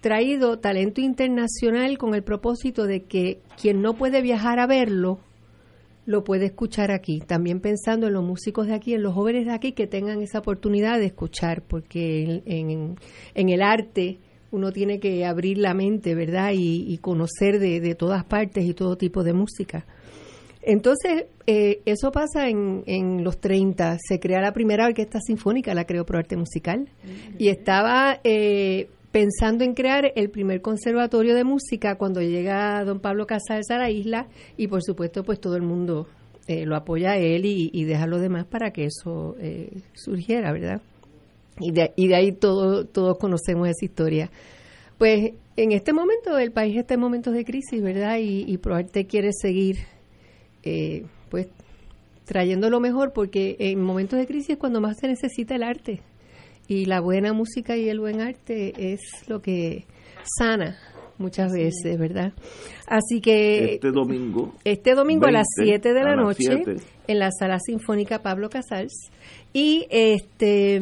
traído 0.01 0.59
talento 0.59 1.01
internacional 1.01 1.99
con 1.99 2.15
el 2.15 2.23
propósito 2.23 2.87
de 2.87 3.05
que 3.05 3.41
quien 3.61 3.83
no 3.83 3.95
puede 3.95 4.23
viajar 4.23 4.59
a 4.59 4.67
verlo, 4.67 5.21
lo 6.07 6.25
puede 6.25 6.47
escuchar 6.47 6.91
aquí. 6.91 7.21
También 7.21 7.61
pensando 7.61 8.07
en 8.07 8.15
los 8.15 8.25
músicos 8.25 8.67
de 8.67 8.75
aquí, 8.75 8.95
en 8.95 9.03
los 9.03 9.15
jóvenes 9.15 9.47
de 9.47 9.53
aquí 9.53 9.73
que 9.73 9.87
tengan 9.87 10.23
esa 10.23 10.41
oportunidad 10.41 10.99
de 10.99 11.07
escuchar, 11.07 11.63
porque 11.63 12.43
en, 12.47 12.97
en, 13.35 13.49
el 13.49 13.63
arte 13.63 14.19
uno 14.51 14.73
tiene 14.73 14.99
que 14.99 15.25
abrir 15.25 15.59
la 15.59 15.75
mente, 15.75 16.15
¿verdad? 16.15 16.53
Y, 16.55 16.99
conocer 16.99 17.59
de, 17.61 17.95
todas 17.95 18.25
partes 18.25 18.65
y 18.65 18.75
todo 18.75 18.97
tipo 18.97 19.23
de 19.23 19.35
música. 19.35 19.87
Entonces, 20.63 21.27
eh, 21.47 21.81
eso 21.87 22.11
pasa 22.11 22.49
en, 22.49 22.83
en, 22.87 23.23
los 23.23 23.39
30. 23.39 23.97
Se 24.01 24.19
crea 24.19 24.41
la 24.41 24.53
primera 24.53 24.87
orquesta 24.87 25.21
sinfónica, 25.21 25.75
la 25.75 25.85
creó 25.85 26.05
Pro 26.05 26.19
Arte 26.19 26.37
Musical. 26.37 26.89
Y 27.39 27.49
estaba 27.49 28.21
eh, 28.25 28.89
pensando 29.13 29.65
en 29.65 29.75
crear 29.75 30.13
el 30.15 30.31
primer 30.31 30.63
conservatorio 30.63 31.35
de 31.35 31.45
música 31.45 31.97
cuando 31.97 32.21
llega 32.21 32.85
don 32.85 33.01
Pablo 33.01 33.27
Casals 33.27 33.71
a 33.71 33.79
la 33.79 33.91
isla 33.91 34.29
y 34.57 34.69
por 34.69 34.83
supuesto 34.83 35.25
pues 35.25 35.41
todo 35.41 35.57
el 35.57 35.63
mundo 35.63 36.07
eh, 36.47 36.65
lo 36.65 36.77
apoya 36.77 37.13
a 37.13 37.17
él 37.17 37.45
y, 37.45 37.85
deja 37.85 38.05
a 38.05 38.07
los 38.07 38.21
demás 38.21 38.47
para 38.47 38.73
que 38.73 38.85
eso 38.85 39.37
eh, 39.41 39.71
surgiera, 39.95 40.53
¿verdad? 40.53 40.81
Y 41.59 41.73
de, 41.73 41.93
y 41.97 42.09
de 42.09 42.17
ahí 42.17 42.33
todo, 42.33 42.87
todos 42.87 43.19
conocemos 43.19 43.69
esa 43.69 43.85
historia. 43.85 44.31
Pues 44.99 45.33
en 45.57 45.73
este 45.73 45.93
momento 45.93 46.39
el 46.39 46.53
país 46.53 46.77
está 46.77 46.95
en 46.95 47.01
momentos 47.01 47.35
de 47.35 47.45
crisis, 47.45 47.83
¿verdad? 47.83 48.19
Y, 48.19 48.45
y 48.51 48.59
ProArte 48.59 49.07
quiere 49.07 49.31
seguir 49.33 49.79
eh, 50.63 51.05
pues 51.31 51.49
trayendo 52.25 52.71
lo 52.71 52.81
mejor 52.81 53.13
porque 53.13 53.57
en 53.59 53.83
momentos 53.83 54.19
de 54.19 54.27
crisis 54.27 54.51
es 54.51 54.57
cuando 54.57 54.81
más 54.81 54.99
se 54.99 55.09
necesita 55.09 55.55
el 55.57 55.63
arte 55.63 56.01
y 56.71 56.85
la 56.85 57.01
buena 57.01 57.33
música 57.33 57.77
y 57.77 57.89
el 57.89 57.99
buen 57.99 58.21
arte 58.21 58.93
es 58.93 59.01
lo 59.27 59.43
que 59.43 59.87
sana 60.39 60.79
muchas 61.19 61.51
veces, 61.53 61.99
¿verdad? 61.99 62.33
Así 62.87 63.21
que 63.21 63.75
este 63.75 63.91
domingo 63.91 64.55
este 64.65 64.95
domingo 64.95 65.27
a 65.27 65.33
las 65.33 65.49
7 65.57 65.93
de 65.93 66.05
la 66.05 66.15
noche 66.15 66.63
en 67.09 67.19
la 67.19 67.31
Sala 67.33 67.59
Sinfónica 67.59 68.23
Pablo 68.23 68.49
Casals 68.51 69.11
y 69.53 69.87
este 69.91 70.81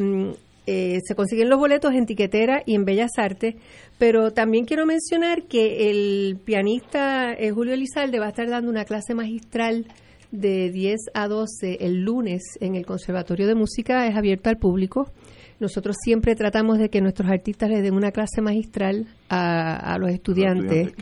eh, 0.67 0.99
se 1.03 1.15
consiguen 1.15 1.49
los 1.49 1.57
boletos 1.57 1.91
en 1.95 2.05
Tiquetera 2.05 2.61
y 2.67 2.75
en 2.75 2.85
Bellas 2.85 3.17
Artes, 3.17 3.55
pero 3.97 4.31
también 4.31 4.65
quiero 4.65 4.85
mencionar 4.85 5.47
que 5.47 5.89
el 5.89 6.37
pianista 6.45 7.33
eh, 7.33 7.49
Julio 7.49 7.73
Elizalde 7.73 8.19
va 8.19 8.27
a 8.27 8.29
estar 8.29 8.47
dando 8.47 8.69
una 8.69 8.85
clase 8.85 9.15
magistral 9.15 9.87
de 10.31 10.69
10 10.69 10.99
a 11.15 11.27
12 11.27 11.77
el 11.79 12.03
lunes 12.03 12.43
en 12.59 12.75
el 12.75 12.85
Conservatorio 12.85 13.47
de 13.47 13.55
Música, 13.55 14.05
es 14.05 14.15
abierto 14.15 14.51
al 14.51 14.57
público. 14.57 15.11
Nosotros 15.59 15.97
siempre 16.01 16.35
tratamos 16.35 16.77
de 16.77 16.89
que 16.89 17.01
nuestros 17.01 17.29
artistas 17.29 17.69
les 17.69 17.83
den 17.83 17.93
una 17.93 18.11
clase 18.11 18.41
magistral 18.41 19.07
a, 19.27 19.97
los 19.99 20.09
estudiantes. 20.09 20.93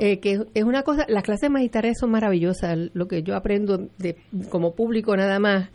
Eh, 0.00 0.20
que 0.20 0.46
es 0.54 0.64
una 0.64 0.82
cosa, 0.82 1.04
las 1.08 1.22
clases 1.22 1.50
magistrales 1.50 1.98
son 2.00 2.10
maravillosas. 2.10 2.78
Lo 2.94 3.08
que 3.08 3.22
yo 3.22 3.36
aprendo 3.36 3.88
de, 3.98 4.16
como 4.48 4.74
público 4.74 5.16
nada 5.16 5.38
más 5.38 5.68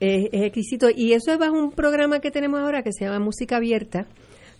es, 0.00 0.28
exquisito. 0.32 0.88
Y 0.94 1.12
eso 1.12 1.32
es 1.32 1.38
bajo 1.38 1.54
un 1.54 1.70
programa 1.70 2.20
que 2.20 2.30
tenemos 2.30 2.60
ahora 2.60 2.82
que 2.82 2.92
se 2.92 3.04
llama 3.04 3.20
Música 3.20 3.56
Abierta 3.56 4.06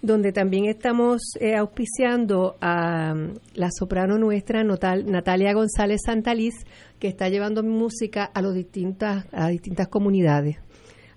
donde 0.03 0.31
también 0.31 0.67
estamos 0.67 1.23
eh, 1.41 1.57
auspiciando 1.57 2.57
a 2.61 3.15
um, 3.15 3.35
la 3.55 3.71
soprano 3.77 4.19
nuestra 4.19 4.63
Natalia 4.63 5.55
González 5.55 6.03
Santaliz, 6.05 6.55
que 7.01 7.09
está 7.09 7.29
llevando 7.29 7.63
música 7.63 8.25
a, 8.25 8.43
los 8.43 8.55
distintas, 8.55 9.25
a 9.33 9.49
distintas 9.49 9.89
comunidades. 9.89 10.59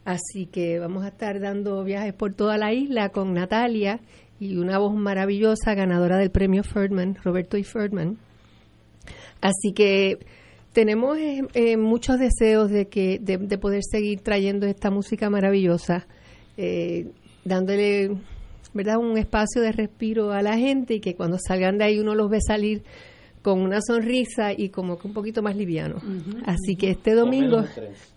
Así 0.09 0.47
que 0.47 0.79
vamos 0.79 1.05
a 1.05 1.09
estar 1.09 1.39
dando 1.39 1.83
viajes 1.83 2.15
por 2.15 2.33
toda 2.33 2.57
la 2.57 2.73
isla 2.73 3.09
con 3.09 3.35
Natalia 3.35 3.99
y 4.39 4.57
una 4.57 4.79
voz 4.79 4.95
maravillosa, 4.95 5.75
ganadora 5.75 6.17
del 6.17 6.31
premio 6.31 6.63
Ferdman, 6.63 7.13
Roberto 7.23 7.57
y 7.57 7.63
Ferdman. 7.63 8.17
Así 9.39 9.71
que 9.71 10.17
tenemos 10.73 11.15
eh, 11.19 11.43
eh, 11.53 11.77
muchos 11.77 12.17
deseos 12.17 12.71
de 12.71 12.87
que 12.87 13.19
de, 13.19 13.37
poder 13.59 13.83
seguir 13.83 14.21
trayendo 14.21 14.65
esta 14.65 14.89
música 14.89 15.29
maravillosa, 15.29 16.07
eh, 16.57 17.11
dándole 17.45 18.09
verdad 18.73 18.97
un 18.97 19.15
espacio 19.15 19.61
de 19.61 19.73
respiro 19.73 20.31
a 20.31 20.41
la 20.41 20.57
gente 20.57 20.95
y 20.95 21.01
que 21.01 21.13
cuando 21.13 21.37
salgan 21.37 21.77
de 21.77 21.83
ahí 21.83 21.99
uno 21.99 22.15
los 22.15 22.31
ve 22.31 22.39
salir 22.41 22.81
con 23.41 23.61
una 23.61 23.79
sonrisa 23.81 24.51
y 24.55 24.69
como 24.69 24.97
que 24.97 25.07
un 25.07 25.13
poquito 25.13 25.41
más 25.41 25.55
liviano. 25.55 25.95
Así 26.45 26.75
que 26.75 26.91
este 26.91 27.13
domingo, 27.13 27.63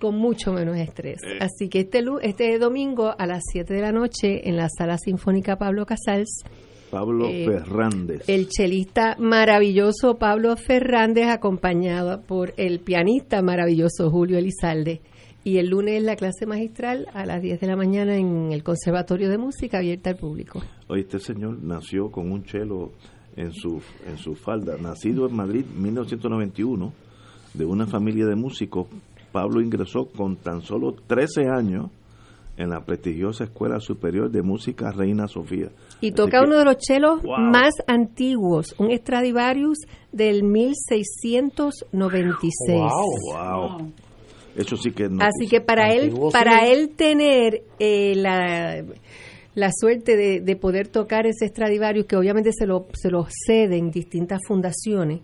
con, 0.00 0.16
mucho 0.16 0.52
menos 0.52 0.76
estrés. 0.76 1.18
Eh. 1.22 1.38
Así 1.40 1.68
que 1.68 1.80
este, 1.80 2.02
este 2.22 2.58
domingo 2.58 3.14
a 3.16 3.26
las 3.26 3.42
7 3.52 3.72
de 3.72 3.80
la 3.80 3.92
noche 3.92 4.48
en 4.48 4.56
la 4.56 4.68
Sala 4.68 4.98
Sinfónica 4.98 5.56
Pablo 5.56 5.86
Casals. 5.86 6.42
Pablo 6.90 7.26
eh, 7.28 7.46
Fernández. 7.46 8.24
El 8.28 8.48
chelista 8.48 9.16
maravilloso 9.18 10.18
Pablo 10.18 10.56
Fernández, 10.56 11.28
acompañado 11.28 12.20
por 12.22 12.52
el 12.56 12.80
pianista 12.80 13.40
maravilloso 13.42 14.10
Julio 14.10 14.38
Elizalde. 14.38 15.00
Y 15.44 15.58
el 15.58 15.70
lunes 15.70 16.02
la 16.02 16.14
clase 16.14 16.46
magistral 16.46 17.08
a 17.14 17.26
las 17.26 17.42
10 17.42 17.60
de 17.60 17.66
la 17.66 17.74
mañana 17.74 18.16
en 18.16 18.52
el 18.52 18.62
Conservatorio 18.62 19.28
de 19.28 19.38
Música 19.38 19.78
abierta 19.78 20.10
al 20.10 20.16
público. 20.16 20.62
Oye, 20.86 21.00
este 21.00 21.18
señor 21.18 21.58
nació 21.62 22.12
con 22.12 22.30
un 22.30 22.44
chelo 22.44 22.92
en 23.36 23.52
su, 23.52 23.80
en 24.06 24.18
su 24.18 24.34
falda. 24.34 24.76
Nacido 24.78 25.28
en 25.28 25.36
Madrid 25.36 25.64
1991, 25.76 26.92
de 27.54 27.64
una 27.64 27.86
familia 27.86 28.26
de 28.26 28.36
músicos, 28.36 28.86
Pablo 29.30 29.60
ingresó 29.60 30.06
con 30.06 30.36
tan 30.36 30.62
solo 30.62 30.94
13 31.06 31.48
años 31.48 31.90
en 32.56 32.70
la 32.70 32.84
prestigiosa 32.84 33.44
Escuela 33.44 33.78
Superior 33.80 34.30
de 34.30 34.42
Música 34.42 34.92
Reina 34.92 35.26
Sofía. 35.26 35.70
Y 36.00 36.12
toca 36.12 36.42
uno 36.42 36.58
de 36.58 36.64
los 36.64 36.76
chelos 36.76 37.20
más 37.24 37.72
antiguos, 37.86 38.74
un 38.78 38.94
Stradivarius 38.96 39.78
del 40.12 40.42
1696. 40.42 42.80
Wow, 43.32 43.92
Eso 44.54 44.76
sí 44.76 44.92
que 44.92 45.04
Así 45.04 45.48
que 45.48 45.62
para 45.62 45.94
él 45.94 46.12
para 46.32 46.68
él 46.68 46.90
tener 46.90 47.62
eh, 47.78 48.14
la 48.16 48.84
la 49.54 49.70
suerte 49.72 50.16
de, 50.16 50.40
de, 50.40 50.56
poder 50.56 50.88
tocar 50.88 51.26
ese 51.26 51.46
Stradivarius, 51.48 52.06
que 52.06 52.16
obviamente 52.16 52.52
se 52.52 52.66
lo, 52.66 52.86
se 52.94 53.10
lo 53.10 53.26
ceden 53.46 53.90
distintas 53.90 54.40
fundaciones, 54.46 55.20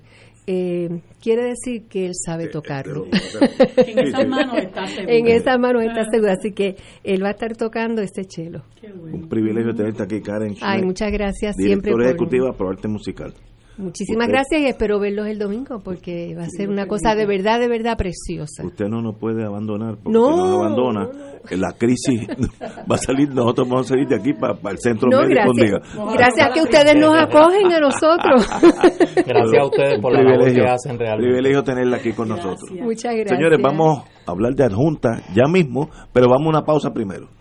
eh, 0.51 1.03
quiere 1.21 1.43
decir 1.43 1.89
que 1.89 2.07
él 2.07 2.13
sabe 2.15 2.45
eh, 2.45 2.49
tocarlo. 2.49 3.05
en 3.77 3.99
esas 3.99 4.27
manos 4.27 4.57
está 4.57 4.87
seguro. 4.87 5.13
En 5.13 5.27
esas 5.27 5.59
manos 5.59 5.83
está 5.83 6.05
seguro, 6.11 6.33
así 6.33 6.53
que 6.53 6.77
él 7.05 7.23
va 7.23 7.29
a 7.29 7.33
estar 7.33 7.55
tocando 7.55 8.01
este 8.01 8.25
chelo. 8.25 8.63
Un 8.83 9.29
privilegio 9.29 9.75
tenerte 9.75 10.05
aquí, 10.05 10.23
Karen. 10.23 10.57
Ay, 10.63 10.83
muchas 10.83 11.13
gracias 11.13 11.55
siempre. 11.55 11.93
Por... 11.93 12.03
ejecutiva 12.03 12.53
por 12.53 12.69
arte 12.69 12.89
musical. 12.89 13.35
Muchísimas 13.79 14.27
gracias 14.27 14.61
y 14.61 14.67
espero 14.67 14.99
verlos 14.99 15.29
el 15.29 15.39
domingo 15.39 15.79
porque 15.85 16.35
va 16.37 16.43
a 16.43 16.49
ser 16.49 16.69
una 16.69 16.87
cosa 16.87 17.15
de 17.15 17.27
verdad, 17.27 17.61
de 17.61 17.69
verdad 17.69 17.97
preciosa. 17.97 18.65
Usted 18.65 18.87
no 18.89 19.01
nos 19.01 19.17
puede 19.17 19.45
abandonar 19.45 19.97
porque 20.03 20.19
no, 20.19 20.37
no 20.37 20.47
nos 20.47 20.57
abandona. 20.59 21.09
la 21.51 21.73
crisis 21.79 22.27
va 22.91 22.97
a 22.97 22.99
salir, 22.99 23.33
nosotros 23.33 23.69
vamos 23.69 23.87
a 23.87 23.89
salir 23.91 24.09
de 24.09 24.17
aquí 24.17 24.33
para, 24.33 24.59
el 24.69 24.79
centro 24.79 25.09
no, 25.09 25.23
médico. 25.23 25.53
Gracias, 25.55 26.13
gracias 26.13 26.49
a 26.49 26.53
que 26.53 26.61
ustedes 26.63 26.97
nos 26.97 27.15
acogen 27.17 27.73
a 27.73 27.79
nosotros. 27.79 28.49
gracias 29.27 29.63
a 29.63 29.65
ustedes 29.65 30.01
por 30.01 30.13
la 30.13 30.23
labor 30.25 30.53
que 30.53 30.67
hacen 30.67 30.99
realmente. 30.99 31.29
Privilegio 31.29 31.63
tenerla 31.63 31.99
aquí 31.99 32.13
con 32.13 32.29
nosotros. 32.29 32.69
Muchas 32.73 33.15
gracias. 33.15 33.39
Señores, 33.39 33.61
vamos 33.63 34.03
a 34.27 34.31
hablar 34.33 34.55
de 34.55 34.65
adjunta 34.65 35.23
ya 35.33 35.47
mismo, 35.47 35.89
pero 36.13 36.27
vamos 36.29 36.47
a 36.47 36.59
una 36.59 36.63
pausa 36.65 36.91
primero. 36.93 37.38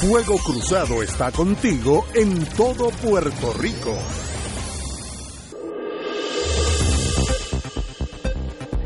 Fuego 0.00 0.38
Cruzado 0.38 1.02
está 1.02 1.32
contigo 1.32 2.04
en 2.14 2.44
todo 2.56 2.88
Puerto 3.02 3.52
Rico. 3.54 3.92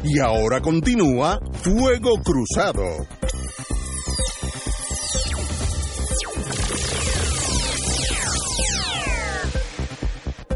Y 0.03 0.19
ahora 0.21 0.63
continúa 0.63 1.39
Fuego 1.53 2.15
Cruzado. 2.25 2.83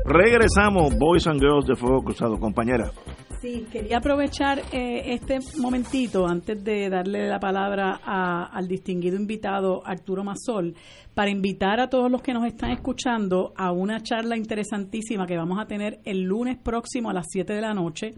Regresamos, 0.07 0.97
Boys 0.97 1.27
and 1.27 1.39
Girls 1.39 1.67
de 1.67 1.77
Fuego 1.77 2.03
Cruzado, 2.03 2.39
compañera. 2.41 2.93
Sí, 3.41 3.67
quería 3.71 3.99
aprovechar 3.99 4.63
eh, 4.73 5.13
este 5.13 5.39
momentito 5.59 6.27
antes 6.27 6.65
de 6.65 6.89
darle 6.89 7.29
la 7.29 7.39
palabra 7.39 8.01
al 8.03 8.67
distinguido 8.67 9.17
invitado 9.17 9.83
Arturo 9.85 10.25
Mazol 10.25 10.75
para 11.15 11.31
invitar 11.31 11.79
a 11.81 11.89
todos 11.89 12.11
los 12.11 12.23
que 12.23 12.33
nos 12.33 12.47
están 12.47 12.71
escuchando 12.71 13.53
a 13.57 13.73
una 13.73 14.03
charla 14.03 14.39
interesantísima 14.39 15.27
que 15.27 15.37
vamos 15.37 15.59
a 15.61 15.67
tener 15.67 16.01
el 16.05 16.23
lunes 16.23 16.57
próximo 16.57 17.11
a 17.11 17.13
las 17.13 17.27
7 17.29 17.53
de 17.53 17.61
la 17.61 17.75
noche 17.75 18.13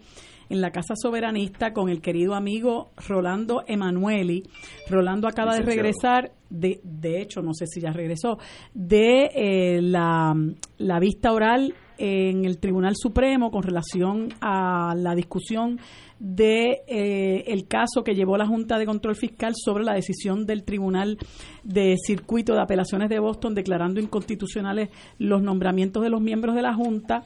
en 0.48 0.60
la 0.60 0.70
Casa 0.70 0.94
Soberanista 0.96 1.72
con 1.72 1.88
el 1.88 2.00
querido 2.00 2.34
amigo 2.34 2.90
Rolando 3.08 3.64
Emanueli. 3.66 4.44
Rolando 4.88 5.26
acaba 5.28 5.54
de 5.56 5.62
regresar, 5.62 6.30
de, 6.48 6.80
de 6.84 7.20
hecho, 7.20 7.42
no 7.42 7.54
sé 7.54 7.66
si 7.66 7.80
ya 7.80 7.90
regresó, 7.90 8.38
de 8.72 9.30
eh, 9.34 9.82
la, 9.82 10.34
la 10.78 11.00
vista 11.00 11.32
oral 11.32 11.74
en 11.98 12.44
el 12.44 12.58
Tribunal 12.58 12.94
Supremo 12.96 13.50
con 13.50 13.62
relación 13.62 14.28
a 14.40 14.94
la 14.96 15.14
discusión 15.14 15.78
de 16.18 16.82
eh, 16.88 17.44
el 17.48 17.66
caso 17.68 18.02
que 18.02 18.14
llevó 18.14 18.36
la 18.36 18.46
Junta 18.46 18.78
de 18.78 18.86
Control 18.86 19.14
Fiscal 19.14 19.52
sobre 19.56 19.84
la 19.84 19.94
decisión 19.94 20.46
del 20.46 20.64
Tribunal 20.64 21.18
de 21.62 21.96
Circuito 22.04 22.54
de 22.54 22.62
Apelaciones 22.62 23.08
de 23.08 23.18
Boston 23.18 23.54
declarando 23.54 24.00
inconstitucionales 24.00 24.88
los 25.18 25.42
nombramientos 25.42 26.02
de 26.02 26.10
los 26.10 26.20
miembros 26.20 26.54
de 26.54 26.62
la 26.62 26.74
Junta 26.74 27.24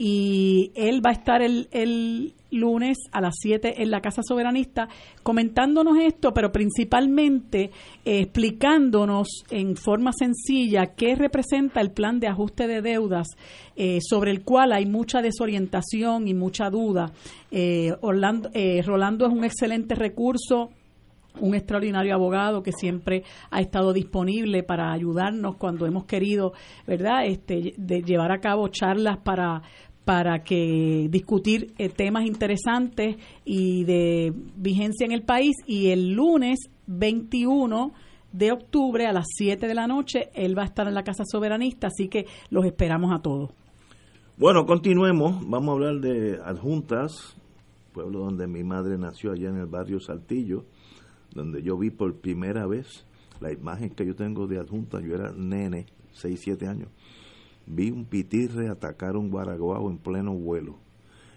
y 0.00 0.70
él 0.76 1.04
va 1.04 1.10
a 1.10 1.14
estar 1.14 1.42
el, 1.42 1.68
el 1.72 2.34
lunes 2.52 2.96
a 3.10 3.20
las 3.20 3.34
7 3.40 3.82
en 3.82 3.90
la 3.90 4.00
Casa 4.00 4.22
Soberanista 4.22 4.88
comentándonos 5.24 5.98
esto, 5.98 6.32
pero 6.32 6.52
principalmente 6.52 7.72
eh, 8.04 8.20
explicándonos 8.20 9.26
en 9.50 9.76
forma 9.76 10.12
sencilla 10.16 10.94
qué 10.96 11.16
representa 11.16 11.80
el 11.80 11.90
plan 11.90 12.20
de 12.20 12.28
ajuste 12.28 12.68
de 12.68 12.80
deudas 12.80 13.26
eh, 13.74 13.98
sobre 14.00 14.30
el 14.30 14.44
cual 14.44 14.72
hay 14.72 14.86
mucha 14.86 15.20
desorientación 15.20 16.28
y 16.28 16.34
mucha 16.34 16.70
duda. 16.70 17.10
Eh, 17.50 17.92
Orlando, 18.00 18.50
Rolando 18.84 19.26
es 19.26 19.32
un 19.32 19.44
excelente 19.44 19.96
recurso 19.96 20.70
un 21.40 21.54
extraordinario 21.54 22.14
abogado 22.14 22.62
que 22.62 22.72
siempre 22.72 23.22
ha 23.50 23.60
estado 23.60 23.92
disponible 23.92 24.62
para 24.62 24.92
ayudarnos 24.92 25.56
cuando 25.56 25.86
hemos 25.86 26.04
querido, 26.04 26.52
¿verdad?, 26.86 27.26
este, 27.26 27.74
de 27.76 28.02
llevar 28.02 28.32
a 28.32 28.40
cabo 28.40 28.68
charlas 28.68 29.18
para 29.18 29.62
para 30.08 30.42
que 30.42 31.06
discutir 31.10 31.74
eh, 31.76 31.90
temas 31.90 32.24
interesantes 32.24 33.16
y 33.44 33.84
de 33.84 34.32
vigencia 34.56 35.04
en 35.04 35.12
el 35.12 35.20
país. 35.20 35.54
Y 35.66 35.88
el 35.88 36.14
lunes 36.14 36.60
21 36.86 37.92
de 38.32 38.52
octubre 38.52 39.06
a 39.06 39.12
las 39.12 39.26
7 39.36 39.68
de 39.68 39.74
la 39.74 39.86
noche 39.86 40.30
él 40.32 40.56
va 40.56 40.62
a 40.62 40.64
estar 40.64 40.88
en 40.88 40.94
la 40.94 41.02
Casa 41.04 41.24
Soberanista, 41.30 41.88
así 41.88 42.08
que 42.08 42.24
los 42.48 42.64
esperamos 42.64 43.14
a 43.14 43.20
todos. 43.20 43.50
Bueno, 44.38 44.64
continuemos, 44.64 45.46
vamos 45.46 45.68
a 45.68 45.72
hablar 45.72 46.00
de 46.00 46.40
Adjuntas, 46.42 47.36
pueblo 47.92 48.20
donde 48.20 48.46
mi 48.46 48.64
madre 48.64 48.96
nació 48.96 49.32
allá 49.32 49.50
en 49.50 49.58
el 49.58 49.66
barrio 49.66 50.00
Saltillo, 50.00 50.64
donde 51.34 51.62
yo 51.62 51.76
vi 51.76 51.90
por 51.90 52.14
primera 52.14 52.66
vez 52.66 53.04
la 53.40 53.52
imagen 53.52 53.90
que 53.90 54.06
yo 54.06 54.16
tengo 54.16 54.46
de 54.46 54.58
Adjuntas, 54.58 55.04
yo 55.04 55.16
era 55.16 55.32
nene, 55.36 55.84
6, 56.12 56.40
7 56.42 56.66
años 56.66 56.88
vi 57.68 57.90
un 57.90 58.04
pitirre 58.06 58.68
atacar 58.68 59.16
un 59.16 59.30
guaraguao 59.30 59.90
en 59.90 59.98
pleno 59.98 60.32
vuelo. 60.32 60.78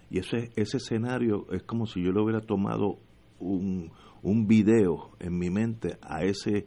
Y 0.10 0.20
ese, 0.20 0.52
ese 0.56 0.78
escenario 0.78 1.48
es 1.52 1.64
como 1.64 1.86
si 1.86 2.02
yo 2.02 2.12
le 2.12 2.22
hubiera 2.22 2.42
tomado 2.42 2.98
un, 3.40 3.92
un 4.24 4.48
video 4.48 5.12
en 5.20 5.38
mi 5.38 5.50
mente 5.50 5.98
a 6.02 6.24
ese, 6.24 6.66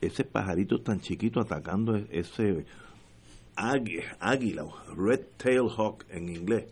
ese 0.00 0.24
pajarito 0.24 0.80
tan 0.80 1.00
chiquito 1.00 1.40
atacando 1.40 1.96
e, 1.96 2.06
ese 2.10 2.64
águila, 3.56 4.64
red 4.96 5.20
tail 5.36 5.68
hawk 5.76 6.04
en 6.10 6.28
inglés, 6.28 6.66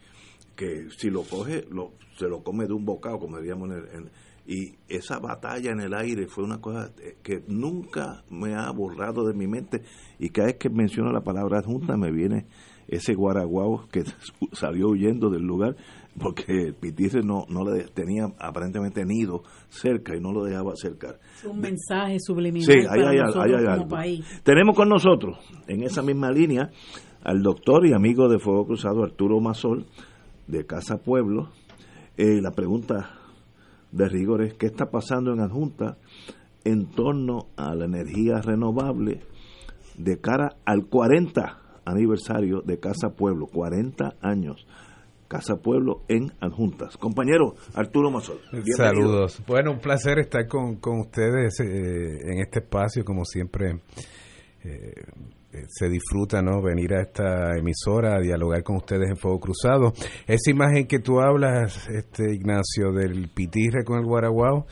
que 0.56 0.88
si 0.96 1.10
lo 1.10 1.22
coge, 1.22 1.66
lo, 1.70 1.92
se 2.18 2.28
lo 2.28 2.42
come 2.42 2.66
de 2.66 2.72
un 2.72 2.84
bocado, 2.84 3.18
como 3.18 3.38
diríamos 3.38 3.70
en, 3.70 4.10
y 4.48 4.76
esa 4.88 5.18
batalla 5.18 5.72
en 5.72 5.80
el 5.80 5.92
aire 5.92 6.26
fue 6.26 6.42
una 6.42 6.58
cosa 6.58 6.90
que 7.22 7.42
nunca 7.48 8.24
me 8.30 8.54
ha 8.54 8.70
borrado 8.70 9.26
de 9.26 9.34
mi 9.34 9.46
mente 9.46 9.82
y 10.18 10.30
cada 10.30 10.46
vez 10.46 10.56
que 10.56 10.70
menciono 10.70 11.12
la 11.12 11.20
palabra 11.20 11.58
adjunta 11.58 11.98
me 11.98 12.10
viene 12.10 12.46
ese 12.88 13.12
guaraguao 13.12 13.86
que 13.92 14.04
salió 14.52 14.88
huyendo 14.88 15.28
del 15.28 15.42
lugar 15.42 15.76
porque 16.18 16.72
el 16.72 17.26
no, 17.26 17.44
no 17.50 17.70
le 17.70 17.84
tenía 17.88 18.24
aparentemente 18.38 19.04
nido 19.04 19.42
cerca 19.68 20.16
y 20.16 20.20
no 20.20 20.32
lo 20.32 20.44
dejaba 20.44 20.72
acercar. 20.72 21.20
un 21.44 21.60
mensaje 21.60 22.16
subliminal 22.18 22.66
sí, 22.66 22.86
hay, 22.88 24.24
Tenemos 24.42 24.74
con 24.74 24.88
nosotros, 24.88 25.38
en 25.68 25.82
esa 25.82 26.02
misma 26.02 26.32
línea, 26.32 26.70
al 27.22 27.42
doctor 27.42 27.86
y 27.86 27.92
amigo 27.92 28.28
de 28.28 28.38
Fuego 28.38 28.64
Cruzado 28.64 29.04
Arturo 29.04 29.40
Mazol, 29.40 29.84
de 30.46 30.64
Casa 30.64 30.96
Pueblo. 30.96 31.50
Eh, 32.16 32.40
la 32.40 32.50
pregunta 32.50 33.17
de 33.92 34.08
rigores 34.08 34.54
qué 34.54 34.66
está 34.66 34.90
pasando 34.90 35.32
en 35.32 35.40
Adjunta 35.40 35.98
en 36.64 36.86
torno 36.86 37.46
a 37.56 37.74
la 37.74 37.86
energía 37.86 38.40
renovable 38.42 39.20
de 39.96 40.20
cara 40.20 40.56
al 40.64 40.86
40 40.86 41.58
aniversario 41.84 42.60
de 42.62 42.78
Casa 42.78 43.10
Pueblo, 43.10 43.46
40 43.46 44.16
años. 44.20 44.66
Casa 45.26 45.56
Pueblo 45.56 46.04
en 46.08 46.32
Adjuntas. 46.40 46.96
Compañero 46.96 47.54
Arturo 47.74 48.10
Mazol. 48.10 48.40
Saludos. 48.76 49.42
Bueno, 49.46 49.72
un 49.72 49.78
placer 49.78 50.18
estar 50.18 50.46
con, 50.48 50.76
con 50.76 51.00
ustedes 51.00 51.60
eh, 51.60 52.32
en 52.32 52.40
este 52.40 52.60
espacio, 52.60 53.04
como 53.04 53.24
siempre. 53.24 53.80
Eh, 54.64 54.94
se 55.68 55.88
disfruta 55.88 56.42
no 56.42 56.60
venir 56.62 56.94
a 56.94 57.02
esta 57.02 57.56
emisora 57.56 58.16
a 58.16 58.20
dialogar 58.20 58.62
con 58.62 58.76
ustedes 58.76 59.08
en 59.08 59.16
Fuego 59.16 59.40
Cruzado. 59.40 59.92
Esa 60.26 60.50
imagen 60.50 60.86
que 60.86 60.98
tú 60.98 61.20
hablas, 61.20 61.88
este 61.88 62.34
Ignacio, 62.34 62.92
del 62.92 63.28
pitirre 63.28 63.84
con 63.84 63.98
el 63.98 64.04
guaraguao, 64.04 64.66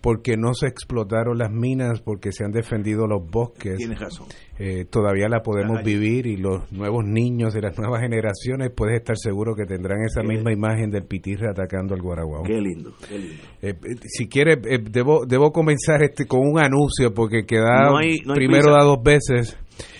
porque 0.00 0.36
no 0.36 0.54
se 0.54 0.68
explotaron 0.68 1.38
las 1.38 1.50
minas, 1.50 2.00
porque 2.00 2.30
se 2.30 2.44
han 2.44 2.52
defendido 2.52 3.06
los 3.06 3.28
bosques. 3.28 3.76
Tienes 3.78 3.98
razón. 3.98 4.28
Eh, 4.58 4.84
todavía 4.84 5.28
la 5.28 5.42
podemos 5.42 5.82
vivir 5.82 6.26
y 6.26 6.36
los 6.36 6.70
nuevos 6.72 7.04
niños 7.04 7.54
de 7.54 7.62
las 7.62 7.78
nuevas 7.78 8.00
generaciones 8.02 8.70
puedes 8.74 8.96
estar 8.96 9.16
seguro 9.16 9.54
que 9.54 9.64
tendrán 9.64 10.02
esa 10.02 10.22
misma 10.22 10.52
imagen 10.52 10.90
del 10.90 11.04
pitirre 11.04 11.48
atacando 11.50 11.94
al 11.94 12.02
guaraguao. 12.02 12.42
Qué 12.44 12.60
lindo, 12.60 12.92
qué 13.08 13.18
lindo. 13.18 13.42
Eh, 13.62 13.74
si 14.04 14.28
quieres, 14.28 14.58
debo, 14.90 15.24
debo 15.26 15.52
comenzar 15.52 16.02
este 16.02 16.26
con 16.26 16.40
un 16.40 16.60
anuncio 16.60 17.12
porque 17.14 17.44
queda 17.44 17.90
primero 18.34 18.72
da 18.72 18.84
dos 18.84 19.02
veces 19.02 19.58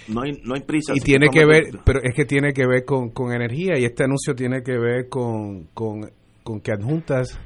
no 0.09 0.23
hay, 0.23 0.41
no 0.45 0.55
hay 0.55 0.63
prisa. 0.63 0.93
Y 0.95 1.01
tiene 1.01 1.29
que 1.29 1.45
ver, 1.45 1.81
pero 1.85 2.01
es 2.03 2.15
que 2.15 2.25
tiene 2.25 2.53
que 2.53 2.67
ver 2.67 2.85
con, 2.85 3.11
con 3.11 3.33
energía 3.33 3.79
y 3.79 3.85
este 3.85 4.05
anuncio 4.05 4.35
tiene 4.35 4.63
que 4.63 4.79
ver 4.79 5.09
con, 5.09 5.65
con, 5.75 6.11
con 6.43 6.61
que 6.61 6.73
adjuntas, 6.73 7.39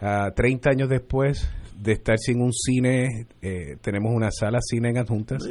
a 0.00 0.30
30 0.30 0.70
años 0.70 0.88
después 0.88 1.50
de 1.76 1.92
estar 1.92 2.18
sin 2.18 2.40
un 2.40 2.52
cine, 2.52 3.26
eh, 3.40 3.76
tenemos 3.80 4.12
una 4.14 4.30
sala 4.30 4.58
cine 4.60 4.90
en 4.90 4.98
adjuntas, 4.98 5.42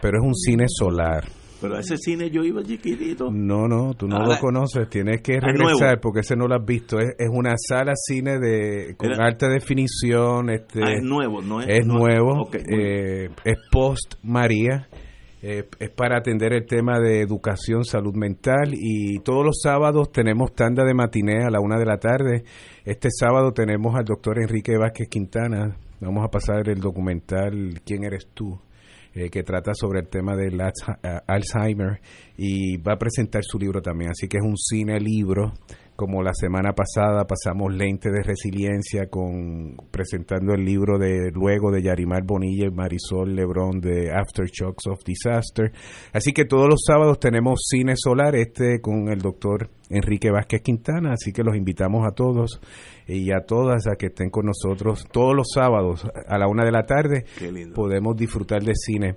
pero 0.00 0.18
es 0.18 0.24
un 0.24 0.34
cine 0.34 0.64
solar. 0.68 1.24
Pero 1.60 1.76
a 1.76 1.80
ese 1.80 1.96
cine 1.96 2.30
yo 2.30 2.44
iba 2.44 2.62
chiquitito. 2.62 3.30
No, 3.32 3.66
no, 3.66 3.94
tú 3.94 4.06
no 4.06 4.20
lo 4.20 4.38
conoces, 4.38 4.88
tienes 4.88 5.20
que 5.22 5.40
regresar 5.40 6.00
porque 6.00 6.20
ese 6.20 6.36
no 6.36 6.46
lo 6.46 6.54
has 6.54 6.64
visto. 6.64 6.98
Es, 7.00 7.28
una 7.32 7.54
sala 7.56 7.94
cine 7.96 8.38
de 8.38 8.94
con 8.96 9.20
alta 9.20 9.48
definición. 9.48 10.50
Este, 10.50 10.80
ah, 10.84 10.92
es 10.92 11.02
nuevo, 11.02 11.42
¿no 11.42 11.60
es? 11.60 11.68
Es 11.68 11.84
nuevo, 11.84 12.48
eh, 12.52 13.28
es 13.44 13.56
post 13.72 14.14
María. 14.22 14.88
Eh, 15.40 15.68
es 15.78 15.90
para 15.90 16.18
atender 16.18 16.52
el 16.52 16.66
tema 16.66 16.98
de 16.98 17.20
educación, 17.20 17.84
salud 17.84 18.14
mental 18.14 18.72
y 18.72 19.20
todos 19.20 19.44
los 19.44 19.60
sábados 19.62 20.10
tenemos 20.10 20.52
tanda 20.52 20.84
de 20.84 20.94
matiné 20.94 21.44
a 21.44 21.50
la 21.50 21.60
una 21.60 21.78
de 21.78 21.86
la 21.86 21.98
tarde. 21.98 22.42
Este 22.84 23.08
sábado 23.10 23.52
tenemos 23.52 23.94
al 23.94 24.04
doctor 24.04 24.40
Enrique 24.40 24.76
Vázquez 24.76 25.08
Quintana. 25.08 25.76
Vamos 26.00 26.24
a 26.24 26.28
pasar 26.28 26.68
el 26.68 26.80
documental 26.80 27.80
¿Quién 27.84 28.04
eres 28.04 28.28
tú? 28.34 28.58
Eh, 29.14 29.30
que 29.30 29.42
trata 29.42 29.72
sobre 29.74 30.00
el 30.00 30.08
tema 30.08 30.36
del 30.36 30.60
Alzheimer 31.26 32.00
y 32.36 32.76
va 32.76 32.92
a 32.92 32.98
presentar 32.98 33.42
su 33.42 33.58
libro 33.58 33.80
también. 33.80 34.10
Así 34.10 34.28
que 34.28 34.38
es 34.38 34.44
un 34.44 34.56
cine 34.56 35.00
libro 35.00 35.54
como 35.98 36.22
la 36.22 36.32
semana 36.32 36.74
pasada 36.74 37.24
pasamos 37.26 37.74
Lente 37.74 38.08
de 38.12 38.22
Resiliencia 38.22 39.08
con 39.10 39.74
presentando 39.90 40.54
el 40.54 40.64
libro 40.64 40.96
de 40.96 41.32
luego 41.32 41.72
de 41.72 41.82
Yarimar 41.82 42.22
Bonilla 42.22 42.66
y 42.66 42.70
Marisol 42.70 43.34
Lebrón 43.34 43.80
de 43.80 44.12
Aftershocks 44.12 44.86
of 44.86 45.02
Disaster. 45.04 45.72
Así 46.12 46.32
que 46.32 46.44
todos 46.44 46.68
los 46.68 46.82
sábados 46.86 47.18
tenemos 47.18 47.62
cine 47.68 47.94
solar, 47.96 48.36
este 48.36 48.80
con 48.80 49.08
el 49.08 49.18
doctor 49.18 49.70
Enrique 49.90 50.30
Vázquez 50.30 50.62
Quintana, 50.62 51.14
así 51.14 51.32
que 51.32 51.42
los 51.42 51.56
invitamos 51.56 52.06
a 52.06 52.14
todos 52.14 52.60
y 53.08 53.32
a 53.32 53.40
todas 53.40 53.88
a 53.88 53.96
que 53.96 54.06
estén 54.06 54.30
con 54.30 54.46
nosotros 54.46 55.04
todos 55.10 55.34
los 55.34 55.48
sábados 55.52 56.06
a 56.28 56.38
la 56.38 56.46
una 56.46 56.64
de 56.64 56.70
la 56.70 56.86
tarde. 56.86 57.24
Podemos 57.74 58.16
disfrutar 58.16 58.62
de 58.62 58.74
cine. 58.76 59.16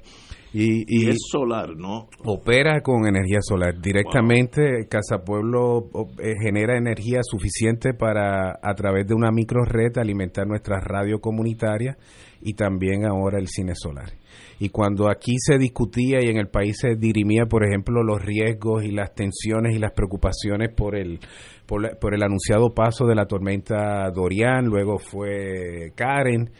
Y, 0.54 1.10
es 1.10 1.16
solar, 1.32 1.78
¿no? 1.78 2.10
Opera 2.26 2.82
con 2.82 3.08
energía 3.08 3.40
solar. 3.42 3.80
Directamente 3.80 4.86
Casa 4.90 5.24
Pueblo 5.24 5.90
eh, 6.20 6.34
genera 6.42 6.78
energía 6.78 7.22
suficiente 7.24 7.94
para, 7.94 8.60
a 8.62 8.74
través 8.76 9.08
de 9.08 9.14
una 9.14 9.32
micro 9.32 9.64
red, 9.64 9.98
alimentar 9.98 10.46
nuestra 10.46 10.82
radio 10.82 11.22
comunitaria 11.22 11.98
y 12.42 12.54
también 12.54 13.06
ahora 13.06 13.40
el 13.40 13.48
cine 13.48 13.76
solar. 13.76 14.12
Y 14.60 14.70
cuando 14.70 15.10
aquí 15.10 15.36
se 15.40 15.58
discutía 15.58 16.22
y 16.22 16.30
en 16.30 16.38
el 16.38 16.50
país 16.50 16.78
se 16.80 16.96
dirimía, 16.96 17.46
por 17.46 17.66
ejemplo, 17.66 18.04
los 18.04 18.22
riesgos 18.22 18.84
y 18.84 18.92
las 18.92 19.16
tensiones 19.16 19.76
y 19.76 19.80
las 19.80 19.94
preocupaciones 19.94 20.70
por 20.76 20.96
el, 20.96 21.20
por, 21.66 21.98
por 21.98 22.14
el 22.14 22.24
anunciado 22.24 22.74
paso 22.74 23.06
de 23.06 23.16
la 23.16 23.26
tormenta 23.26 24.10
Dorian, 24.12 24.66
luego 24.66 25.00
fue 25.00 25.94
Karen, 25.96 26.52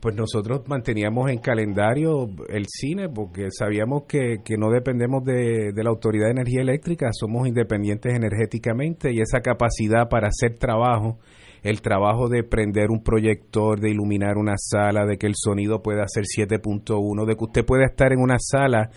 pues 0.00 0.14
nosotros 0.14 0.62
manteníamos 0.68 1.30
en 1.30 1.38
calendario 1.38 2.28
el 2.48 2.66
cine 2.68 3.08
porque 3.08 3.48
sabíamos 3.50 4.04
que, 4.04 4.38
que 4.44 4.56
no 4.56 4.70
dependemos 4.70 5.24
de, 5.24 5.72
de, 5.72 5.84
la 5.84 5.90
Autoridad 5.90 6.26
de 6.26 6.32
Energía 6.32 6.60
Eléctrica, 6.60 7.08
somos 7.12 7.48
independientes 7.48 8.14
energéticamente 8.14 9.12
y 9.12 9.20
esa 9.20 9.40
capacidad 9.40 10.08
para 10.08 10.28
hacer 10.28 10.56
trabajo, 10.56 11.18
el 11.62 11.82
trabajo 11.82 12.28
de 12.28 12.44
prender 12.44 12.90
un 12.90 13.02
proyector, 13.02 13.80
de 13.80 13.90
iluminar 13.90 14.36
una 14.36 14.54
sala, 14.56 15.04
de 15.04 15.18
que 15.18 15.26
el 15.26 15.34
sonido 15.34 15.82
pueda 15.82 16.06
ser 16.06 16.24
7.1, 16.24 17.26
de 17.26 17.34
que 17.34 17.44
usted 17.44 17.64
pueda 17.64 17.84
estar 17.84 18.12
en 18.12 18.20
una 18.20 18.36
sala 18.38 18.90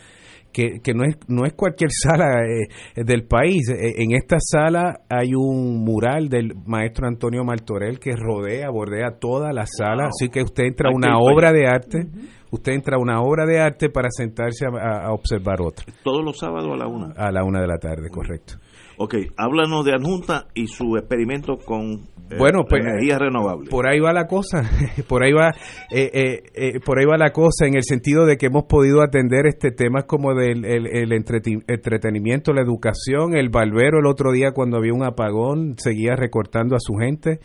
que, 0.52 0.80
que 0.84 0.94
no, 0.94 1.04
es, 1.04 1.18
no 1.28 1.46
es 1.46 1.54
cualquier 1.54 1.90
sala 2.04 2.44
eh, 2.44 3.04
del 3.04 3.24
país. 3.24 3.70
Eh, 3.70 4.04
en 4.04 4.14
esta 4.14 4.38
sala 4.40 5.02
hay 5.10 5.34
un 5.36 5.84
mural 5.84 6.30
del 6.30 6.54
maestro 6.66 7.08
Antonio 7.08 7.44
Martorell 7.44 8.00
que 8.00 8.16
rodea, 8.16 8.70
bordea 8.70 9.20
toda 9.20 9.54
la 9.54 9.66
sala, 9.66 10.08
así 10.08 10.30
que 10.30 10.42
usted 10.42 10.66
entra 10.66 10.90
a 10.90 10.96
una 10.96 11.18
obra 11.18 11.52
de 11.52 11.68
arte. 11.68 12.08
Usted 12.52 12.74
entra 12.74 12.98
a 12.98 13.00
una 13.00 13.22
obra 13.22 13.46
de 13.46 13.62
arte 13.62 13.90
para 13.90 14.10
sentarse 14.12 14.66
a, 14.66 15.06
a 15.08 15.14
observar 15.14 15.62
otra. 15.62 15.86
Todos 16.04 16.24
los 16.24 16.38
sábados 16.38 16.70
a 16.74 16.76
la 16.76 16.88
una. 16.88 17.14
A 17.16 17.32
la 17.32 17.46
una 17.46 17.62
de 17.62 17.68
la 17.68 17.78
tarde, 17.78 18.10
correcto. 18.10 18.56
Ok, 19.04 19.16
háblanos 19.36 19.84
de 19.84 19.96
Adjunta 19.96 20.46
y 20.54 20.68
su 20.68 20.96
experimento 20.96 21.58
con 21.58 22.08
eh, 22.30 22.36
bueno, 22.38 22.66
pues, 22.70 22.86
energía 22.86 23.18
renovable. 23.18 23.68
Por 23.68 23.88
ahí 23.88 24.00
va 24.00 24.14
la 24.14 24.28
cosa, 24.28 24.62
por 25.08 25.24
ahí 25.24 25.34
va, 25.34 25.56
eh, 25.90 26.44
eh, 26.54 26.80
por 26.86 27.00
ahí 27.00 27.06
va 27.06 27.18
la 27.18 27.32
cosa 27.32 27.66
en 27.66 27.74
el 27.74 27.84
sentido 27.84 28.28
de 28.28 28.38
que 28.38 28.46
hemos 28.46 28.66
podido 28.66 29.02
atender 29.02 29.48
este 29.48 29.72
tema 29.72 30.04
como 30.04 30.36
del 30.36 30.66
el, 30.66 31.12
entretenimiento, 31.14 32.54
la 32.54 32.62
educación, 32.62 33.36
el 33.36 33.50
barbero 33.50 33.98
el 33.98 34.06
otro 34.06 34.32
día 34.32 34.52
cuando 34.52 34.78
había 34.78 34.94
un 34.94 35.04
apagón 35.04 35.74
seguía 35.80 36.16
recortando 36.16 36.76
a 36.76 36.80
su 36.80 36.94
gente 36.94 37.40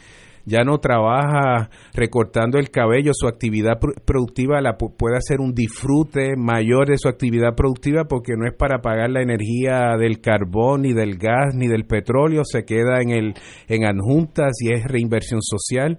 ya 0.46 0.62
no 0.62 0.78
trabaja 0.78 1.70
recortando 1.92 2.58
el 2.58 2.70
cabello, 2.70 3.10
su 3.12 3.26
actividad 3.26 3.78
productiva 4.04 4.60
la 4.60 4.76
puede 4.76 5.16
hacer 5.16 5.40
un 5.40 5.52
disfrute 5.52 6.36
mayor 6.36 6.88
de 6.88 6.98
su 6.98 7.08
actividad 7.08 7.54
productiva 7.56 8.04
porque 8.04 8.34
no 8.36 8.46
es 8.46 8.54
para 8.54 8.80
pagar 8.80 9.10
la 9.10 9.22
energía 9.22 9.96
del 9.98 10.20
carbón 10.20 10.82
ni 10.82 10.92
del 10.92 11.18
gas 11.18 11.54
ni 11.54 11.66
del 11.66 11.84
petróleo, 11.84 12.42
se 12.44 12.64
queda 12.64 13.00
en 13.00 13.10
el 13.10 13.34
en 13.68 13.84
adjuntas 13.84 14.52
y 14.60 14.72
es 14.72 14.84
reinversión 14.84 15.42
social. 15.42 15.98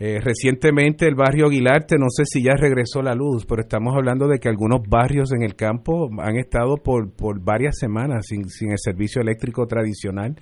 Eh, 0.00 0.20
recientemente 0.20 1.08
el 1.08 1.16
barrio 1.16 1.46
Aguilarte, 1.46 1.96
no 1.98 2.06
sé 2.08 2.22
si 2.24 2.40
ya 2.40 2.54
regresó 2.54 3.02
la 3.02 3.16
luz, 3.16 3.44
pero 3.46 3.62
estamos 3.62 3.96
hablando 3.96 4.28
de 4.28 4.38
que 4.38 4.48
algunos 4.48 4.82
barrios 4.88 5.32
en 5.32 5.42
el 5.42 5.56
campo 5.56 6.08
han 6.20 6.36
estado 6.36 6.76
por, 6.76 7.10
por 7.10 7.42
varias 7.42 7.76
semanas 7.80 8.26
sin, 8.28 8.48
sin 8.48 8.70
el 8.70 8.78
servicio 8.78 9.20
eléctrico 9.20 9.66
tradicional. 9.66 10.36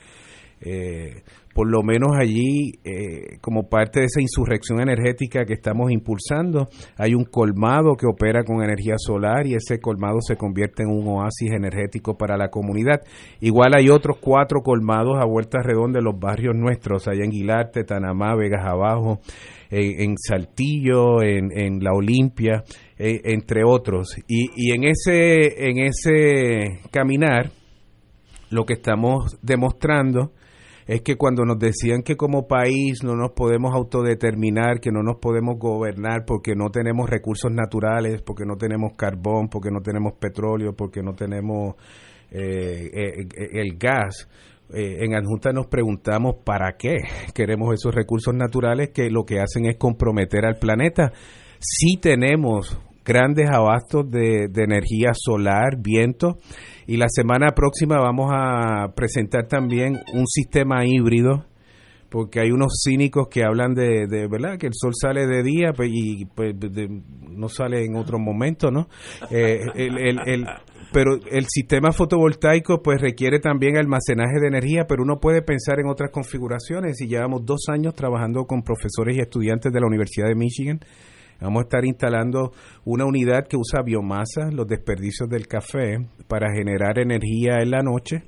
Eh, 0.61 1.23
por 1.57 1.71
lo 1.71 1.83
menos 1.83 2.11
allí, 2.21 2.73
eh, 2.85 3.39
como 3.41 3.71
parte 3.71 4.01
de 4.01 4.07
esa 4.07 4.21
insurrección 4.21 4.79
energética 4.79 5.47
que 5.47 5.55
estamos 5.55 5.91
impulsando, 5.91 6.69
hay 6.99 7.15
un 7.15 7.25
colmado 7.25 7.95
que 7.99 8.05
opera 8.07 8.45
con 8.45 8.63
energía 8.63 8.97
solar 8.99 9.47
y 9.47 9.55
ese 9.55 9.81
colmado 9.81 10.21
se 10.21 10.37
convierte 10.37 10.83
en 10.83 10.91
un 10.91 11.09
oasis 11.09 11.53
energético 11.53 12.19
para 12.19 12.37
la 12.37 12.51
comunidad. 12.51 13.01
Igual 13.41 13.73
hay 13.75 13.89
otros 13.89 14.19
cuatro 14.21 14.61
colmados 14.61 15.17
a 15.19 15.25
vueltas 15.25 15.65
redondas 15.65 16.03
de 16.03 16.05
los 16.05 16.21
barrios 16.21 16.55
nuestros, 16.55 17.09
allá 17.09 17.25
en 17.25 17.31
Guilarte, 17.31 17.85
Tanamá, 17.85 18.37
Vegas 18.37 18.67
Abajo, 18.67 19.21
en, 19.71 20.15
Saltillo, 20.19 21.23
en, 21.23 21.79
La 21.83 21.95
Olimpia, 21.95 22.65
eh, 22.99 23.23
entre 23.25 23.63
otros. 23.65 24.09
Y, 24.29 24.51
y 24.55 24.73
en, 24.73 24.85
ese, 24.85 25.71
en 25.71 25.79
ese 25.79 26.81
caminar, 26.91 27.51
lo 28.51 28.67
que 28.67 28.75
estamos 28.75 29.39
demostrando 29.41 30.33
es 30.87 31.03
que 31.03 31.17
cuando 31.17 31.45
nos 31.45 31.59
decían 31.59 32.03
que 32.03 32.17
como 32.17 32.47
país 32.47 33.03
no 33.03 33.17
nos 33.17 33.33
podemos 33.33 33.75
autodeterminar, 33.75 34.81
que 34.81 34.93
no 34.93 35.03
nos 35.03 35.17
podemos 35.17 35.59
gobernar 35.59 36.25
porque 36.25 36.55
no 36.55 36.71
tenemos 36.71 37.11
recursos 37.11 37.51
naturales, 37.51 38.23
porque 38.23 38.45
no 38.47 38.57
tenemos 38.57 38.93
carbón, 38.97 39.49
porque 39.49 39.71
no 39.71 39.81
tenemos 39.81 40.15
petróleo, 40.15 40.75
porque 40.77 41.03
no 41.03 41.15
tenemos 41.15 41.75
eh, 42.31 42.91
eh, 42.93 43.27
el 43.53 43.77
gas, 43.77 44.29
eh, 44.73 45.05
en 45.05 45.15
Adjunta 45.15 45.53
nos 45.53 45.69
preguntamos 45.69 46.37
para 46.45 46.77
qué 46.77 46.97
queremos 47.35 47.75
esos 47.75 47.95
recursos 47.95 48.35
naturales 48.35 48.91
que 48.91 49.11
lo 49.11 49.25
que 49.25 49.41
hacen 49.41 49.67
es 49.67 49.77
comprometer 49.77 50.45
al 50.45 50.59
planeta. 50.59 51.13
Sí 51.59 51.99
tenemos 52.01 52.79
grandes 53.07 53.49
abastos 53.49 54.11
de, 54.11 54.49
de 54.51 54.65
energía 54.65 55.13
solar, 55.15 55.79
viento, 55.79 56.39
y 56.87 56.97
la 56.97 57.07
semana 57.09 57.53
próxima 57.53 57.99
vamos 57.99 58.31
a 58.33 58.93
presentar 58.95 59.47
también 59.47 60.01
un 60.13 60.27
sistema 60.27 60.85
híbrido, 60.85 61.47
porque 62.11 62.41
hay 62.41 62.51
unos 62.51 62.83
cínicos 62.85 63.29
que 63.29 63.45
hablan 63.45 63.75
de, 63.75 64.07
de 64.09 64.29
¿verdad? 64.29 64.59
Que 64.59 64.67
el 64.67 64.75
sol 64.75 64.93
sale 65.01 65.27
de 65.27 65.43
día 65.43 65.73
pues, 65.75 65.91
y 65.93 66.25
pues, 66.27 66.55
no 67.31 67.49
sale 67.49 67.85
en 67.85 67.97
otro 67.97 68.19
momento, 68.19 68.71
¿no? 68.71 68.89
Eh, 69.31 69.61
el, 69.75 69.99
el, 69.99 70.19
el, 70.27 70.47
pero 70.93 71.17
el 71.31 71.47
sistema 71.49 71.93
fotovoltaico 71.93 72.81
pues 72.83 73.01
requiere 73.01 73.39
también 73.41 73.77
almacenaje 73.77 74.41
de 74.41 74.49
energía, 74.49 74.87
pero 74.89 75.03
uno 75.03 75.19
puede 75.21 75.43
pensar 75.43 75.79
en 75.81 75.89
otras 75.89 76.11
configuraciones 76.11 77.01
y 77.01 77.09
llevamos 77.09 77.45
dos 77.45 77.67
años 77.69 77.95
trabajando 77.95 78.45
con 78.45 78.63
profesores 78.63 79.17
y 79.17 79.21
estudiantes 79.21 79.73
de 79.73 79.81
la 79.81 79.87
Universidad 79.87 80.29
de 80.29 80.37
Michigan 80.37 80.81
Vamos 81.41 81.61
a 81.61 81.65
estar 81.65 81.85
instalando 81.85 82.53
una 82.85 83.05
unidad 83.05 83.47
que 83.47 83.57
usa 83.57 83.83
biomasa, 83.83 84.51
los 84.51 84.67
desperdicios 84.67 85.29
del 85.29 85.47
café, 85.47 85.99
para 86.29 86.53
generar 86.53 86.99
energía 86.99 87.59
en 87.61 87.71
la 87.71 87.83
noche. 87.83 88.23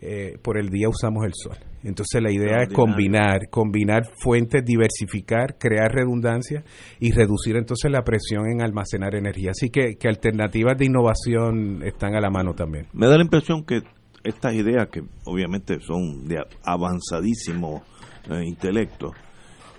Eh, 0.00 0.38
por 0.42 0.58
el 0.58 0.68
día 0.68 0.88
usamos 0.88 1.24
el 1.24 1.32
sol. 1.34 1.56
Entonces 1.82 2.22
la 2.22 2.30
idea 2.30 2.62
es 2.62 2.72
combinar, 2.72 3.48
combinar 3.50 4.04
fuentes, 4.22 4.64
diversificar, 4.64 5.56
crear 5.58 5.92
redundancia 5.92 6.64
y 7.00 7.12
reducir 7.12 7.56
entonces 7.56 7.90
la 7.90 8.02
presión 8.02 8.48
en 8.48 8.62
almacenar 8.62 9.14
energía. 9.14 9.50
Así 9.50 9.70
que, 9.70 9.96
que 9.98 10.08
alternativas 10.08 10.76
de 10.78 10.86
innovación 10.86 11.82
están 11.84 12.14
a 12.14 12.20
la 12.20 12.30
mano 12.30 12.54
también. 12.54 12.86
Me 12.92 13.06
da 13.06 13.16
la 13.16 13.24
impresión 13.24 13.64
que 13.64 13.82
estas 14.24 14.54
ideas, 14.54 14.88
que 14.88 15.02
obviamente 15.24 15.80
son 15.80 16.26
de 16.26 16.42
avanzadísimo 16.64 17.82
eh, 18.30 18.42
intelecto, 18.44 19.12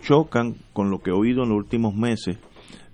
chocan 0.02 0.56
con 0.74 0.90
lo 0.90 1.00
que 1.00 1.12
he 1.12 1.14
oído 1.14 1.44
en 1.44 1.50
los 1.50 1.58
últimos 1.58 1.96
meses, 1.96 2.38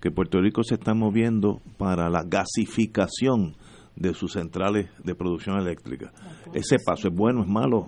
que 0.01 0.11
Puerto 0.11 0.39
Rico 0.41 0.63
se 0.63 0.75
está 0.75 0.93
moviendo 0.93 1.61
para 1.77 2.09
la 2.09 2.23
gasificación 2.23 3.55
de 3.95 4.13
sus 4.13 4.33
centrales 4.33 4.89
de 5.03 5.15
producción 5.15 5.57
eléctrica. 5.57 6.11
Ese 6.53 6.77
paso 6.85 7.07
es 7.07 7.15
bueno, 7.15 7.41
es 7.41 7.47
malo. 7.47 7.87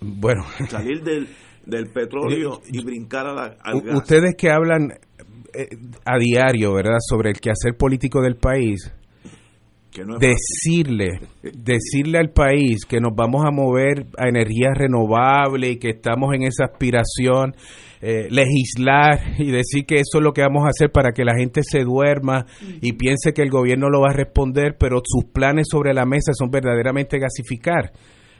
Bueno, 0.00 0.44
salir 0.68 1.02
del 1.02 1.28
del 1.66 1.86
petróleo 1.88 2.60
y 2.70 2.84
brincar 2.84 3.26
a 3.26 3.34
la, 3.34 3.56
al 3.62 3.80
gas. 3.80 3.96
Ustedes 3.96 4.34
que 4.36 4.50
hablan 4.50 4.92
eh, 5.52 5.68
a 6.04 6.18
diario, 6.18 6.74
¿verdad?, 6.74 6.98
sobre 7.00 7.30
el 7.30 7.40
quehacer 7.40 7.76
político 7.76 8.20
del 8.20 8.36
país, 8.36 8.92
decirle, 10.18 11.20
decirle 11.42 12.18
al 12.18 12.30
país 12.30 12.84
que 12.84 13.00
nos 13.00 13.14
vamos 13.14 13.44
a 13.46 13.52
mover 13.52 14.06
a 14.18 14.28
energías 14.28 14.76
renovables 14.76 15.72
y 15.72 15.78
que 15.78 15.90
estamos 15.90 16.34
en 16.34 16.42
esa 16.42 16.64
aspiración, 16.64 17.54
eh, 18.06 18.28
legislar 18.30 19.18
y 19.38 19.50
decir 19.50 19.86
que 19.86 19.94
eso 19.94 20.18
es 20.18 20.22
lo 20.22 20.34
que 20.34 20.42
vamos 20.42 20.64
a 20.64 20.68
hacer 20.68 20.92
para 20.92 21.12
que 21.12 21.24
la 21.24 21.34
gente 21.34 21.62
se 21.62 21.84
duerma 21.84 22.44
y 22.82 22.92
piense 22.92 23.32
que 23.32 23.40
el 23.40 23.48
gobierno 23.48 23.88
lo 23.88 24.02
va 24.02 24.10
a 24.10 24.12
responder, 24.12 24.76
pero 24.78 25.00
sus 25.02 25.24
planes 25.32 25.68
sobre 25.70 25.94
la 25.94 26.04
mesa 26.04 26.32
son 26.34 26.50
verdaderamente 26.50 27.18
gasificar. 27.18 27.92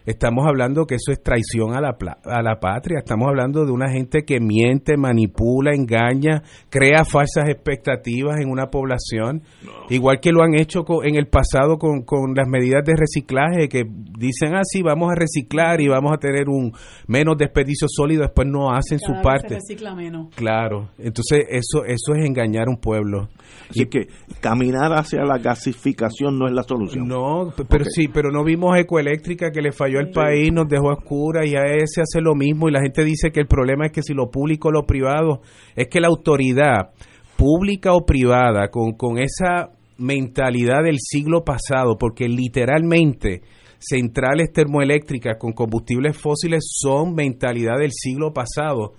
Estamos 0.07 0.47
hablando 0.47 0.85
que 0.85 0.97
eso 0.97 1.13
es 1.13 1.23
traición 1.23 1.75
a 1.75 1.81
la, 1.81 1.97
a 2.25 2.43
la 2.43 2.61
patria. 2.61 2.99
Estamos 2.99 3.27
hablando 3.29 3.65
de 3.65 3.73
una 3.73 3.91
gente 3.91 4.25
que 4.25 4.39
miente, 4.39 4.99
manipula, 4.99 5.75
engaña, 5.75 6.43
crea 6.69 7.05
falsas 7.05 7.49
expectativas 7.49 8.39
en 8.39 8.51
una 8.51 8.67
población. 8.67 9.43
Igual 9.89 10.21
que 10.21 10.31
lo 10.31 10.43
han 10.43 10.55
hecho 10.55 10.85
en 11.03 11.15
el 11.15 11.29
pasado 11.29 11.79
con, 11.79 12.03
con 12.03 12.35
las 12.35 12.47
medidas 12.47 12.85
de 12.85 12.95
reciclaje, 12.97 13.69
que 13.69 13.85
dicen, 14.19 14.55
ah, 14.55 14.63
sí, 14.65 14.83
vamos 14.83 15.11
a 15.11 15.15
reciclar 15.15 15.81
y 15.81 15.89
vamos 15.89 16.13
a 16.13 16.19
tener 16.19 16.49
un 16.49 16.73
menos 17.07 17.39
desperdicio 17.39 17.89
sólido, 17.89 18.23
después 18.23 18.47
no 18.47 18.73
hacen 18.73 18.99
su 18.99 19.13
parte. 19.23 19.55
recicla 19.55 19.95
menos. 19.95 20.35
Claro. 20.35 20.91
Entonces, 20.99 21.47
eso, 21.49 21.85
eso 21.87 22.15
es 22.15 22.27
engañar 22.27 22.69
a 22.69 22.71
un 22.71 22.79
pueblo. 22.79 23.29
Así 23.71 23.87
que 23.87 24.09
caminar 24.41 24.93
hacia 24.93 25.25
la 25.25 25.39
gasificación 25.39 26.39
no 26.39 26.47
es 26.47 26.53
la 26.53 26.63
solución. 26.63 27.09
No, 27.09 27.53
pero 27.69 27.85
sí, 27.85 28.09
pero 28.09 28.31
no 28.31 28.45
vimos 28.45 28.77
Ecoeléctrica 28.77 29.51
que 29.51 29.63
le 29.63 29.73
falló 29.73 29.94
al 29.99 30.11
país, 30.11 30.53
nos 30.53 30.69
dejó 30.69 30.91
a 30.91 30.95
oscura 30.95 31.47
y 31.47 31.55
a 31.55 31.65
ese 31.65 32.03
hace 32.03 32.21
lo 32.21 32.35
mismo. 32.35 32.69
Y 32.69 32.73
la 32.73 32.81
gente 32.81 33.05
dice 33.05 33.31
que 33.31 33.41
el 33.41 33.47
problema 33.47 33.87
es 33.87 33.93
que 33.93 34.03
si 34.03 34.15
lo 34.15 34.31
público 34.31 34.69
o 34.69 34.73
lo 34.73 34.85
privado, 34.85 35.41
es 35.75 35.89
que 35.89 36.01
la 36.01 36.09
autoridad 36.09 36.91
pública 37.37 37.93
o 37.93 38.05
privada 38.05 38.69
con, 38.69 38.93
con 38.93 39.19
esa 39.19 39.71
mentalidad 39.99 40.83
del 40.85 40.99
siglo 40.99 41.45
pasado, 41.45 41.97
porque 41.99 42.29
literalmente 42.29 43.43
centrales 43.79 44.53
termoeléctricas 44.53 45.37
con 45.39 45.53
combustibles 45.53 46.17
fósiles 46.17 46.65
son 46.69 47.15
mentalidad 47.15 47.79
del 47.79 47.93
siglo 47.93 48.33
pasado. 48.33 48.95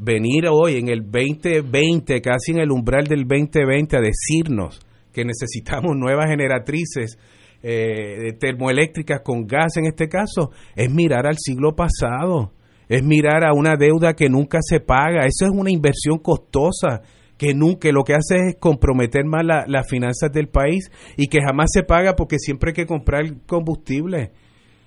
Venir 0.00 0.46
hoy 0.50 0.76
en 0.76 0.88
el 0.88 1.02
2020, 1.02 2.20
casi 2.20 2.52
en 2.52 2.58
el 2.58 2.70
umbral 2.70 3.06
del 3.06 3.26
2020, 3.26 3.96
a 3.96 4.00
decirnos 4.00 4.80
que 5.12 5.24
necesitamos 5.24 5.92
nuevas 5.96 6.26
generatrices 6.28 7.18
eh, 7.62 8.32
termoeléctricas 8.38 9.20
con 9.22 9.46
gas 9.46 9.76
en 9.76 9.86
este 9.86 10.08
caso, 10.08 10.50
es 10.76 10.90
mirar 10.90 11.26
al 11.26 11.36
siglo 11.38 11.74
pasado, 11.74 12.52
es 12.88 13.02
mirar 13.02 13.44
a 13.44 13.52
una 13.52 13.76
deuda 13.76 14.14
que 14.14 14.28
nunca 14.28 14.58
se 14.62 14.80
paga, 14.80 15.26
eso 15.26 15.44
es 15.44 15.50
una 15.52 15.70
inversión 15.70 16.18
costosa 16.18 17.02
que 17.38 17.54
nunca 17.54 17.90
lo 17.92 18.02
que 18.02 18.14
hace 18.14 18.48
es 18.48 18.56
comprometer 18.58 19.24
más 19.24 19.44
las 19.44 19.88
finanzas 19.88 20.32
del 20.32 20.48
país 20.48 20.90
y 21.16 21.28
que 21.28 21.40
jamás 21.40 21.70
se 21.72 21.84
paga 21.84 22.16
porque 22.16 22.36
siempre 22.38 22.70
hay 22.70 22.74
que 22.74 22.86
comprar 22.86 23.24
combustible. 23.46 24.32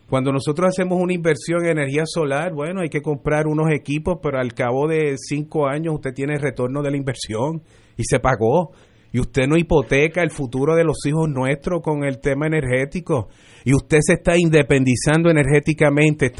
Cuando 0.09 0.33
nosotros 0.33 0.67
hacemos 0.67 1.01
una 1.01 1.13
inversión 1.13 1.63
en 1.63 1.77
energía 1.77 2.03
solar, 2.05 2.53
bueno, 2.53 2.81
hay 2.81 2.89
que 2.89 3.01
comprar 3.01 3.47
unos 3.47 3.71
equipos, 3.71 4.19
pero 4.21 4.39
al 4.39 4.53
cabo 4.53 4.89
de 4.89 5.15
cinco 5.17 5.67
años 5.67 5.95
usted 5.95 6.13
tiene 6.13 6.37
retorno 6.37 6.81
de 6.81 6.91
la 6.91 6.97
inversión 6.97 7.63
y 7.95 8.03
se 8.03 8.19
pagó. 8.19 8.73
Y 9.11 9.19
usted 9.19 9.47
no 9.47 9.57
hipoteca 9.57 10.21
el 10.21 10.31
futuro 10.31 10.75
de 10.75 10.83
los 10.83 10.97
hijos 11.05 11.29
nuestros 11.29 11.81
con 11.81 12.03
el 12.03 12.19
tema 12.19 12.47
energético. 12.47 13.29
Y 13.65 13.73
usted 13.73 13.99
se 14.01 14.13
está 14.13 14.37
independizando 14.37 15.29
energéticamente. 15.29 16.31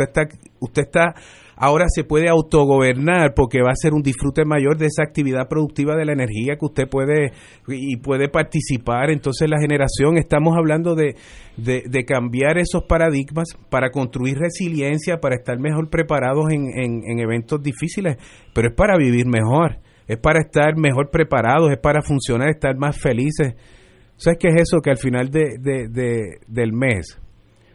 Usted 0.59 0.84
está, 0.84 1.13
ahora 1.61 1.86
se 1.89 2.03
puede 2.03 2.30
autogobernar 2.30 3.34
porque 3.36 3.61
va 3.61 3.72
a 3.72 3.76
ser 3.76 3.93
un 3.93 4.01
disfrute 4.01 4.45
mayor 4.45 4.78
de 4.78 4.88
esa 4.88 5.03
actividad 5.03 5.47
productiva 5.47 5.95
de 5.95 6.05
la 6.05 6.13
energía 6.13 6.55
que 6.55 6.65
usted 6.65 6.88
puede 6.89 7.34
y 7.67 7.97
puede 7.97 8.30
participar. 8.30 9.11
Entonces 9.11 9.49
la 9.49 9.59
generación, 9.59 10.17
estamos 10.17 10.57
hablando 10.57 10.95
de, 10.95 11.15
de, 11.57 12.05
cambiar 12.05 12.57
esos 12.57 12.84
paradigmas 12.84 13.49
para 13.69 13.91
construir 13.91 14.38
resiliencia, 14.38 15.19
para 15.19 15.36
estar 15.36 15.59
mejor 15.59 15.89
preparados 15.89 16.51
en, 16.51 16.67
en, 16.76 17.19
eventos 17.19 17.61
difíciles, 17.61 18.17
pero 18.53 18.69
es 18.69 18.76
para 18.76 18.97
vivir 18.97 19.28
mejor, 19.28 19.78
es 20.12 20.18
para 20.18 20.41
estar 20.41 20.76
mejor 20.76 21.09
preparados, 21.09 21.72
es 21.72 21.80
para 21.80 22.01
funcionar, 22.01 22.49
estar 22.49 22.76
más 22.76 22.99
felices. 22.99 23.55
¿Sabes 24.18 24.39
qué 24.41 24.49
es 24.49 24.64
eso? 24.64 24.82
Que 24.82 24.89
al 24.89 24.97
final 24.97 25.30
de, 25.30 25.55
de, 25.57 26.39
del 26.47 26.74
mes, 26.74 27.18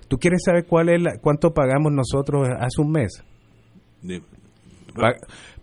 ¿tú 0.07 0.19
quieres 0.19 0.43
saber 0.45 0.67
cuál 0.67 0.91
es 0.91 1.01
la, 1.01 1.13
cuánto 1.23 1.55
pagamos 1.55 1.93
nosotros 1.93 2.47
hace 2.61 2.83
un 2.83 2.93
mes? 2.93 3.25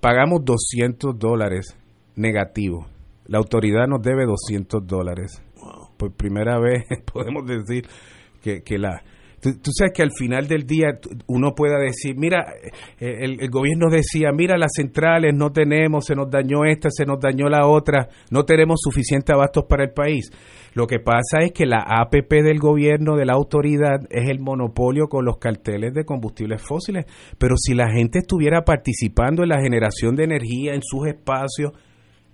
pagamos 0.01 0.43
200 0.43 1.15
dólares 1.19 1.77
negativos. 2.15 2.87
La 3.27 3.37
autoridad 3.37 3.85
nos 3.87 4.01
debe 4.01 4.25
200 4.25 4.87
dólares. 4.87 5.43
Por 5.95 6.11
primera 6.13 6.59
vez 6.59 6.85
podemos 7.13 7.45
decir 7.45 7.87
que, 8.41 8.63
que 8.63 8.79
la... 8.79 9.03
Tú, 9.43 9.71
sabes 9.77 9.91
que 9.93 10.03
al 10.03 10.11
final 10.17 10.47
del 10.47 10.65
día 10.65 10.97
uno 11.27 11.53
pueda 11.53 11.77
decir, 11.77 12.15
mira, 12.15 12.45
eh, 12.97 13.25
el, 13.25 13.49
gobierno 13.49 13.89
decía, 13.89 14.31
mira, 14.33 14.57
las 14.57 14.71
centrales 14.73 15.33
no 15.35 15.51
tenemos, 15.51 16.05
se 16.05 16.15
nos 16.15 16.31
dañó 16.31 16.63
esta, 16.63 16.87
se 16.89 17.05
nos 17.05 17.19
dañó 17.19 17.49
la 17.49 17.67
otra, 17.67 18.07
no 18.31 18.45
tenemos 18.45 18.79
suficiente 18.81 19.33
abastos 19.33 19.65
para 19.67 19.83
el 19.83 19.91
país. 19.91 20.31
Lo 20.75 20.87
que 20.87 20.99
pasa 20.99 21.39
es 21.41 21.51
que 21.51 21.65
la 21.65 21.83
APP 21.85 22.31
del 22.41 22.59
gobierno, 22.59 23.17
de 23.17 23.25
la 23.25 23.33
autoridad, 23.33 23.99
es 24.09 24.29
el 24.29 24.39
monopolio 24.39 25.07
con 25.07 25.25
los 25.25 25.39
carteles 25.39 25.93
de 25.93 26.05
combustibles 26.05 26.61
fósiles. 26.61 27.05
Pero 27.37 27.55
si 27.57 27.73
la 27.73 27.91
gente 27.91 28.19
estuviera 28.19 28.63
participando 28.63 29.43
en 29.43 29.49
la 29.49 29.61
generación 29.61 30.15
de 30.15 30.23
energía 30.23 30.73
en 30.73 30.81
sus 30.81 31.05
espacios, 31.05 31.73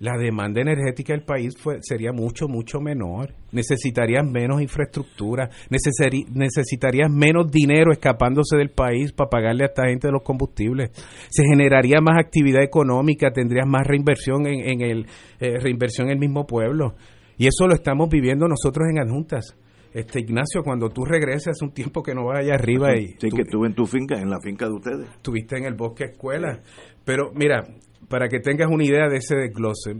la 0.00 0.16
demanda 0.16 0.62
energética 0.62 1.12
del 1.12 1.24
país 1.24 1.54
sería 1.82 2.10
mucho, 2.10 2.48
mucho 2.48 2.80
menor. 2.80 3.34
Necesitarías 3.52 4.26
menos 4.26 4.62
infraestructura, 4.62 5.50
necesitarías 5.68 7.10
menos 7.10 7.50
dinero 7.50 7.92
escapándose 7.92 8.56
del 8.56 8.70
país 8.70 9.12
para 9.12 9.28
pagarle 9.28 9.64
a 9.64 9.66
esta 9.66 9.86
gente 9.88 10.08
de 10.08 10.12
los 10.12 10.22
combustibles. 10.22 10.90
Se 11.28 11.44
generaría 11.44 12.00
más 12.00 12.18
actividad 12.18 12.62
económica, 12.62 13.30
tendrías 13.30 13.66
más 13.66 13.86
reinversión 13.86 14.46
en, 14.46 14.80
el 14.80 15.06
eh, 15.38 15.58
reinversión 15.60 16.06
en 16.06 16.14
el 16.14 16.18
mismo 16.18 16.46
pueblo. 16.46 16.94
Y 17.36 17.46
eso 17.46 17.66
lo 17.66 17.74
estamos 17.74 18.08
viviendo 18.08 18.48
nosotros 18.48 18.88
en 18.90 19.00
adjuntas. 19.00 19.54
Este 19.92 20.20
Ignacio, 20.20 20.62
cuando 20.62 20.88
tú 20.88 21.04
regresas 21.04 21.60
un 21.60 21.72
tiempo 21.72 22.02
que 22.02 22.14
no 22.14 22.24
vas 22.24 22.38
allá 22.38 22.54
arriba 22.54 22.96
y 22.96 23.08
sí 23.18 23.28
que 23.28 23.42
estuve 23.42 23.66
en 23.66 23.74
tu 23.74 23.84
finca, 23.84 24.18
en 24.18 24.30
la 24.30 24.40
finca 24.40 24.66
de 24.66 24.72
ustedes. 24.72 25.10
Estuviste 25.10 25.58
en 25.58 25.64
el 25.64 25.74
bosque 25.74 26.04
escuela, 26.04 26.60
pero 27.04 27.32
mira, 27.34 27.66
para 28.10 28.28
que 28.28 28.40
tengas 28.40 28.68
una 28.68 28.84
idea 28.84 29.08
de 29.08 29.18
ese 29.18 29.36
desglose, 29.36 29.94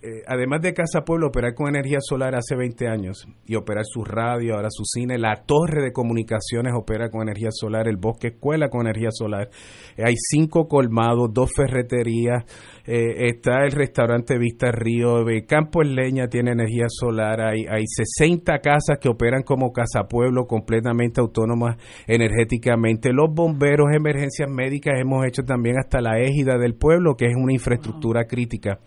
eh, 0.00 0.22
además 0.28 0.62
de 0.62 0.74
Casa 0.74 1.00
Pueblo, 1.04 1.26
operar 1.26 1.54
con 1.54 1.68
energía 1.68 1.98
solar 2.00 2.36
hace 2.36 2.54
20 2.54 2.86
años 2.86 3.26
y 3.46 3.56
operar 3.56 3.84
su 3.84 4.04
radio, 4.04 4.54
ahora 4.54 4.68
su 4.70 4.84
cine, 4.84 5.18
la 5.18 5.42
torre 5.44 5.82
de 5.82 5.92
comunicaciones 5.92 6.72
opera 6.72 7.10
con 7.10 7.22
energía 7.22 7.48
solar, 7.50 7.88
el 7.88 7.96
bosque 7.96 8.28
escuela 8.28 8.68
con 8.68 8.82
energía 8.82 9.10
solar. 9.10 9.50
Eh, 9.96 10.04
hay 10.06 10.14
cinco 10.16 10.68
colmados, 10.68 11.30
dos 11.32 11.50
ferreterías, 11.52 12.44
eh, 12.86 13.26
está 13.26 13.64
el 13.64 13.72
restaurante 13.72 14.38
Vista 14.38 14.70
Río, 14.70 15.24
Campo 15.48 15.82
en 15.82 15.96
Leña 15.96 16.28
tiene 16.28 16.52
energía 16.52 16.86
solar, 16.88 17.40
hay, 17.40 17.66
hay 17.68 17.84
60 17.84 18.56
casas 18.60 18.98
que 19.00 19.08
operan 19.08 19.42
como 19.42 19.72
Casa 19.72 20.04
Pueblo 20.08 20.46
completamente 20.46 21.20
autónomas 21.20 21.76
energéticamente. 22.06 23.12
Los 23.12 23.34
bomberos, 23.34 23.88
emergencias 23.92 24.48
médicas, 24.48 24.94
hemos 25.00 25.26
hecho 25.26 25.42
también 25.42 25.76
hasta 25.76 26.00
la 26.00 26.20
égida 26.20 26.56
del 26.56 26.76
pueblo, 26.76 27.16
que 27.16 27.26
es 27.26 27.34
una 27.36 27.52
infraestructura 27.52 28.26
crítica. 28.26 28.78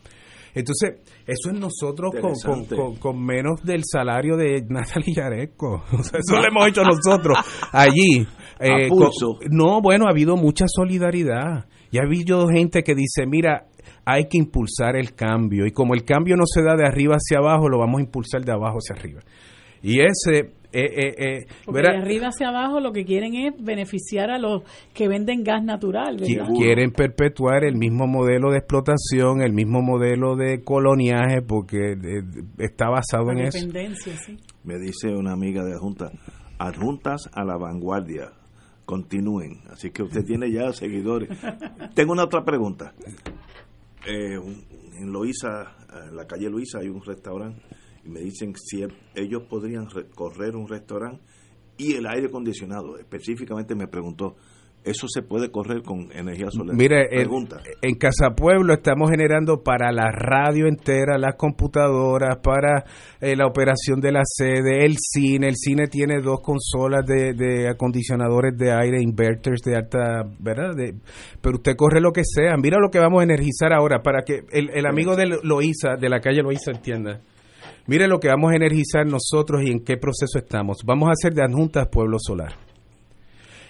Entonces, 0.53 1.01
eso 1.25 1.51
es 1.51 1.59
nosotros 1.59 2.11
con, 2.19 2.95
con, 2.95 3.25
menos 3.25 3.61
del 3.63 3.83
salario 3.85 4.35
de 4.35 4.65
Natalia 4.67 5.13
Yaresco. 5.15 5.83
eso 5.91 6.35
lo 6.35 6.47
hemos 6.47 6.67
hecho 6.67 6.81
nosotros 6.83 7.37
allí. 7.71 8.27
Eh, 8.59 8.89
no, 9.49 9.81
bueno, 9.81 10.07
ha 10.07 10.11
habido 10.11 10.35
mucha 10.35 10.65
solidaridad. 10.67 11.65
Y 11.91 11.97
ha 11.97 12.03
habido 12.03 12.47
gente 12.47 12.83
que 12.83 12.95
dice, 12.95 13.25
mira, 13.25 13.67
hay 14.05 14.27
que 14.29 14.37
impulsar 14.37 14.95
el 14.95 15.13
cambio. 15.13 15.65
Y 15.65 15.71
como 15.71 15.93
el 15.93 16.03
cambio 16.03 16.35
no 16.35 16.45
se 16.45 16.61
da 16.61 16.75
de 16.75 16.85
arriba 16.85 17.15
hacia 17.15 17.39
abajo, 17.39 17.69
lo 17.69 17.79
vamos 17.79 17.99
a 17.99 18.03
impulsar 18.03 18.43
de 18.43 18.51
abajo 18.51 18.77
hacia 18.77 18.95
arriba. 18.95 19.21
Y 19.81 19.99
ese 19.99 20.51
eh, 20.73 20.85
eh, 20.85 21.13
eh 21.17 21.71
de 21.71 21.87
arriba 21.87 22.27
hacia 22.27 22.49
abajo 22.49 22.79
lo 22.79 22.91
que 22.91 23.03
quieren 23.03 23.35
es 23.35 23.53
beneficiar 23.61 24.31
a 24.31 24.37
los 24.37 24.63
que 24.93 25.07
venden 25.07 25.43
gas 25.43 25.63
natural. 25.63 26.17
Quieren 26.57 26.91
perpetuar 26.91 27.63
el 27.65 27.75
mismo 27.75 28.07
modelo 28.07 28.51
de 28.51 28.59
explotación, 28.59 29.41
el 29.41 29.53
mismo 29.53 29.81
modelo 29.81 30.35
de 30.35 30.63
coloniaje, 30.63 31.41
porque 31.41 31.93
eh, 31.93 32.23
está 32.57 32.89
basado 32.89 33.31
en 33.31 33.39
eso. 33.39 33.67
Me 34.63 34.77
dice 34.77 35.09
una 35.09 35.33
amiga 35.33 35.63
de 35.63 35.77
Junta, 35.77 36.11
adjuntas 36.57 37.29
a 37.33 37.43
la 37.43 37.57
vanguardia, 37.57 38.31
continúen. 38.85 39.61
Así 39.69 39.91
que 39.91 40.03
usted 40.03 40.23
tiene 40.23 40.51
ya 40.51 40.71
seguidores. 40.71 41.29
Tengo 41.95 42.13
una 42.13 42.23
otra 42.23 42.43
pregunta. 42.43 42.93
en 44.05 45.11
Loíza, 45.11 45.75
en 46.07 46.15
la 46.15 46.25
calle 46.25 46.49
Luisa, 46.49 46.79
hay 46.79 46.87
un 46.87 47.03
restaurante 47.03 47.61
y 48.03 48.09
me 48.09 48.21
dicen 48.21 48.53
si 48.55 48.83
ellos 49.15 49.43
podrían 49.49 49.87
correr 50.15 50.55
un 50.55 50.67
restaurante 50.67 51.21
y 51.77 51.93
el 51.93 52.05
aire 52.07 52.27
acondicionado. 52.27 52.97
Específicamente 52.97 53.75
me 53.75 53.87
preguntó, 53.87 54.35
eso 54.83 55.07
se 55.07 55.21
puede 55.21 55.51
correr 55.51 55.83
con 55.83 56.11
energía 56.11 56.49
solar. 56.49 56.75
Mire, 56.75 57.07
en 57.11 57.95
Casa 57.95 58.31
Pueblo 58.35 58.73
estamos 58.73 59.11
generando 59.11 59.61
para 59.61 59.91
la 59.91 60.11
radio 60.11 60.65
entera, 60.65 61.19
las 61.19 61.35
computadoras, 61.35 62.37
para 62.37 62.83
eh, 63.19 63.35
la 63.35 63.45
operación 63.45 63.99
de 63.99 64.11
la 64.11 64.23
sede, 64.25 64.85
el 64.85 64.95
cine. 64.97 65.49
El 65.49 65.55
cine 65.55 65.87
tiene 65.87 66.19
dos 66.21 66.41
consolas 66.41 67.05
de, 67.05 67.69
acondicionadores 67.69 68.57
de 68.57 68.71
aire, 68.71 69.01
inverters 69.01 69.61
de 69.61 69.75
alta, 69.75 70.23
¿verdad? 70.39 70.71
pero 71.41 71.57
usted 71.57 71.75
corre 71.75 72.01
lo 72.01 72.11
que 72.11 72.23
sea. 72.23 72.57
Mira 72.57 72.79
lo 72.79 72.89
que 72.89 72.99
vamos 72.99 73.21
a 73.21 73.23
energizar 73.23 73.73
ahora 73.73 74.01
para 74.01 74.23
que 74.23 74.45
el, 74.51 74.85
amigo 74.87 75.15
de 75.15 75.39
Loíza, 75.43 75.95
de 75.99 76.09
la 76.09 76.19
calle 76.19 76.41
Loíza, 76.41 76.71
entienda. 76.71 77.21
Mire 77.91 78.07
lo 78.07 78.21
que 78.21 78.29
vamos 78.29 78.53
a 78.53 78.55
energizar 78.55 79.05
nosotros 79.05 79.63
y 79.65 79.69
en 79.69 79.83
qué 79.83 79.97
proceso 79.97 80.37
estamos. 80.37 80.77
Vamos 80.85 81.09
a 81.09 81.11
hacer 81.11 81.33
de 81.33 81.43
adjuntas 81.43 81.89
Pueblo 81.89 82.19
Solar. 82.21 82.53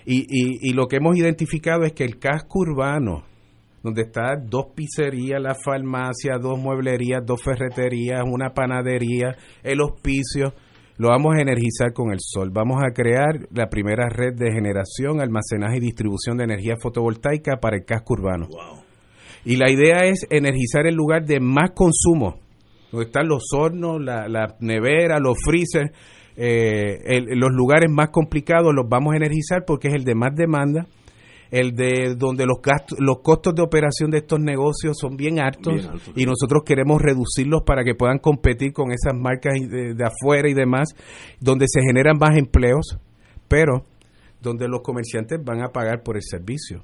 Y, 0.05 0.27
y, 0.29 0.73
lo 0.73 0.85
que 0.85 0.97
hemos 0.97 1.17
identificado 1.17 1.85
es 1.85 1.93
que 1.93 2.03
el 2.03 2.19
casco 2.19 2.59
urbano, 2.59 3.23
donde 3.81 4.03
están 4.03 4.47
dos 4.47 4.67
pizzerías, 4.75 5.41
la 5.41 5.55
farmacia, 5.55 6.37
dos 6.39 6.59
mueblerías, 6.59 7.25
dos 7.25 7.41
ferreterías, 7.41 8.21
una 8.23 8.53
panadería, 8.53 9.35
el 9.63 9.81
hospicio, 9.81 10.53
lo 10.97 11.07
vamos 11.07 11.35
a 11.35 11.41
energizar 11.41 11.91
con 11.91 12.11
el 12.11 12.19
sol. 12.19 12.51
Vamos 12.53 12.77
a 12.83 12.93
crear 12.93 13.47
la 13.49 13.69
primera 13.69 14.07
red 14.07 14.35
de 14.35 14.51
generación, 14.51 15.19
almacenaje 15.19 15.77
y 15.77 15.79
distribución 15.79 16.37
de 16.37 16.43
energía 16.43 16.75
fotovoltaica 16.79 17.57
para 17.59 17.77
el 17.77 17.85
casco 17.85 18.13
urbano. 18.13 18.47
Y 19.45 19.55
la 19.55 19.71
idea 19.71 20.05
es 20.05 20.27
energizar 20.29 20.85
el 20.85 20.93
lugar 20.93 21.25
de 21.25 21.39
más 21.39 21.71
consumo, 21.71 22.37
donde 22.91 23.05
están 23.05 23.27
los 23.27 23.43
hornos, 23.53 24.01
la, 24.01 24.27
la 24.27 24.55
nevera, 24.59 25.19
los 25.19 25.37
freezers 25.43 25.91
eh, 26.35 27.21
los 27.35 27.51
lugares 27.51 27.89
más 27.89 28.09
complicados 28.09 28.73
los 28.73 28.87
vamos 28.87 29.13
a 29.13 29.17
energizar 29.17 29.65
porque 29.65 29.89
es 29.89 29.95
el 29.95 30.03
de 30.03 30.15
más 30.15 30.33
demanda, 30.35 30.87
el 31.51 31.75
de 31.75 32.15
donde 32.15 32.45
los 32.45 32.61
gastos, 32.63 32.97
los 32.99 33.19
costos 33.21 33.53
de 33.53 33.61
operación 33.61 34.09
de 34.09 34.19
estos 34.19 34.39
negocios 34.39 34.97
son 34.97 35.17
bien 35.17 35.39
altos, 35.39 35.89
y 36.15 36.25
nosotros 36.25 36.63
queremos 36.65 37.01
reducirlos 37.01 37.63
para 37.65 37.83
que 37.83 37.95
puedan 37.95 38.19
competir 38.19 38.71
con 38.71 38.91
esas 38.91 39.13
marcas 39.13 39.53
de, 39.69 39.95
afuera 40.03 40.49
y 40.49 40.53
demás, 40.53 40.95
donde 41.39 41.65
se 41.67 41.81
generan 41.81 42.17
más 42.17 42.37
empleos, 42.37 42.97
pero 43.49 43.85
donde 44.41 44.67
los 44.69 44.81
comerciantes 44.81 45.39
van 45.43 45.61
a 45.61 45.69
pagar 45.69 46.03
por 46.03 46.15
el 46.15 46.23
servicio. 46.23 46.83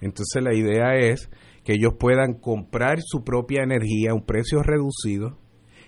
Entonces 0.00 0.42
la 0.42 0.54
idea 0.54 0.96
es 0.96 1.30
que 1.70 1.76
ellos 1.76 1.94
puedan 2.00 2.34
comprar 2.34 2.98
su 3.00 3.22
propia 3.22 3.62
energía 3.62 4.10
a 4.10 4.14
un 4.14 4.26
precio 4.26 4.60
reducido 4.60 5.38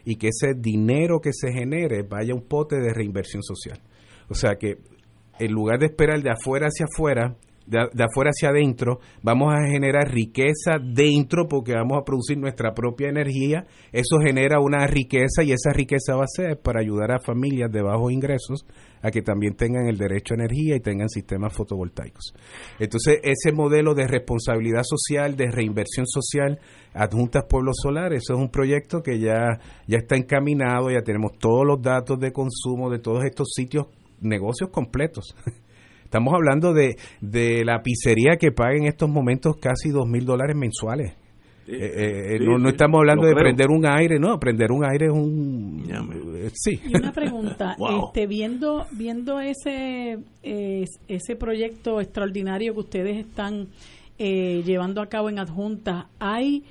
y 0.04 0.14
que 0.14 0.28
ese 0.28 0.54
dinero 0.54 1.18
que 1.20 1.32
se 1.32 1.52
genere 1.52 2.04
vaya 2.04 2.34
a 2.34 2.36
un 2.36 2.46
pote 2.46 2.76
de 2.76 2.94
reinversión 2.94 3.42
social. 3.42 3.80
O 4.28 4.34
sea 4.34 4.54
que 4.60 4.78
en 5.40 5.50
lugar 5.50 5.80
de 5.80 5.86
esperar 5.86 6.22
de 6.22 6.30
afuera 6.30 6.68
hacia 6.68 6.86
afuera, 6.86 7.36
de, 7.66 8.04
afuera 8.04 8.30
hacia 8.30 8.50
adentro, 8.50 9.00
vamos 9.22 9.54
a 9.54 9.68
generar 9.68 10.10
riqueza 10.10 10.78
dentro 10.82 11.46
porque 11.48 11.72
vamos 11.74 11.98
a 11.98 12.04
producir 12.04 12.38
nuestra 12.38 12.72
propia 12.74 13.08
energía. 13.08 13.66
Eso 13.92 14.18
genera 14.24 14.60
una 14.60 14.86
riqueza 14.86 15.42
y 15.42 15.52
esa 15.52 15.72
riqueza 15.72 16.14
va 16.16 16.24
a 16.24 16.26
ser 16.26 16.60
para 16.60 16.80
ayudar 16.80 17.12
a 17.12 17.20
familias 17.20 17.70
de 17.70 17.82
bajos 17.82 18.12
ingresos 18.12 18.66
a 19.02 19.10
que 19.10 19.22
también 19.22 19.54
tengan 19.54 19.86
el 19.86 19.98
derecho 19.98 20.34
a 20.34 20.36
energía 20.36 20.76
y 20.76 20.80
tengan 20.80 21.08
sistemas 21.08 21.52
fotovoltaicos. 21.52 22.34
Entonces, 22.78 23.18
ese 23.22 23.52
modelo 23.52 23.94
de 23.94 24.06
responsabilidad 24.06 24.82
social, 24.84 25.36
de 25.36 25.50
reinversión 25.50 26.06
social, 26.06 26.60
adjuntas 26.94 27.44
pueblos 27.48 27.76
solares, 27.82 28.22
eso 28.22 28.34
es 28.34 28.38
un 28.38 28.50
proyecto 28.50 29.02
que 29.02 29.18
ya, 29.18 29.58
ya 29.88 29.98
está 29.98 30.16
encaminado, 30.16 30.90
ya 30.90 31.02
tenemos 31.02 31.32
todos 31.38 31.66
los 31.66 31.82
datos 31.82 32.18
de 32.20 32.32
consumo 32.32 32.90
de 32.90 33.00
todos 33.00 33.24
estos 33.24 33.50
sitios, 33.54 33.86
negocios 34.20 34.70
completos. 34.70 35.34
Estamos 36.12 36.34
hablando 36.34 36.74
de, 36.74 36.96
de 37.22 37.64
la 37.64 37.80
pizzería 37.80 38.36
que 38.38 38.52
paga 38.52 38.76
en 38.76 38.84
estos 38.84 39.08
momentos 39.08 39.56
casi 39.56 39.88
dos 39.88 40.06
mil 40.06 40.26
dólares 40.26 40.54
mensuales. 40.54 41.14
Eh, 41.66 42.36
eh, 42.36 42.38
no, 42.38 42.68
estamos 42.68 42.98
hablando 42.98 43.26
de 43.26 43.34
prender 43.34 43.70
un 43.70 43.86
aire, 43.86 44.18
no, 44.18 44.38
prender 44.38 44.72
un 44.72 44.84
aire 44.84 45.06
es 45.06 45.10
un... 45.10 45.82
Eh, 46.36 46.50
sí. 46.52 46.78
Y 46.86 46.94
una 46.98 47.12
pregunta, 47.12 47.76
este, 48.04 48.26
viendo, 48.26 48.84
viendo 48.92 49.40
ese, 49.40 50.18
ese 50.42 51.36
proyecto 51.36 51.98
extraordinario 51.98 52.74
que 52.74 52.80
ustedes 52.80 53.16
están 53.16 53.68
llevando 54.18 55.00
a 55.00 55.06
cabo 55.06 55.30
en 55.30 55.38
adjunta, 55.38 56.08
¿hay 56.18 56.62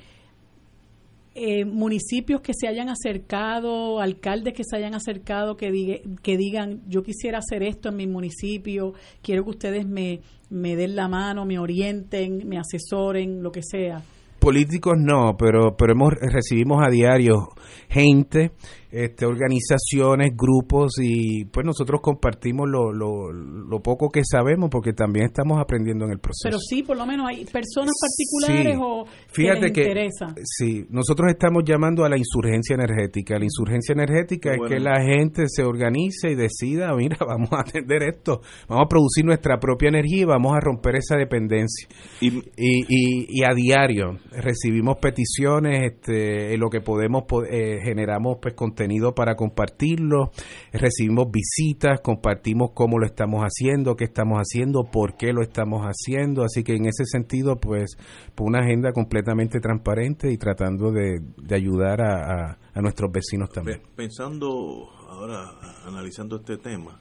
municipios 1.66 2.42
que 2.42 2.54
se 2.54 2.68
hayan 2.68 2.90
acercado, 2.90 4.00
alcaldes 4.00 4.54
que 4.54 4.64
se 4.64 4.76
hayan 4.76 4.94
acercado, 4.96 5.56
que, 5.56 6.04
que 6.22 6.38
digan, 6.38 6.82
yo 6.88 7.04
quisiera 7.04 7.40
hacer 7.40 7.64
esto 7.64 7.90
en 7.90 7.96
mi 7.96 8.08
municipio, 8.08 8.94
quiero 9.22 9.44
que 9.44 9.50
ustedes 9.52 9.88
me, 9.88 10.20
me 10.50 10.76
den 10.76 10.96
la 10.96 11.08
mano, 11.08 11.46
me 11.46 11.58
orienten, 11.58 12.48
me 12.48 12.58
asesoren, 12.58 13.42
lo 13.42 13.52
que 13.52 13.62
sea? 13.64 14.02
políticos 14.42 14.96
no, 14.98 15.38
pero 15.38 15.78
pero 15.78 15.94
hemos 15.94 16.14
recibimos 16.20 16.82
a 16.84 16.90
diario 16.90 17.50
gente 17.90 18.52
este, 18.92 19.26
organizaciones, 19.26 20.36
grupos 20.36 20.96
y 21.02 21.46
pues 21.46 21.66
nosotros 21.66 22.02
compartimos 22.02 22.70
lo, 22.70 22.92
lo, 22.92 23.32
lo, 23.32 23.80
poco 23.82 24.10
que 24.10 24.22
sabemos 24.26 24.70
porque 24.70 24.92
también 24.92 25.28
estamos 25.28 25.60
aprendiendo 25.62 26.04
en 26.06 26.12
el 26.12 26.20
proceso. 26.20 26.44
Pero 26.44 26.60
sí, 26.60 26.84
por 26.84 26.98
lo 26.98 27.06
menos 27.06 27.28
hay 27.30 27.46
personas 27.46 27.94
particulares 28.02 28.78
o 28.82 29.06
fíjate 29.30 29.72
que, 29.72 29.82
interesa. 29.82 30.36
Sí, 30.44 30.86
nosotros 30.90 31.32
estamos 31.32 31.64
llamando 31.66 32.04
a 32.04 32.10
la 32.10 32.18
insurgencia 32.18 32.74
energética. 32.74 33.40
La 33.40 33.46
insurgencia 33.46 33.94
energética 33.94 34.52
es 34.52 34.60
que 34.68 34.80
la 34.82 35.02
gente 35.02 35.46
se 35.48 35.64
organice 35.64 36.32
y 36.32 36.36
decida, 36.36 36.94
mira, 36.98 37.18
vamos 37.26 37.50
a 37.54 37.62
atender 37.62 38.04
esto, 38.04 38.42
vamos 38.68 38.86
a 38.88 38.90
producir 38.90 39.24
nuestra 39.24 39.58
propia 39.58 39.88
energía 39.88 40.24
y 40.24 40.26
vamos 40.26 40.54
a 40.54 40.60
romper 40.60 40.98
esa 40.98 41.16
dependencia. 41.16 41.88
Y, 42.20 42.28
y, 42.58 43.26
y, 43.30 43.44
a 43.46 43.54
diario 43.54 44.20
recibimos 44.32 44.98
peticiones, 44.98 45.94
este, 45.94 46.54
en 46.54 46.60
lo 46.60 46.70
que 46.70 46.82
podemos, 46.82 47.24
eh, 47.50 47.80
generamos 47.84 48.38
pues 48.42 48.54
contenido 48.54 48.81
contenido 48.82 49.14
para 49.14 49.36
compartirlo, 49.36 50.32
recibimos 50.74 51.28
visitas, 51.32 52.02
compartimos 52.02 52.72
cómo 52.74 52.98
lo 52.98 53.06
estamos 53.06 53.44
haciendo, 53.44 53.96
qué 53.96 54.06
estamos 54.06 54.40
haciendo, 54.40 54.86
por 54.92 55.18
qué 55.18 55.34
lo 55.34 55.42
estamos 55.42 55.84
haciendo, 55.84 56.44
así 56.44 56.64
que 56.64 56.74
en 56.74 56.86
ese 56.86 57.06
sentido, 57.06 57.58
pues, 57.58 57.96
pues 58.36 58.48
una 58.48 58.60
agenda 58.60 58.92
completamente 58.92 59.60
transparente 59.60 60.32
y 60.32 60.38
tratando 60.38 60.92
de, 60.92 61.22
ayudar 61.54 62.02
a, 62.02 62.58
nuestros 62.82 63.12
vecinos 63.12 63.50
también. 63.52 63.82
Pensando 63.96 64.90
ahora, 65.08 65.52
analizando 65.86 66.38
este 66.38 66.58
tema, 66.58 67.00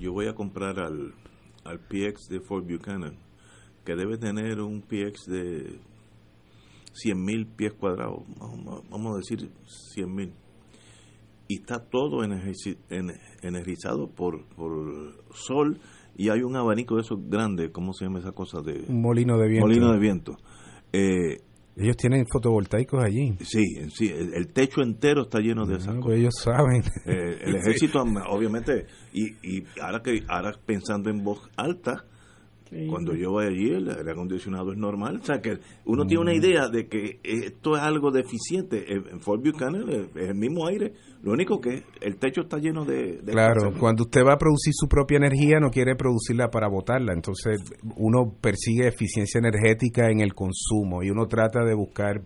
yo 0.00 0.12
voy 0.12 0.26
a 0.26 0.34
comprar 0.34 0.80
al, 0.80 1.14
al 1.64 1.78
PX 1.78 2.28
de 2.28 2.40
Fort 2.40 2.66
Buchanan, 2.68 3.16
que 3.84 3.94
debe 3.94 4.18
tener 4.18 4.60
un 4.60 4.80
PX 4.80 5.26
de 5.26 5.78
100.000 7.04 7.54
pies 7.54 7.72
cuadrados, 7.74 8.24
vamos 8.90 9.14
a 9.14 9.18
decir 9.18 9.48
100.000 9.96 10.32
y 11.48 11.56
está 11.60 11.80
todo 11.80 12.22
energizado 12.22 14.10
por, 14.10 14.46
por 14.54 15.24
sol 15.32 15.80
y 16.16 16.28
hay 16.28 16.42
un 16.42 16.56
abanico 16.56 16.96
de 16.96 17.02
esos 17.02 17.18
grandes, 17.28 17.70
¿cómo 17.72 17.92
se 17.92 18.04
llama 18.04 18.18
esa 18.18 18.32
cosa? 18.32 18.60
de 18.60 18.84
Un 18.88 19.00
molino 19.00 19.38
de 19.38 19.48
viento. 19.48 19.66
Molino 19.66 19.92
de 19.92 19.98
viento. 19.98 20.36
Eh, 20.92 21.38
ellos 21.76 21.96
tienen 21.96 22.26
fotovoltaicos 22.30 23.02
allí. 23.02 23.36
Sí, 23.40 23.64
sí, 23.90 24.12
el, 24.12 24.48
techo 24.48 24.82
entero 24.82 25.22
está 25.22 25.38
lleno 25.38 25.64
de 25.64 25.76
esas 25.76 25.94
pues 25.94 26.02
cosas. 26.02 26.18
ellos 26.18 26.34
saben. 26.36 26.82
Eh, 27.06 27.38
el 27.42 27.54
ejército, 27.62 28.02
obviamente, 28.28 28.86
y, 29.12 29.28
y 29.42 29.64
ahora 29.80 30.02
que 30.02 30.24
ahora 30.28 30.52
pensando 30.66 31.08
en 31.08 31.22
voz 31.22 31.48
alta, 31.56 32.04
cuando 32.88 33.14
yo 33.14 33.30
voy 33.30 33.46
allí, 33.46 33.70
el 33.70 33.88
aire 33.88 34.12
acondicionado 34.12 34.72
es 34.72 34.78
normal. 34.78 35.18
O 35.20 35.24
sea, 35.24 35.40
que 35.40 35.58
uno 35.84 36.06
tiene 36.06 36.22
una 36.22 36.34
idea 36.34 36.68
de 36.68 36.88
que 36.88 37.20
esto 37.22 37.76
es 37.76 37.82
algo 37.82 38.10
deficiente. 38.10 38.84
En 38.92 39.20
Fort 39.20 39.42
Buchanan 39.44 39.88
es 39.88 40.28
el 40.28 40.34
mismo 40.34 40.66
aire. 40.66 40.92
Lo 41.22 41.32
único 41.32 41.60
que 41.60 41.82
el 42.00 42.16
techo 42.16 42.42
está 42.42 42.58
lleno 42.58 42.84
de... 42.84 43.20
claro, 43.26 43.72
cuando 43.78 44.04
usted 44.04 44.22
va 44.24 44.34
a 44.34 44.38
producir 44.38 44.72
su 44.74 44.86
propia 44.86 45.16
energía, 45.16 45.58
no 45.58 45.70
quiere 45.70 45.96
producirla 45.96 46.48
para 46.48 46.68
botarla. 46.68 47.12
Entonces, 47.12 47.58
uno 47.96 48.34
persigue 48.40 48.86
eficiencia 48.86 49.38
energética 49.38 50.10
en 50.10 50.20
el 50.20 50.34
consumo 50.34 51.02
y 51.02 51.10
uno 51.10 51.26
trata 51.26 51.64
de 51.64 51.74
buscar 51.74 52.22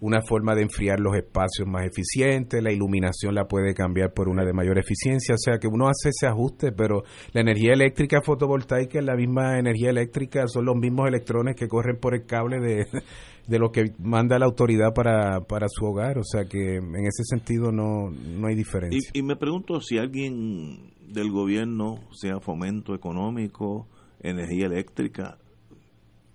una 0.00 0.20
forma 0.22 0.54
de 0.54 0.62
enfriar 0.62 1.00
los 1.00 1.16
espacios 1.16 1.66
más 1.66 1.86
eficiente, 1.86 2.60
la 2.62 2.72
iluminación 2.72 3.34
la 3.34 3.46
puede 3.46 3.74
cambiar 3.74 4.12
por 4.12 4.28
una 4.28 4.44
de 4.44 4.52
mayor 4.52 4.78
eficiencia, 4.78 5.34
o 5.34 5.38
sea 5.38 5.58
que 5.58 5.68
uno 5.68 5.86
hace 5.88 6.10
ese 6.10 6.26
ajuste, 6.26 6.72
pero 6.72 7.02
la 7.32 7.40
energía 7.40 7.72
eléctrica 7.72 8.20
fotovoltaica 8.22 8.98
es 8.98 9.04
la 9.04 9.16
misma 9.16 9.58
energía 9.58 9.90
eléctrica, 9.90 10.46
son 10.48 10.66
los 10.66 10.76
mismos 10.76 11.08
electrones 11.08 11.56
que 11.56 11.68
corren 11.68 11.98
por 11.98 12.14
el 12.14 12.26
cable 12.26 12.60
de, 12.60 12.86
de 13.46 13.58
lo 13.58 13.70
que 13.70 13.92
manda 13.98 14.38
la 14.38 14.46
autoridad 14.46 14.92
para, 14.94 15.40
para 15.40 15.68
su 15.68 15.84
hogar, 15.84 16.18
o 16.18 16.24
sea 16.24 16.44
que 16.44 16.76
en 16.76 17.06
ese 17.06 17.24
sentido 17.24 17.72
no, 17.72 18.10
no 18.10 18.48
hay 18.48 18.54
diferencia. 18.54 19.10
Y, 19.14 19.20
y 19.20 19.22
me 19.22 19.36
pregunto 19.36 19.80
si 19.80 19.98
alguien 19.98 20.92
del 21.08 21.30
gobierno, 21.30 22.00
sea 22.12 22.40
fomento 22.40 22.94
económico, 22.94 23.88
energía 24.20 24.66
eléctrica, 24.66 25.38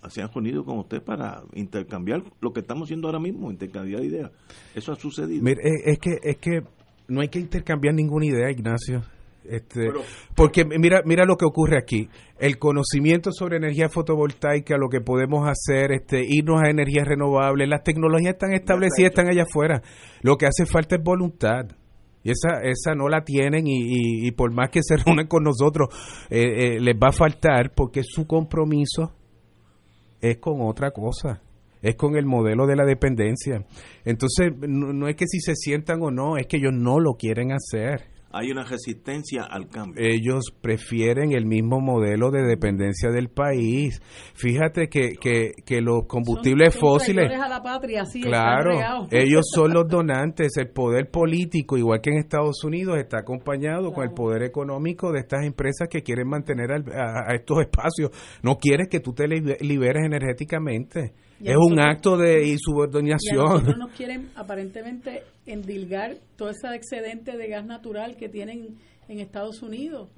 se 0.10 0.22
han 0.22 0.30
unido 0.34 0.64
con 0.64 0.80
usted 0.80 1.02
para 1.02 1.44
intercambiar 1.54 2.24
lo 2.40 2.52
que 2.52 2.62
estamos 2.62 2.88
haciendo 2.88 3.08
ahora 3.08 3.20
mismo, 3.20 3.52
intercambiar 3.52 4.04
ideas. 4.04 4.32
Eso 4.76 4.92
ha 4.92 4.96
sucedido. 4.96 5.44
Mire, 5.44 5.62
es 5.86 6.00
que, 6.00 6.18
es 6.24 6.38
que 6.38 6.64
no 7.08 7.22
hay 7.22 7.28
que 7.28 7.40
intercambiar 7.40 7.94
ninguna 7.94 8.26
idea, 8.26 8.50
Ignacio. 8.50 9.04
Este, 9.44 9.90
porque 10.36 10.66
mira, 10.66 11.02
mira 11.04 11.26
lo 11.26 11.36
que 11.36 11.46
ocurre 11.46 11.78
aquí. 11.78 12.10
El 12.40 12.58
conocimiento 12.58 13.32
sobre 13.32 13.58
energía 13.58 13.90
fotovoltaica, 13.90 14.78
lo 14.78 14.88
que 14.88 15.02
podemos 15.02 15.48
hacer, 15.48 15.92
este, 15.92 16.24
irnos 16.28 16.62
a 16.62 16.70
energías 16.70 17.08
renovables, 17.08 17.68
las 17.68 17.84
tecnologías 17.84 18.34
están 18.34 18.54
establecidas, 18.54 19.12
están 19.12 19.30
allá 19.30 19.44
afuera. 19.44 19.82
Lo 20.22 20.38
que 20.38 20.46
hace 20.46 20.66
falta 20.66 20.96
es 20.96 21.04
voluntad. 21.04 21.66
Y 22.24 22.30
esa, 22.30 22.62
esa 22.62 22.94
no 22.94 23.10
la 23.10 23.24
tienen 23.24 23.66
y, 23.66 24.28
y, 24.28 24.32
por 24.32 24.54
más 24.54 24.70
que 24.70 24.82
se 24.84 24.96
reúnan 24.96 25.26
con 25.26 25.44
nosotros, 25.44 25.90
eh, 26.30 26.76
eh, 26.76 26.80
les 26.80 26.96
va 26.96 27.08
a 27.08 27.12
faltar 27.12 27.74
porque 27.74 28.04
su 28.04 28.28
compromiso 28.28 29.16
es 30.22 30.38
con 30.38 30.62
otra 30.62 30.92
cosa 30.92 31.42
es 31.82 31.96
con 31.96 32.16
el 32.16 32.26
modelo 32.26 32.68
de 32.68 32.76
la 32.76 32.86
dependencia. 32.86 33.66
Entonces, 34.06 34.54
no, 34.56 35.08
es 35.08 35.16
que 35.16 35.26
si 35.28 35.40
se 35.40 35.56
sientan 35.56 36.02
o 36.02 36.12
no, 36.12 36.38
es 36.38 36.46
que 36.48 36.58
ellos 36.58 36.74
no 36.74 37.00
lo 37.00 37.14
quieren 37.16 37.52
hacer 37.52 38.11
hay 38.34 38.52
una 38.52 38.64
resistencia 38.64 39.44
al 39.44 39.68
cambio. 39.68 40.02
Ellos 40.04 40.54
prefieren 40.62 41.34
el 41.34 41.46
mismo 41.46 41.80
modelo 41.80 42.32
de 42.32 42.44
dependencia 42.44 43.10
del 43.10 43.30
país. 43.30 44.02
Fíjate 44.34 44.88
que, 44.88 45.14
que, 45.20 45.52
que 45.66 45.82
los 45.82 46.06
combustibles 46.08 46.76
fósiles... 46.76 47.32
A 47.32 47.48
la 47.48 47.62
patria, 47.62 48.06
sí, 48.06 48.22
claro, 48.22 49.08
ellos 49.12 49.46
son 49.54 49.74
los 49.74 49.88
donantes. 49.88 50.58
El 50.58 50.70
poder 50.70 51.10
político, 51.10 51.78
igual 51.78 52.02
que 52.02 52.12
en 52.12 52.18
Estados 52.18 52.64
Unidos, 52.64 52.98
está 52.98 53.20
acompañado 53.20 53.92
con 53.94 54.04
el 54.04 54.14
poder 54.14 54.44
económico 54.44 55.12
de 55.12 55.20
estas 55.20 55.46
empresas 55.46 55.88
que 55.90 56.02
quieren 56.02 56.28
mantener 56.28 56.72
a, 56.72 57.34
estos 57.34 57.62
espacios. 57.62 58.12
No 58.44 58.58
quieres 58.58 58.88
que 58.90 59.00
tú 59.00 59.14
te 59.14 59.28
liberes 59.28 60.06
energéticamente. 60.06 61.14
Es 61.44 61.58
un 61.58 61.80
acto 61.80 62.18
de 62.18 62.48
insubordinación. 62.48 63.64
Y 63.68 63.80
nos 63.80 63.92
quieren 63.92 64.30
aparentemente 64.36 65.24
endilgar 65.46 66.18
todo 66.36 66.50
ese 66.50 66.74
excedente 66.76 67.38
de 67.38 67.48
gas 67.48 67.66
natural 67.66 68.16
que 68.16 68.30
tienen 68.30 68.78
en 69.08 69.20
Estados 69.20 69.62
Unidos. 69.62 70.10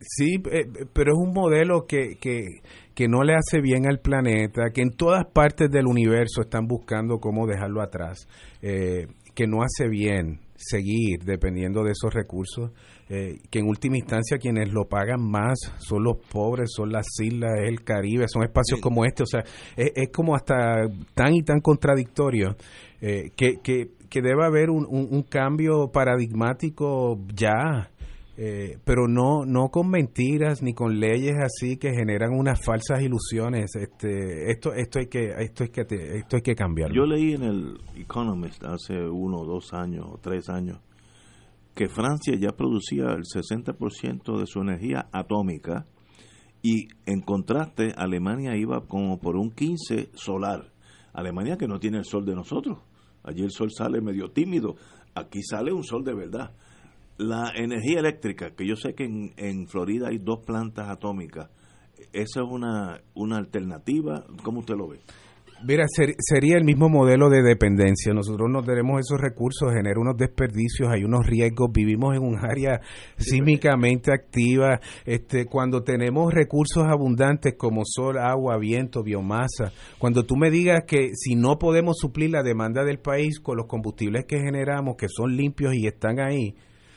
Sí, 0.00 0.38
pero 0.38 1.12
es 1.12 1.18
un 1.18 1.32
modelo 1.32 1.86
que, 1.86 2.16
que, 2.20 2.60
que, 2.94 3.08
no 3.08 3.24
le 3.24 3.34
hace 3.34 3.60
bien 3.60 3.86
al 3.86 3.98
planeta, 3.98 4.70
que 4.72 4.82
en 4.82 4.90
todas 4.90 5.24
partes 5.26 5.70
del 5.70 5.86
universo 5.86 6.42
están 6.42 6.66
buscando 6.66 7.18
cómo 7.18 7.46
dejarlo 7.48 7.82
atrás, 7.82 8.28
eh, 8.60 9.08
que 9.34 9.46
no 9.48 9.62
hace 9.62 9.88
bien 9.88 10.38
seguir 10.54 11.24
dependiendo 11.24 11.82
de 11.82 11.92
esos 11.92 12.14
recursos, 12.14 12.70
eh, 13.12 13.40
que 13.50 13.58
en 13.58 13.68
última 13.68 13.98
instancia 13.98 14.38
quienes 14.38 14.72
lo 14.72 14.88
pagan 14.88 15.20
más 15.20 15.58
son 15.78 16.04
los 16.04 16.16
pobres, 16.16 16.70
son 16.74 16.90
las 16.90 17.06
islas, 17.20 17.52
es 17.62 17.68
el 17.68 17.84
Caribe, 17.84 18.26
son 18.28 18.42
espacios 18.42 18.80
como 18.80 19.04
este, 19.04 19.22
o 19.22 19.26
sea, 19.26 19.40
es, 19.76 19.92
es, 19.94 20.08
como 20.10 20.34
hasta 20.34 20.88
tan 21.14 21.34
y 21.34 21.42
tan 21.42 21.60
contradictorio 21.60 22.56
que, 23.00 23.56
que 23.64 23.90
que 24.12 24.20
debe 24.20 24.44
haber 24.44 24.68
un, 24.68 24.86
un, 24.90 25.22
cambio 25.22 25.90
paradigmático 25.90 27.18
ya, 27.34 27.88
eh, 28.36 28.76
pero 28.84 29.08
no 29.08 29.46
no 29.46 29.70
con 29.70 29.88
mentiras 29.88 30.62
ni 30.62 30.74
con 30.74 31.00
leyes 31.00 31.34
así 31.42 31.78
que 31.78 31.94
generan 31.94 32.32
unas 32.34 32.62
falsas 32.62 33.00
ilusiones. 33.00 33.74
Este, 33.74 34.50
esto 34.50 34.74
esto 34.74 34.98
hay 34.98 35.06
que 35.06 35.32
esto 35.38 35.64
hay 35.64 35.70
que 35.70 35.80
esto 35.80 36.36
hay 36.36 36.42
que 36.42 36.54
cambiarlo. 36.54 36.94
Yo 36.94 37.06
leí 37.06 37.32
en 37.32 37.42
el 37.42 37.80
Economist 37.96 38.62
hace 38.64 39.00
uno, 39.00 39.44
dos 39.46 39.72
años 39.72 40.04
o 40.10 40.18
tres 40.18 40.50
años 40.50 40.78
que 41.74 41.88
Francia 41.88 42.34
ya 42.38 42.50
producía 42.50 43.04
el 43.12 43.22
60% 43.22 44.38
de 44.38 44.46
su 44.46 44.60
energía 44.60 45.08
atómica 45.12 45.86
y 46.62 46.88
en 47.06 47.20
contraste 47.22 47.92
Alemania 47.96 48.56
iba 48.56 48.86
como 48.86 49.18
por 49.18 49.36
un 49.36 49.50
15 49.50 50.10
solar. 50.14 50.70
Alemania 51.12 51.56
que 51.56 51.66
no 51.66 51.78
tiene 51.78 51.98
el 51.98 52.04
sol 52.04 52.24
de 52.24 52.34
nosotros. 52.34 52.78
Allí 53.24 53.42
el 53.42 53.50
sol 53.50 53.70
sale 53.70 54.00
medio 54.00 54.30
tímido, 54.30 54.76
aquí 55.14 55.42
sale 55.42 55.72
un 55.72 55.84
sol 55.84 56.04
de 56.04 56.14
verdad. 56.14 56.54
La 57.18 57.52
energía 57.54 58.00
eléctrica, 58.00 58.50
que 58.54 58.66
yo 58.66 58.74
sé 58.74 58.94
que 58.94 59.04
en, 59.04 59.32
en 59.36 59.68
Florida 59.68 60.08
hay 60.08 60.18
dos 60.18 60.40
plantas 60.44 60.88
atómicas, 60.88 61.50
¿esa 62.12 62.40
es 62.42 62.48
una, 62.48 63.00
una 63.14 63.38
alternativa? 63.38 64.24
¿Cómo 64.42 64.60
usted 64.60 64.74
lo 64.74 64.88
ve? 64.88 65.00
Mira, 65.64 65.84
sería 65.86 66.56
el 66.56 66.64
mismo 66.64 66.88
modelo 66.88 67.30
de 67.30 67.40
dependencia. 67.40 68.12
Nosotros 68.12 68.50
no 68.50 68.64
tenemos 68.64 68.98
esos 68.98 69.20
recursos, 69.20 69.72
genera 69.72 70.00
unos 70.00 70.16
desperdicios, 70.16 70.88
hay 70.90 71.04
unos 71.04 71.24
riesgos, 71.24 71.70
vivimos 71.72 72.16
en 72.16 72.22
un 72.22 72.36
área 72.36 72.80
sísmicamente 73.16 74.12
activa. 74.12 74.80
Este, 75.04 75.46
cuando 75.46 75.84
tenemos 75.84 76.34
recursos 76.34 76.82
abundantes 76.84 77.54
como 77.56 77.82
sol, 77.84 78.18
agua, 78.18 78.58
viento, 78.58 79.04
biomasa, 79.04 79.72
cuando 79.98 80.24
tú 80.24 80.34
me 80.36 80.50
digas 80.50 80.82
que 80.84 81.10
si 81.14 81.36
no 81.36 81.60
podemos 81.60 81.96
suplir 81.96 82.30
la 82.30 82.42
demanda 82.42 82.82
del 82.82 82.98
país 82.98 83.38
con 83.38 83.56
los 83.56 83.66
combustibles 83.66 84.24
que 84.24 84.40
generamos, 84.40 84.96
que 84.96 85.06
son 85.08 85.36
limpios 85.36 85.74
y 85.74 85.86
están 85.86 86.18
ahí, 86.18 86.56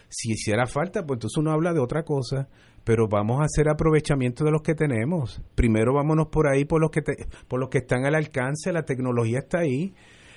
si 0.09 0.31
hiciera 0.31 0.65
falta, 0.65 1.05
pues 1.05 1.17
entonces 1.17 1.37
uno 1.37 1.51
habla 1.51 1.71
de 1.71 1.81
otra 1.81 2.01
cosa 2.01 2.47
pero 2.85 3.07
vamos 3.09 3.41
a 3.41 3.45
hacer 3.45 3.67
aprovechamiento 3.67 4.45
de 4.45 4.51
los 4.51 4.61
que 4.61 4.75
tenemos. 4.75 5.41
Primero 5.55 5.93
vámonos 5.93 6.27
por 6.27 6.47
ahí 6.47 6.63
por 6.63 6.79
los 6.79 6.91
que 6.91 7.01
por 7.47 7.59
los 7.59 7.69
que 7.69 7.79
están 7.79 8.05
al 8.05 8.15
alcance, 8.15 8.71
la 8.71 8.83
tecnología 8.83 9.39
está 9.39 9.59
ahí. 9.59 9.93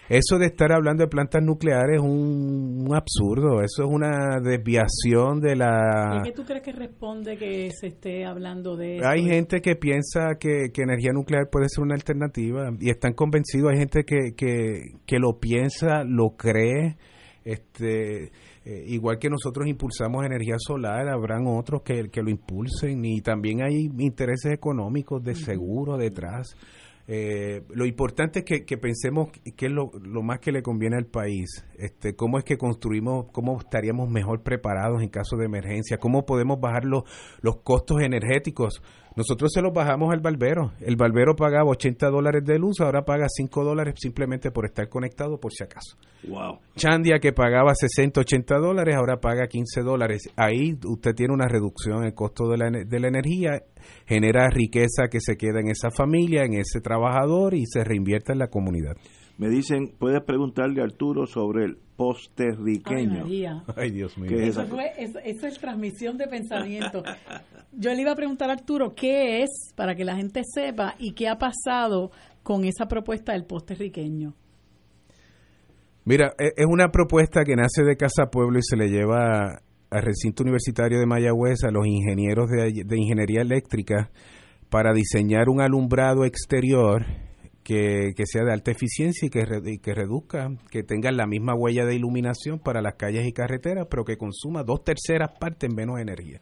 Eso 0.09 0.39
de 0.39 0.47
estar 0.47 0.73
hablando 0.73 1.03
de 1.03 1.09
plantas 1.09 1.43
nucleares 1.43 1.97
es 1.97 2.03
un, 2.03 2.89
absurdo, 2.95 3.61
eso 3.61 3.83
es 3.83 3.89
una 3.91 4.41
desviación 4.41 5.39
de 5.39 5.55
la... 5.55 6.23
¿Y 6.23 6.29
qué 6.31 6.33
tú 6.33 6.45
crees 6.47 6.63
que 6.63 6.73
responde 6.73 7.37
que 7.37 7.71
se 7.79 7.89
esté 7.89 8.25
hablando 8.25 8.75
de 8.75 8.97
eso? 8.97 9.07
Hay 9.07 9.25
gente 9.25 9.61
que 9.61 9.77
piensa 9.77 10.37
que, 10.41 10.71
que, 10.73 10.81
energía 10.81 11.13
nuclear 11.13 11.51
puede 11.51 11.69
ser 11.69 11.85
una 11.85 11.95
alternativa 11.95 12.71
y 12.81 12.89
están 12.89 13.13
convencidos, 13.13 13.71
hay 13.71 13.81
gente 13.81 14.05
que, 14.05 14.33
que, 14.35 14.95
que 15.05 15.19
lo 15.19 15.39
piensa, 15.39 16.05
lo 16.05 16.37
cree, 16.39 16.97
este 17.45 18.33
eh, 18.71 18.85
igual 18.89 19.19
que 19.19 19.31
nosotros 19.31 19.67
impulsamos 19.67 20.27
energía 20.27 20.57
solar, 20.59 21.09
habrán 21.09 21.47
otros 21.47 21.81
que, 21.81 22.11
que 22.11 22.23
lo 22.23 22.29
impulsen 22.29 23.03
y 23.03 23.23
también 23.23 23.63
hay 23.63 23.89
intereses 23.99 24.53
económicos 24.53 25.25
de 25.25 25.35
seguro 25.35 25.97
detrás. 25.97 26.55
Eh, 27.07 27.63
lo 27.71 27.87
importante 27.87 28.41
es 28.41 28.45
que, 28.45 28.67
que 28.67 28.77
pensemos 28.77 29.31
qué 29.57 29.67
es 29.67 29.73
lo, 29.73 29.91
lo, 30.03 30.23
más 30.23 30.41
que 30.41 30.53
le 30.53 30.63
conviene 30.63 30.99
al 30.99 31.07
país, 31.07 31.65
este, 31.79 32.15
cómo 32.15 32.37
es 32.37 32.45
que 32.45 32.59
construimos, 32.59 33.33
cómo 33.33 33.59
estaríamos 33.59 34.11
mejor 34.11 34.43
preparados 34.43 35.01
en 35.01 35.09
caso 35.09 35.39
de 35.39 35.47
emergencia, 35.47 35.97
cómo 35.97 36.27
podemos 36.27 36.61
bajar 36.61 36.85
los, 36.85 37.05
los 37.41 37.63
costos 37.63 38.03
energéticos. 38.03 38.83
Nosotros 39.19 39.51
se 39.53 39.61
los 39.61 39.73
bajamos 39.73 40.13
al 40.13 40.21
barbero. 40.21 40.75
El 40.79 40.95
barbero 40.95 41.35
pagaba 41.35 41.69
80 41.71 42.09
dólares 42.09 42.45
de 42.45 42.57
luz, 42.57 42.81
ahora 42.81 43.03
paga 43.05 43.27
5 43.29 43.65
dólares 43.65 43.95
simplemente 43.99 44.53
por 44.53 44.65
estar 44.65 44.89
conectado 44.89 45.41
por 45.41 45.53
si 45.53 45.65
acaso. 45.65 45.97
Wow. 46.29 46.61
Chandia 46.77 47.19
que 47.19 47.33
pagaba 47.33 47.75
60, 47.75 48.21
80 48.21 48.59
dólares, 48.59 48.95
ahora 48.95 49.17
paga 49.17 49.49
15 49.49 49.83
dólares. 49.83 50.23
Ahí 50.37 50.79
usted 50.85 51.17
tiene 51.17 51.35
una 51.35 51.49
reducción 51.49 52.03
en 52.03 52.05
el 52.05 52.15
costo 52.15 52.49
de 52.49 52.59
la, 52.59 52.71
de 52.71 53.01
la 53.01 53.09
energía, 53.09 53.61
genera 54.07 54.49
riqueza 54.51 55.09
que 55.11 55.19
se 55.21 55.37
queda 55.37 55.59
en 55.59 55.71
esa 55.71 55.91
familia, 55.91 56.45
en 56.45 56.55
ese 56.55 56.81
trabajador 56.81 57.55
y 57.55 57.67
se 57.67 57.83
reinvierte 57.83 58.31
en 58.31 58.39
la 58.39 58.47
comunidad. 58.47 58.95
Me 59.39 59.49
dicen, 59.49 59.95
puedes 59.97 60.21
preguntarle 60.25 60.81
a 60.81 60.85
Arturo 60.85 61.25
sobre 61.29 61.65
el 61.65 61.79
posterriqueño. 61.97 63.25
Ay, 63.77 63.93
Dios 63.93 64.19
mío. 64.19 64.37
eso, 64.37 64.67
fue, 64.67 64.91
eso, 64.99 65.47
es 65.47 65.59
transmisión 65.61 66.19
de 66.19 66.27
pensamiento. 66.27 67.05
Yo 67.73 67.95
le 67.95 68.03
iba 68.03 68.11
a 68.11 68.17
preguntar 68.17 68.51
a 68.51 68.55
Arturo 68.55 68.95
qué 68.97 69.45
es, 69.45 69.73
para 69.77 69.95
que 69.95 70.05
la 70.05 70.17
gente 70.17 70.43
sepa, 70.45 70.97
y 70.99 71.13
qué 71.13 71.29
ha 71.29 71.39
pasado 71.39 72.11
con 72.43 72.65
esa 72.65 72.87
propuesta 72.87 73.33
del 73.33 73.45
posterriqueño. 73.45 74.35
Mira, 76.05 76.35
e, 76.37 76.49
es 76.57 76.67
una 76.69 76.89
propuesta 76.91 77.45
que 77.45 77.55
nace 77.55 77.85
de 77.85 77.97
Casa 77.97 78.31
Pueblo 78.33 78.59
y 78.59 78.63
se 78.63 78.77
le 78.77 78.89
lleva 78.89 79.61
al 79.91 80.03
recinto 80.03 80.43
universitario 80.43 80.99
de 80.99 81.07
Mayagüez 81.07 81.63
a 81.63 81.71
los 81.71 81.87
ingenieros 81.87 82.51
de, 82.51 82.83
de 82.85 82.99
ingeniería 82.99 83.43
eléctrica 83.43 84.11
para 84.69 84.93
diseñar 84.93 85.49
un 85.49 85.61
alumbrado 85.61 86.25
exterior 86.25 87.28
que, 87.69 88.25
sea 88.25 88.45
de 88.45 88.53
alta 88.53 88.71
eficiencia 88.71 89.27
y 89.27 89.29
que, 89.29 89.45
reduzca, 89.95 90.49
que 90.71 90.83
tenga 90.83 91.13
la 91.13 91.27
misma 91.27 91.55
huella 91.55 91.85
de 91.85 91.97
iluminación 91.97 92.59
para 92.59 92.81
las 92.81 92.95
calles 92.95 93.27
y 93.27 93.33
carreteras, 93.33 93.87
pero 93.91 94.05
que 94.05 94.17
consuma 94.17 94.63
dos 94.63 94.83
terceras 94.83 95.33
partes 95.39 95.69
menos 95.75 96.01
energía. 96.01 96.41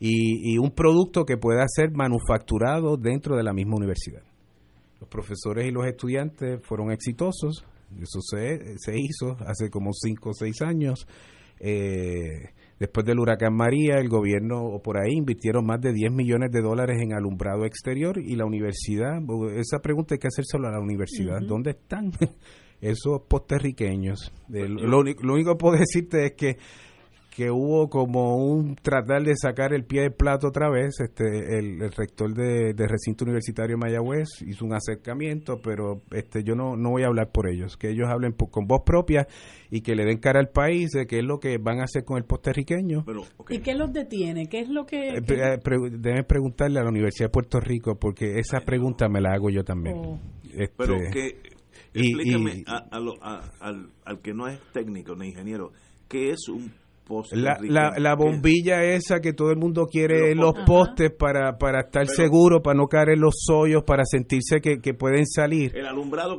Y, 0.00 0.56
un 0.56 0.70
producto 0.70 1.26
que 1.26 1.36
pueda 1.36 1.62
ser 1.68 1.90
manufacturado 1.90 2.96
dentro 2.96 3.36
de 3.36 3.42
la 3.42 3.52
misma 3.52 3.76
universidad. 3.76 4.22
Los 4.98 5.10
profesores 5.10 5.66
y 5.66 5.72
los 5.72 5.86
estudiantes 5.86 6.60
fueron 6.62 6.90
exitosos, 6.90 7.66
eso 8.00 8.20
se, 8.22 8.78
se 8.78 8.98
hizo 8.98 9.36
hace 9.46 9.68
como 9.68 9.92
cinco 9.92 10.30
o 10.30 10.34
seis 10.34 10.62
años. 10.62 11.06
Eh, 11.60 12.54
Después 12.78 13.06
del 13.06 13.18
huracán 13.18 13.54
María, 13.54 13.94
el 13.98 14.08
gobierno 14.08 14.62
o 14.62 14.82
por 14.82 14.98
ahí 14.98 15.14
invirtieron 15.14 15.64
más 15.64 15.80
de 15.80 15.94
10 15.94 16.12
millones 16.12 16.50
de 16.52 16.60
dólares 16.60 17.00
en 17.00 17.14
alumbrado 17.14 17.64
exterior 17.64 18.18
y 18.18 18.36
la 18.36 18.44
universidad, 18.44 19.18
esa 19.54 19.78
pregunta 19.80 20.14
hay 20.14 20.18
que 20.18 20.28
hacérselo 20.28 20.68
a 20.68 20.72
la 20.72 20.80
universidad, 20.80 21.40
¿dónde 21.40 21.70
están 21.70 22.12
esos 22.80 23.22
posterriqueños? 23.28 24.30
lo, 24.48 24.98
único 24.98 25.54
que 25.54 25.58
puedo 25.58 25.76
decirte 25.78 26.26
es 26.26 26.32
que 26.34 26.58
que 27.36 27.50
hubo 27.50 27.90
como 27.90 28.38
un 28.38 28.76
tratar 28.76 29.22
de 29.22 29.36
sacar 29.36 29.74
el 29.74 29.84
pie 29.84 30.00
del 30.00 30.14
plato 30.14 30.48
otra 30.48 30.70
vez. 30.70 30.98
Este, 31.00 31.58
el, 31.58 31.92
rector 31.92 32.32
de, 32.32 32.72
recinto 32.88 33.26
universitario 33.26 33.76
Mayagüez 33.76 34.40
hizo 34.46 34.64
un 34.64 34.72
acercamiento, 34.72 35.60
pero 35.62 36.00
este, 36.12 36.42
yo 36.42 36.54
no, 36.54 36.76
no 36.76 36.92
voy 36.92 37.02
a 37.02 37.08
hablar 37.08 37.30
por 37.32 37.50
ellos. 37.50 37.76
Que 37.76 37.90
ellos 37.90 38.08
hablen 38.08 38.32
con 38.32 38.66
voz 38.66 38.84
propia 38.86 39.28
y 39.70 39.82
que 39.82 39.94
le 39.94 40.06
den 40.06 40.16
cara 40.16 40.40
al 40.40 40.48
país 40.48 40.92
de 40.92 41.06
qué 41.06 41.18
es 41.18 41.24
lo 41.26 41.38
que 41.38 41.58
van 41.58 41.80
a 41.80 41.84
hacer 41.84 42.04
con 42.06 42.16
el 42.16 42.24
puertorriqueño. 42.24 43.04
¿Y 43.50 43.58
qué 43.58 43.74
los 43.74 43.92
detiene? 43.92 44.48
¿Qué 44.48 44.60
es 44.60 44.70
lo 44.70 44.86
que...? 44.86 45.10
Eh, 45.10 45.22
eh, 45.28 45.58
deben 45.92 46.24
preguntarle 46.24 46.80
a 46.80 46.84
la 46.84 46.88
Universidad 46.88 47.26
de 47.26 47.32
Puerto 47.32 47.60
Rico 47.60 47.98
porque 47.98 48.38
esa 48.38 48.60
pregunta 48.60 49.10
me 49.10 49.20
la 49.20 49.34
hago 49.34 49.50
yo 49.50 49.62
también. 49.62 49.96
Oh. 49.98 50.18
Este, 50.44 50.72
pero 50.74 50.96
que... 51.12 51.36
Explícame 51.92 52.64
al, 52.66 53.90
al 54.04 54.20
que 54.20 54.32
no 54.32 54.48
es 54.48 54.58
técnico 54.72 55.14
ni 55.16 55.28
ingeniero, 55.28 55.72
¿qué 56.08 56.30
es 56.30 56.48
un 56.48 56.70
la, 57.32 57.58
la, 57.60 57.92
la, 57.98 58.14
bombilla 58.16 58.82
esa 58.82 59.20
que 59.20 59.32
todo 59.32 59.50
el 59.50 59.58
mundo 59.58 59.86
quiere 59.86 60.32
en 60.32 60.38
los 60.38 60.54
postes. 60.66 61.12
Para, 61.16 61.56
para 61.56 61.82
estar 61.82 62.06
seguro, 62.08 62.62
para 62.62 62.76
no 62.76 62.86
caer 62.86 63.10
en 63.10 63.20
los 63.20 63.34
hoyos, 63.50 63.84
para 63.84 64.04
sentirse 64.04 64.60
que, 64.60 64.94
pueden 64.94 65.26
salir. 65.26 65.72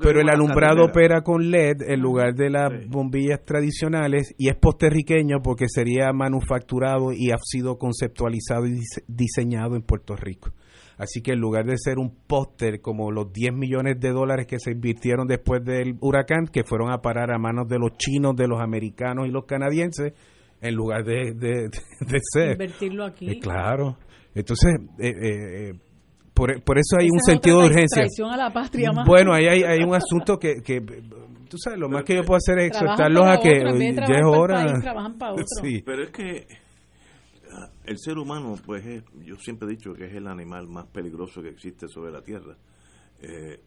pero 0.02 0.22
el 0.22 0.30
alumbrado 0.30 0.86
opera 0.86 1.22
con 1.22 1.50
LED 1.52 1.84
en 1.88 2.02
lugar 2.02 2.34
de 2.34 2.50
las 2.50 2.88
bombillas 2.88 3.44
tradicionales 3.46 4.34
y 4.38 4.50
es 4.50 4.56
posterriqueño 4.56 5.42
porque 5.42 5.68
sería 5.70 6.12
manufacturado 6.12 7.12
y 7.14 7.32
ha 7.32 7.38
sido 7.42 7.78
conceptualizado 7.78 8.68
y 8.68 8.80
diseñado 9.08 9.76
en 9.76 9.84
Puerto 9.84 10.16
Rico. 10.16 10.52
Así 10.98 11.22
que 11.22 11.34
en 11.34 11.40
lugar 11.40 11.66
de 11.66 11.78
ser 11.78 12.00
un 12.00 12.12
póster 12.26 12.82
como 12.82 13.12
los 13.12 13.32
10 13.32 13.54
millones 13.54 14.00
de 14.00 14.10
dólares 14.10 14.48
que 14.48 14.60
se 14.60 14.72
invirtieron 14.72 15.28
después 15.28 15.64
del 15.64 15.96
huracán, 16.02 16.48
que 16.48 16.64
fueron 16.64 16.92
a 16.92 17.02
parar 17.02 17.32
a 17.32 17.38
manos 17.38 17.68
de 17.68 17.78
los 17.78 17.92
chinos, 17.98 18.36
de 18.36 18.48
los 18.48 18.60
americanos 18.60 19.28
y 19.28 19.32
los 19.32 19.46
canadienses, 19.46 20.14
en 20.62 20.76
lugar 20.76 21.04
de, 21.04 21.34
de, 21.36 22.20
ser. 22.34 22.52
Invertirlo 22.54 23.06
aquí. 23.06 23.30
Eh, 23.30 23.40
claro. 23.40 23.98
Entonces, 24.34 24.76
eh, 25.00 25.14
eh, 25.22 25.74
por, 26.34 26.62
por, 26.64 26.78
eso 26.78 26.98
hay 27.00 27.10
un 27.10 27.20
sentido 27.22 27.62
de 27.62 27.68
urgencia. 27.68 28.06
A 28.32 28.38
la 28.38 28.54
patria 28.54 28.92
Bueno, 29.06 29.34
ahí 29.34 29.48
hay, 29.48 29.64
hay 29.64 29.80
un 29.80 29.96
asunto 29.96 30.38
que, 30.38 30.62
que, 30.64 30.80
tú 31.50 31.58
sabes, 31.58 31.80
lo 31.80 31.90
más 31.90 32.04
que 32.04 32.16
yo 32.16 32.24
puedo 32.24 32.38
hacer 32.38 32.60
es 32.60 32.68
exhortarlos 32.68 33.26
a 33.26 33.40
que 33.40 33.64
ya 33.64 34.16
es 34.16 34.26
hora. 34.26 34.66
sí. 35.62 35.82
Pero 35.84 36.04
es 36.04 36.12
que 36.12 36.48
ah, 37.52 37.70
el 37.86 37.98
ser 37.98 38.20
humano, 38.20 38.56
pues, 38.64 38.84
yo 39.26 39.36
siempre 39.38 39.68
he 39.68 39.72
dicho 39.72 39.94
que 39.94 40.06
es 40.06 40.14
el 40.14 40.28
animal 40.28 40.68
más 40.68 40.86
peligroso 40.88 41.42
que 41.42 41.50
existe 41.50 41.88
sobre 41.88 42.12
la 42.12 42.22
Tierra. 42.22 42.56
Eh, 43.20 43.60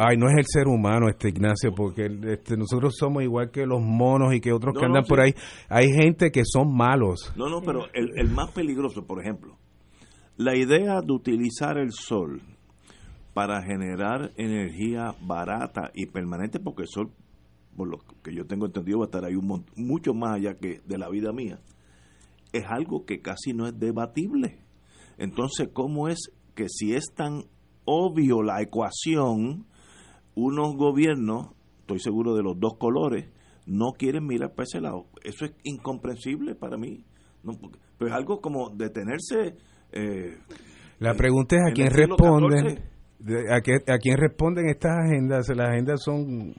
Ay, 0.00 0.16
no 0.16 0.28
es 0.28 0.36
el 0.36 0.46
ser 0.46 0.66
humano 0.66 1.08
este 1.08 1.28
Ignacio, 1.28 1.72
porque 1.74 2.06
este, 2.32 2.56
nosotros 2.56 2.94
somos 2.98 3.22
igual 3.22 3.50
que 3.50 3.66
los 3.66 3.80
monos 3.80 4.34
y 4.34 4.40
que 4.40 4.52
otros 4.52 4.74
que 4.78 4.84
andan 4.84 5.04
por 5.04 5.20
ahí. 5.20 5.32
Hay 5.68 5.88
gente 5.92 6.30
que 6.30 6.42
son 6.44 6.74
malos. 6.74 7.32
No, 7.36 7.48
no, 7.48 7.60
pero 7.62 7.86
el, 7.94 8.10
el 8.16 8.30
más 8.30 8.50
peligroso, 8.50 9.06
por 9.06 9.20
ejemplo, 9.20 9.56
la 10.36 10.56
idea 10.56 11.00
de 11.02 11.12
utilizar 11.12 11.78
el 11.78 11.92
sol 11.92 12.40
para 13.32 13.62
generar 13.62 14.32
energía 14.36 15.14
barata 15.20 15.90
y 15.94 16.06
permanente, 16.06 16.58
porque 16.58 16.82
el 16.82 16.88
sol, 16.88 17.12
por 17.76 17.88
lo 17.88 17.98
que 18.22 18.34
yo 18.34 18.46
tengo 18.46 18.66
entendido, 18.66 18.98
va 18.98 19.04
a 19.04 19.06
estar 19.06 19.24
ahí 19.24 19.34
un 19.34 19.64
mucho 19.76 20.14
más 20.14 20.36
allá 20.36 20.54
que 20.54 20.80
de 20.84 20.98
la 20.98 21.08
vida 21.08 21.32
mía, 21.32 21.60
es 22.52 22.64
algo 22.66 23.04
que 23.04 23.20
casi 23.20 23.52
no 23.52 23.66
es 23.66 23.78
debatible. 23.78 24.58
Entonces, 25.16 25.68
¿cómo 25.72 26.08
es 26.08 26.32
que 26.54 26.68
si 26.68 26.94
es 26.94 27.12
tan 27.14 27.44
obvio 27.90 28.42
la 28.42 28.62
ecuación, 28.62 29.66
unos 30.36 30.76
gobiernos, 30.76 31.48
estoy 31.80 31.98
seguro 31.98 32.36
de 32.36 32.42
los 32.44 32.58
dos 32.58 32.76
colores, 32.78 33.26
no 33.66 33.92
quieren 33.98 34.26
mirar 34.26 34.50
para 34.54 34.64
ese 34.64 34.80
lado. 34.80 35.06
Eso 35.24 35.44
es 35.44 35.52
incomprensible 35.64 36.54
para 36.54 36.76
mí. 36.76 37.04
No, 37.42 37.52
pero 37.98 38.10
es 38.10 38.16
algo 38.16 38.40
como 38.40 38.70
detenerse. 38.70 39.56
Eh, 39.92 40.38
la 41.00 41.14
pregunta 41.14 41.56
es 41.56 41.62
a 41.70 41.74
quién 41.74 41.90
responden. 41.90 42.78
A, 43.50 43.60
qué, 43.60 43.72
a 43.92 43.98
quién 43.98 44.16
responden 44.18 44.68
estas 44.68 44.92
agendas. 45.06 45.48
¿Las 45.48 45.68
agendas 45.70 46.00
son 46.02 46.54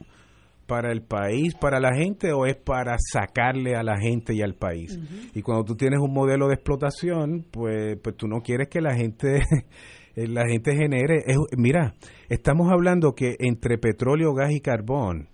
para 0.66 0.92
el 0.92 1.02
país, 1.02 1.54
para 1.54 1.80
la 1.80 1.94
gente 1.94 2.32
o 2.32 2.46
es 2.46 2.56
para 2.56 2.96
sacarle 2.98 3.74
a 3.74 3.82
la 3.82 3.98
gente 3.98 4.34
y 4.34 4.42
al 4.42 4.54
país? 4.54 4.98
Y 5.34 5.42
cuando 5.42 5.64
tú 5.64 5.76
tienes 5.76 6.00
un 6.00 6.12
modelo 6.12 6.48
de 6.48 6.54
explotación, 6.54 7.46
pues, 7.50 7.98
pues 8.02 8.16
tú 8.16 8.26
no 8.26 8.40
quieres 8.42 8.68
que 8.68 8.80
la 8.80 8.94
gente 8.94 9.40
la 10.14 10.46
gente 10.46 10.74
genere. 10.74 11.24
mira, 11.56 11.94
estamos 12.28 12.70
hablando 12.70 13.14
que 13.14 13.36
entre 13.38 13.78
petróleo, 13.78 14.34
gas 14.34 14.52
y 14.52 14.60
carbón, 14.60 15.28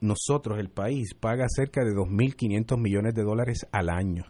nosotros, 0.00 0.58
el 0.58 0.70
país, 0.70 1.14
paga 1.14 1.46
cerca 1.48 1.84
de 1.84 1.92
2.500 1.92 2.78
millones 2.80 3.14
de 3.14 3.22
dólares 3.22 3.66
al 3.72 3.88
año. 3.88 4.24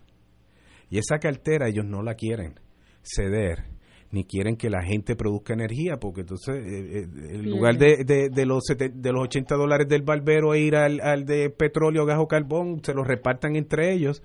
Y 0.91 0.99
esa 0.99 1.19
cartera 1.19 1.69
ellos 1.69 1.85
no 1.85 2.03
la 2.03 2.15
quieren 2.15 2.61
ceder, 3.03 3.65
ni 4.11 4.25
quieren 4.25 4.57
que 4.57 4.71
la 4.71 4.83
gente 4.83 5.17
produzca 5.17 5.55
energía, 5.55 5.97
porque 5.99 6.21
entonces, 6.21 6.55
eh, 6.57 7.01
eh, 7.01 7.09
en 7.31 7.51
lugar 7.51 7.77
de, 7.77 8.05
de, 8.05 8.47
los, 8.47 8.63
de 8.65 9.13
los 9.13 9.25
80 9.25 9.57
dólares 9.57 9.89
del 9.89 10.03
barbero 10.03 10.55
e 10.55 10.61
ir 10.61 10.77
al, 10.77 11.01
al 11.01 11.25
de 11.25 11.51
petróleo, 11.51 12.07
gas 12.07 12.19
o 12.21 12.29
carbón, 12.29 12.81
se 12.85 12.95
los 12.95 13.07
repartan 13.07 13.57
entre 13.57 13.93
ellos. 13.93 14.23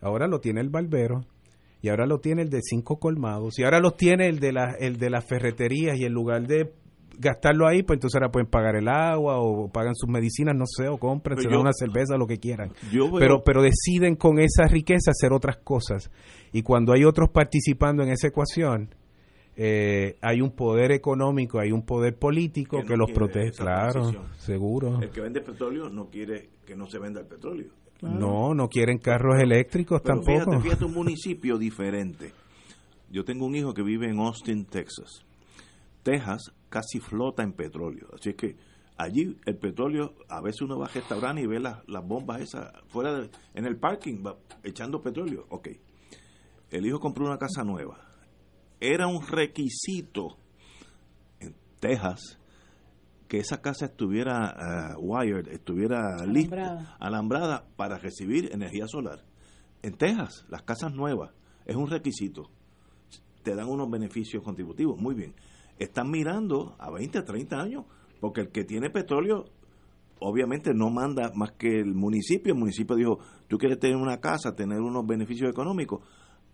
Ahora 0.00 0.28
lo 0.28 0.40
tiene 0.40 0.60
el 0.60 0.68
barbero 0.68 1.24
y 1.82 1.88
ahora 1.88 2.06
lo 2.06 2.18
tiene 2.18 2.42
el 2.42 2.50
de 2.50 2.60
cinco 2.62 2.98
colmados 2.98 3.58
y 3.58 3.64
ahora 3.64 3.80
lo 3.80 3.92
tiene 3.92 4.28
el 4.28 4.40
de 4.40 4.52
la, 4.52 4.74
el 4.78 4.98
de 4.98 5.10
las 5.10 5.24
ferreterías 5.24 5.98
y 5.98 6.04
en 6.04 6.12
lugar 6.12 6.46
de 6.46 6.72
gastarlo 7.18 7.66
ahí, 7.66 7.82
pues 7.82 7.96
entonces 7.96 8.16
ahora 8.16 8.30
pueden 8.30 8.48
pagar 8.48 8.76
el 8.76 8.88
agua 8.88 9.38
o 9.38 9.68
pagan 9.68 9.94
sus 9.94 10.08
medicinas, 10.08 10.54
no 10.54 10.64
sé, 10.66 10.88
o 10.88 10.98
compran, 10.98 11.40
se 11.40 11.48
dan 11.48 11.60
una 11.60 11.72
cerveza, 11.72 12.16
lo 12.16 12.26
que 12.26 12.38
quieran. 12.38 12.72
pero, 13.18 13.42
pero 13.42 13.62
deciden 13.62 14.16
con 14.16 14.38
esa 14.38 14.66
riqueza 14.66 15.10
hacer 15.10 15.32
otras 15.32 15.58
cosas. 15.58 16.10
Y 16.52 16.62
cuando 16.62 16.92
hay 16.92 17.04
otros 17.04 17.30
participando 17.30 18.02
en 18.02 18.10
esa 18.10 18.28
ecuación, 18.28 18.94
eh, 19.56 20.18
hay 20.20 20.42
un 20.42 20.50
poder 20.50 20.92
económico, 20.92 21.58
hay 21.58 21.72
un 21.72 21.82
poder 21.82 22.18
político 22.18 22.82
que, 22.86 22.96
los 22.96 23.10
protege, 23.10 23.52
claro, 23.52 24.12
seguro. 24.36 25.00
El 25.00 25.10
que 25.10 25.22
vende 25.22 25.40
petróleo 25.40 25.88
no 25.88 26.10
quiere 26.10 26.50
que 26.66 26.76
no 26.76 26.86
se 26.86 26.98
venda 26.98 27.20
el 27.20 27.26
petróleo. 27.26 27.70
No, 28.02 28.54
no 28.54 28.68
quieren 28.68 28.98
carros 28.98 29.40
eléctricos 29.40 30.02
tampoco. 30.02 30.32
Fíjate, 30.32 30.60
fíjate 30.60 30.84
un 30.84 30.94
municipio 30.94 31.58
diferente. 31.58 32.32
Yo 33.10 33.24
tengo 33.24 33.46
un 33.46 33.54
hijo 33.54 33.72
que 33.72 33.82
vive 33.82 34.08
en 34.08 34.18
Austin, 34.18 34.64
Texas. 34.66 35.24
Texas 36.02 36.52
casi 36.68 37.00
flota 37.00 37.42
en 37.42 37.52
petróleo. 37.52 38.08
Así 38.14 38.34
que 38.34 38.56
allí 38.96 39.36
el 39.44 39.56
petróleo, 39.56 40.14
a 40.28 40.40
veces 40.40 40.62
uno 40.62 40.78
va 40.78 40.86
a 40.86 40.90
restaurar 40.90 41.38
y 41.38 41.46
ve 41.46 41.60
las, 41.60 41.84
bombas 42.04 42.40
esas 42.40 42.72
fuera 42.88 43.28
en 43.54 43.64
el 43.64 43.76
parking, 43.76 44.22
va, 44.24 44.36
echando 44.62 45.02
petróleo. 45.02 45.46
Ok. 45.48 45.68
El 46.70 46.86
hijo 46.86 47.00
compró 47.00 47.24
una 47.26 47.38
casa 47.38 47.64
nueva. 47.64 47.98
Era 48.80 49.06
un 49.06 49.26
requisito 49.26 50.36
en 51.40 51.54
Texas 51.80 52.38
que 53.28 53.38
esa 53.38 53.60
casa 53.60 53.86
estuviera 53.86 54.94
uh, 54.96 55.00
wired, 55.00 55.48
estuviera 55.48 56.24
lista, 56.26 56.96
alambrada 56.98 57.66
para 57.76 57.98
recibir 57.98 58.50
energía 58.52 58.86
solar. 58.86 59.24
En 59.82 59.94
Texas, 59.94 60.44
las 60.48 60.62
casas 60.62 60.94
nuevas, 60.94 61.32
es 61.64 61.76
un 61.76 61.88
requisito. 61.88 62.50
Te 63.42 63.54
dan 63.54 63.68
unos 63.68 63.90
beneficios 63.90 64.42
contributivos, 64.42 65.00
muy 65.00 65.14
bien. 65.14 65.34
Están 65.78 66.10
mirando 66.10 66.76
a 66.78 66.90
20, 66.90 67.22
30 67.22 67.60
años, 67.60 67.84
porque 68.20 68.42
el 68.42 68.48
que 68.48 68.64
tiene 68.64 68.90
petróleo, 68.90 69.44
obviamente 70.20 70.72
no 70.72 70.90
manda 70.90 71.30
más 71.34 71.52
que 71.52 71.80
el 71.80 71.94
municipio. 71.94 72.54
El 72.54 72.58
municipio 72.58 72.96
dijo, 72.96 73.18
tú 73.48 73.58
quieres 73.58 73.78
tener 73.78 73.96
una 73.96 74.18
casa, 74.18 74.54
tener 74.54 74.80
unos 74.80 75.06
beneficios 75.06 75.50
económicos, 75.50 76.02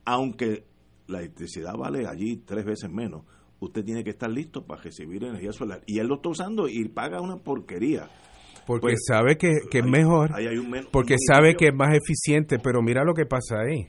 aunque 0.04 0.64
la 1.06 1.20
electricidad 1.20 1.74
vale 1.76 2.06
allí 2.06 2.38
tres 2.38 2.64
veces 2.64 2.90
menos 2.90 3.24
usted 3.64 3.84
tiene 3.84 4.02
que 4.02 4.10
estar 4.10 4.30
listo 4.30 4.64
para 4.64 4.82
recibir 4.82 5.24
energía 5.24 5.52
solar. 5.52 5.82
Y 5.86 5.98
él 5.98 6.08
lo 6.08 6.16
está 6.16 6.28
usando 6.28 6.68
y 6.68 6.88
paga 6.88 7.20
una 7.20 7.36
porquería. 7.36 8.08
Porque 8.66 8.82
pues, 8.82 9.04
sabe 9.06 9.36
que, 9.36 9.48
es 9.48 9.84
mejor, 9.84 10.30
porque 10.92 11.16
sabe 11.18 11.56
que 11.56 11.68
es 11.68 11.74
más 11.74 11.96
eficiente, 11.96 12.58
pero 12.62 12.80
mira 12.80 13.02
lo 13.02 13.12
que 13.12 13.26
pasa 13.26 13.56
ahí. 13.60 13.88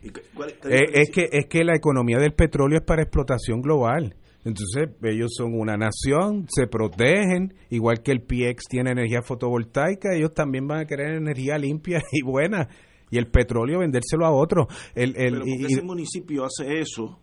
Eh, 0.67 0.85
es, 0.93 1.11
que, 1.11 1.29
es 1.31 1.45
que 1.45 1.63
la 1.63 1.75
economía 1.75 2.17
del 2.17 2.33
petróleo 2.33 2.79
es 2.79 2.85
para 2.85 3.03
explotación 3.03 3.61
global. 3.61 4.15
Entonces 4.45 4.89
ellos 5.03 5.31
son 5.37 5.53
una 5.53 5.77
nación, 5.77 6.47
se 6.49 6.67
protegen, 6.67 7.53
igual 7.69 8.01
que 8.01 8.11
el 8.11 8.21
PX 8.21 8.65
tiene 8.67 8.91
energía 8.91 9.21
fotovoltaica, 9.21 10.15
ellos 10.15 10.33
también 10.33 10.67
van 10.67 10.79
a 10.81 10.85
querer 10.85 11.17
energía 11.17 11.57
limpia 11.57 12.01
y 12.11 12.23
buena. 12.23 12.67
Y 13.11 13.19
el 13.19 13.27
petróleo 13.27 13.79
vendérselo 13.79 14.25
a 14.25 14.31
otro. 14.31 14.67
El, 14.95 15.15
el, 15.17 15.43
y, 15.45 15.65
ese 15.65 15.83
municipio 15.83 16.45
hace 16.45 16.79
eso 16.79 17.19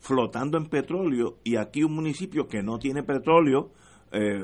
flotando 0.00 0.58
en 0.58 0.66
petróleo 0.66 1.38
y 1.44 1.56
aquí 1.56 1.84
un 1.84 1.94
municipio 1.94 2.48
que 2.48 2.62
no 2.62 2.78
tiene 2.78 3.02
petróleo, 3.02 3.70
eh, 4.12 4.42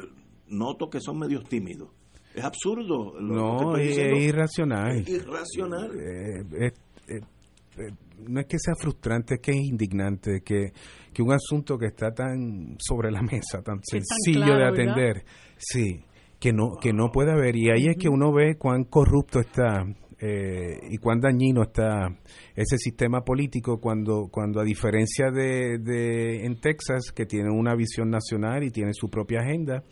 noto 0.49 0.89
que 0.89 1.01
son 1.01 1.19
medios 1.19 1.45
tímidos. 1.49 1.91
Es 2.35 2.45
absurdo. 2.45 3.19
no, 3.19 3.77
es, 3.77 3.97
irracional. 3.97 4.99
Es 4.99 5.09
irracional. 5.09 5.91
Eh, 5.99 6.73
eh, 7.09 7.91
no 8.29 8.41
es 8.41 8.47
que 8.47 8.59
sea 8.59 8.75
frustrante, 8.79 9.35
es 9.35 9.41
que 9.41 9.53
es 9.53 9.59
indignante 9.59 10.43
que, 10.45 10.73
que 11.13 11.23
un 11.23 11.33
asunto 11.33 11.79
que 11.79 11.87
está 11.87 12.13
tan 12.13 12.77
sobre 12.79 13.11
la 13.11 13.23
mesa, 13.23 13.63
tan 13.63 13.81
sencillo 13.83 14.55
de 14.55 14.65
atender, 14.65 15.25
sí, 15.57 16.05
que 16.39 16.53
no, 16.53 16.77
que 16.81 16.93
no 16.93 17.11
puede 17.11 17.33
haber. 17.33 17.57
Y 17.57 17.71
ahí 17.71 17.87
es 17.87 17.97
que 17.99 18.09
uno 18.09 18.33
ve 18.33 18.57
cuán 18.59 18.85
corrupto 18.85 19.41
está 19.41 19.85
eh, 20.19 20.79
y 20.91 20.97
cuán 20.99 21.21
dañino 21.21 21.63
está 21.63 22.09
ese 22.55 22.79
sistema 22.79 23.23
político 23.23 23.79
cuando, 23.81 24.29
cuando 24.31 24.61
a 24.61 24.65
diferencia 24.65 25.31
de, 25.31 25.79
de 25.79 26.45
en 26.47 26.61
Texas, 26.61 27.13
que 27.15 27.27
tiene 27.27 27.51
una 27.51 27.75
visión 27.75 28.11
nacional 28.11 28.65
y 28.65 28.71
tiene 28.71 28.93
su 28.95 29.09
propia 29.09 29.41
agenda, 29.41 29.83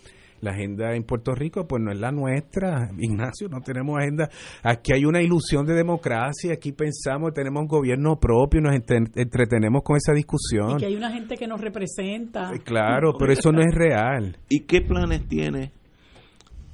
la 0.40 0.50
agenda 0.50 0.94
en 0.94 1.04
Puerto 1.04 1.34
Rico 1.34 1.66
pues 1.66 1.82
no 1.82 1.90
es 1.90 1.98
la 1.98 2.12
nuestra, 2.12 2.90
Ignacio, 2.98 3.48
no 3.48 3.60
tenemos 3.60 3.98
agenda. 3.98 4.28
Aquí 4.62 4.92
hay 4.92 5.04
una 5.04 5.22
ilusión 5.22 5.66
de 5.66 5.74
democracia, 5.74 6.52
aquí 6.52 6.72
pensamos, 6.72 7.32
tenemos 7.32 7.62
un 7.62 7.68
gobierno 7.68 8.16
propio, 8.20 8.60
nos 8.60 8.74
entretenemos 8.74 9.82
con 9.82 9.96
esa 9.96 10.12
discusión. 10.12 10.72
Y 10.72 10.76
que 10.76 10.86
hay 10.86 10.96
una 10.96 11.12
gente 11.12 11.36
que 11.36 11.46
nos 11.46 11.60
representa. 11.60 12.52
Eh, 12.54 12.60
claro, 12.60 13.14
pero 13.18 13.32
eso 13.32 13.52
no 13.52 13.60
es 13.62 13.74
real. 13.74 14.36
¿Y 14.48 14.60
qué 14.60 14.80
planes 14.82 15.26
tiene 15.26 15.72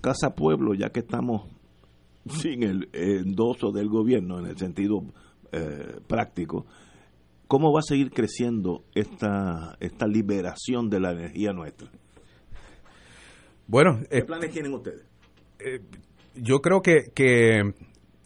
Casa 0.00 0.34
Pueblo, 0.34 0.74
ya 0.74 0.90
que 0.90 1.00
estamos 1.00 1.59
sin 2.40 2.62
el 2.62 2.88
endoso 2.92 3.72
del 3.72 3.88
gobierno 3.88 4.38
en 4.38 4.46
el 4.46 4.56
sentido 4.56 5.02
eh, 5.52 6.00
práctico? 6.06 6.66
¿Cómo 7.46 7.72
va 7.72 7.80
a 7.80 7.82
seguir 7.82 8.10
creciendo 8.10 8.84
esta, 8.94 9.76
esta 9.80 10.06
liberación 10.06 10.88
de 10.88 11.00
la 11.00 11.12
energía 11.12 11.52
nuestra? 11.52 11.90
Bueno, 13.66 14.00
¿qué 14.08 14.18
eh, 14.18 14.24
planes 14.24 14.52
tienen 14.52 14.72
ustedes? 14.72 15.04
Eh, 15.58 15.80
yo 16.36 16.60
creo 16.60 16.80
que, 16.80 17.10
que 17.14 17.72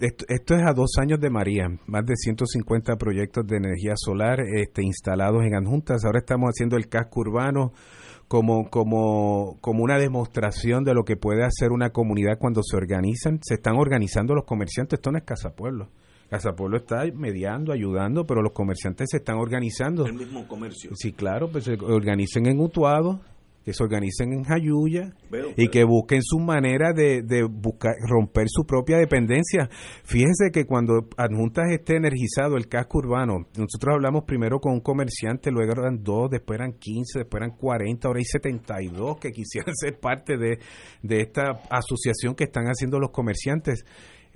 esto, 0.00 0.54
es 0.54 0.62
a 0.62 0.72
dos 0.74 0.92
años 1.00 1.20
de 1.20 1.30
María, 1.30 1.68
más 1.86 2.04
de 2.04 2.16
150 2.16 2.96
proyectos 2.96 3.46
de 3.46 3.56
energía 3.56 3.94
solar 3.96 4.40
este, 4.40 4.82
instalados 4.82 5.44
en 5.44 5.54
adjuntas. 5.54 6.04
Ahora 6.04 6.18
estamos 6.18 6.48
haciendo 6.48 6.76
el 6.76 6.88
casco 6.88 7.20
urbano 7.20 7.72
como, 8.28 8.70
como, 8.70 9.58
como 9.60 9.84
una 9.84 9.98
demostración 9.98 10.84
de 10.84 10.94
lo 10.94 11.04
que 11.04 11.16
puede 11.16 11.44
hacer 11.44 11.72
una 11.72 11.90
comunidad 11.90 12.38
cuando 12.38 12.62
se 12.62 12.76
organizan. 12.76 13.40
Se 13.42 13.54
están 13.54 13.76
organizando 13.76 14.34
los 14.34 14.44
comerciantes, 14.44 14.98
esto 14.98 15.12
no 15.12 15.18
es 15.18 15.24
Casa 15.24 15.54
Pueblo. 15.54 15.88
Casa 16.30 16.54
Pueblo 16.54 16.78
está 16.78 17.04
mediando, 17.14 17.72
ayudando, 17.72 18.26
pero 18.26 18.42
los 18.42 18.52
comerciantes 18.52 19.08
se 19.10 19.18
están 19.18 19.36
organizando. 19.36 20.06
El 20.06 20.14
mismo 20.14 20.48
comercio. 20.48 20.90
Sí, 20.94 21.12
claro, 21.12 21.48
pues 21.48 21.64
se 21.64 21.74
organicen 21.74 22.46
en 22.46 22.60
Utuado, 22.60 23.20
que 23.64 23.72
se 23.72 23.82
organicen 23.82 24.32
en 24.32 24.44
Jayuya 24.44 25.14
y 25.56 25.68
que 25.68 25.84
busquen 25.84 26.20
su 26.22 26.38
manera 26.38 26.92
de, 26.92 27.22
de, 27.22 27.44
buscar 27.44 27.94
romper 28.06 28.46
su 28.48 28.64
propia 28.66 28.98
dependencia. 28.98 29.70
Fíjese 30.04 30.50
que 30.52 30.66
cuando 30.66 31.08
adjuntas 31.16 31.70
esté 31.70 31.96
energizado 31.96 32.56
el 32.56 32.68
casco 32.68 32.98
urbano, 32.98 33.46
nosotros 33.56 33.94
hablamos 33.94 34.24
primero 34.24 34.60
con 34.60 34.74
un 34.74 34.80
comerciante, 34.80 35.50
luego 35.50 35.72
eran 35.72 36.02
dos, 36.02 36.30
después 36.30 36.58
eran 36.58 36.72
15, 36.72 37.20
después 37.20 37.40
eran 37.40 37.56
40, 37.56 38.06
ahora 38.06 38.18
hay 38.18 38.24
72 38.24 39.18
que 39.18 39.32
quisieran 39.32 39.74
ser 39.74 39.98
parte 39.98 40.36
de, 40.36 40.58
de 41.02 41.20
esta 41.20 41.62
asociación 41.70 42.34
que 42.34 42.44
están 42.44 42.66
haciendo 42.66 42.98
los 42.98 43.10
comerciantes. 43.10 43.84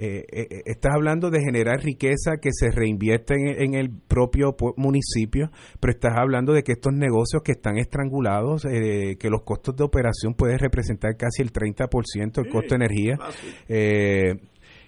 Eh, 0.01 0.25
eh, 0.31 0.47
eh, 0.49 0.63
estás 0.67 0.95
hablando 0.95 1.29
de 1.29 1.41
generar 1.41 1.83
riqueza 1.83 2.37
que 2.41 2.51
se 2.53 2.71
reinvierte 2.71 3.35
en, 3.35 3.75
el 3.75 3.91
propio 3.91 4.55
municipio, 4.77 5.51
pero 5.81 5.93
estás 5.93 6.13
hablando 6.17 6.53
de 6.53 6.63
que 6.63 6.73
estos 6.73 6.93
negocios 6.93 7.43
que 7.43 7.53
están 7.53 7.79
estrangulados, 7.79 8.63
que 8.63 9.29
los 9.29 9.43
costos 9.43 9.75
de 9.75 9.83
operación 9.83 10.35
pueden 10.35 10.61
representar 10.61 11.17
casi 11.17 11.43
el 11.43 11.53
30% 11.53 12.33
del 12.33 12.49
costo 12.49 12.77
de 12.77 12.85
energía, 12.85 13.19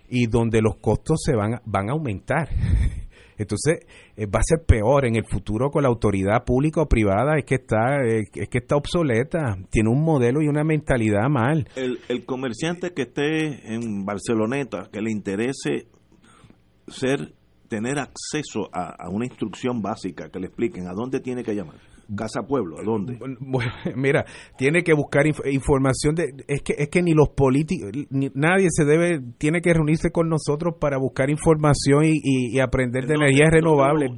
y 0.09 0.27
donde 0.29 0.63
los 0.63 0.77
costos 0.77 1.21
se 1.25 1.35
van, 1.35 1.61
van 1.65 1.89
a 1.89 1.93
aumentar. 1.93 2.49
Entonces, 3.41 3.87
eh, 4.17 4.27
va 4.27 4.41
a 4.41 4.43
ser 4.43 4.67
peor 4.67 5.07
en 5.07 5.17
el 5.17 5.25
futuro 5.25 5.71
con 5.71 5.83
la 5.83 5.89
autoridad 5.89 6.45
pública 6.45 6.83
o 6.83 6.87
privada, 6.87 7.39
es 7.39 7.47
que 7.47 7.55
está 7.55 8.05
eh, 8.05 8.25
es 8.35 8.49
que 8.51 8.59
está 8.59 8.77
obsoleta, 8.77 9.57
tiene 9.71 9.89
un 9.89 10.05
modelo 10.05 10.43
y 10.43 10.49
una 10.49 10.63
mentalidad 10.63 11.27
mal. 11.31 11.67
El, 11.75 11.99
el 12.11 12.27
comerciante 12.27 12.93
que 12.93 13.03
esté 13.03 13.75
en 13.75 14.05
Barceloneta, 14.05 14.91
que 14.93 15.01
le 15.01 15.11
interese 15.11 15.87
ser 16.89 17.33
tener 17.69 17.99
acceso 17.99 18.69
a, 18.75 19.07
a, 19.07 19.09
una 19.09 19.25
instrucción 19.25 19.81
básica 19.81 20.29
que 20.29 20.39
le 20.39 20.49
expliquen 20.49 20.87
a 20.87 20.93
dónde 20.93 21.21
tiene 21.21 21.43
que 21.43 21.55
llamar. 21.55 21.77
Casa 22.17 22.43
Pueblo, 22.43 22.79
¿a 22.79 22.83
dónde? 22.83 23.19
Bueno, 23.19 23.71
mira, 23.97 24.25
tiene 24.57 24.83
que 24.83 24.93
buscar 24.93 25.27
información 25.27 26.15
de 26.15 26.25
es 26.49 26.63
que 26.63 26.75
es 26.79 26.89
que 26.89 27.03
ni 27.03 27.13
los 27.13 27.31
políticos 27.31 27.91
nadie 28.11 28.69
se 28.71 28.85
debe 28.85 29.21
tiene 29.39 29.61
que 29.61 29.73
reunirse 29.73 30.11
con 30.11 30.29
nosotros 30.29 30.75
para 30.81 30.99
buscar 30.99 31.31
información 31.31 32.05
y, 32.05 32.59
aprender 32.61 33.07
de 33.07 33.15
energías 33.15 33.51
renovables. 33.51 34.11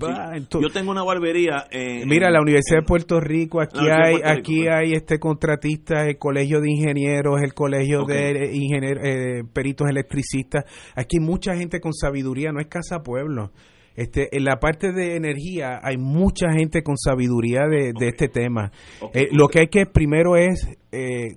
yo 0.50 0.68
tengo 0.72 0.90
una 0.90 1.04
barbería 1.04 1.66
Mira, 2.06 2.30
la 2.30 2.40
Universidad 2.40 2.80
de 2.80 2.86
Puerto 2.86 3.20
Rico, 3.20 3.60
aquí 3.60 3.78
hay 3.88 4.16
aquí 4.24 4.66
hay 4.68 4.92
este 4.92 5.18
contratista, 5.18 6.06
el 6.06 6.18
Colegio 6.18 6.60
de 6.60 6.70
Ingenieros, 6.70 7.40
el 7.42 7.54
Colegio 7.54 8.04
de 8.04 8.50
ingenieros 8.52 9.04
eh, 9.04 9.42
peritos 9.52 9.88
electricistas. 9.88 10.64
Aquí 10.96 11.18
hay 11.18 11.24
mucha 11.24 11.54
gente 11.54 11.80
con 11.80 11.92
sabiduría, 11.92 12.52
no 12.52 12.60
es 12.60 12.66
Casa 12.66 13.02
Pueblo. 13.02 13.52
Este, 13.94 14.36
en 14.36 14.44
la 14.44 14.58
parte 14.58 14.92
de 14.92 15.16
energía 15.16 15.80
hay 15.82 15.98
mucha 15.98 16.52
gente 16.52 16.82
con 16.82 16.96
sabiduría 16.96 17.66
de, 17.66 17.92
este 18.00 18.28
tema. 18.28 18.72
Eh, 19.12 19.28
lo 19.32 19.48
que 19.48 19.60
hay 19.60 19.68
que 19.68 19.86
primero 19.86 20.36
es 20.36 20.66
eh, 20.92 21.36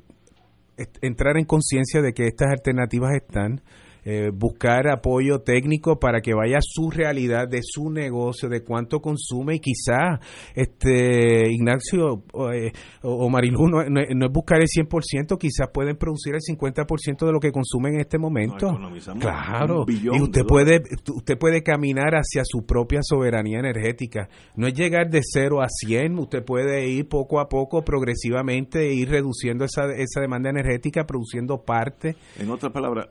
entrar 1.01 1.37
en 1.37 1.45
conciencia 1.45 2.01
de 2.01 2.13
que 2.13 2.27
estas 2.27 2.49
alternativas 2.51 3.11
están 3.15 3.61
eh, 4.05 4.29
buscar 4.31 4.87
apoyo 4.87 5.39
técnico 5.39 5.99
para 5.99 6.21
que 6.21 6.35
vaya 6.35 6.57
a 6.57 6.61
su 6.61 6.91
realidad 6.91 7.47
de 7.49 7.61
su 7.63 7.89
negocio, 7.89 8.47
de 8.47 8.63
cuánto 8.63 8.99
consume 8.99 9.55
y 9.55 9.59
quizá, 9.59 10.19
este, 10.53 11.49
Ignacio 11.51 12.23
eh, 12.53 12.71
o, 13.01 13.27
Marilu, 13.29 13.67
no, 13.67 13.81
es 13.81 14.31
buscar 14.31 14.61
el 14.61 14.67
100%, 14.67 15.39
quizás 15.39 15.69
pueden 15.73 15.97
producir 15.97 16.35
el 16.35 16.41
50% 16.41 17.25
de 17.25 17.31
lo 17.31 17.39
que 17.39 17.51
consumen 17.51 17.95
en 17.95 18.01
este 18.01 18.19
momento. 18.19 18.77
claro, 19.19 19.85
y 19.87 20.21
usted 20.21 20.45
puede, 20.45 20.81
usted 21.13 21.37
puede 21.39 21.63
caminar 21.63 22.13
hacia 22.13 22.43
su 22.45 22.63
propia 22.63 22.99
soberanía 23.01 23.57
energética. 23.57 24.29
No 24.55 24.67
es 24.67 24.75
llegar 24.75 25.09
de 25.09 25.21
0 25.23 25.63
a 25.63 25.67
100, 25.67 26.19
usted 26.19 26.43
puede 26.45 26.87
ir 26.87 27.07
poco 27.07 27.39
a 27.39 27.49
poco, 27.49 27.83
progresivamente, 27.83 28.93
ir 28.93 29.09
reduciendo 29.09 29.65
esa, 29.65 29.85
esa 29.95 30.21
demanda 30.21 30.51
energética, 30.51 31.05
produciendo 31.05 31.63
parte. 31.63 32.15
En 32.37 32.51
otras 32.51 32.71
palabras, 32.71 33.07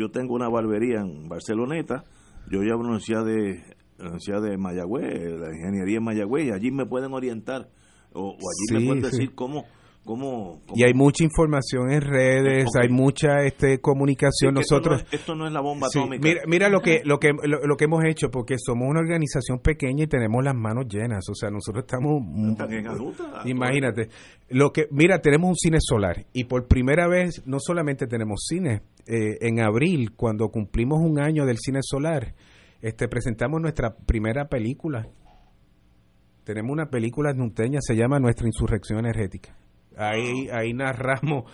yo 0.00 0.10
tengo 0.10 0.34
una 0.34 0.48
barbería 0.48 1.00
en 1.00 1.28
Barceloneta, 1.28 2.04
yo 2.50 2.62
llevo 2.62 2.80
una 2.80 2.88
universidad 2.88 3.22
de, 3.22 3.62
la 3.98 4.04
universidad 4.04 4.40
de 4.40 4.56
Mayagüez, 4.56 5.38
la 5.38 5.54
ingeniería 5.54 5.98
en 5.98 6.04
Mayagüez, 6.04 6.46
y 6.46 6.50
allí 6.52 6.70
me 6.70 6.86
pueden 6.86 7.12
orientar, 7.12 7.68
o, 8.14 8.30
allí 8.32 8.80
me 8.80 8.86
pueden 8.86 9.02
decir 9.02 9.34
cómo 9.34 9.66
¿Cómo, 10.04 10.62
Y 10.74 10.82
hay 10.84 10.94
mucha 10.94 11.24
información 11.24 11.92
en 11.92 12.00
redes, 12.00 12.68
hay 12.80 12.88
mucha 12.88 13.44
este 13.44 13.80
comunicación. 13.80 14.54
Nosotros 14.54 15.04
esto 15.12 15.34
no, 15.34 15.46
es, 15.46 15.52
la 15.52 15.60
bomba 15.60 15.88
atómica. 15.88 16.26
Mira, 16.26 16.40
mira 16.46 16.68
lo 16.70 16.80
que 16.80 17.02
lo 17.04 17.20
que 17.20 17.32
lo, 17.32 17.76
que 17.76 17.84
hemos 17.84 18.02
hecho 18.04 18.30
porque 18.30 18.56
somos 18.58 18.88
una 18.88 19.00
organización 19.00 19.58
pequeña 19.58 20.04
y 20.04 20.06
tenemos 20.06 20.42
las 20.42 20.54
manos 20.54 20.86
llenas, 20.88 21.28
o 21.28 21.34
sea, 21.34 21.50
nosotros 21.50 21.84
estamos 21.84 22.22
Imagínate. 23.44 24.08
Lo 24.48 24.72
que 24.72 24.88
mira, 24.90 25.20
tenemos 25.20 25.50
un 25.50 25.56
cine 25.56 25.78
solar 25.80 26.24
y 26.32 26.44
por 26.44 26.66
primera 26.66 27.06
vez 27.06 27.42
no 27.46 27.58
solamente 27.60 28.06
tenemos 28.06 28.46
cine, 28.48 28.80
eh, 29.06 29.36
en 29.42 29.60
abril 29.60 30.12
cuando 30.16 30.48
cumplimos 30.48 30.98
un 31.02 31.20
año 31.20 31.44
del 31.44 31.58
cine 31.58 31.80
solar, 31.82 32.34
este 32.80 33.06
presentamos 33.06 33.60
nuestra 33.60 33.94
primera 33.94 34.48
película. 34.48 35.06
Tenemos 36.44 36.72
una 36.72 36.88
película 36.88 37.34
nunteña, 37.34 37.80
se 37.82 37.94
llama 37.94 38.18
Nuestra 38.18 38.46
insurrección 38.46 38.98
energética 39.00 39.54
Ahí, 40.00 40.48
ahí 40.50 40.72
narramos 40.72 41.44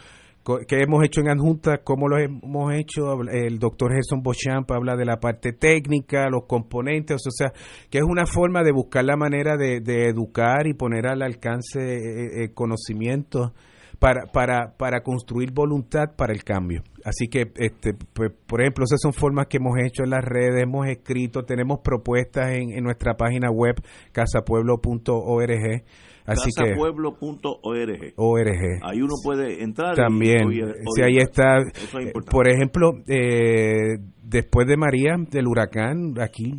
qué 0.68 0.82
hemos 0.82 1.04
hecho 1.04 1.20
en 1.20 1.28
adjunta, 1.28 1.78
cómo 1.78 2.08
lo 2.08 2.18
hemos 2.18 2.72
hecho. 2.74 3.20
El 3.30 3.58
doctor 3.58 3.92
Gerson 3.92 4.22
Bochamp 4.22 4.70
habla 4.70 4.96
de 4.96 5.04
la 5.04 5.18
parte 5.18 5.52
técnica, 5.52 6.28
los 6.30 6.44
componentes, 6.46 7.26
o 7.26 7.30
sea, 7.30 7.52
que 7.90 7.98
es 7.98 8.04
una 8.04 8.26
forma 8.26 8.62
de 8.62 8.72
buscar 8.72 9.04
la 9.04 9.16
manera 9.16 9.56
de, 9.56 9.78
educar 10.08 10.66
y 10.66 10.74
poner 10.74 11.08
al 11.08 11.22
alcance 11.22 11.80
eh, 11.80 12.44
eh, 12.44 12.54
conocimiento 12.54 13.54
para, 13.98 14.26
para, 14.26 14.76
para 14.76 15.02
construir 15.02 15.52
voluntad 15.52 16.14
para 16.16 16.32
el 16.32 16.44
cambio. 16.44 16.82
Así 17.04 17.28
que, 17.28 17.50
este, 17.56 17.94
pues, 18.12 18.30
por 18.46 18.60
ejemplo, 18.60 18.84
esas 18.84 19.00
son 19.00 19.12
formas 19.12 19.46
que 19.48 19.56
hemos 19.56 19.74
hecho 19.84 20.04
en 20.04 20.10
las 20.10 20.24
redes, 20.24 20.62
hemos 20.62 20.86
escrito, 20.86 21.44
tenemos 21.44 21.80
propuestas 21.82 22.52
en, 22.52 22.70
en 22.70 22.84
nuestra 22.84 23.16
página 23.16 23.50
web 23.50 23.76
casapueblo.org 24.12 25.82
Así 26.26 26.50
casapueblo.org. 26.50 28.14
ORG. 28.16 28.80
Ahí 28.82 29.00
uno 29.00 29.14
puede 29.22 29.62
entrar. 29.62 29.94
También, 29.94 30.50
si 30.94 31.02
ahí 31.02 31.18
está. 31.18 31.58
Eh, 31.60 32.12
por 32.30 32.48
ejemplo, 32.48 32.92
eh, 33.06 33.98
después 34.22 34.66
de 34.66 34.76
María, 34.76 35.16
del 35.30 35.46
huracán, 35.46 36.14
aquí, 36.20 36.52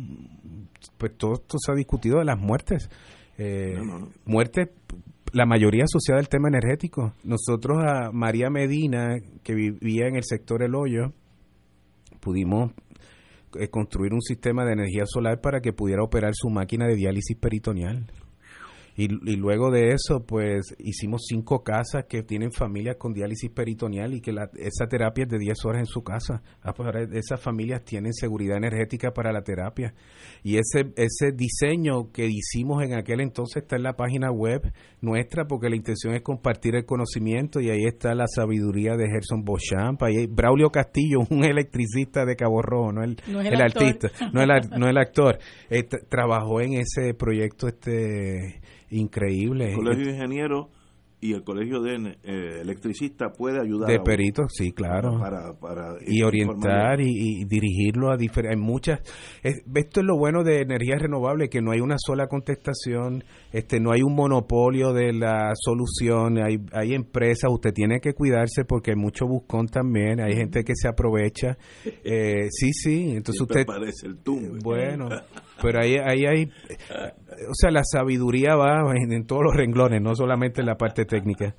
pues 0.96 1.16
todo 1.16 1.34
esto 1.34 1.58
se 1.58 1.72
ha 1.72 1.74
discutido 1.74 2.18
de 2.18 2.24
las 2.24 2.38
muertes. 2.38 2.88
Eh, 3.36 3.78
Muertes, 4.24 4.70
la 5.32 5.46
mayoría 5.46 5.84
asociada 5.84 6.18
al 6.18 6.28
tema 6.28 6.48
energético. 6.48 7.14
Nosotros 7.22 7.78
a 7.84 8.10
María 8.10 8.50
Medina, 8.50 9.16
que 9.44 9.54
vivía 9.54 10.08
en 10.08 10.16
el 10.16 10.24
sector 10.24 10.62
El 10.62 10.74
Hoyo, 10.74 11.12
pudimos 12.20 12.72
eh, 13.58 13.68
construir 13.68 14.12
un 14.12 14.22
sistema 14.22 14.64
de 14.64 14.72
energía 14.72 15.04
solar 15.06 15.40
para 15.40 15.60
que 15.60 15.72
pudiera 15.72 16.02
operar 16.02 16.32
su 16.34 16.50
máquina 16.50 16.86
de 16.86 16.96
diálisis 16.96 17.36
peritoneal 17.36 18.06
Y, 19.00 19.36
luego 19.36 19.70
de 19.70 19.92
eso, 19.92 20.26
pues 20.26 20.74
hicimos 20.80 21.26
cinco 21.28 21.62
casas 21.62 22.06
que 22.08 22.24
tienen 22.24 22.50
familias 22.50 22.96
con 22.96 23.12
diálisis 23.12 23.48
peritoneal 23.48 24.12
y 24.12 24.20
que 24.20 24.32
la, 24.32 24.50
esa 24.56 24.88
terapia 24.88 25.22
es 25.22 25.30
de 25.30 25.38
10 25.38 25.64
horas 25.66 25.80
en 25.82 25.86
su 25.86 26.02
casa. 26.02 26.42
Ah, 26.62 26.74
pues 26.74 26.92
esas 27.12 27.40
familias 27.40 27.84
tienen 27.84 28.12
seguridad 28.12 28.56
energética 28.56 29.12
para 29.12 29.32
la 29.32 29.42
terapia. 29.42 29.94
Y 30.42 30.56
ese, 30.56 30.92
ese 30.96 31.30
diseño 31.30 32.10
que 32.10 32.26
hicimos 32.26 32.82
en 32.82 32.94
aquel 32.94 33.20
entonces 33.20 33.62
está 33.62 33.76
en 33.76 33.84
la 33.84 33.94
página 33.94 34.32
web 34.32 34.72
nuestra 35.00 35.46
porque 35.46 35.70
la 35.70 35.76
intención 35.76 36.16
es 36.16 36.22
compartir 36.22 36.74
el 36.74 36.84
conocimiento 36.84 37.60
y 37.60 37.70
ahí 37.70 37.84
está 37.84 38.16
la 38.16 38.26
sabiduría 38.26 38.96
de 38.96 39.06
Gerson 39.06 39.44
Beauchamp. 39.44 40.02
Ahí 40.02 40.26
Braulio 40.26 40.70
Castillo, 40.70 41.20
un 41.30 41.44
electricista 41.44 42.24
de 42.24 42.34
Cabo 42.34 42.62
Rojo, 42.62 42.90
no 42.90 43.04
el, 43.04 43.16
el, 43.28 43.60
artista, 43.60 44.10
no 44.32 44.42
el, 44.42 44.48
no 44.76 44.88
el 44.88 44.98
actor. 44.98 45.38
Eh, 45.70 45.84
trabajó 45.84 46.60
en 46.60 46.74
ese 46.74 47.14
proyecto 47.14 47.68
este 47.68 48.60
increíble. 48.90 49.70
El 49.70 49.76
colegio 49.76 50.06
de 50.06 50.12
ingenieros 50.12 50.66
y 51.20 51.32
el 51.32 51.42
colegio 51.42 51.80
de 51.82 52.16
eh, 52.22 52.60
electricistas 52.60 53.32
puede 53.36 53.60
ayudar. 53.60 53.90
De 53.90 53.98
peritos, 54.00 54.52
sí, 54.54 54.70
claro. 54.70 55.18
Para, 55.18 55.96
y 56.06 56.22
orientar 56.22 57.00
y, 57.00 57.44
dirigirlo 57.44 58.12
a 58.12 58.16
diferentes. 58.16 58.58
Muchas. 58.58 59.00
esto 59.42 60.00
es 60.00 60.06
lo 60.06 60.16
bueno 60.16 60.44
de 60.44 60.60
energía 60.60 60.96
renovable, 60.96 61.48
que 61.48 61.60
no 61.60 61.72
hay 61.72 61.80
una 61.80 61.96
sola 61.98 62.28
contestación, 62.28 63.24
este 63.52 63.80
no 63.80 63.92
hay 63.92 64.02
un 64.02 64.14
monopolio 64.14 64.92
de 64.92 65.12
la 65.12 65.52
solución, 65.54 66.38
hay, 66.38 66.58
hay 66.72 66.94
empresas, 66.94 67.50
usted 67.50 67.72
tiene 67.72 67.98
que 68.00 68.12
cuidarse 68.12 68.64
porque 68.64 68.92
hay 68.92 68.96
mucho 68.96 69.26
buscón 69.26 69.66
también, 69.66 70.20
hay 70.20 70.36
gente 70.36 70.62
que 70.62 70.74
se 70.76 70.88
aprovecha. 70.88 71.56
Eh, 72.04 72.48
sí, 72.50 72.72
sí, 72.72 73.10
entonces 73.10 73.40
usted. 73.40 73.66
parece 73.66 74.06
el 74.06 74.18
tumbe. 74.18 74.60
Bueno. 74.62 75.08
Pero 75.60 75.80
ahí, 75.80 75.96
ahí 75.96 76.24
hay, 76.26 76.44
o 76.44 77.54
sea, 77.54 77.70
la 77.70 77.82
sabiduría 77.84 78.54
va 78.54 78.82
en, 78.94 79.26
todos 79.26 79.42
los 79.44 79.56
renglones, 79.56 80.00
no 80.00 80.14
solamente 80.14 80.60
en 80.60 80.66
la 80.66 80.76
parte 80.76 81.04
técnica. 81.04 81.54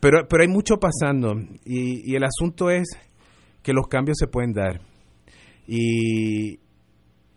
Pero, 0.00 0.28
pero 0.28 0.42
hay 0.42 0.48
mucho 0.48 0.76
pasando 0.76 1.34
y, 1.64 2.12
y 2.12 2.14
el 2.14 2.24
asunto 2.24 2.70
es 2.70 2.88
que 3.62 3.72
los 3.72 3.88
cambios 3.88 4.16
se 4.18 4.26
pueden 4.26 4.52
dar. 4.52 4.80
Y, 5.66 6.60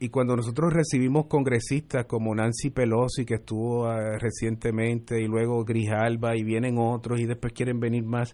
y 0.01 0.09
cuando 0.09 0.35
nosotros 0.35 0.73
recibimos 0.73 1.27
congresistas 1.27 2.05
como 2.05 2.33
Nancy 2.33 2.71
Pelosi, 2.71 3.23
que 3.23 3.35
estuvo 3.35 3.85
ah, 3.85 4.17
recientemente, 4.17 5.21
y 5.21 5.27
luego 5.27 5.63
Grijalba, 5.63 6.35
y 6.35 6.43
vienen 6.43 6.79
otros, 6.79 7.19
y 7.19 7.25
después 7.25 7.53
quieren 7.53 7.79
venir 7.79 8.03
más, 8.03 8.33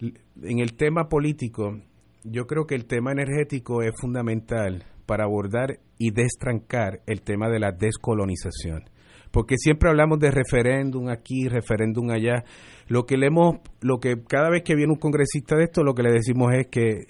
en 0.00 0.58
el 0.58 0.74
tema 0.74 1.08
político, 1.08 1.78
yo 2.22 2.46
creo 2.46 2.66
que 2.66 2.74
el 2.74 2.84
tema 2.84 3.12
energético 3.12 3.80
es 3.82 3.92
fundamental 3.98 4.84
para 5.06 5.24
abordar 5.24 5.80
y 5.98 6.10
destrancar 6.10 7.00
el 7.06 7.22
tema 7.22 7.48
de 7.48 7.60
la 7.60 7.72
descolonización. 7.72 8.84
Porque 9.30 9.56
siempre 9.56 9.88
hablamos 9.88 10.18
de 10.18 10.30
referéndum 10.30 11.08
aquí, 11.08 11.48
referéndum 11.48 12.10
allá. 12.10 12.44
Lo 12.88 13.06
que 13.06 13.16
leemos, 13.16 13.58
lo 13.80 13.98
que 13.98 14.16
cada 14.26 14.50
vez 14.50 14.62
que 14.64 14.74
viene 14.74 14.92
un 14.92 14.98
congresista 14.98 15.56
de 15.56 15.64
esto, 15.64 15.84
lo 15.84 15.94
que 15.94 16.02
le 16.02 16.12
decimos 16.12 16.52
es 16.54 16.66
que 16.66 17.06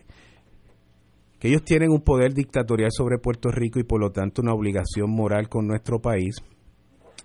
que 1.39 1.49
ellos 1.49 1.65
tienen 1.65 1.91
un 1.91 2.03
poder 2.03 2.35
dictatorial 2.35 2.91
sobre 2.93 3.19
Puerto 3.19 3.51
Rico 3.51 3.81
y 3.81 3.85
por 3.85 3.99
lo 3.99 4.11
tanto 4.11 4.43
una 4.43 4.53
obligación 4.53 5.11
moral 5.11 5.49
con 5.49 5.67
nuestro 5.67 5.99
país 5.99 6.37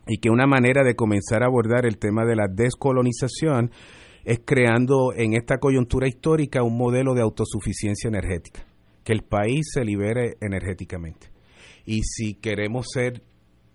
y 0.08 0.20
que 0.20 0.30
una 0.30 0.48
manera 0.48 0.84
de 0.84 0.96
comenzar 0.96 1.44
a 1.44 1.48
abordar 1.48 1.86
el 1.86 1.98
tema 1.98 2.26
de 2.26 2.38
la 2.38 2.48
descolonización 2.48 3.72
es 4.24 4.40
creando 4.46 5.12
en 5.14 5.34
esta 5.34 5.58
coyuntura 5.58 6.08
histórica 6.08 6.64
un 6.64 6.78
modelo 6.78 7.14
de 7.14 7.22
autosuficiencia 7.22 8.08
energética 8.08 8.66
que 9.06 9.14
el 9.14 9.22
país 9.22 9.68
se 9.74 9.86
libere 9.86 10.36
energéticamente. 10.42 11.28
Y 11.86 12.02
si 12.04 12.34
queremos 12.34 12.88
ser 12.92 13.22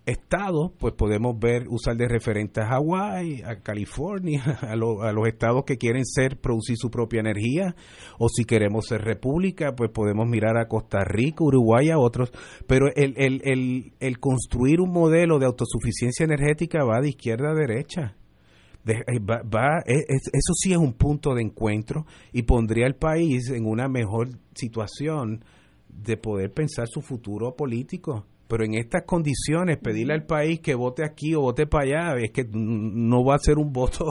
Estado, 0.03 0.73
pues 0.79 0.95
podemos 0.95 1.37
ver, 1.39 1.67
usar 1.69 1.95
de 1.95 2.07
referente 2.07 2.59
a 2.59 2.65
Hawái, 2.65 3.43
a 3.43 3.61
California, 3.61 4.41
a, 4.61 4.71
a, 4.71 4.75
los 4.75 5.27
estados 5.27 5.63
que 5.63 5.77
quieren 5.77 6.05
ser, 6.05 6.39
producir 6.39 6.75
su 6.77 6.89
propia 6.89 7.19
energía, 7.19 7.75
o 8.17 8.27
si 8.27 8.43
queremos 8.43 8.87
ser 8.87 9.01
república, 9.01 9.75
pues 9.75 9.91
podemos 9.91 10.27
mirar 10.27 10.57
a 10.57 10.67
Costa 10.67 11.03
Rica, 11.03 11.43
Uruguay, 11.43 11.91
a 11.91 11.99
otros, 11.99 12.31
pero 12.67 12.87
el, 12.95 13.13
el, 13.15 13.41
el, 13.43 13.93
el 13.99 14.19
construir 14.19 14.81
un 14.81 14.91
modelo 14.91 15.37
de 15.37 15.45
autosuficiencia 15.45 16.23
energética 16.23 16.83
va 16.83 16.99
de 16.99 17.09
izquierda 17.09 17.51
a 17.51 17.55
derecha. 17.55 18.15
Eh, 18.83 19.19
va, 19.19 19.83
e, 19.85 19.99
eso 20.09 20.53
sí 20.55 20.71
es 20.71 20.79
un 20.79 20.93
punto 20.93 21.35
de 21.35 21.43
encuentro 21.43 22.07
y 22.33 22.41
pondría 22.41 22.87
al 22.87 22.95
país 22.95 23.51
en 23.51 23.67
una 23.67 23.87
mejor 23.87 24.29
situación 24.61 25.43
de 25.87 26.17
poder 26.17 26.51
pensar 26.51 26.87
su 26.87 27.01
futuro 27.01 27.55
político. 27.55 28.25
Pero 28.47 28.65
en 28.65 28.73
estas 28.73 29.03
condiciones, 29.03 29.77
pedirle 29.77 30.13
al 30.13 30.25
país 30.25 30.59
que 30.59 30.75
vote 30.75 31.05
aquí 31.05 31.33
o 31.35 31.39
vote 31.39 31.67
para 31.67 31.85
allá, 31.85 32.21
es 32.21 32.31
que 32.31 32.45
no 32.51 33.23
va 33.23 33.35
a 33.35 33.37
ser 33.37 33.57
un 33.57 33.71
voto 33.71 34.03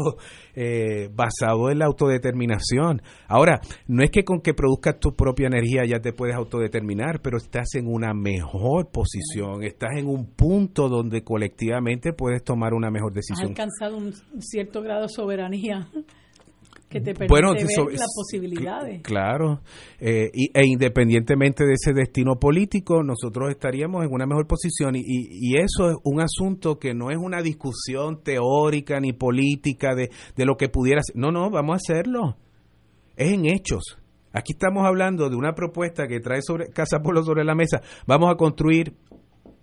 eh, 0.55 1.11
basado 1.15 1.71
en 1.71 1.79
la 1.79 1.85
autodeterminación. 1.85 3.03
Ahora, 3.29 3.61
no 3.87 4.03
es 4.03 4.11
que 4.11 4.25
con 4.25 4.41
que 4.41 4.55
produzcas 4.55 4.99
tu 4.99 5.15
propia 5.15 5.49
energía 5.49 5.83
ya 5.85 6.01
te 6.01 6.15
puedes 6.15 6.35
autodeterminar, 6.37 7.21
pero 7.21 7.37
estás 7.37 7.75
en 7.75 7.87
una 7.87 8.15
mejor 8.15 8.91
posición, 8.91 9.63
estás 9.63 9.99
en 9.99 10.07
un 10.07 10.25
punto 10.25 10.89
donde 10.89 11.23
colectivamente 11.23 12.15
puedes 12.15 12.43
tomar 12.43 12.73
una 12.73 12.91
mejor 12.91 13.13
decisión. 13.13 13.53
Has 13.53 13.61
alcanzado 13.61 13.99
un 13.99 14.15
cierto 14.41 14.81
grado 14.81 15.03
de 15.03 15.09
soberanía 15.11 15.87
que 16.91 17.01
te 17.01 17.15
permite 17.15 17.29
bueno, 17.29 17.53
ver 17.55 17.63
las 17.93 18.13
posibilidades. 18.15 19.03
Claro, 19.03 19.61
eh, 20.01 20.29
y, 20.35 20.51
e 20.53 20.67
independientemente 20.67 21.65
de 21.65 21.75
ese 21.75 21.93
destino 21.93 22.35
político, 22.41 23.05
nosotros 23.05 23.51
estaríamos 23.51 24.05
en 24.05 24.13
una 24.13 24.27
mejor 24.27 24.49
posición 24.49 24.97
y, 24.97 25.03
y, 25.07 25.57
eso 25.57 25.91
es 25.91 25.97
un 26.03 26.21
asunto 26.21 26.81
que 26.81 26.93
no 26.93 27.13
es 27.13 27.17
una 27.17 27.43
discusión 27.43 28.23
teórica 28.25 28.99
ni 28.99 29.13
política 29.13 29.95
de, 29.95 30.11
de 30.37 30.45
lo 30.45 30.57
que 30.57 30.69
pudiera 30.69 31.01
ser. 31.03 31.15
No, 31.15 31.31
no, 31.31 31.49
vamos 31.49 31.75
a 31.75 31.77
hacerlo. 31.77 32.37
Es 33.17 33.33
en 33.33 33.47
hechos. 33.47 33.97
Aquí 34.33 34.53
estamos 34.53 34.85
hablando 34.85 35.31
de 35.31 35.37
una 35.37 35.55
propuesta 35.55 36.09
que 36.09 36.19
trae 36.19 36.43
sobre 36.43 36.71
Casa 36.71 36.99
Polo 37.03 37.23
sobre 37.23 37.45
la 37.45 37.55
mesa. 37.55 37.83
Vamos 38.07 38.33
a 38.33 38.37
construir 38.37 38.95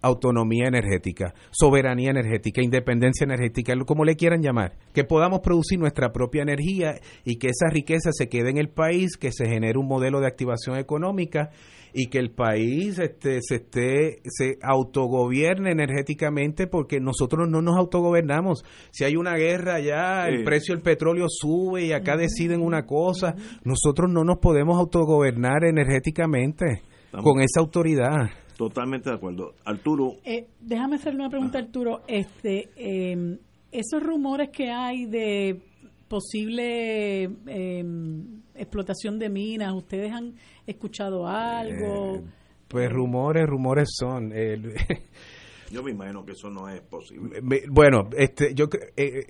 autonomía 0.01 0.67
energética, 0.67 1.33
soberanía 1.51 2.11
energética, 2.11 2.61
independencia 2.61 3.25
energética, 3.25 3.73
como 3.85 4.05
le 4.05 4.15
quieran 4.15 4.41
llamar, 4.41 4.77
que 4.93 5.03
podamos 5.03 5.41
producir 5.41 5.79
nuestra 5.79 6.11
propia 6.11 6.43
energía 6.43 6.95
y 7.25 7.37
que 7.37 7.47
esa 7.47 7.69
riqueza 7.69 8.11
se 8.11 8.29
quede 8.29 8.49
en 8.49 8.57
el 8.57 8.69
país, 8.69 9.17
que 9.17 9.31
se 9.31 9.45
genere 9.45 9.77
un 9.77 9.87
modelo 9.87 10.19
de 10.19 10.27
activación 10.27 10.77
económica 10.77 11.49
y 11.93 12.07
que 12.07 12.19
el 12.19 12.31
país 12.31 12.99
este, 12.99 13.39
se 13.41 13.55
esté 13.55 14.21
se 14.25 14.57
autogobierne 14.61 15.71
energéticamente 15.71 16.67
porque 16.67 16.99
nosotros 16.99 17.49
no 17.49 17.61
nos 17.61 17.75
autogobernamos. 17.77 18.63
Si 18.91 19.03
hay 19.03 19.15
una 19.15 19.35
guerra 19.35 19.79
ya, 19.79 20.27
el 20.27 20.43
precio 20.43 20.75
del 20.75 20.83
petróleo 20.83 21.25
sube 21.27 21.85
y 21.85 21.93
acá 21.93 22.15
deciden 22.15 22.61
una 22.61 22.85
cosa, 22.85 23.35
nosotros 23.63 24.11
no 24.11 24.23
nos 24.23 24.37
podemos 24.37 24.77
autogobernar 24.77 25.63
energéticamente 25.63 26.83
con 27.11 27.39
esa 27.41 27.61
autoridad. 27.61 28.29
Totalmente 28.57 29.09
de 29.09 29.15
acuerdo. 29.15 29.53
Arturo. 29.65 30.15
Eh, 30.25 30.47
déjame 30.59 30.95
hacerle 30.95 31.19
una 31.19 31.29
pregunta, 31.29 31.59
Arturo. 31.59 32.01
Este, 32.07 32.69
em, 32.75 33.37
esos 33.71 34.01
rumores 34.01 34.49
que 34.49 34.71
hay 34.71 35.05
de 35.05 35.61
posible 36.07 37.23
em, 37.45 38.41
explotación 38.55 39.19
de 39.19 39.29
minas, 39.29 39.73
¿ustedes 39.75 40.11
han 40.11 40.33
escuchado 40.65 41.27
algo? 41.27 42.15
Eh, 42.15 42.23
pues 42.67 42.91
rumores, 42.91 43.45
rumores 43.45 43.89
son. 43.91 44.31
yo 45.71 45.83
me 45.83 45.91
imagino 45.91 46.25
que 46.25 46.31
eso 46.31 46.49
no 46.49 46.67
es 46.67 46.81
posible. 46.81 47.41
Bueno, 47.69 48.09
este, 48.17 48.55
yo 48.55 48.65
eh, 48.95 49.27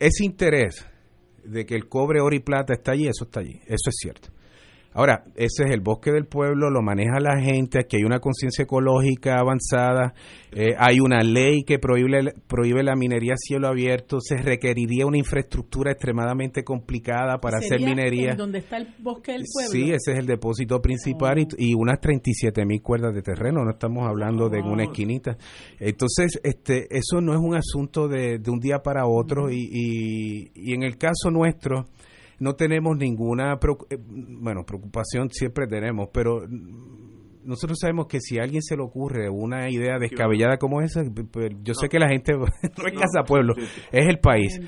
ese 0.00 0.24
interés 0.24 0.84
de 1.44 1.64
que 1.64 1.76
el 1.76 1.88
cobre, 1.88 2.20
oro 2.20 2.34
y 2.34 2.40
plata 2.40 2.74
está 2.74 2.92
allí, 2.92 3.06
eso 3.06 3.24
está 3.24 3.40
allí, 3.40 3.60
eso 3.66 3.90
es 3.90 3.96
cierto. 3.96 4.30
Ahora, 4.96 5.24
ese 5.36 5.64
es 5.64 5.74
el 5.74 5.82
bosque 5.82 6.10
del 6.10 6.24
pueblo, 6.24 6.70
lo 6.70 6.80
maneja 6.80 7.20
la 7.20 7.38
gente, 7.38 7.78
aquí 7.78 7.98
hay 7.98 8.04
una 8.04 8.18
conciencia 8.18 8.62
ecológica 8.62 9.38
avanzada, 9.38 10.14
eh, 10.52 10.74
hay 10.78 11.00
una 11.00 11.20
ley 11.22 11.64
que 11.64 11.78
prohíbe, 11.78 12.32
prohíbe 12.46 12.82
la 12.82 12.96
minería 12.96 13.34
a 13.34 13.36
cielo 13.36 13.68
abierto, 13.68 14.22
se 14.22 14.38
requeriría 14.38 15.04
una 15.04 15.18
infraestructura 15.18 15.92
extremadamente 15.92 16.64
complicada 16.64 17.36
para 17.42 17.58
hacer 17.58 17.78
minería. 17.80 18.30
En 18.30 18.36
¿Dónde 18.38 18.60
está 18.60 18.78
el 18.78 18.88
bosque 18.98 19.32
del 19.32 19.44
pueblo? 19.52 19.70
Sí, 19.70 19.92
ese 19.92 20.12
es 20.12 20.18
el 20.18 20.24
depósito 20.24 20.80
principal 20.80 21.46
y, 21.58 21.74
oh. 21.74 21.78
unas 21.78 22.00
37 22.00 22.64
mil 22.64 22.80
cuerdas 22.80 23.14
de 23.14 23.20
terreno, 23.20 23.64
no 23.64 23.72
estamos 23.72 24.08
hablando 24.08 24.48
de 24.48 24.62
una 24.62 24.84
esquinita. 24.84 25.36
Entonces, 25.78 26.40
este, 26.42 26.86
eso 26.88 27.20
no 27.20 27.34
es 27.34 27.38
un 27.38 27.54
asunto 27.54 28.08
de, 28.08 28.40
un 28.48 28.60
día 28.60 28.78
para 28.78 29.06
otro 29.06 29.50
y, 29.50 30.50
y 30.54 30.72
en 30.72 30.84
el 30.84 30.96
caso 30.96 31.30
nuestro, 31.30 31.84
no 32.38 32.54
tenemos 32.54 32.96
ninguna, 32.96 33.58
eh, 33.90 33.98
bueno, 33.98 34.64
preocupación 34.64 35.30
siempre 35.30 35.66
tenemos, 35.66 36.08
pero 36.12 36.46
nosotros 37.46 37.78
sabemos 37.80 38.06
que 38.06 38.20
si 38.20 38.38
a 38.38 38.42
alguien 38.42 38.62
se 38.62 38.76
le 38.76 38.82
ocurre 38.82 39.30
una 39.30 39.70
idea 39.70 39.98
descabellada 39.98 40.58
como 40.58 40.82
esa, 40.82 41.02
pues, 41.30 41.52
yo 41.62 41.74
sé 41.74 41.88
que 41.88 41.98
la 41.98 42.08
gente 42.08 42.32
no 42.36 42.44
es 42.86 42.92
casa 42.94 43.22
pueblo, 43.26 43.54
es 43.56 44.08
el 44.08 44.18
país. 44.18 44.60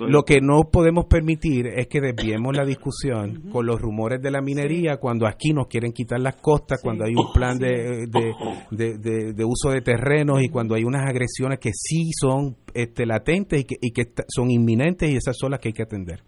lo 0.00 0.22
que 0.22 0.40
no 0.40 0.70
podemos 0.70 1.06
permitir 1.06 1.66
es 1.66 1.86
que 1.86 2.00
desviemos 2.00 2.56
la 2.56 2.64
discusión 2.64 3.50
con 3.50 3.66
los 3.66 3.80
rumores 3.80 4.20
de 4.20 4.30
la 4.30 4.40
minería 4.40 4.96
cuando 4.98 5.26
aquí 5.26 5.52
nos 5.52 5.68
quieren 5.68 5.92
quitar 5.92 6.20
las 6.20 6.36
costas, 6.36 6.80
cuando 6.82 7.04
hay 7.04 7.14
un 7.14 7.32
plan 7.32 7.58
de, 7.58 8.06
de, 8.70 9.44
uso 9.44 9.70
de 9.70 9.80
terrenos 9.80 10.42
y 10.42 10.48
cuando 10.48 10.74
hay 10.74 10.84
unas 10.84 11.08
agresiones 11.08 11.58
que 11.58 11.70
sí 11.72 12.10
son 12.18 12.56
este, 12.74 13.06
latentes 13.06 13.60
y 13.60 13.64
que, 13.64 13.76
y 13.80 13.92
que 13.92 14.12
son 14.28 14.50
inminentes 14.50 15.10
y 15.10 15.16
esas 15.16 15.36
son 15.38 15.52
las 15.52 15.60
que 15.60 15.68
hay 15.68 15.72
que 15.72 15.82
atender. 15.82 16.22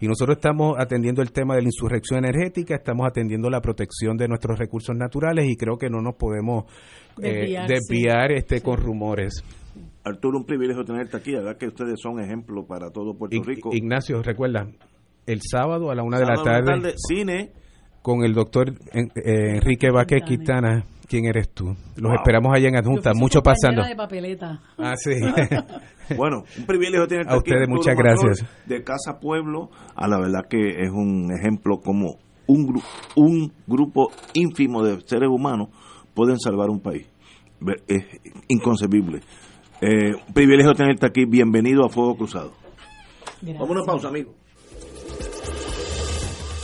Y 0.00 0.06
nosotros 0.06 0.38
estamos 0.38 0.76
atendiendo 0.78 1.22
el 1.22 1.32
tema 1.32 1.54
de 1.54 1.62
la 1.62 1.68
insurrección 1.68 2.24
energética, 2.24 2.74
estamos 2.74 3.06
atendiendo 3.06 3.50
la 3.50 3.60
protección 3.60 4.16
de 4.16 4.28
nuestros 4.28 4.58
recursos 4.58 4.96
naturales 4.96 5.49
y 5.50 5.56
creo 5.56 5.76
que 5.76 5.90
no 5.90 6.00
nos 6.00 6.14
podemos 6.14 6.64
eh, 7.22 7.56
desviar, 7.66 8.32
este, 8.32 8.60
con 8.60 8.76
rumores. 8.76 9.44
Arturo, 10.04 10.38
un 10.38 10.44
privilegio 10.44 10.84
tenerte 10.84 11.16
aquí, 11.16 11.32
verdad 11.32 11.56
que 11.58 11.66
ustedes 11.66 12.00
son 12.00 12.20
ejemplo 12.20 12.64
para 12.66 12.90
todo 12.90 13.14
Puerto 13.14 13.42
Rico. 13.42 13.70
Ignacio, 13.72 14.22
recuerda, 14.22 14.66
el 15.26 15.40
sábado 15.42 15.90
a 15.90 15.94
la 15.94 16.02
una 16.02 16.18
de 16.18 16.26
la 16.26 16.42
tarde, 16.42 16.94
cine 16.96 17.52
con 18.02 18.24
el 18.24 18.32
doctor 18.32 18.70
eh, 18.92 19.08
Enrique 19.56 19.90
Vázquez 19.90 20.22
Quintana. 20.24 20.84
¿Quién 21.06 21.24
eres 21.26 21.50
tú? 21.52 21.74
Los 21.96 22.14
esperamos 22.14 22.52
allá 22.54 22.68
en 22.68 22.76
Adjunta, 22.76 23.12
mucho 23.14 23.42
pasando. 23.42 23.82
De 23.82 23.96
papeleta. 23.96 24.60
Ah, 24.78 24.94
sí. 24.96 25.10
bueno, 26.16 26.44
un 26.56 26.66
privilegio 26.66 27.08
tenerte 27.08 27.34
a 27.34 27.36
ustedes, 27.36 27.68
muchas 27.68 27.96
gracias. 27.96 28.46
De 28.66 28.84
Casa 28.84 29.18
Pueblo, 29.20 29.70
a 29.96 30.06
la 30.06 30.20
verdad 30.20 30.46
que 30.48 30.68
es 30.68 30.90
un 30.90 31.32
ejemplo 31.36 31.80
como 31.80 32.20
un, 32.50 32.82
un 33.16 33.52
grupo 33.66 34.10
ínfimo 34.34 34.82
de 34.82 35.00
seres 35.06 35.28
humanos 35.28 35.68
pueden 36.14 36.38
salvar 36.38 36.70
un 36.70 36.80
país. 36.80 37.06
Es 37.86 38.04
inconcebible. 38.48 39.20
Eh, 39.80 40.12
privilegio 40.34 40.74
tenerte 40.74 41.06
aquí. 41.06 41.24
Bienvenido 41.24 41.84
a 41.84 41.88
Fuego 41.88 42.16
Cruzado. 42.16 42.52
Vamos 43.42 43.68
a 43.68 43.72
una 43.72 43.84
pausa, 43.84 44.08
amigo. 44.08 44.34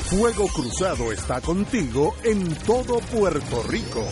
Fuego 0.08 0.46
Cruzado 0.48 1.12
está 1.12 1.40
contigo 1.40 2.14
en 2.24 2.54
todo 2.66 2.98
Puerto 3.12 3.62
Rico. 3.68 4.04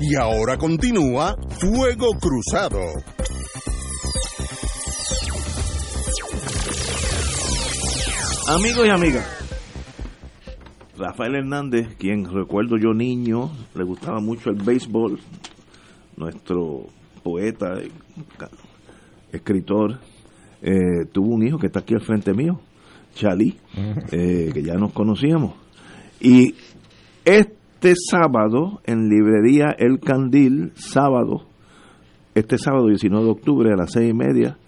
Y 0.00 0.16
ahora 0.16 0.58
continúa 0.58 1.36
Fuego 1.60 2.08
Cruzado. 2.20 2.80
Amigos 8.48 8.86
y 8.86 8.90
amigas, 8.90 9.24
Rafael 10.98 11.36
Hernández, 11.36 11.94
quien 11.96 12.24
recuerdo 12.24 12.76
yo 12.76 12.92
niño, 12.92 13.52
le 13.74 13.84
gustaba 13.84 14.18
mucho 14.20 14.50
el 14.50 14.56
béisbol, 14.56 15.20
nuestro 16.16 16.86
poeta, 17.22 17.74
escritor, 19.30 20.00
eh, 20.60 21.06
tuvo 21.12 21.34
un 21.34 21.46
hijo 21.46 21.58
que 21.58 21.68
está 21.68 21.80
aquí 21.80 21.94
al 21.94 22.00
frente 22.00 22.34
mío, 22.34 22.60
Chalí, 23.14 23.56
eh, 24.10 24.50
que 24.52 24.62
ya 24.62 24.74
nos 24.74 24.92
conocíamos. 24.92 25.54
Y 26.20 26.56
este 27.24 27.94
sábado, 28.10 28.80
en 28.84 29.08
librería 29.08 29.66
El 29.78 30.00
Candil, 30.00 30.72
sábado, 30.74 31.46
este 32.34 32.58
sábado 32.58 32.88
19 32.88 33.24
de 33.24 33.30
octubre 33.30 33.72
a 33.72 33.76
las 33.76 33.92
seis 33.92 34.10
y 34.10 34.14
media, 34.14 34.58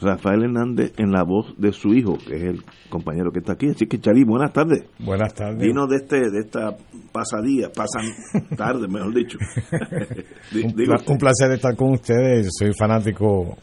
Rafael 0.00 0.44
Hernández 0.44 0.92
en 0.96 1.10
la 1.10 1.24
voz 1.24 1.54
de 1.58 1.72
su 1.72 1.94
hijo, 1.94 2.16
que 2.18 2.36
es 2.36 2.42
el 2.42 2.64
compañero 2.88 3.30
que 3.32 3.40
está 3.40 3.52
aquí. 3.52 3.68
Así 3.68 3.86
que, 3.86 3.98
Chalí, 3.98 4.24
buenas 4.24 4.52
tardes. 4.52 4.84
Buenas 4.98 5.34
tardes. 5.34 5.60
Vino 5.60 5.86
de, 5.86 5.96
este, 5.96 6.18
de 6.30 6.40
esta 6.40 6.76
pasadía, 7.12 7.68
pasan 7.74 8.46
tarde, 8.56 8.86
mejor 8.88 9.14
dicho. 9.14 9.38
un, 10.54 11.18
placer 11.18 11.52
estar 11.52 11.74
con 11.76 11.92
ustedes. 11.92 12.46
Yo 12.46 12.50
soy 12.66 12.72
fanático 12.78 13.56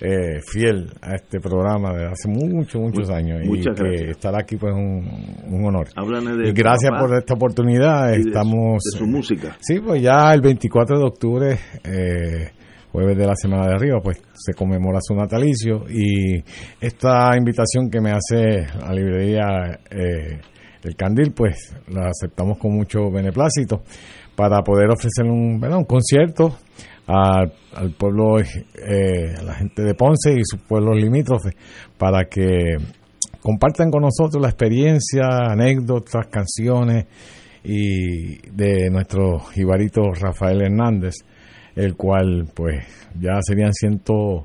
eh, 0.00 0.40
fiel 0.50 0.90
a 1.00 1.14
este 1.14 1.40
programa 1.40 1.92
desde 1.92 2.06
hace 2.06 2.28
muchos, 2.28 2.80
muchos 2.80 3.10
años. 3.10 3.40
Muchas 3.44 3.78
y 3.78 3.82
que 3.82 4.10
estar 4.10 4.34
aquí 4.34 4.56
pues 4.56 4.72
un, 4.74 5.04
un 5.46 5.64
honor. 5.66 5.88
De 5.88 6.48
y 6.48 6.52
gracias 6.52 6.92
por 6.98 7.16
esta 7.16 7.34
oportunidad. 7.34 8.12
Estamos. 8.14 8.82
De 8.92 8.98
su, 8.98 9.06
música. 9.06 9.56
Sí, 9.60 9.80
pues 9.80 10.02
ya 10.02 10.32
el 10.32 10.40
24 10.40 10.98
de 10.98 11.04
octubre. 11.04 11.58
Eh, 11.84 12.61
jueves 12.92 13.16
de 13.16 13.26
la 13.26 13.34
semana 13.34 13.68
de 13.68 13.74
arriba, 13.74 14.00
pues 14.02 14.20
se 14.34 14.52
conmemora 14.52 14.98
su 15.00 15.14
natalicio 15.14 15.84
y 15.88 16.44
esta 16.78 17.34
invitación 17.36 17.90
que 17.90 18.00
me 18.00 18.10
hace 18.10 18.66
la 18.78 18.92
librería 18.92 19.80
eh, 19.90 20.38
El 20.84 20.94
Candil, 20.94 21.32
pues 21.32 21.74
la 21.88 22.10
aceptamos 22.10 22.58
con 22.58 22.74
mucho 22.74 23.10
beneplácito 23.10 23.82
para 24.36 24.62
poder 24.62 24.90
ofrecer 24.90 25.24
un, 25.24 25.64
un 25.64 25.84
concierto 25.84 26.58
al 27.06 27.94
pueblo, 27.98 28.38
eh, 28.38 29.34
a 29.38 29.42
la 29.42 29.54
gente 29.54 29.82
de 29.82 29.94
Ponce 29.94 30.32
y 30.32 30.42
sus 30.44 30.60
pueblos 30.60 30.96
limítrofes, 30.96 31.54
para 31.98 32.24
que 32.24 32.76
compartan 33.40 33.90
con 33.90 34.02
nosotros 34.02 34.40
la 34.40 34.48
experiencia, 34.48 35.22
anécdotas, 35.50 36.26
canciones 36.28 37.06
y 37.64 38.38
de 38.50 38.90
nuestro 38.90 39.40
jibarito 39.40 40.02
Rafael 40.12 40.62
Hernández 40.62 41.14
el 41.76 41.96
cual 41.96 42.46
pues 42.54 42.84
ya 43.18 43.40
serían 43.40 43.72
128 43.72 44.44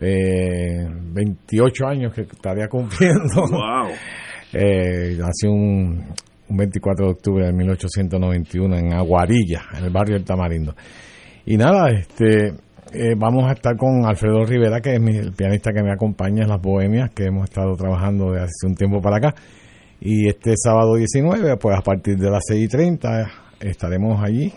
eh, 0.00 1.86
años 1.86 2.12
que 2.14 2.22
estaría 2.22 2.68
cumpliendo. 2.70 3.46
Wow. 3.50 3.88
eh, 4.52 5.16
nació 5.18 5.52
un, 5.52 6.14
24 6.56 7.06
de 7.06 7.12
octubre 7.12 7.46
de 7.46 7.52
1891 7.52 8.76
en 8.76 8.92
Aguarilla, 8.92 9.62
en 9.76 9.84
el 9.84 9.90
barrio 9.90 10.16
del 10.16 10.24
Tamarindo. 10.24 10.74
Y 11.46 11.56
nada, 11.56 11.90
este 11.90 12.48
eh, 12.92 13.14
vamos 13.16 13.48
a 13.48 13.52
estar 13.52 13.76
con 13.76 14.04
Alfredo 14.04 14.44
Rivera, 14.44 14.80
que 14.80 14.94
es 14.94 15.00
el 15.00 15.32
pianista 15.32 15.72
que 15.72 15.82
me 15.82 15.92
acompaña 15.92 16.42
en 16.42 16.48
las 16.48 16.60
Bohemias, 16.60 17.10
que 17.14 17.24
hemos 17.24 17.44
estado 17.44 17.74
trabajando 17.74 18.32
desde 18.32 18.44
hace 18.44 18.66
un 18.66 18.74
tiempo 18.74 19.00
para 19.00 19.16
acá. 19.16 19.34
Y 20.00 20.28
este 20.28 20.54
sábado 20.56 20.96
19, 20.96 21.56
pues 21.56 21.76
a 21.78 21.80
partir 21.80 22.16
de 22.16 22.30
las 22.30 22.42
6 22.46 22.64
y 22.64 22.68
30 22.68 23.30
estaremos 23.60 24.22
allí 24.22 24.52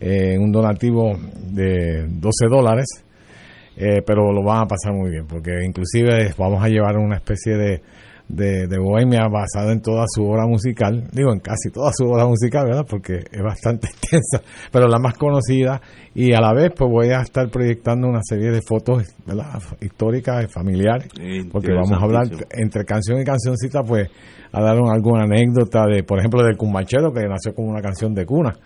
eh, 0.00 0.38
un 0.38 0.50
donativo 0.50 1.12
de 1.52 2.06
12 2.08 2.46
dólares, 2.50 2.86
eh, 3.76 4.02
pero 4.04 4.32
lo 4.32 4.42
van 4.42 4.62
a 4.62 4.66
pasar 4.66 4.94
muy 4.94 5.10
bien, 5.10 5.26
porque 5.26 5.50
inclusive 5.62 6.32
vamos 6.38 6.64
a 6.64 6.68
llevar 6.68 6.96
una 6.96 7.16
especie 7.16 7.54
de, 7.54 7.82
de, 8.28 8.78
bohemia 8.78 9.26
basada 9.28 9.72
en 9.72 9.82
toda 9.82 10.04
su 10.08 10.24
obra 10.24 10.46
musical, 10.46 11.08
digo 11.12 11.32
en 11.32 11.40
casi 11.40 11.70
toda 11.70 11.90
su 11.92 12.04
obra 12.04 12.26
musical, 12.26 12.66
¿verdad? 12.66 12.86
Porque 12.88 13.24
es 13.30 13.42
bastante 13.42 13.86
extensa, 13.92 14.40
pero 14.72 14.88
la 14.88 14.98
más 14.98 15.18
conocida 15.18 15.82
y 16.14 16.32
a 16.32 16.40
la 16.40 16.54
vez 16.54 16.72
pues 16.74 16.90
voy 16.90 17.08
a 17.10 17.20
estar 17.20 17.50
proyectando 17.50 18.08
una 18.08 18.20
serie 18.22 18.50
de 18.50 18.62
fotos 18.62 19.04
¿verdad? 19.26 19.60
históricas 19.80 20.50
familiares, 20.50 21.08
porque 21.52 21.72
vamos 21.72 21.92
a 21.92 22.04
hablar 22.04 22.26
entre 22.52 22.84
canción 22.84 23.20
y 23.20 23.24
cancioncita 23.24 23.82
pues 23.82 24.08
a 24.52 24.62
dar 24.62 24.76
alguna 24.76 25.24
anécdota 25.24 25.84
de, 25.86 26.02
por 26.04 26.18
ejemplo, 26.18 26.42
del 26.42 26.56
cumbanchero 26.56 27.12
que 27.12 27.20
nació 27.28 27.54
como 27.54 27.68
una 27.68 27.82
canción 27.82 28.14
de 28.14 28.24
cuna 28.24 28.56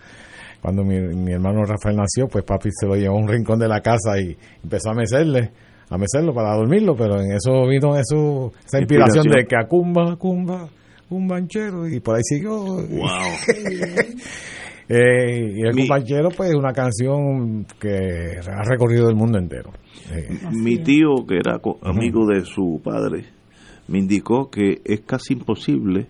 cuando 0.65 0.83
mi, 0.83 0.99
mi, 0.99 1.31
hermano 1.31 1.63
Rafael 1.63 1.95
nació, 1.95 2.27
pues 2.27 2.43
papi 2.43 2.69
se 2.71 2.87
lo 2.87 2.95
llevó 2.95 3.17
a 3.17 3.19
un 3.19 3.27
rincón 3.27 3.59
de 3.59 3.67
la 3.67 3.81
casa 3.81 4.19
y 4.19 4.35
empezó 4.63 4.89
a 4.89 4.93
mecerle, 4.95 5.51
a 5.91 5.95
mecerlo 5.95 6.33
para 6.33 6.55
dormirlo, 6.55 6.95
pero 6.95 7.21
en 7.21 7.33
eso 7.33 7.67
vino 7.67 7.95
eso, 7.95 8.51
esa 8.65 8.79
inspiración, 8.79 9.25
de 9.25 9.45
que 9.45 9.55
acumba, 9.55 10.15
cumba, 10.15 10.67
un 11.11 11.27
banchero, 11.27 11.87
y 11.87 11.99
por 11.99 12.15
ahí 12.15 12.23
siguió. 12.23 12.57
Wow. 12.57 12.87
eh, 14.89 15.53
y 15.55 15.61
el 15.61 15.87
banchero, 15.87 16.29
pues, 16.35 16.49
es 16.49 16.55
una 16.55 16.73
canción 16.73 17.67
que 17.79 18.39
ha 18.39 18.63
recorrido 18.63 19.07
el 19.07 19.15
mundo 19.15 19.37
entero. 19.37 19.69
Eh, 20.11 20.29
mi 20.51 20.79
tío, 20.79 21.27
que 21.27 21.35
era 21.35 21.59
amigo 21.83 22.25
de 22.25 22.43
su 22.43 22.81
padre, 22.83 23.25
me 23.87 23.99
indicó 23.99 24.49
que 24.49 24.81
es 24.83 25.01
casi 25.01 25.33
imposible 25.33 26.07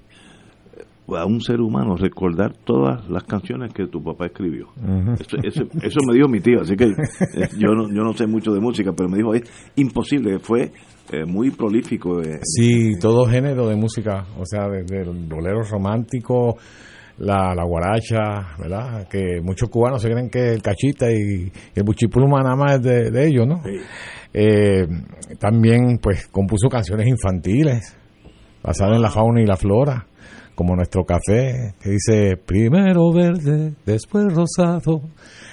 a 1.14 1.26
un 1.26 1.40
ser 1.42 1.62
humano 1.62 1.96
recordar 1.96 2.54
todas 2.64 3.08
las 3.10 3.24
canciones 3.24 3.72
que 3.74 3.86
tu 3.88 4.04
papá 4.04 4.26
escribió. 4.28 4.70
eso, 5.44 6.00
me 6.08 6.16
dijo 6.16 6.28
mi 6.28 6.40
tío, 6.40 6.62
así 6.62 6.76
que 6.76 6.86
eh, 6.86 7.50
yo 7.60 7.74
no, 7.76 7.88
yo 7.90 8.04
no 8.04 8.14
sé 8.14 8.26
mucho 8.26 8.52
de 8.52 8.60
música, 8.60 8.92
pero 8.96 9.10
me 9.10 9.18
dijo, 9.18 9.34
es 9.36 9.44
imposible, 9.76 10.40
fue 10.40 10.72
eh, 11.12 11.26
muy 11.26 11.52
prolífico. 11.52 12.22
Eh, 12.22 12.40
sí, 12.42 12.98
todo 13.00 13.28
género 13.28 13.68
de 13.68 13.76
música, 13.76 14.26
o 14.40 14.46
sea, 14.46 14.68
desde 14.68 15.04
el 15.04 15.28
bolero 15.28 15.62
romántico, 15.62 16.58
la, 17.20 17.54
la 17.56 17.64
guaracha, 17.64 18.56
¿verdad? 18.58 19.08
Que 19.08 19.42
muchos 19.44 19.70
cubanos 19.70 20.02
se 20.02 20.10
creen 20.10 20.30
que 20.30 20.54
el 20.54 20.62
cachita 20.62 21.12
y, 21.12 21.52
el 21.76 21.84
buchipluma 21.84 22.42
nada 22.42 22.56
más 22.56 22.76
es 22.78 23.12
de, 23.14 23.28
ellos, 23.28 23.46
¿no? 23.48 23.62
también, 25.40 26.00
pues, 26.02 26.28
compuso 26.28 26.68
canciones 26.68 27.08
infantiles, 27.08 27.96
basadas 28.62 28.96
en 28.96 29.02
la 29.02 29.10
fauna 29.10 29.42
y 29.42 29.46
la 29.46 29.56
flora 29.56 30.08
como 30.56 30.76
nuestro 30.76 31.04
café, 31.04 31.76
que 31.82 31.90
dice 31.92 32.38
primero 32.38 33.12
verde, 33.14 33.74
después 33.86 34.34
rosado, 34.34 35.02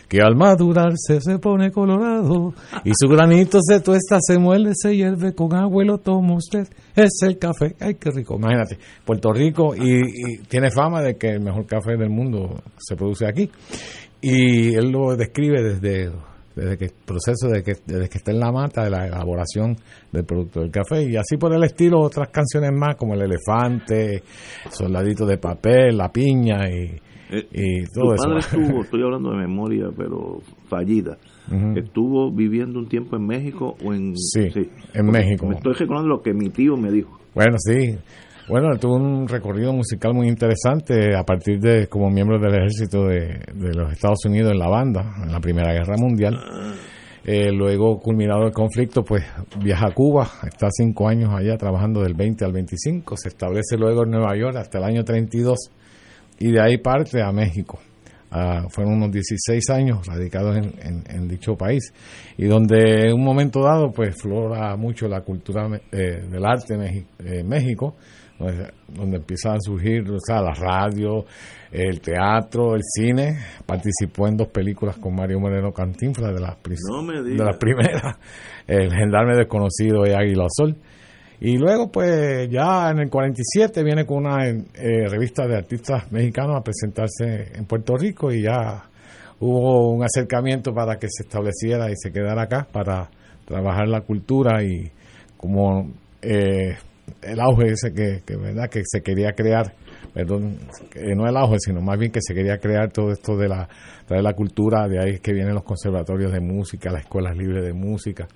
que 0.08 0.20
al 0.20 0.36
madurarse 0.36 1.20
se 1.20 1.38
pone 1.38 1.70
colorado 1.72 2.54
y 2.84 2.92
su 2.94 3.08
granito 3.08 3.58
se 3.62 3.80
tuesta, 3.80 4.18
se 4.20 4.38
muele, 4.38 4.72
se 4.74 4.94
hierve 4.94 5.34
con 5.34 5.54
agua 5.54 5.82
y 5.82 5.86
lo 5.86 5.98
toma 5.98 6.34
usted. 6.34 6.68
Es 6.94 7.22
el 7.22 7.38
café. 7.38 7.74
Ay, 7.80 7.94
qué 7.94 8.10
rico. 8.10 8.36
Imagínate, 8.36 8.78
Puerto 9.04 9.32
Rico 9.32 9.74
y, 9.74 10.42
tiene 10.48 10.70
fama 10.70 11.02
de 11.02 11.16
que 11.16 11.30
el 11.30 11.40
mejor 11.40 11.66
café 11.66 11.96
del 11.96 12.10
mundo 12.10 12.62
se 12.78 12.94
produce 12.94 13.26
aquí. 13.26 13.50
Y 14.20 14.74
él 14.74 14.90
lo 14.90 15.16
describe 15.16 15.62
desde 15.62 16.12
desde 16.54 16.76
que 16.76 16.84
el 16.86 16.92
proceso 17.04 17.48
de 17.48 17.62
que 17.62 17.74
desde 17.86 18.08
que 18.08 18.18
está 18.18 18.30
en 18.30 18.40
la 18.40 18.52
mata 18.52 18.84
de 18.84 18.90
la 18.90 19.06
elaboración 19.06 19.76
del 20.10 20.24
producto 20.24 20.60
del 20.60 20.70
café. 20.70 21.02
Y 21.02 21.16
así 21.16 21.36
por 21.36 21.54
el 21.54 21.62
estilo 21.64 22.00
otras 22.00 22.28
canciones 22.30 22.70
más 22.72 22.96
como 22.96 23.14
el 23.14 23.22
elefante 23.22 24.22
soldadito 24.70 25.26
de 25.26 25.38
papel 25.38 25.96
la 25.96 26.10
piña 26.10 26.68
y, 26.68 27.00
eh, 27.34 27.86
todo 27.94 28.14
eso 28.14 28.36
estuvo 28.36 28.82
estoy 28.84 29.02
hablando 29.02 29.30
de 29.30 29.38
memoria 29.38 29.86
pero 29.96 30.40
fallida. 30.68 31.16
Estuvo 31.74 32.30
viviendo 32.30 32.78
un 32.78 32.88
tiempo 32.88 33.16
en 33.16 33.26
México 33.26 33.74
o 33.84 33.92
en 33.92 34.16
sí, 34.16 34.48
en 34.94 35.06
México. 35.06 35.46
me 35.48 35.56
estoy 35.56 35.72
recordando 35.74 36.08
lo 36.08 36.22
que 36.22 36.32
mi 36.32 36.50
tío 36.50 36.76
me 36.76 36.90
dijo. 36.90 37.18
Bueno 37.34 37.56
sí 37.58 37.98
bueno, 38.48 38.76
tuvo 38.78 38.96
un 38.96 39.28
recorrido 39.28 39.72
musical 39.72 40.14
muy 40.14 40.28
interesante 40.28 41.14
a 41.16 41.22
partir 41.22 41.60
de 41.60 41.86
como 41.86 42.10
miembro 42.10 42.38
del 42.40 42.54
ejército 42.54 43.06
de, 43.06 43.40
los 43.54 43.92
Estados 43.92 44.24
Unidos 44.24 44.52
en 44.52 44.58
la 44.58 44.68
banda, 44.68 45.14
en 45.22 45.30
la 45.30 45.40
Primera 45.40 45.72
Guerra 45.72 45.96
Mundial. 45.96 46.38
Eh, 47.24 47.52
luego, 47.52 48.00
culminado 48.00 48.44
el 48.46 48.52
conflicto, 48.52 49.04
pues 49.04 49.24
viaja 49.62 49.86
a 49.86 49.94
Cuba, 49.94 50.28
está 50.44 50.68
cinco 50.72 51.08
años 51.08 51.30
allá 51.32 51.56
trabajando 51.56 52.02
del 52.02 52.14
20 52.14 52.44
al 52.44 52.52
25, 52.52 53.16
se 53.16 53.28
establece 53.28 53.76
luego 53.76 54.02
en 54.02 54.10
Nueva 54.10 54.36
York 54.36 54.56
hasta 54.56 54.78
el 54.78 54.84
año 54.84 55.04
32 55.04 55.70
y 56.40 56.50
de 56.50 56.60
ahí 56.60 56.78
parte 56.78 57.22
a 57.22 57.30
México. 57.30 57.78
Ah, 58.34 58.66
fueron 58.70 58.94
unos 58.94 59.12
16 59.12 59.70
años 59.70 60.06
radicados 60.06 60.56
en, 60.56 61.28
dicho 61.28 61.54
país 61.54 61.92
y 62.38 62.46
donde 62.46 63.08
en 63.08 63.12
un 63.12 63.22
momento 63.22 63.60
dado 63.62 63.92
pues 63.92 64.16
flora 64.16 64.74
mucho 64.74 65.06
la 65.06 65.20
cultura 65.20 65.68
eh, 65.92 66.24
del 66.30 66.44
arte 66.44 66.74
en 66.74 67.06
eh, 67.18 67.44
México 67.44 67.94
donde 68.38 69.16
empiezan 69.16 69.56
a 69.56 69.60
surgir 69.60 70.10
o 70.10 70.18
sea, 70.18 70.40
la 70.40 70.52
radio, 70.52 71.24
el 71.70 72.00
teatro, 72.00 72.74
el 72.74 72.82
cine. 72.82 73.38
Participó 73.64 74.28
en 74.28 74.36
dos 74.36 74.48
películas 74.48 74.96
con 74.98 75.14
Mario 75.14 75.40
Moreno 75.40 75.72
Cantinflas 75.72 76.34
de 76.34 76.40
las, 76.40 76.56
de 76.62 77.44
las 77.44 77.56
primeras, 77.56 78.16
El 78.66 78.92
Gendarme 78.92 79.36
Desconocido 79.36 80.06
y 80.06 80.10
Águila 80.10 80.46
Sol. 80.48 80.76
Y 81.40 81.56
luego, 81.58 81.90
pues 81.90 82.48
ya 82.50 82.90
en 82.90 83.00
el 83.00 83.10
47 83.10 83.82
viene 83.82 84.06
con 84.06 84.18
una 84.18 84.46
eh, 84.46 85.08
revista 85.08 85.44
de 85.46 85.56
artistas 85.56 86.10
mexicanos 86.12 86.56
a 86.56 86.62
presentarse 86.62 87.56
en 87.56 87.64
Puerto 87.64 87.96
Rico 87.96 88.30
y 88.30 88.42
ya 88.42 88.84
hubo 89.40 89.90
un 89.90 90.04
acercamiento 90.04 90.72
para 90.72 91.00
que 91.00 91.08
se 91.10 91.24
estableciera 91.24 91.90
y 91.90 91.94
se 91.96 92.12
quedara 92.12 92.42
acá 92.42 92.68
para 92.70 93.10
trabajar 93.44 93.88
la 93.88 94.02
cultura 94.02 94.62
y 94.62 94.88
como 95.36 95.90
eh, 96.22 96.76
el 97.22 97.40
auge 97.40 97.72
ese 97.72 97.92
que, 97.92 98.36
verdad 98.36 98.68
que 98.70 98.82
se 98.84 99.02
quería 99.02 99.32
crear 99.32 99.74
perdón 100.14 100.58
no 101.16 101.28
el 101.28 101.36
auge 101.36 101.56
sino 101.58 101.80
más 101.80 101.98
bien 101.98 102.12
que 102.12 102.20
se 102.20 102.34
quería 102.34 102.58
crear 102.58 102.92
todo 102.92 103.10
esto 103.10 103.36
de 103.36 103.48
la 103.48 103.68
de 104.08 104.22
la 104.22 104.32
cultura 104.34 104.88
de 104.88 104.98
ahí 104.98 105.18
que 105.18 105.32
vienen 105.32 105.54
los 105.54 105.64
conservatorios 105.64 106.32
de 106.32 106.40
música 106.40 106.90
las 106.90 107.02
escuelas 107.02 107.36
libres 107.36 107.64
de 107.64 107.72
música 107.72 108.26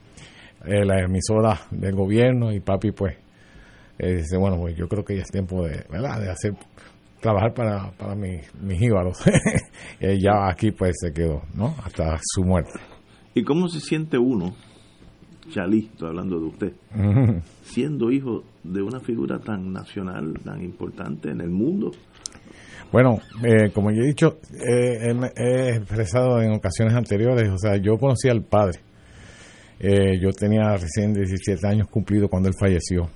eh, 0.65 0.85
la 0.85 1.01
emisora 1.01 1.61
del 1.71 1.95
gobierno 1.95 2.53
y 2.53 2.61
papi 2.61 2.93
pues 2.93 3.17
eh, 3.99 4.17
dice 4.17 4.37
bueno 4.37 4.59
pues 4.59 4.77
yo 4.77 4.89
creo 4.89 5.05
que 5.05 5.17
ya 5.17 5.23
es 5.23 5.31
tiempo 5.31 5.65
de 5.65 5.85
verdad 5.91 6.21
de 6.21 6.31
hacer 6.31 6.53
trabajar 7.21 7.55
para, 7.55 7.91
para 7.93 8.15
mis, 8.15 8.55
mis 8.55 8.81
íbaros 8.81 9.19
y 10.01 10.21
ya 10.23 10.49
aquí 10.49 10.71
pues 10.71 10.95
se 11.01 11.13
quedó 11.13 11.43
no 11.55 11.75
hasta 11.85 12.19
su 12.23 12.43
muerte. 12.45 12.79
Y 13.35 13.43
cómo 13.43 13.69
se 13.69 13.81
siente 13.81 14.19
uno 14.19 14.55
Chalí, 15.51 15.89
estoy 15.93 16.09
hablando 16.09 16.39
de 16.39 16.47
usted, 16.47 16.73
siendo 17.63 18.11
hijo 18.11 18.45
de 18.63 18.83
una 18.83 19.01
figura 19.01 19.39
tan 19.39 19.73
nacional, 19.73 20.35
tan 20.45 20.63
importante 20.63 21.31
en 21.31 21.41
el 21.41 21.51
mundo. 21.51 21.93
Bueno, 22.93 23.19
eh, 23.43 23.71
como 23.73 23.91
yo 23.91 24.03
he 24.03 24.07
dicho, 24.07 24.39
he 24.53 25.77
expresado 25.77 26.41
en 26.41 26.53
ocasiones 26.53 26.95
anteriores, 26.95 27.51
o 27.51 27.59
sea, 27.59 27.77
yo 27.77 27.99
conocí 27.99 28.29
al 28.29 28.43
padre. 28.43 28.81
Eh, 29.79 30.19
yo 30.19 30.31
tenía 30.31 30.75
recién 30.77 31.13
17 31.13 31.67
años 31.67 31.89
cumplido 31.89 32.29
cuando 32.29 32.49
él 32.49 32.55
falleció. 32.59 33.11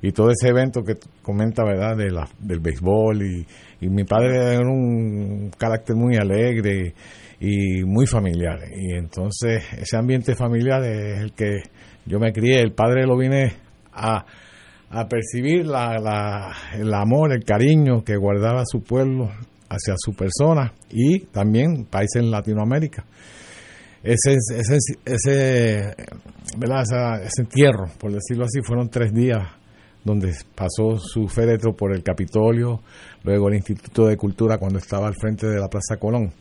Y 0.00 0.12
todo 0.12 0.30
ese 0.30 0.48
evento 0.48 0.82
que 0.82 0.94
comenta, 1.20 1.64
¿verdad?, 1.64 1.96
de 1.96 2.10
la, 2.10 2.28
del 2.38 2.60
béisbol. 2.60 3.22
Y, 3.22 3.46
y 3.80 3.88
mi 3.90 4.04
padre 4.04 4.54
era 4.54 4.66
un 4.66 5.50
carácter 5.58 5.94
muy 5.96 6.16
alegre 6.16 6.94
y 7.44 7.82
muy 7.82 8.06
familiar. 8.06 8.60
Y 8.72 8.94
entonces 8.94 9.64
ese 9.76 9.96
ambiente 9.96 10.36
familiar 10.36 10.84
es 10.84 11.20
el 11.22 11.32
que 11.32 11.62
yo 12.06 12.20
me 12.20 12.32
crié. 12.32 12.60
El 12.60 12.72
padre 12.72 13.04
lo 13.04 13.18
vine 13.18 13.52
a, 13.92 14.24
a 14.90 15.08
percibir 15.08 15.66
la, 15.66 16.54
el 16.74 16.94
amor, 16.94 17.32
el 17.32 17.44
cariño 17.44 18.04
que 18.04 18.16
guardaba 18.16 18.62
su 18.64 18.80
pueblo 18.84 19.28
hacia 19.68 19.94
su 19.96 20.12
persona 20.12 20.72
y 20.90 21.18
también 21.32 21.84
países 21.86 22.22
en 22.22 22.30
Latinoamérica. 22.30 23.04
Ese, 24.04 24.34
ese, 24.34 24.76
ese, 25.04 25.94
ese 25.94 27.42
entierro, 27.42 27.86
por 27.98 28.12
decirlo 28.12 28.44
así, 28.44 28.60
fueron 28.62 28.88
tres 28.88 29.12
días 29.12 29.48
donde 30.04 30.32
pasó 30.54 30.96
su 30.96 31.26
féretro 31.26 31.74
por 31.74 31.92
el 31.92 32.04
Capitolio, 32.04 32.80
luego 33.24 33.48
el 33.48 33.56
Instituto 33.56 34.06
de 34.06 34.16
Cultura 34.16 34.58
cuando 34.58 34.78
estaba 34.78 35.08
al 35.08 35.14
frente 35.14 35.48
de 35.48 35.58
la 35.58 35.68
Plaza 35.68 35.96
Colón 35.98 36.32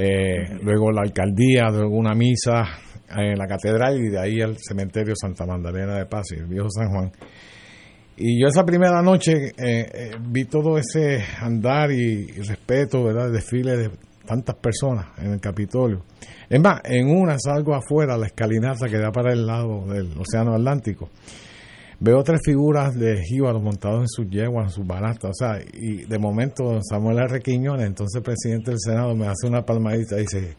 eh, 0.00 0.58
luego 0.62 0.92
la 0.92 1.02
alcaldía, 1.02 1.70
luego 1.70 1.96
una 1.96 2.14
misa 2.14 2.62
en 3.10 3.36
la 3.36 3.48
catedral 3.48 3.98
y 3.98 4.10
de 4.10 4.20
ahí 4.20 4.40
el 4.40 4.56
cementerio 4.56 5.14
Santa 5.16 5.44
Magdalena 5.44 5.96
de 5.96 6.06
Paz 6.06 6.26
y 6.30 6.36
el 6.36 6.46
viejo 6.46 6.68
San 6.70 6.88
Juan. 6.90 7.10
Y 8.16 8.40
yo 8.40 8.46
esa 8.46 8.64
primera 8.64 9.02
noche 9.02 9.48
eh, 9.48 9.52
eh, 9.58 10.10
vi 10.20 10.44
todo 10.44 10.78
ese 10.78 11.20
andar 11.40 11.90
y, 11.90 12.26
respeto, 12.42 13.02
¿verdad? 13.02 13.32
desfile 13.32 13.76
de 13.76 13.90
tantas 14.24 14.54
personas 14.56 15.06
en 15.18 15.32
el 15.32 15.40
Capitolio. 15.40 16.04
Es 16.48 16.60
más, 16.60 16.80
en 16.84 17.10
una 17.10 17.36
salgo 17.36 17.74
afuera, 17.74 18.16
la 18.16 18.26
escalinata 18.26 18.86
que 18.88 18.98
da 18.98 19.10
para 19.10 19.32
el 19.32 19.46
lado 19.46 19.84
del 19.86 20.12
Océano 20.16 20.54
Atlántico 20.54 21.10
Veo 22.00 22.22
tres 22.22 22.40
figuras 22.44 22.94
de 22.94 23.22
jíbaros 23.24 23.60
montados 23.60 24.02
en 24.02 24.08
sus 24.08 24.30
yeguas, 24.30 24.66
en 24.66 24.70
sus 24.70 24.86
baratas, 24.86 25.30
o 25.30 25.34
sea, 25.34 25.60
y 25.72 26.04
de 26.04 26.18
momento 26.18 26.80
Samuel 26.88 27.18
R. 27.18 27.40
Quiñones, 27.40 27.86
entonces 27.86 28.22
presidente 28.22 28.70
del 28.70 28.78
Senado, 28.78 29.16
me 29.16 29.26
hace 29.26 29.48
una 29.48 29.62
palmadita 29.62 30.16
y 30.16 30.20
dice, 30.20 30.56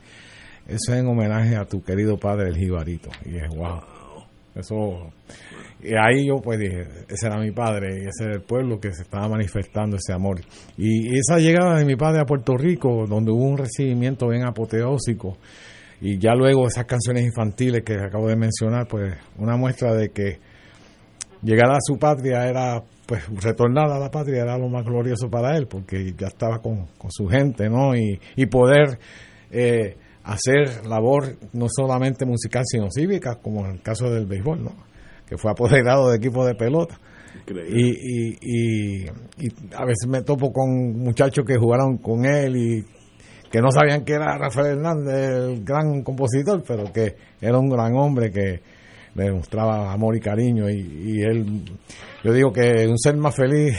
eso 0.68 0.94
es 0.94 1.00
en 1.00 1.08
homenaje 1.08 1.56
a 1.56 1.64
tu 1.64 1.82
querido 1.82 2.18
padre, 2.18 2.50
el 2.50 2.58
jibarito. 2.58 3.10
Y 3.26 3.38
es 3.38 3.48
wow. 3.56 3.80
Eso, 4.54 5.12
y 5.82 5.94
ahí 5.94 6.28
yo 6.28 6.42
pues 6.44 6.60
dije, 6.60 6.88
ese 7.08 7.28
era 7.28 7.38
mi 7.38 7.52
padre 7.52 8.04
y 8.04 8.08
ese 8.08 8.26
era 8.26 8.34
el 8.34 8.42
pueblo 8.42 8.80
que 8.82 8.92
se 8.92 9.04
estaba 9.04 9.30
manifestando 9.30 9.96
ese 9.96 10.12
amor. 10.12 10.42
Y 10.78 11.18
esa 11.18 11.38
llegada 11.38 11.78
de 11.78 11.86
mi 11.86 11.96
padre 11.96 12.22
a 12.22 12.26
Puerto 12.26 12.58
Rico, 12.58 13.06
donde 13.08 13.32
hubo 13.32 13.46
un 13.46 13.58
recibimiento 13.58 14.28
bien 14.28 14.46
apoteósico, 14.46 15.38
y 16.02 16.18
ya 16.18 16.34
luego 16.34 16.68
esas 16.68 16.86
canciones 16.86 17.24
infantiles 17.24 17.84
que 17.84 17.94
acabo 17.94 18.28
de 18.28 18.36
mencionar, 18.36 18.88
pues 18.88 19.14
una 19.38 19.56
muestra 19.56 19.94
de 19.94 20.10
que 20.10 20.40
llegar 21.42 21.72
a 21.72 21.78
su 21.80 21.98
patria 21.98 22.48
era, 22.48 22.82
pues 23.06 23.24
retornar 23.42 23.90
a 23.92 24.00
la 24.00 24.10
patria 24.12 24.44
era 24.44 24.58
lo 24.58 24.70
más 24.70 24.86
glorioso 24.86 25.30
para 25.30 25.56
él, 25.58 25.68
porque 25.68 26.14
ya 26.18 26.28
estaba 26.28 26.60
con, 26.60 26.88
su 27.10 27.28
gente, 27.28 27.70
¿no? 27.70 27.96
Y, 27.96 28.20
y 28.36 28.46
poder 28.46 29.00
eh, 29.52 29.98
hacer 30.24 30.86
labor 30.86 31.38
no 31.54 31.68
solamente 31.70 32.26
musical, 32.26 32.64
sino 32.66 32.88
cívica, 32.92 33.40
como 33.42 33.66
en 33.66 33.74
el 33.74 33.82
caso 33.82 34.10
del 34.10 34.26
béisbol, 34.26 34.64
¿no? 34.64 34.72
Que 35.28 35.38
fue 35.38 35.52
apoderado 35.52 36.10
de 36.10 36.18
equipo 36.18 36.46
de 36.46 36.56
pelota. 36.56 37.00
Y, 37.48 37.90
y, 37.90 38.38
y, 38.42 39.06
a 39.76 39.86
veces 39.86 40.08
me 40.08 40.22
topo 40.22 40.52
con 40.52 40.98
muchachos 41.00 41.46
que 41.46 41.58
jugaron 41.58 41.98
con 41.98 42.26
él 42.26 42.56
y 42.56 42.86
que 43.52 43.60
no 43.60 43.72
sabían 43.72 44.04
que 44.04 44.14
era 44.14 44.38
Rafael 44.38 44.78
Hernández, 44.78 45.16
el 45.16 45.64
gran 45.64 46.04
compositor, 46.04 46.64
pero 46.68 46.92
que 46.94 47.16
era 47.42 47.58
un 47.58 47.70
gran 47.70 47.96
hombre 47.96 48.32
que, 48.32 48.62
le 49.16 49.24
demostraba 49.26 49.92
amor 49.92 50.16
y 50.16 50.20
cariño 50.20 50.70
y, 50.70 51.22
él, 51.22 51.64
yo 52.24 52.34
digo 52.34 52.52
que 52.52 52.88
un 52.88 52.98
ser 52.98 53.18
más 53.18 53.36
feliz, 53.36 53.78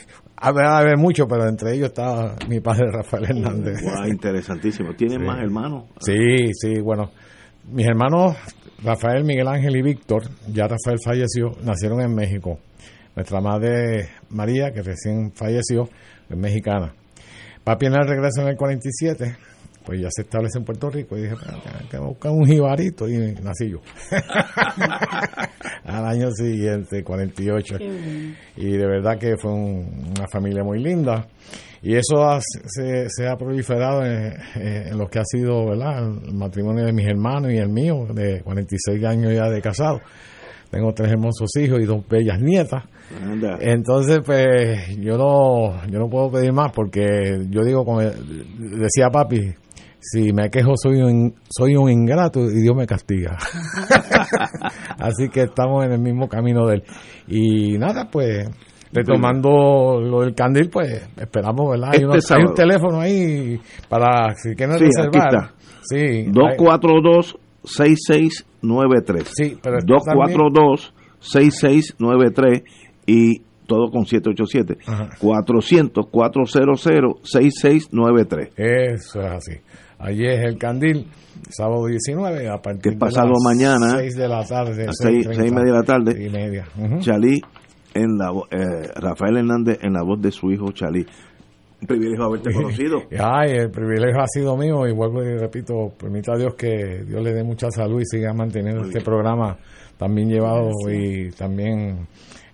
a 0.36 0.52
ver 0.52 0.96
mucho, 0.96 1.26
pero 1.26 1.48
entre 1.48 1.74
ellos 1.74 1.88
estaba 1.88 2.36
mi 2.48 2.60
padre 2.60 2.90
Rafael 2.92 3.24
Hernández. 3.24 3.80
interesantísimo. 4.06 4.94
¿Tienen 4.94 5.24
más 5.24 5.40
hermanos? 5.40 5.84
Sí, 6.00 6.52
sí, 6.52 6.80
bueno, 6.80 7.10
mis 7.70 7.86
hermanos 7.86 8.36
Rafael, 8.82 9.24
Miguel 9.24 9.48
Ángel 9.48 9.76
y 9.76 9.82
Víctor, 9.82 10.22
ya 10.52 10.68
Rafael 10.68 10.98
falleció, 11.04 11.50
nacieron 11.64 12.00
en 12.00 12.14
México. 12.14 12.58
Nuestra 13.16 13.40
madre 13.40 14.10
María, 14.30 14.70
que 14.70 14.82
recién 14.82 15.32
falleció, 15.32 15.88
es 16.30 16.36
mexicana. 16.36 16.94
Papi 17.64 17.86
en 17.86 17.94
el 17.94 18.06
regreso 18.06 18.42
en 18.42 18.48
el 18.48 18.56
47, 18.56 19.36
pues 19.88 20.02
ya 20.02 20.08
se 20.10 20.20
establece 20.20 20.58
en 20.58 20.66
Puerto 20.66 20.90
Rico 20.90 21.16
y 21.16 21.22
dije, 21.22 21.34
que 21.90 21.96
buscar 21.96 22.30
un 22.30 22.44
jibarito 22.44 23.08
y 23.08 23.16
nací 23.42 23.70
yo. 23.70 23.80
Al 25.84 26.04
año 26.04 26.30
siguiente, 26.30 27.02
48. 27.02 27.76
Y 28.56 28.66
de 28.66 28.86
verdad 28.86 29.18
que 29.18 29.38
fue 29.40 29.50
una 29.50 30.26
familia 30.30 30.62
muy 30.62 30.82
linda. 30.82 31.26
Y 31.80 31.94
eso 31.94 32.38
se, 32.66 33.26
ha 33.26 33.36
proliferado 33.36 34.04
en, 34.04 34.98
lo 34.98 35.06
que 35.06 35.20
ha 35.20 35.24
sido 35.24 35.70
¿verdad? 35.70 36.06
el 36.06 36.34
matrimonio 36.34 36.84
de 36.84 36.92
mis 36.92 37.06
hermanos 37.06 37.50
y 37.50 37.56
el 37.56 37.70
mío, 37.70 38.08
de 38.12 38.42
46 38.42 39.02
años 39.06 39.32
ya 39.32 39.48
de 39.48 39.62
casado. 39.62 40.02
Tengo 40.70 40.92
tres 40.92 41.12
hermosos 41.12 41.48
hijos 41.56 41.80
y 41.80 41.86
dos 41.86 42.06
bellas 42.06 42.38
nietas. 42.42 42.84
Entonces, 43.60 44.20
pues 44.22 44.98
yo 44.98 45.16
no, 45.16 45.82
yo 45.86 45.98
no 45.98 46.10
puedo 46.10 46.30
pedir 46.30 46.52
más 46.52 46.72
porque 46.72 47.46
yo 47.48 47.62
digo, 47.64 47.86
como 47.86 48.02
decía 48.02 49.08
papi, 49.10 49.54
si 50.00 50.32
me 50.32 50.50
quejo 50.50 50.72
soy 50.76 51.02
un, 51.02 51.34
soy 51.48 51.76
un 51.76 51.90
ingrato 51.90 52.44
y 52.44 52.62
Dios 52.62 52.76
me 52.76 52.86
castiga. 52.86 53.36
Así 54.98 55.28
que 55.28 55.42
estamos 55.42 55.84
en 55.84 55.92
el 55.92 56.00
mismo 56.00 56.28
camino 56.28 56.66
de 56.66 56.76
él. 56.76 56.84
Y 57.26 57.78
nada, 57.78 58.08
pues 58.10 58.48
retomando 58.92 60.00
lo 60.00 60.20
del 60.20 60.34
candil, 60.34 60.70
pues 60.70 61.08
esperamos, 61.16 61.70
¿verdad? 61.70 61.90
Hay, 61.92 62.06
este 62.16 62.34
un 62.36 62.54
teléfono 62.54 63.00
ahí 63.00 63.60
para 63.88 64.34
si 64.34 64.54
quieren 64.54 64.78
sí, 64.78 64.84
reservar. 64.84 65.52
Sí, 65.82 66.24
242 66.30 67.38
6693. 67.64 69.28
Sí, 69.34 69.58
pero 69.62 69.76
242 69.84 70.94
6693 71.20 72.62
y 73.06 73.42
todo 73.66 73.90
con 73.90 74.06
787. 74.06 74.78
400 75.18 76.06
400 76.10 76.90
6693. 77.22 78.48
Eso 78.56 79.20
es 79.20 79.26
así. 79.26 79.60
Allí 79.98 80.26
es 80.26 80.40
el 80.44 80.58
candil, 80.58 81.06
sábado 81.50 81.86
19, 81.86 82.48
a 82.48 82.58
partir 82.58 82.92
de 82.92 82.98
pasado 82.98 83.30
las 83.30 83.42
mañana, 83.42 83.98
6 83.98 84.16
de 84.16 84.28
la 84.28 84.44
tarde. 84.44 84.86
6, 84.90 85.26
y 85.26 85.50
media 85.50 85.60
de 85.60 85.72
la 85.72 85.82
tarde. 85.82 86.24
Y 86.24 86.30
media. 86.30 86.66
Chalí, 87.00 87.40
en 87.94 88.16
la, 88.16 88.30
eh, 88.50 88.90
Rafael 88.94 89.38
Hernández 89.38 89.78
en 89.82 89.94
la 89.94 90.02
voz 90.02 90.20
de 90.20 90.30
su 90.30 90.50
hijo 90.52 90.70
Chalí. 90.72 91.04
Un 91.80 91.86
privilegio 91.86 92.24
haberte 92.24 92.52
conocido. 92.52 93.02
Ay, 93.18 93.52
el 93.52 93.70
privilegio 93.70 94.20
ha 94.20 94.26
sido 94.26 94.56
mío 94.56 94.86
y 94.86 94.92
vuelvo 94.92 95.22
y 95.22 95.36
repito, 95.36 95.92
permita 95.98 96.32
a 96.32 96.36
Dios 96.36 96.54
que 96.54 97.04
Dios 97.06 97.22
le 97.22 97.32
dé 97.32 97.44
mucha 97.44 97.70
salud 97.70 98.00
y 98.00 98.04
siga 98.04 98.32
manteniendo 98.32 98.82
este 98.82 99.00
programa 99.00 99.56
también 99.96 100.28
llevado 100.28 100.70
y 100.88 101.30
también 101.32 102.06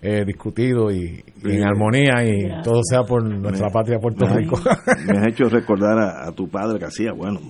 eh, 0.06 0.22
discutido 0.26 0.92
y, 0.92 1.24
en 1.44 1.64
armonía 1.64 2.22
y 2.26 2.62
todo 2.62 2.82
sea 2.82 3.04
por 3.04 3.24
nuestra 3.24 3.70
patria 3.70 3.98
Puerto 3.98 4.26
Rico. 4.26 4.60
me 5.06 5.18
has 5.18 5.28
hecho 5.28 5.44
recordar 5.48 5.98
a, 5.98 6.30
tu 6.32 6.46
padre 6.46 6.78
que 6.78 6.84
hacía, 6.84 7.12
bueno, 7.12 7.40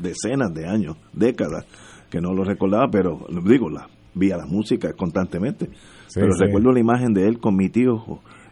decenas 0.00 0.54
de 0.54 0.66
años, 0.66 0.96
décadas, 1.12 1.66
que 2.08 2.18
no 2.18 2.32
lo 2.32 2.44
recordaba, 2.44 2.86
pero 2.90 3.26
digo, 3.44 3.68
la, 3.68 3.86
vía 4.14 4.38
la 4.38 4.46
música 4.46 4.94
constantemente. 4.94 5.68
pero 6.14 6.28
recuerdo 6.40 6.72
la 6.72 6.80
imagen 6.80 7.12
de 7.12 7.28
él 7.28 7.38
con 7.38 7.56
mi 7.56 7.68
tío 7.68 8.02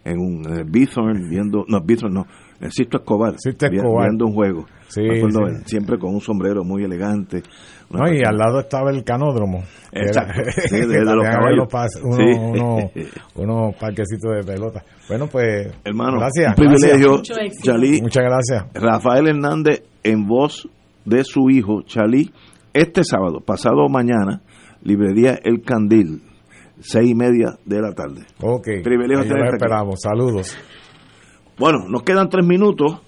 en 0.05 0.19
un 0.19 0.43
Bithorn 0.71 1.27
viendo, 1.31 1.65
no, 1.67 1.81
Bithorn 1.81 2.13
no, 2.13 2.27
el 2.61 2.71
Sisto 2.73 2.99
Escobar, 2.99 3.37
viendo 3.71 4.27
un 4.27 4.35
juego. 4.35 4.67
siempre 5.65 5.99
con 5.99 6.13
un 6.13 6.21
sombrero 6.21 6.63
muy 6.63 6.85
elegante. 6.85 7.43
No, 7.91 8.09
y 8.09 8.23
al 8.25 8.37
lado 8.37 8.61
estaba 8.61 8.91
el 8.91 9.03
canódromo. 9.03 9.65
Exacto. 9.91 10.43
de, 10.71 11.05
los 11.05 11.25
caballos. 11.25 11.69
Unos 12.05 12.91
uno, 13.35 13.73
parquecitos 13.79 14.37
de 14.37 14.45
pelota. 14.45 14.85
Bueno, 15.09 15.27
pues. 15.27 15.73
Hermano, 15.85 16.19
gracias. 16.19 16.57
Un 16.57 16.67
privilegio, 16.67 17.23
Chalí. 17.63 18.01
Muchas 18.01 18.25
gracias. 18.25 18.67
Rafael 18.75 19.27
Hernández, 19.27 19.83
en 20.05 20.27
voz 20.27 20.69
de 21.05 21.25
su 21.25 21.51
hijo, 21.51 21.83
Chalí, 21.83 22.31
este 22.73 23.03
sábado, 23.03 23.41
pasado 23.41 23.89
mañana, 23.89 24.43
librería 24.83 25.39
El 25.43 25.63
Candil, 25.63 26.23
seis 26.79 27.11
y 27.11 27.15
media 27.17 27.59
de 27.65 27.81
la 27.81 27.93
tarde. 27.93 28.23
Ok. 28.41 28.69
Privilegio 28.85 29.25
esperamos. 29.53 29.99
Saludos. 30.01 30.57
Bueno, 31.59 31.89
nos 31.89 32.05
quedan 32.05 32.29
tres 32.29 32.47
minutos. 32.47 33.01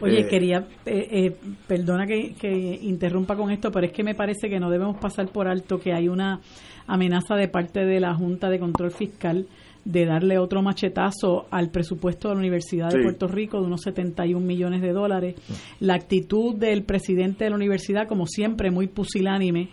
Oye, 0.00 0.20
eh, 0.20 0.28
quería, 0.28 0.66
eh, 0.84 1.08
eh, 1.10 1.36
perdona 1.66 2.06
que, 2.06 2.34
que, 2.34 2.50
interrumpa 2.82 3.36
con 3.36 3.50
esto, 3.50 3.70
pero 3.70 3.86
es 3.86 3.92
que 3.92 4.04
me 4.04 4.14
parece 4.14 4.48
que 4.48 4.60
no 4.60 4.70
debemos 4.70 4.98
pasar 4.98 5.28
por 5.28 5.48
alto 5.48 5.78
que 5.78 5.92
hay 5.92 6.08
una 6.08 6.40
amenaza 6.86 7.34
de 7.34 7.48
parte 7.48 7.84
de 7.84 8.00
la 8.00 8.14
Junta 8.14 8.50
de 8.50 8.58
Control 8.58 8.90
Fiscal 8.90 9.46
de 9.84 10.04
darle 10.04 10.38
otro 10.38 10.62
machetazo 10.62 11.46
al 11.50 11.70
presupuesto 11.70 12.28
de 12.28 12.34
la 12.34 12.40
Universidad 12.40 12.90
de 12.90 13.02
Puerto 13.02 13.28
Rico 13.28 13.60
de 13.60 13.66
unos 13.66 13.82
71 13.82 14.44
millones 14.44 14.82
de 14.82 14.92
dólares. 14.92 15.36
La 15.78 15.94
actitud 15.94 16.56
del 16.56 16.82
presidente 16.82 17.44
de 17.44 17.50
la 17.50 17.56
universidad, 17.56 18.08
como 18.08 18.26
siempre, 18.26 18.72
muy 18.72 18.88
pusilánime, 18.88 19.68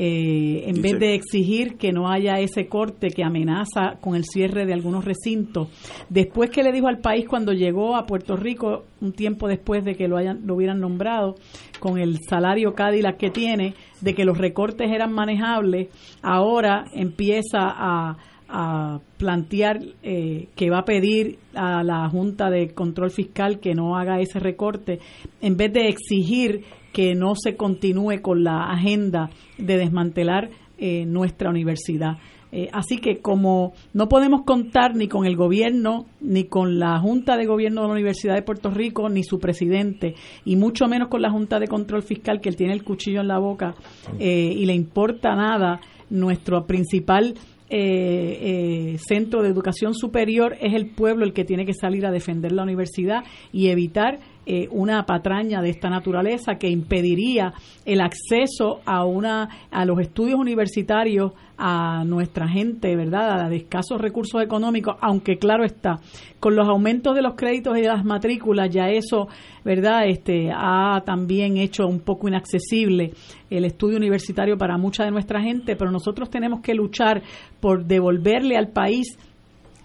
eh, 0.00 0.70
en 0.70 0.80
vez 0.80 0.96
de 1.00 1.16
exigir 1.16 1.76
que 1.76 1.90
no 1.90 2.08
haya 2.08 2.38
ese 2.38 2.68
corte 2.68 3.08
que 3.08 3.24
amenaza 3.24 3.96
con 4.00 4.14
el 4.14 4.24
cierre 4.24 4.64
de 4.64 4.72
algunos 4.72 5.04
recintos. 5.04 5.66
Después 6.08 6.50
que 6.50 6.62
le 6.62 6.70
dijo 6.70 6.86
al 6.86 7.00
país 7.00 7.26
cuando 7.28 7.52
llegó 7.52 7.96
a 7.96 8.06
Puerto 8.06 8.36
Rico, 8.36 8.84
un 9.00 9.12
tiempo 9.12 9.48
después 9.48 9.84
de 9.84 9.96
que 9.96 10.06
lo, 10.06 10.16
hayan, 10.16 10.46
lo 10.46 10.54
hubieran 10.54 10.78
nombrado, 10.78 11.34
con 11.80 11.98
el 11.98 12.18
salario 12.28 12.74
Cadillac 12.74 13.16
que 13.16 13.30
tiene, 13.30 13.74
de 14.00 14.14
que 14.14 14.24
los 14.24 14.38
recortes 14.38 14.88
eran 14.88 15.12
manejables, 15.12 15.88
ahora 16.22 16.84
empieza 16.92 17.58
a, 17.58 18.18
plantear 19.18 19.80
eh, 20.02 20.48
que 20.56 20.70
va 20.70 20.78
a 20.78 20.84
pedir 20.84 21.38
a 21.54 21.82
la 21.82 22.08
Junta 22.08 22.48
de 22.48 22.72
Control 22.72 23.10
Fiscal 23.10 23.60
que 23.60 23.74
no 23.74 23.96
haga 23.96 24.20
ese 24.20 24.38
recorte, 24.38 25.00
en 25.42 25.56
vez 25.56 25.72
de 25.72 25.88
exigir 25.88 26.64
que 26.92 27.14
no 27.14 27.34
se 27.34 27.56
continúe 27.56 28.22
con 28.22 28.44
la 28.44 28.70
agenda 28.70 29.30
de 29.58 29.76
desmantelar 29.76 30.50
eh, 30.78 31.04
nuestra 31.04 31.50
universidad. 31.50 32.16
Eh, 32.50 32.70
así 32.72 32.96
que 32.96 33.18
como 33.18 33.74
no 33.92 34.08
podemos 34.08 34.42
contar 34.42 34.96
ni 34.96 35.06
con 35.06 35.26
el 35.26 35.36
gobierno, 35.36 36.06
ni 36.20 36.44
con 36.44 36.78
la 36.78 36.98
Junta 36.98 37.36
de 37.36 37.44
Gobierno 37.44 37.82
de 37.82 37.88
la 37.88 37.92
Universidad 37.92 38.34
de 38.34 38.42
Puerto 38.42 38.70
Rico, 38.70 39.10
ni 39.10 39.22
su 39.22 39.38
presidente, 39.38 40.14
y 40.46 40.56
mucho 40.56 40.86
menos 40.86 41.08
con 41.08 41.20
la 41.20 41.30
Junta 41.30 41.58
de 41.58 41.68
Control 41.68 42.02
Fiscal, 42.02 42.40
que 42.40 42.48
él 42.48 42.56
tiene 42.56 42.72
el 42.72 42.84
cuchillo 42.84 43.20
en 43.20 43.28
la 43.28 43.38
boca 43.38 43.74
eh, 44.18 44.54
y 44.56 44.64
le 44.64 44.74
importa 44.74 45.34
nada, 45.34 45.80
nuestro 46.08 46.66
principal 46.66 47.34
centro 47.70 49.42
de 49.42 49.48
educación 49.48 49.94
superior 49.94 50.56
es 50.60 50.74
el 50.74 50.90
pueblo 50.90 51.24
el 51.24 51.32
que 51.32 51.44
tiene 51.44 51.66
que 51.66 51.74
salir 51.74 52.06
a 52.06 52.10
defender 52.10 52.52
la 52.52 52.62
universidad 52.62 53.24
y 53.52 53.68
evitar 53.68 54.20
eh, 54.50 54.66
una 54.70 55.04
patraña 55.04 55.60
de 55.60 55.68
esta 55.68 55.90
naturaleza 55.90 56.54
que 56.54 56.70
impediría 56.70 57.52
el 57.84 58.00
acceso 58.00 58.80
a 58.86 59.04
una 59.04 59.46
a 59.70 59.84
los 59.84 60.00
estudios 60.00 60.40
universitarios 60.40 61.32
a 61.58 62.02
nuestra 62.06 62.48
gente, 62.48 62.96
¿verdad? 62.96 63.44
A 63.44 63.48
de 63.50 63.56
escasos 63.56 64.00
recursos 64.00 64.42
económicos, 64.42 64.96
aunque 65.02 65.36
claro 65.36 65.64
está, 65.64 66.00
con 66.40 66.56
los 66.56 66.66
aumentos 66.66 67.14
de 67.14 67.20
los 67.20 67.34
créditos 67.34 67.76
y 67.76 67.82
de 67.82 67.88
las 67.88 68.06
matrículas 68.06 68.70
ya 68.70 68.88
eso, 68.88 69.28
¿verdad? 69.66 70.06
Este 70.06 70.50
ha 70.50 71.02
también 71.04 71.58
hecho 71.58 71.86
un 71.86 72.00
poco 72.00 72.26
inaccesible 72.26 73.12
el 73.50 73.66
estudio 73.66 73.98
universitario 73.98 74.56
para 74.56 74.78
mucha 74.78 75.04
de 75.04 75.10
nuestra 75.10 75.42
gente, 75.42 75.76
pero 75.76 75.90
nosotros 75.90 76.30
tenemos 76.30 76.62
que 76.62 76.72
luchar 76.72 77.22
por 77.60 77.84
devolverle 77.84 78.56
al 78.56 78.68
país 78.68 79.18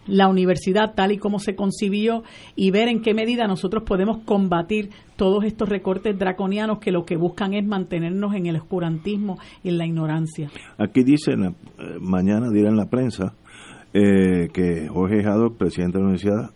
la 0.08 0.28
universidad 0.28 0.94
tal 0.96 1.12
y 1.12 1.18
como 1.18 1.40
se 1.40 1.56
concibió 1.56 2.24
y 2.56 2.72
ver 2.72 2.88
en 2.88 3.02
qué 3.02 3.14
medida 3.14 3.48
nosotros 3.48 3.84
podemos 3.84 4.20
combatir 4.26 4.90
todos 5.16 5.44
estos 5.46 5.70
recortes 5.70 6.18
draconianos 6.18 6.80
que 6.80 6.92
lo 6.92 7.06
que 7.06 7.18
buscan 7.18 7.54
es 7.54 7.66
mantenernos 7.66 8.34
en 8.36 8.48
el 8.48 8.58
oscurantismo 8.58 9.38
y 9.64 9.70
en 9.70 9.78
la 9.78 9.86
ignorancia. 9.86 10.50
Aquí 10.78 11.04
dice, 11.04 11.34
eh, 11.34 11.54
mañana 12.00 12.50
dirá 12.50 12.70
en 12.70 12.78
la 12.78 12.90
prensa, 12.90 13.36
eh, 13.94 14.50
que 14.52 14.88
Jorge 14.88 15.24
Haddock, 15.24 15.58
presidente 15.58 15.98
de 15.98 16.04
la 16.04 16.10
universidad, 16.10 16.50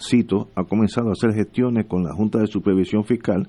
cito, 0.00 0.48
ha 0.54 0.64
comenzado 0.64 1.10
a 1.10 1.12
hacer 1.12 1.34
gestiones 1.34 1.86
con 1.86 2.02
la 2.02 2.14
Junta 2.14 2.38
de 2.38 2.46
Supervisión 2.46 3.04
Fiscal 3.04 3.48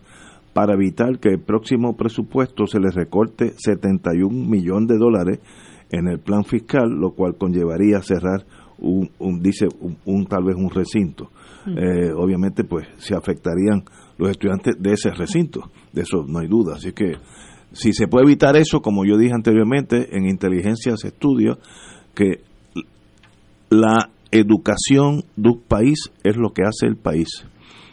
para 0.54 0.74
evitar 0.74 1.20
que 1.20 1.30
el 1.30 1.40
próximo 1.40 1.96
presupuesto 1.96 2.68
se 2.68 2.80
le 2.80 2.92
recorte 2.92 3.54
71 3.56 4.30
millones 4.30 4.90
de 4.90 4.98
dólares 4.98 5.40
en 5.92 6.08
el 6.08 6.20
plan 6.20 6.44
fiscal, 6.44 6.90
lo 6.90 7.12
cual 7.12 7.36
conllevaría 7.38 8.02
cerrar 8.02 8.46
un, 8.82 9.42
dice 9.42 9.68
un, 10.06 10.26
tal 10.26 10.44
vez 10.44 10.56
un 10.56 10.70
recinto. 10.70 11.32
Mm. 11.66 11.78
Eh, 11.78 12.14
obviamente 12.14 12.64
pues 12.64 12.88
se 12.98 13.16
afectarían 13.16 13.84
los 14.18 14.30
estudiantes 14.30 14.76
de 14.80 14.92
ese 14.94 15.12
recinto, 15.12 15.72
de 15.94 16.02
eso 16.02 16.26
no 16.28 16.40
hay 16.40 16.48
duda. 16.48 16.76
Así 16.76 16.92
que 16.92 17.14
si 17.72 17.94
se 17.94 18.08
puede 18.08 18.26
evitar 18.26 18.56
eso, 18.56 18.82
como 18.82 19.06
yo 19.06 19.18
dije 19.18 19.34
anteriormente, 19.34 20.16
en 20.16 20.26
inteligencia 20.28 20.98
se 20.98 21.10
estudia 21.10 21.58
que 22.14 22.42
la 23.70 24.10
educación 24.32 25.24
de 25.36 25.50
un 25.50 25.62
país 25.62 26.12
es 26.24 26.36
lo 26.36 26.52
que 26.54 26.64
hace 26.64 26.88
el 26.88 26.98
país. 26.98 27.28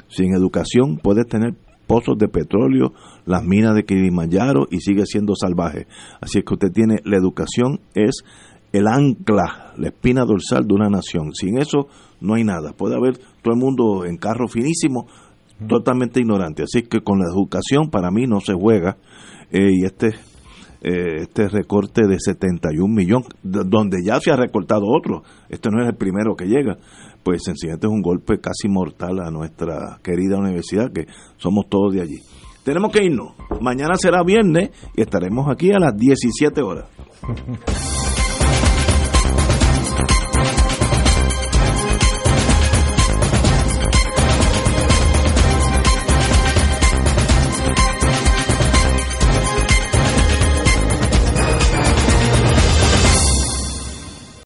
Sin 0.09 0.35
educación 0.35 0.99
puedes 1.03 1.27
tener 1.27 1.55
pozos 1.87 2.19
de 2.19 2.29
petróleo, 2.29 2.93
las 3.25 3.45
minas 3.45 3.75
de 3.75 3.85
Kilimanjaro 3.85 4.67
y 4.71 4.81
sigue 4.81 5.07
siendo 5.07 5.35
salvaje. 5.35 5.87
Así 6.21 6.39
es 6.39 6.45
que 6.45 6.55
usted 6.55 6.73
tiene 6.73 6.97
la 7.05 7.17
educación 7.17 7.81
es 7.95 8.25
el 8.73 8.87
ancla, 8.87 9.73
la 9.77 9.89
espina 9.89 10.25
dorsal 10.25 10.67
de 10.67 10.75
una 10.75 10.89
nación. 10.89 11.33
Sin 11.35 11.59
eso 11.59 11.89
no 12.21 12.35
hay 12.35 12.45
nada. 12.45 12.73
Puede 12.73 12.97
haber 12.97 13.19
todo 13.19 13.55
el 13.55 13.61
mundo 13.61 14.05
en 14.05 14.17
carro 14.17 14.49
finísimo, 14.49 15.07
totalmente 15.69 16.21
ignorante. 16.21 16.63
Así 16.63 16.83
que 16.83 17.01
con 17.01 17.19
la 17.19 17.27
educación 17.33 17.91
para 17.91 18.11
mí 18.11 18.27
no 18.27 18.41
se 18.41 18.55
juega 18.55 18.97
eh, 19.51 19.71
y 19.73 19.85
este 19.85 20.15
eh, 20.81 21.23
este 21.23 21.49
recorte 21.49 22.07
de 22.07 22.19
71 22.21 22.87
millones, 22.87 23.27
donde 23.43 23.99
ya 24.05 24.21
se 24.21 24.31
ha 24.31 24.37
recortado 24.37 24.83
otro, 24.87 25.25
este 25.49 25.71
no 25.71 25.83
es 25.83 25.89
el 25.89 25.97
primero 25.97 26.37
que 26.37 26.45
llega, 26.45 26.77
pues 27.25 27.43
sencillamente 27.45 27.89
es 27.89 27.93
un 27.93 28.01
golpe 28.01 28.39
casi 28.39 28.69
mortal 28.69 29.19
a 29.19 29.31
nuestra 29.33 29.99
querida 30.05 30.39
universidad, 30.39 30.93
que 30.93 31.07
somos 31.37 31.69
todos 31.69 31.95
de 31.95 32.03
allí. 32.03 32.21
Tenemos 32.63 32.93
que 32.93 33.05
irnos. 33.05 33.33
Mañana 33.61 33.97
será 33.97 34.23
viernes 34.23 34.71
y 34.95 35.03
estaremos 35.03 35.49
aquí 35.51 35.73
a 35.73 35.81
las 35.81 35.97
17 35.97 36.63
horas. 36.63 36.87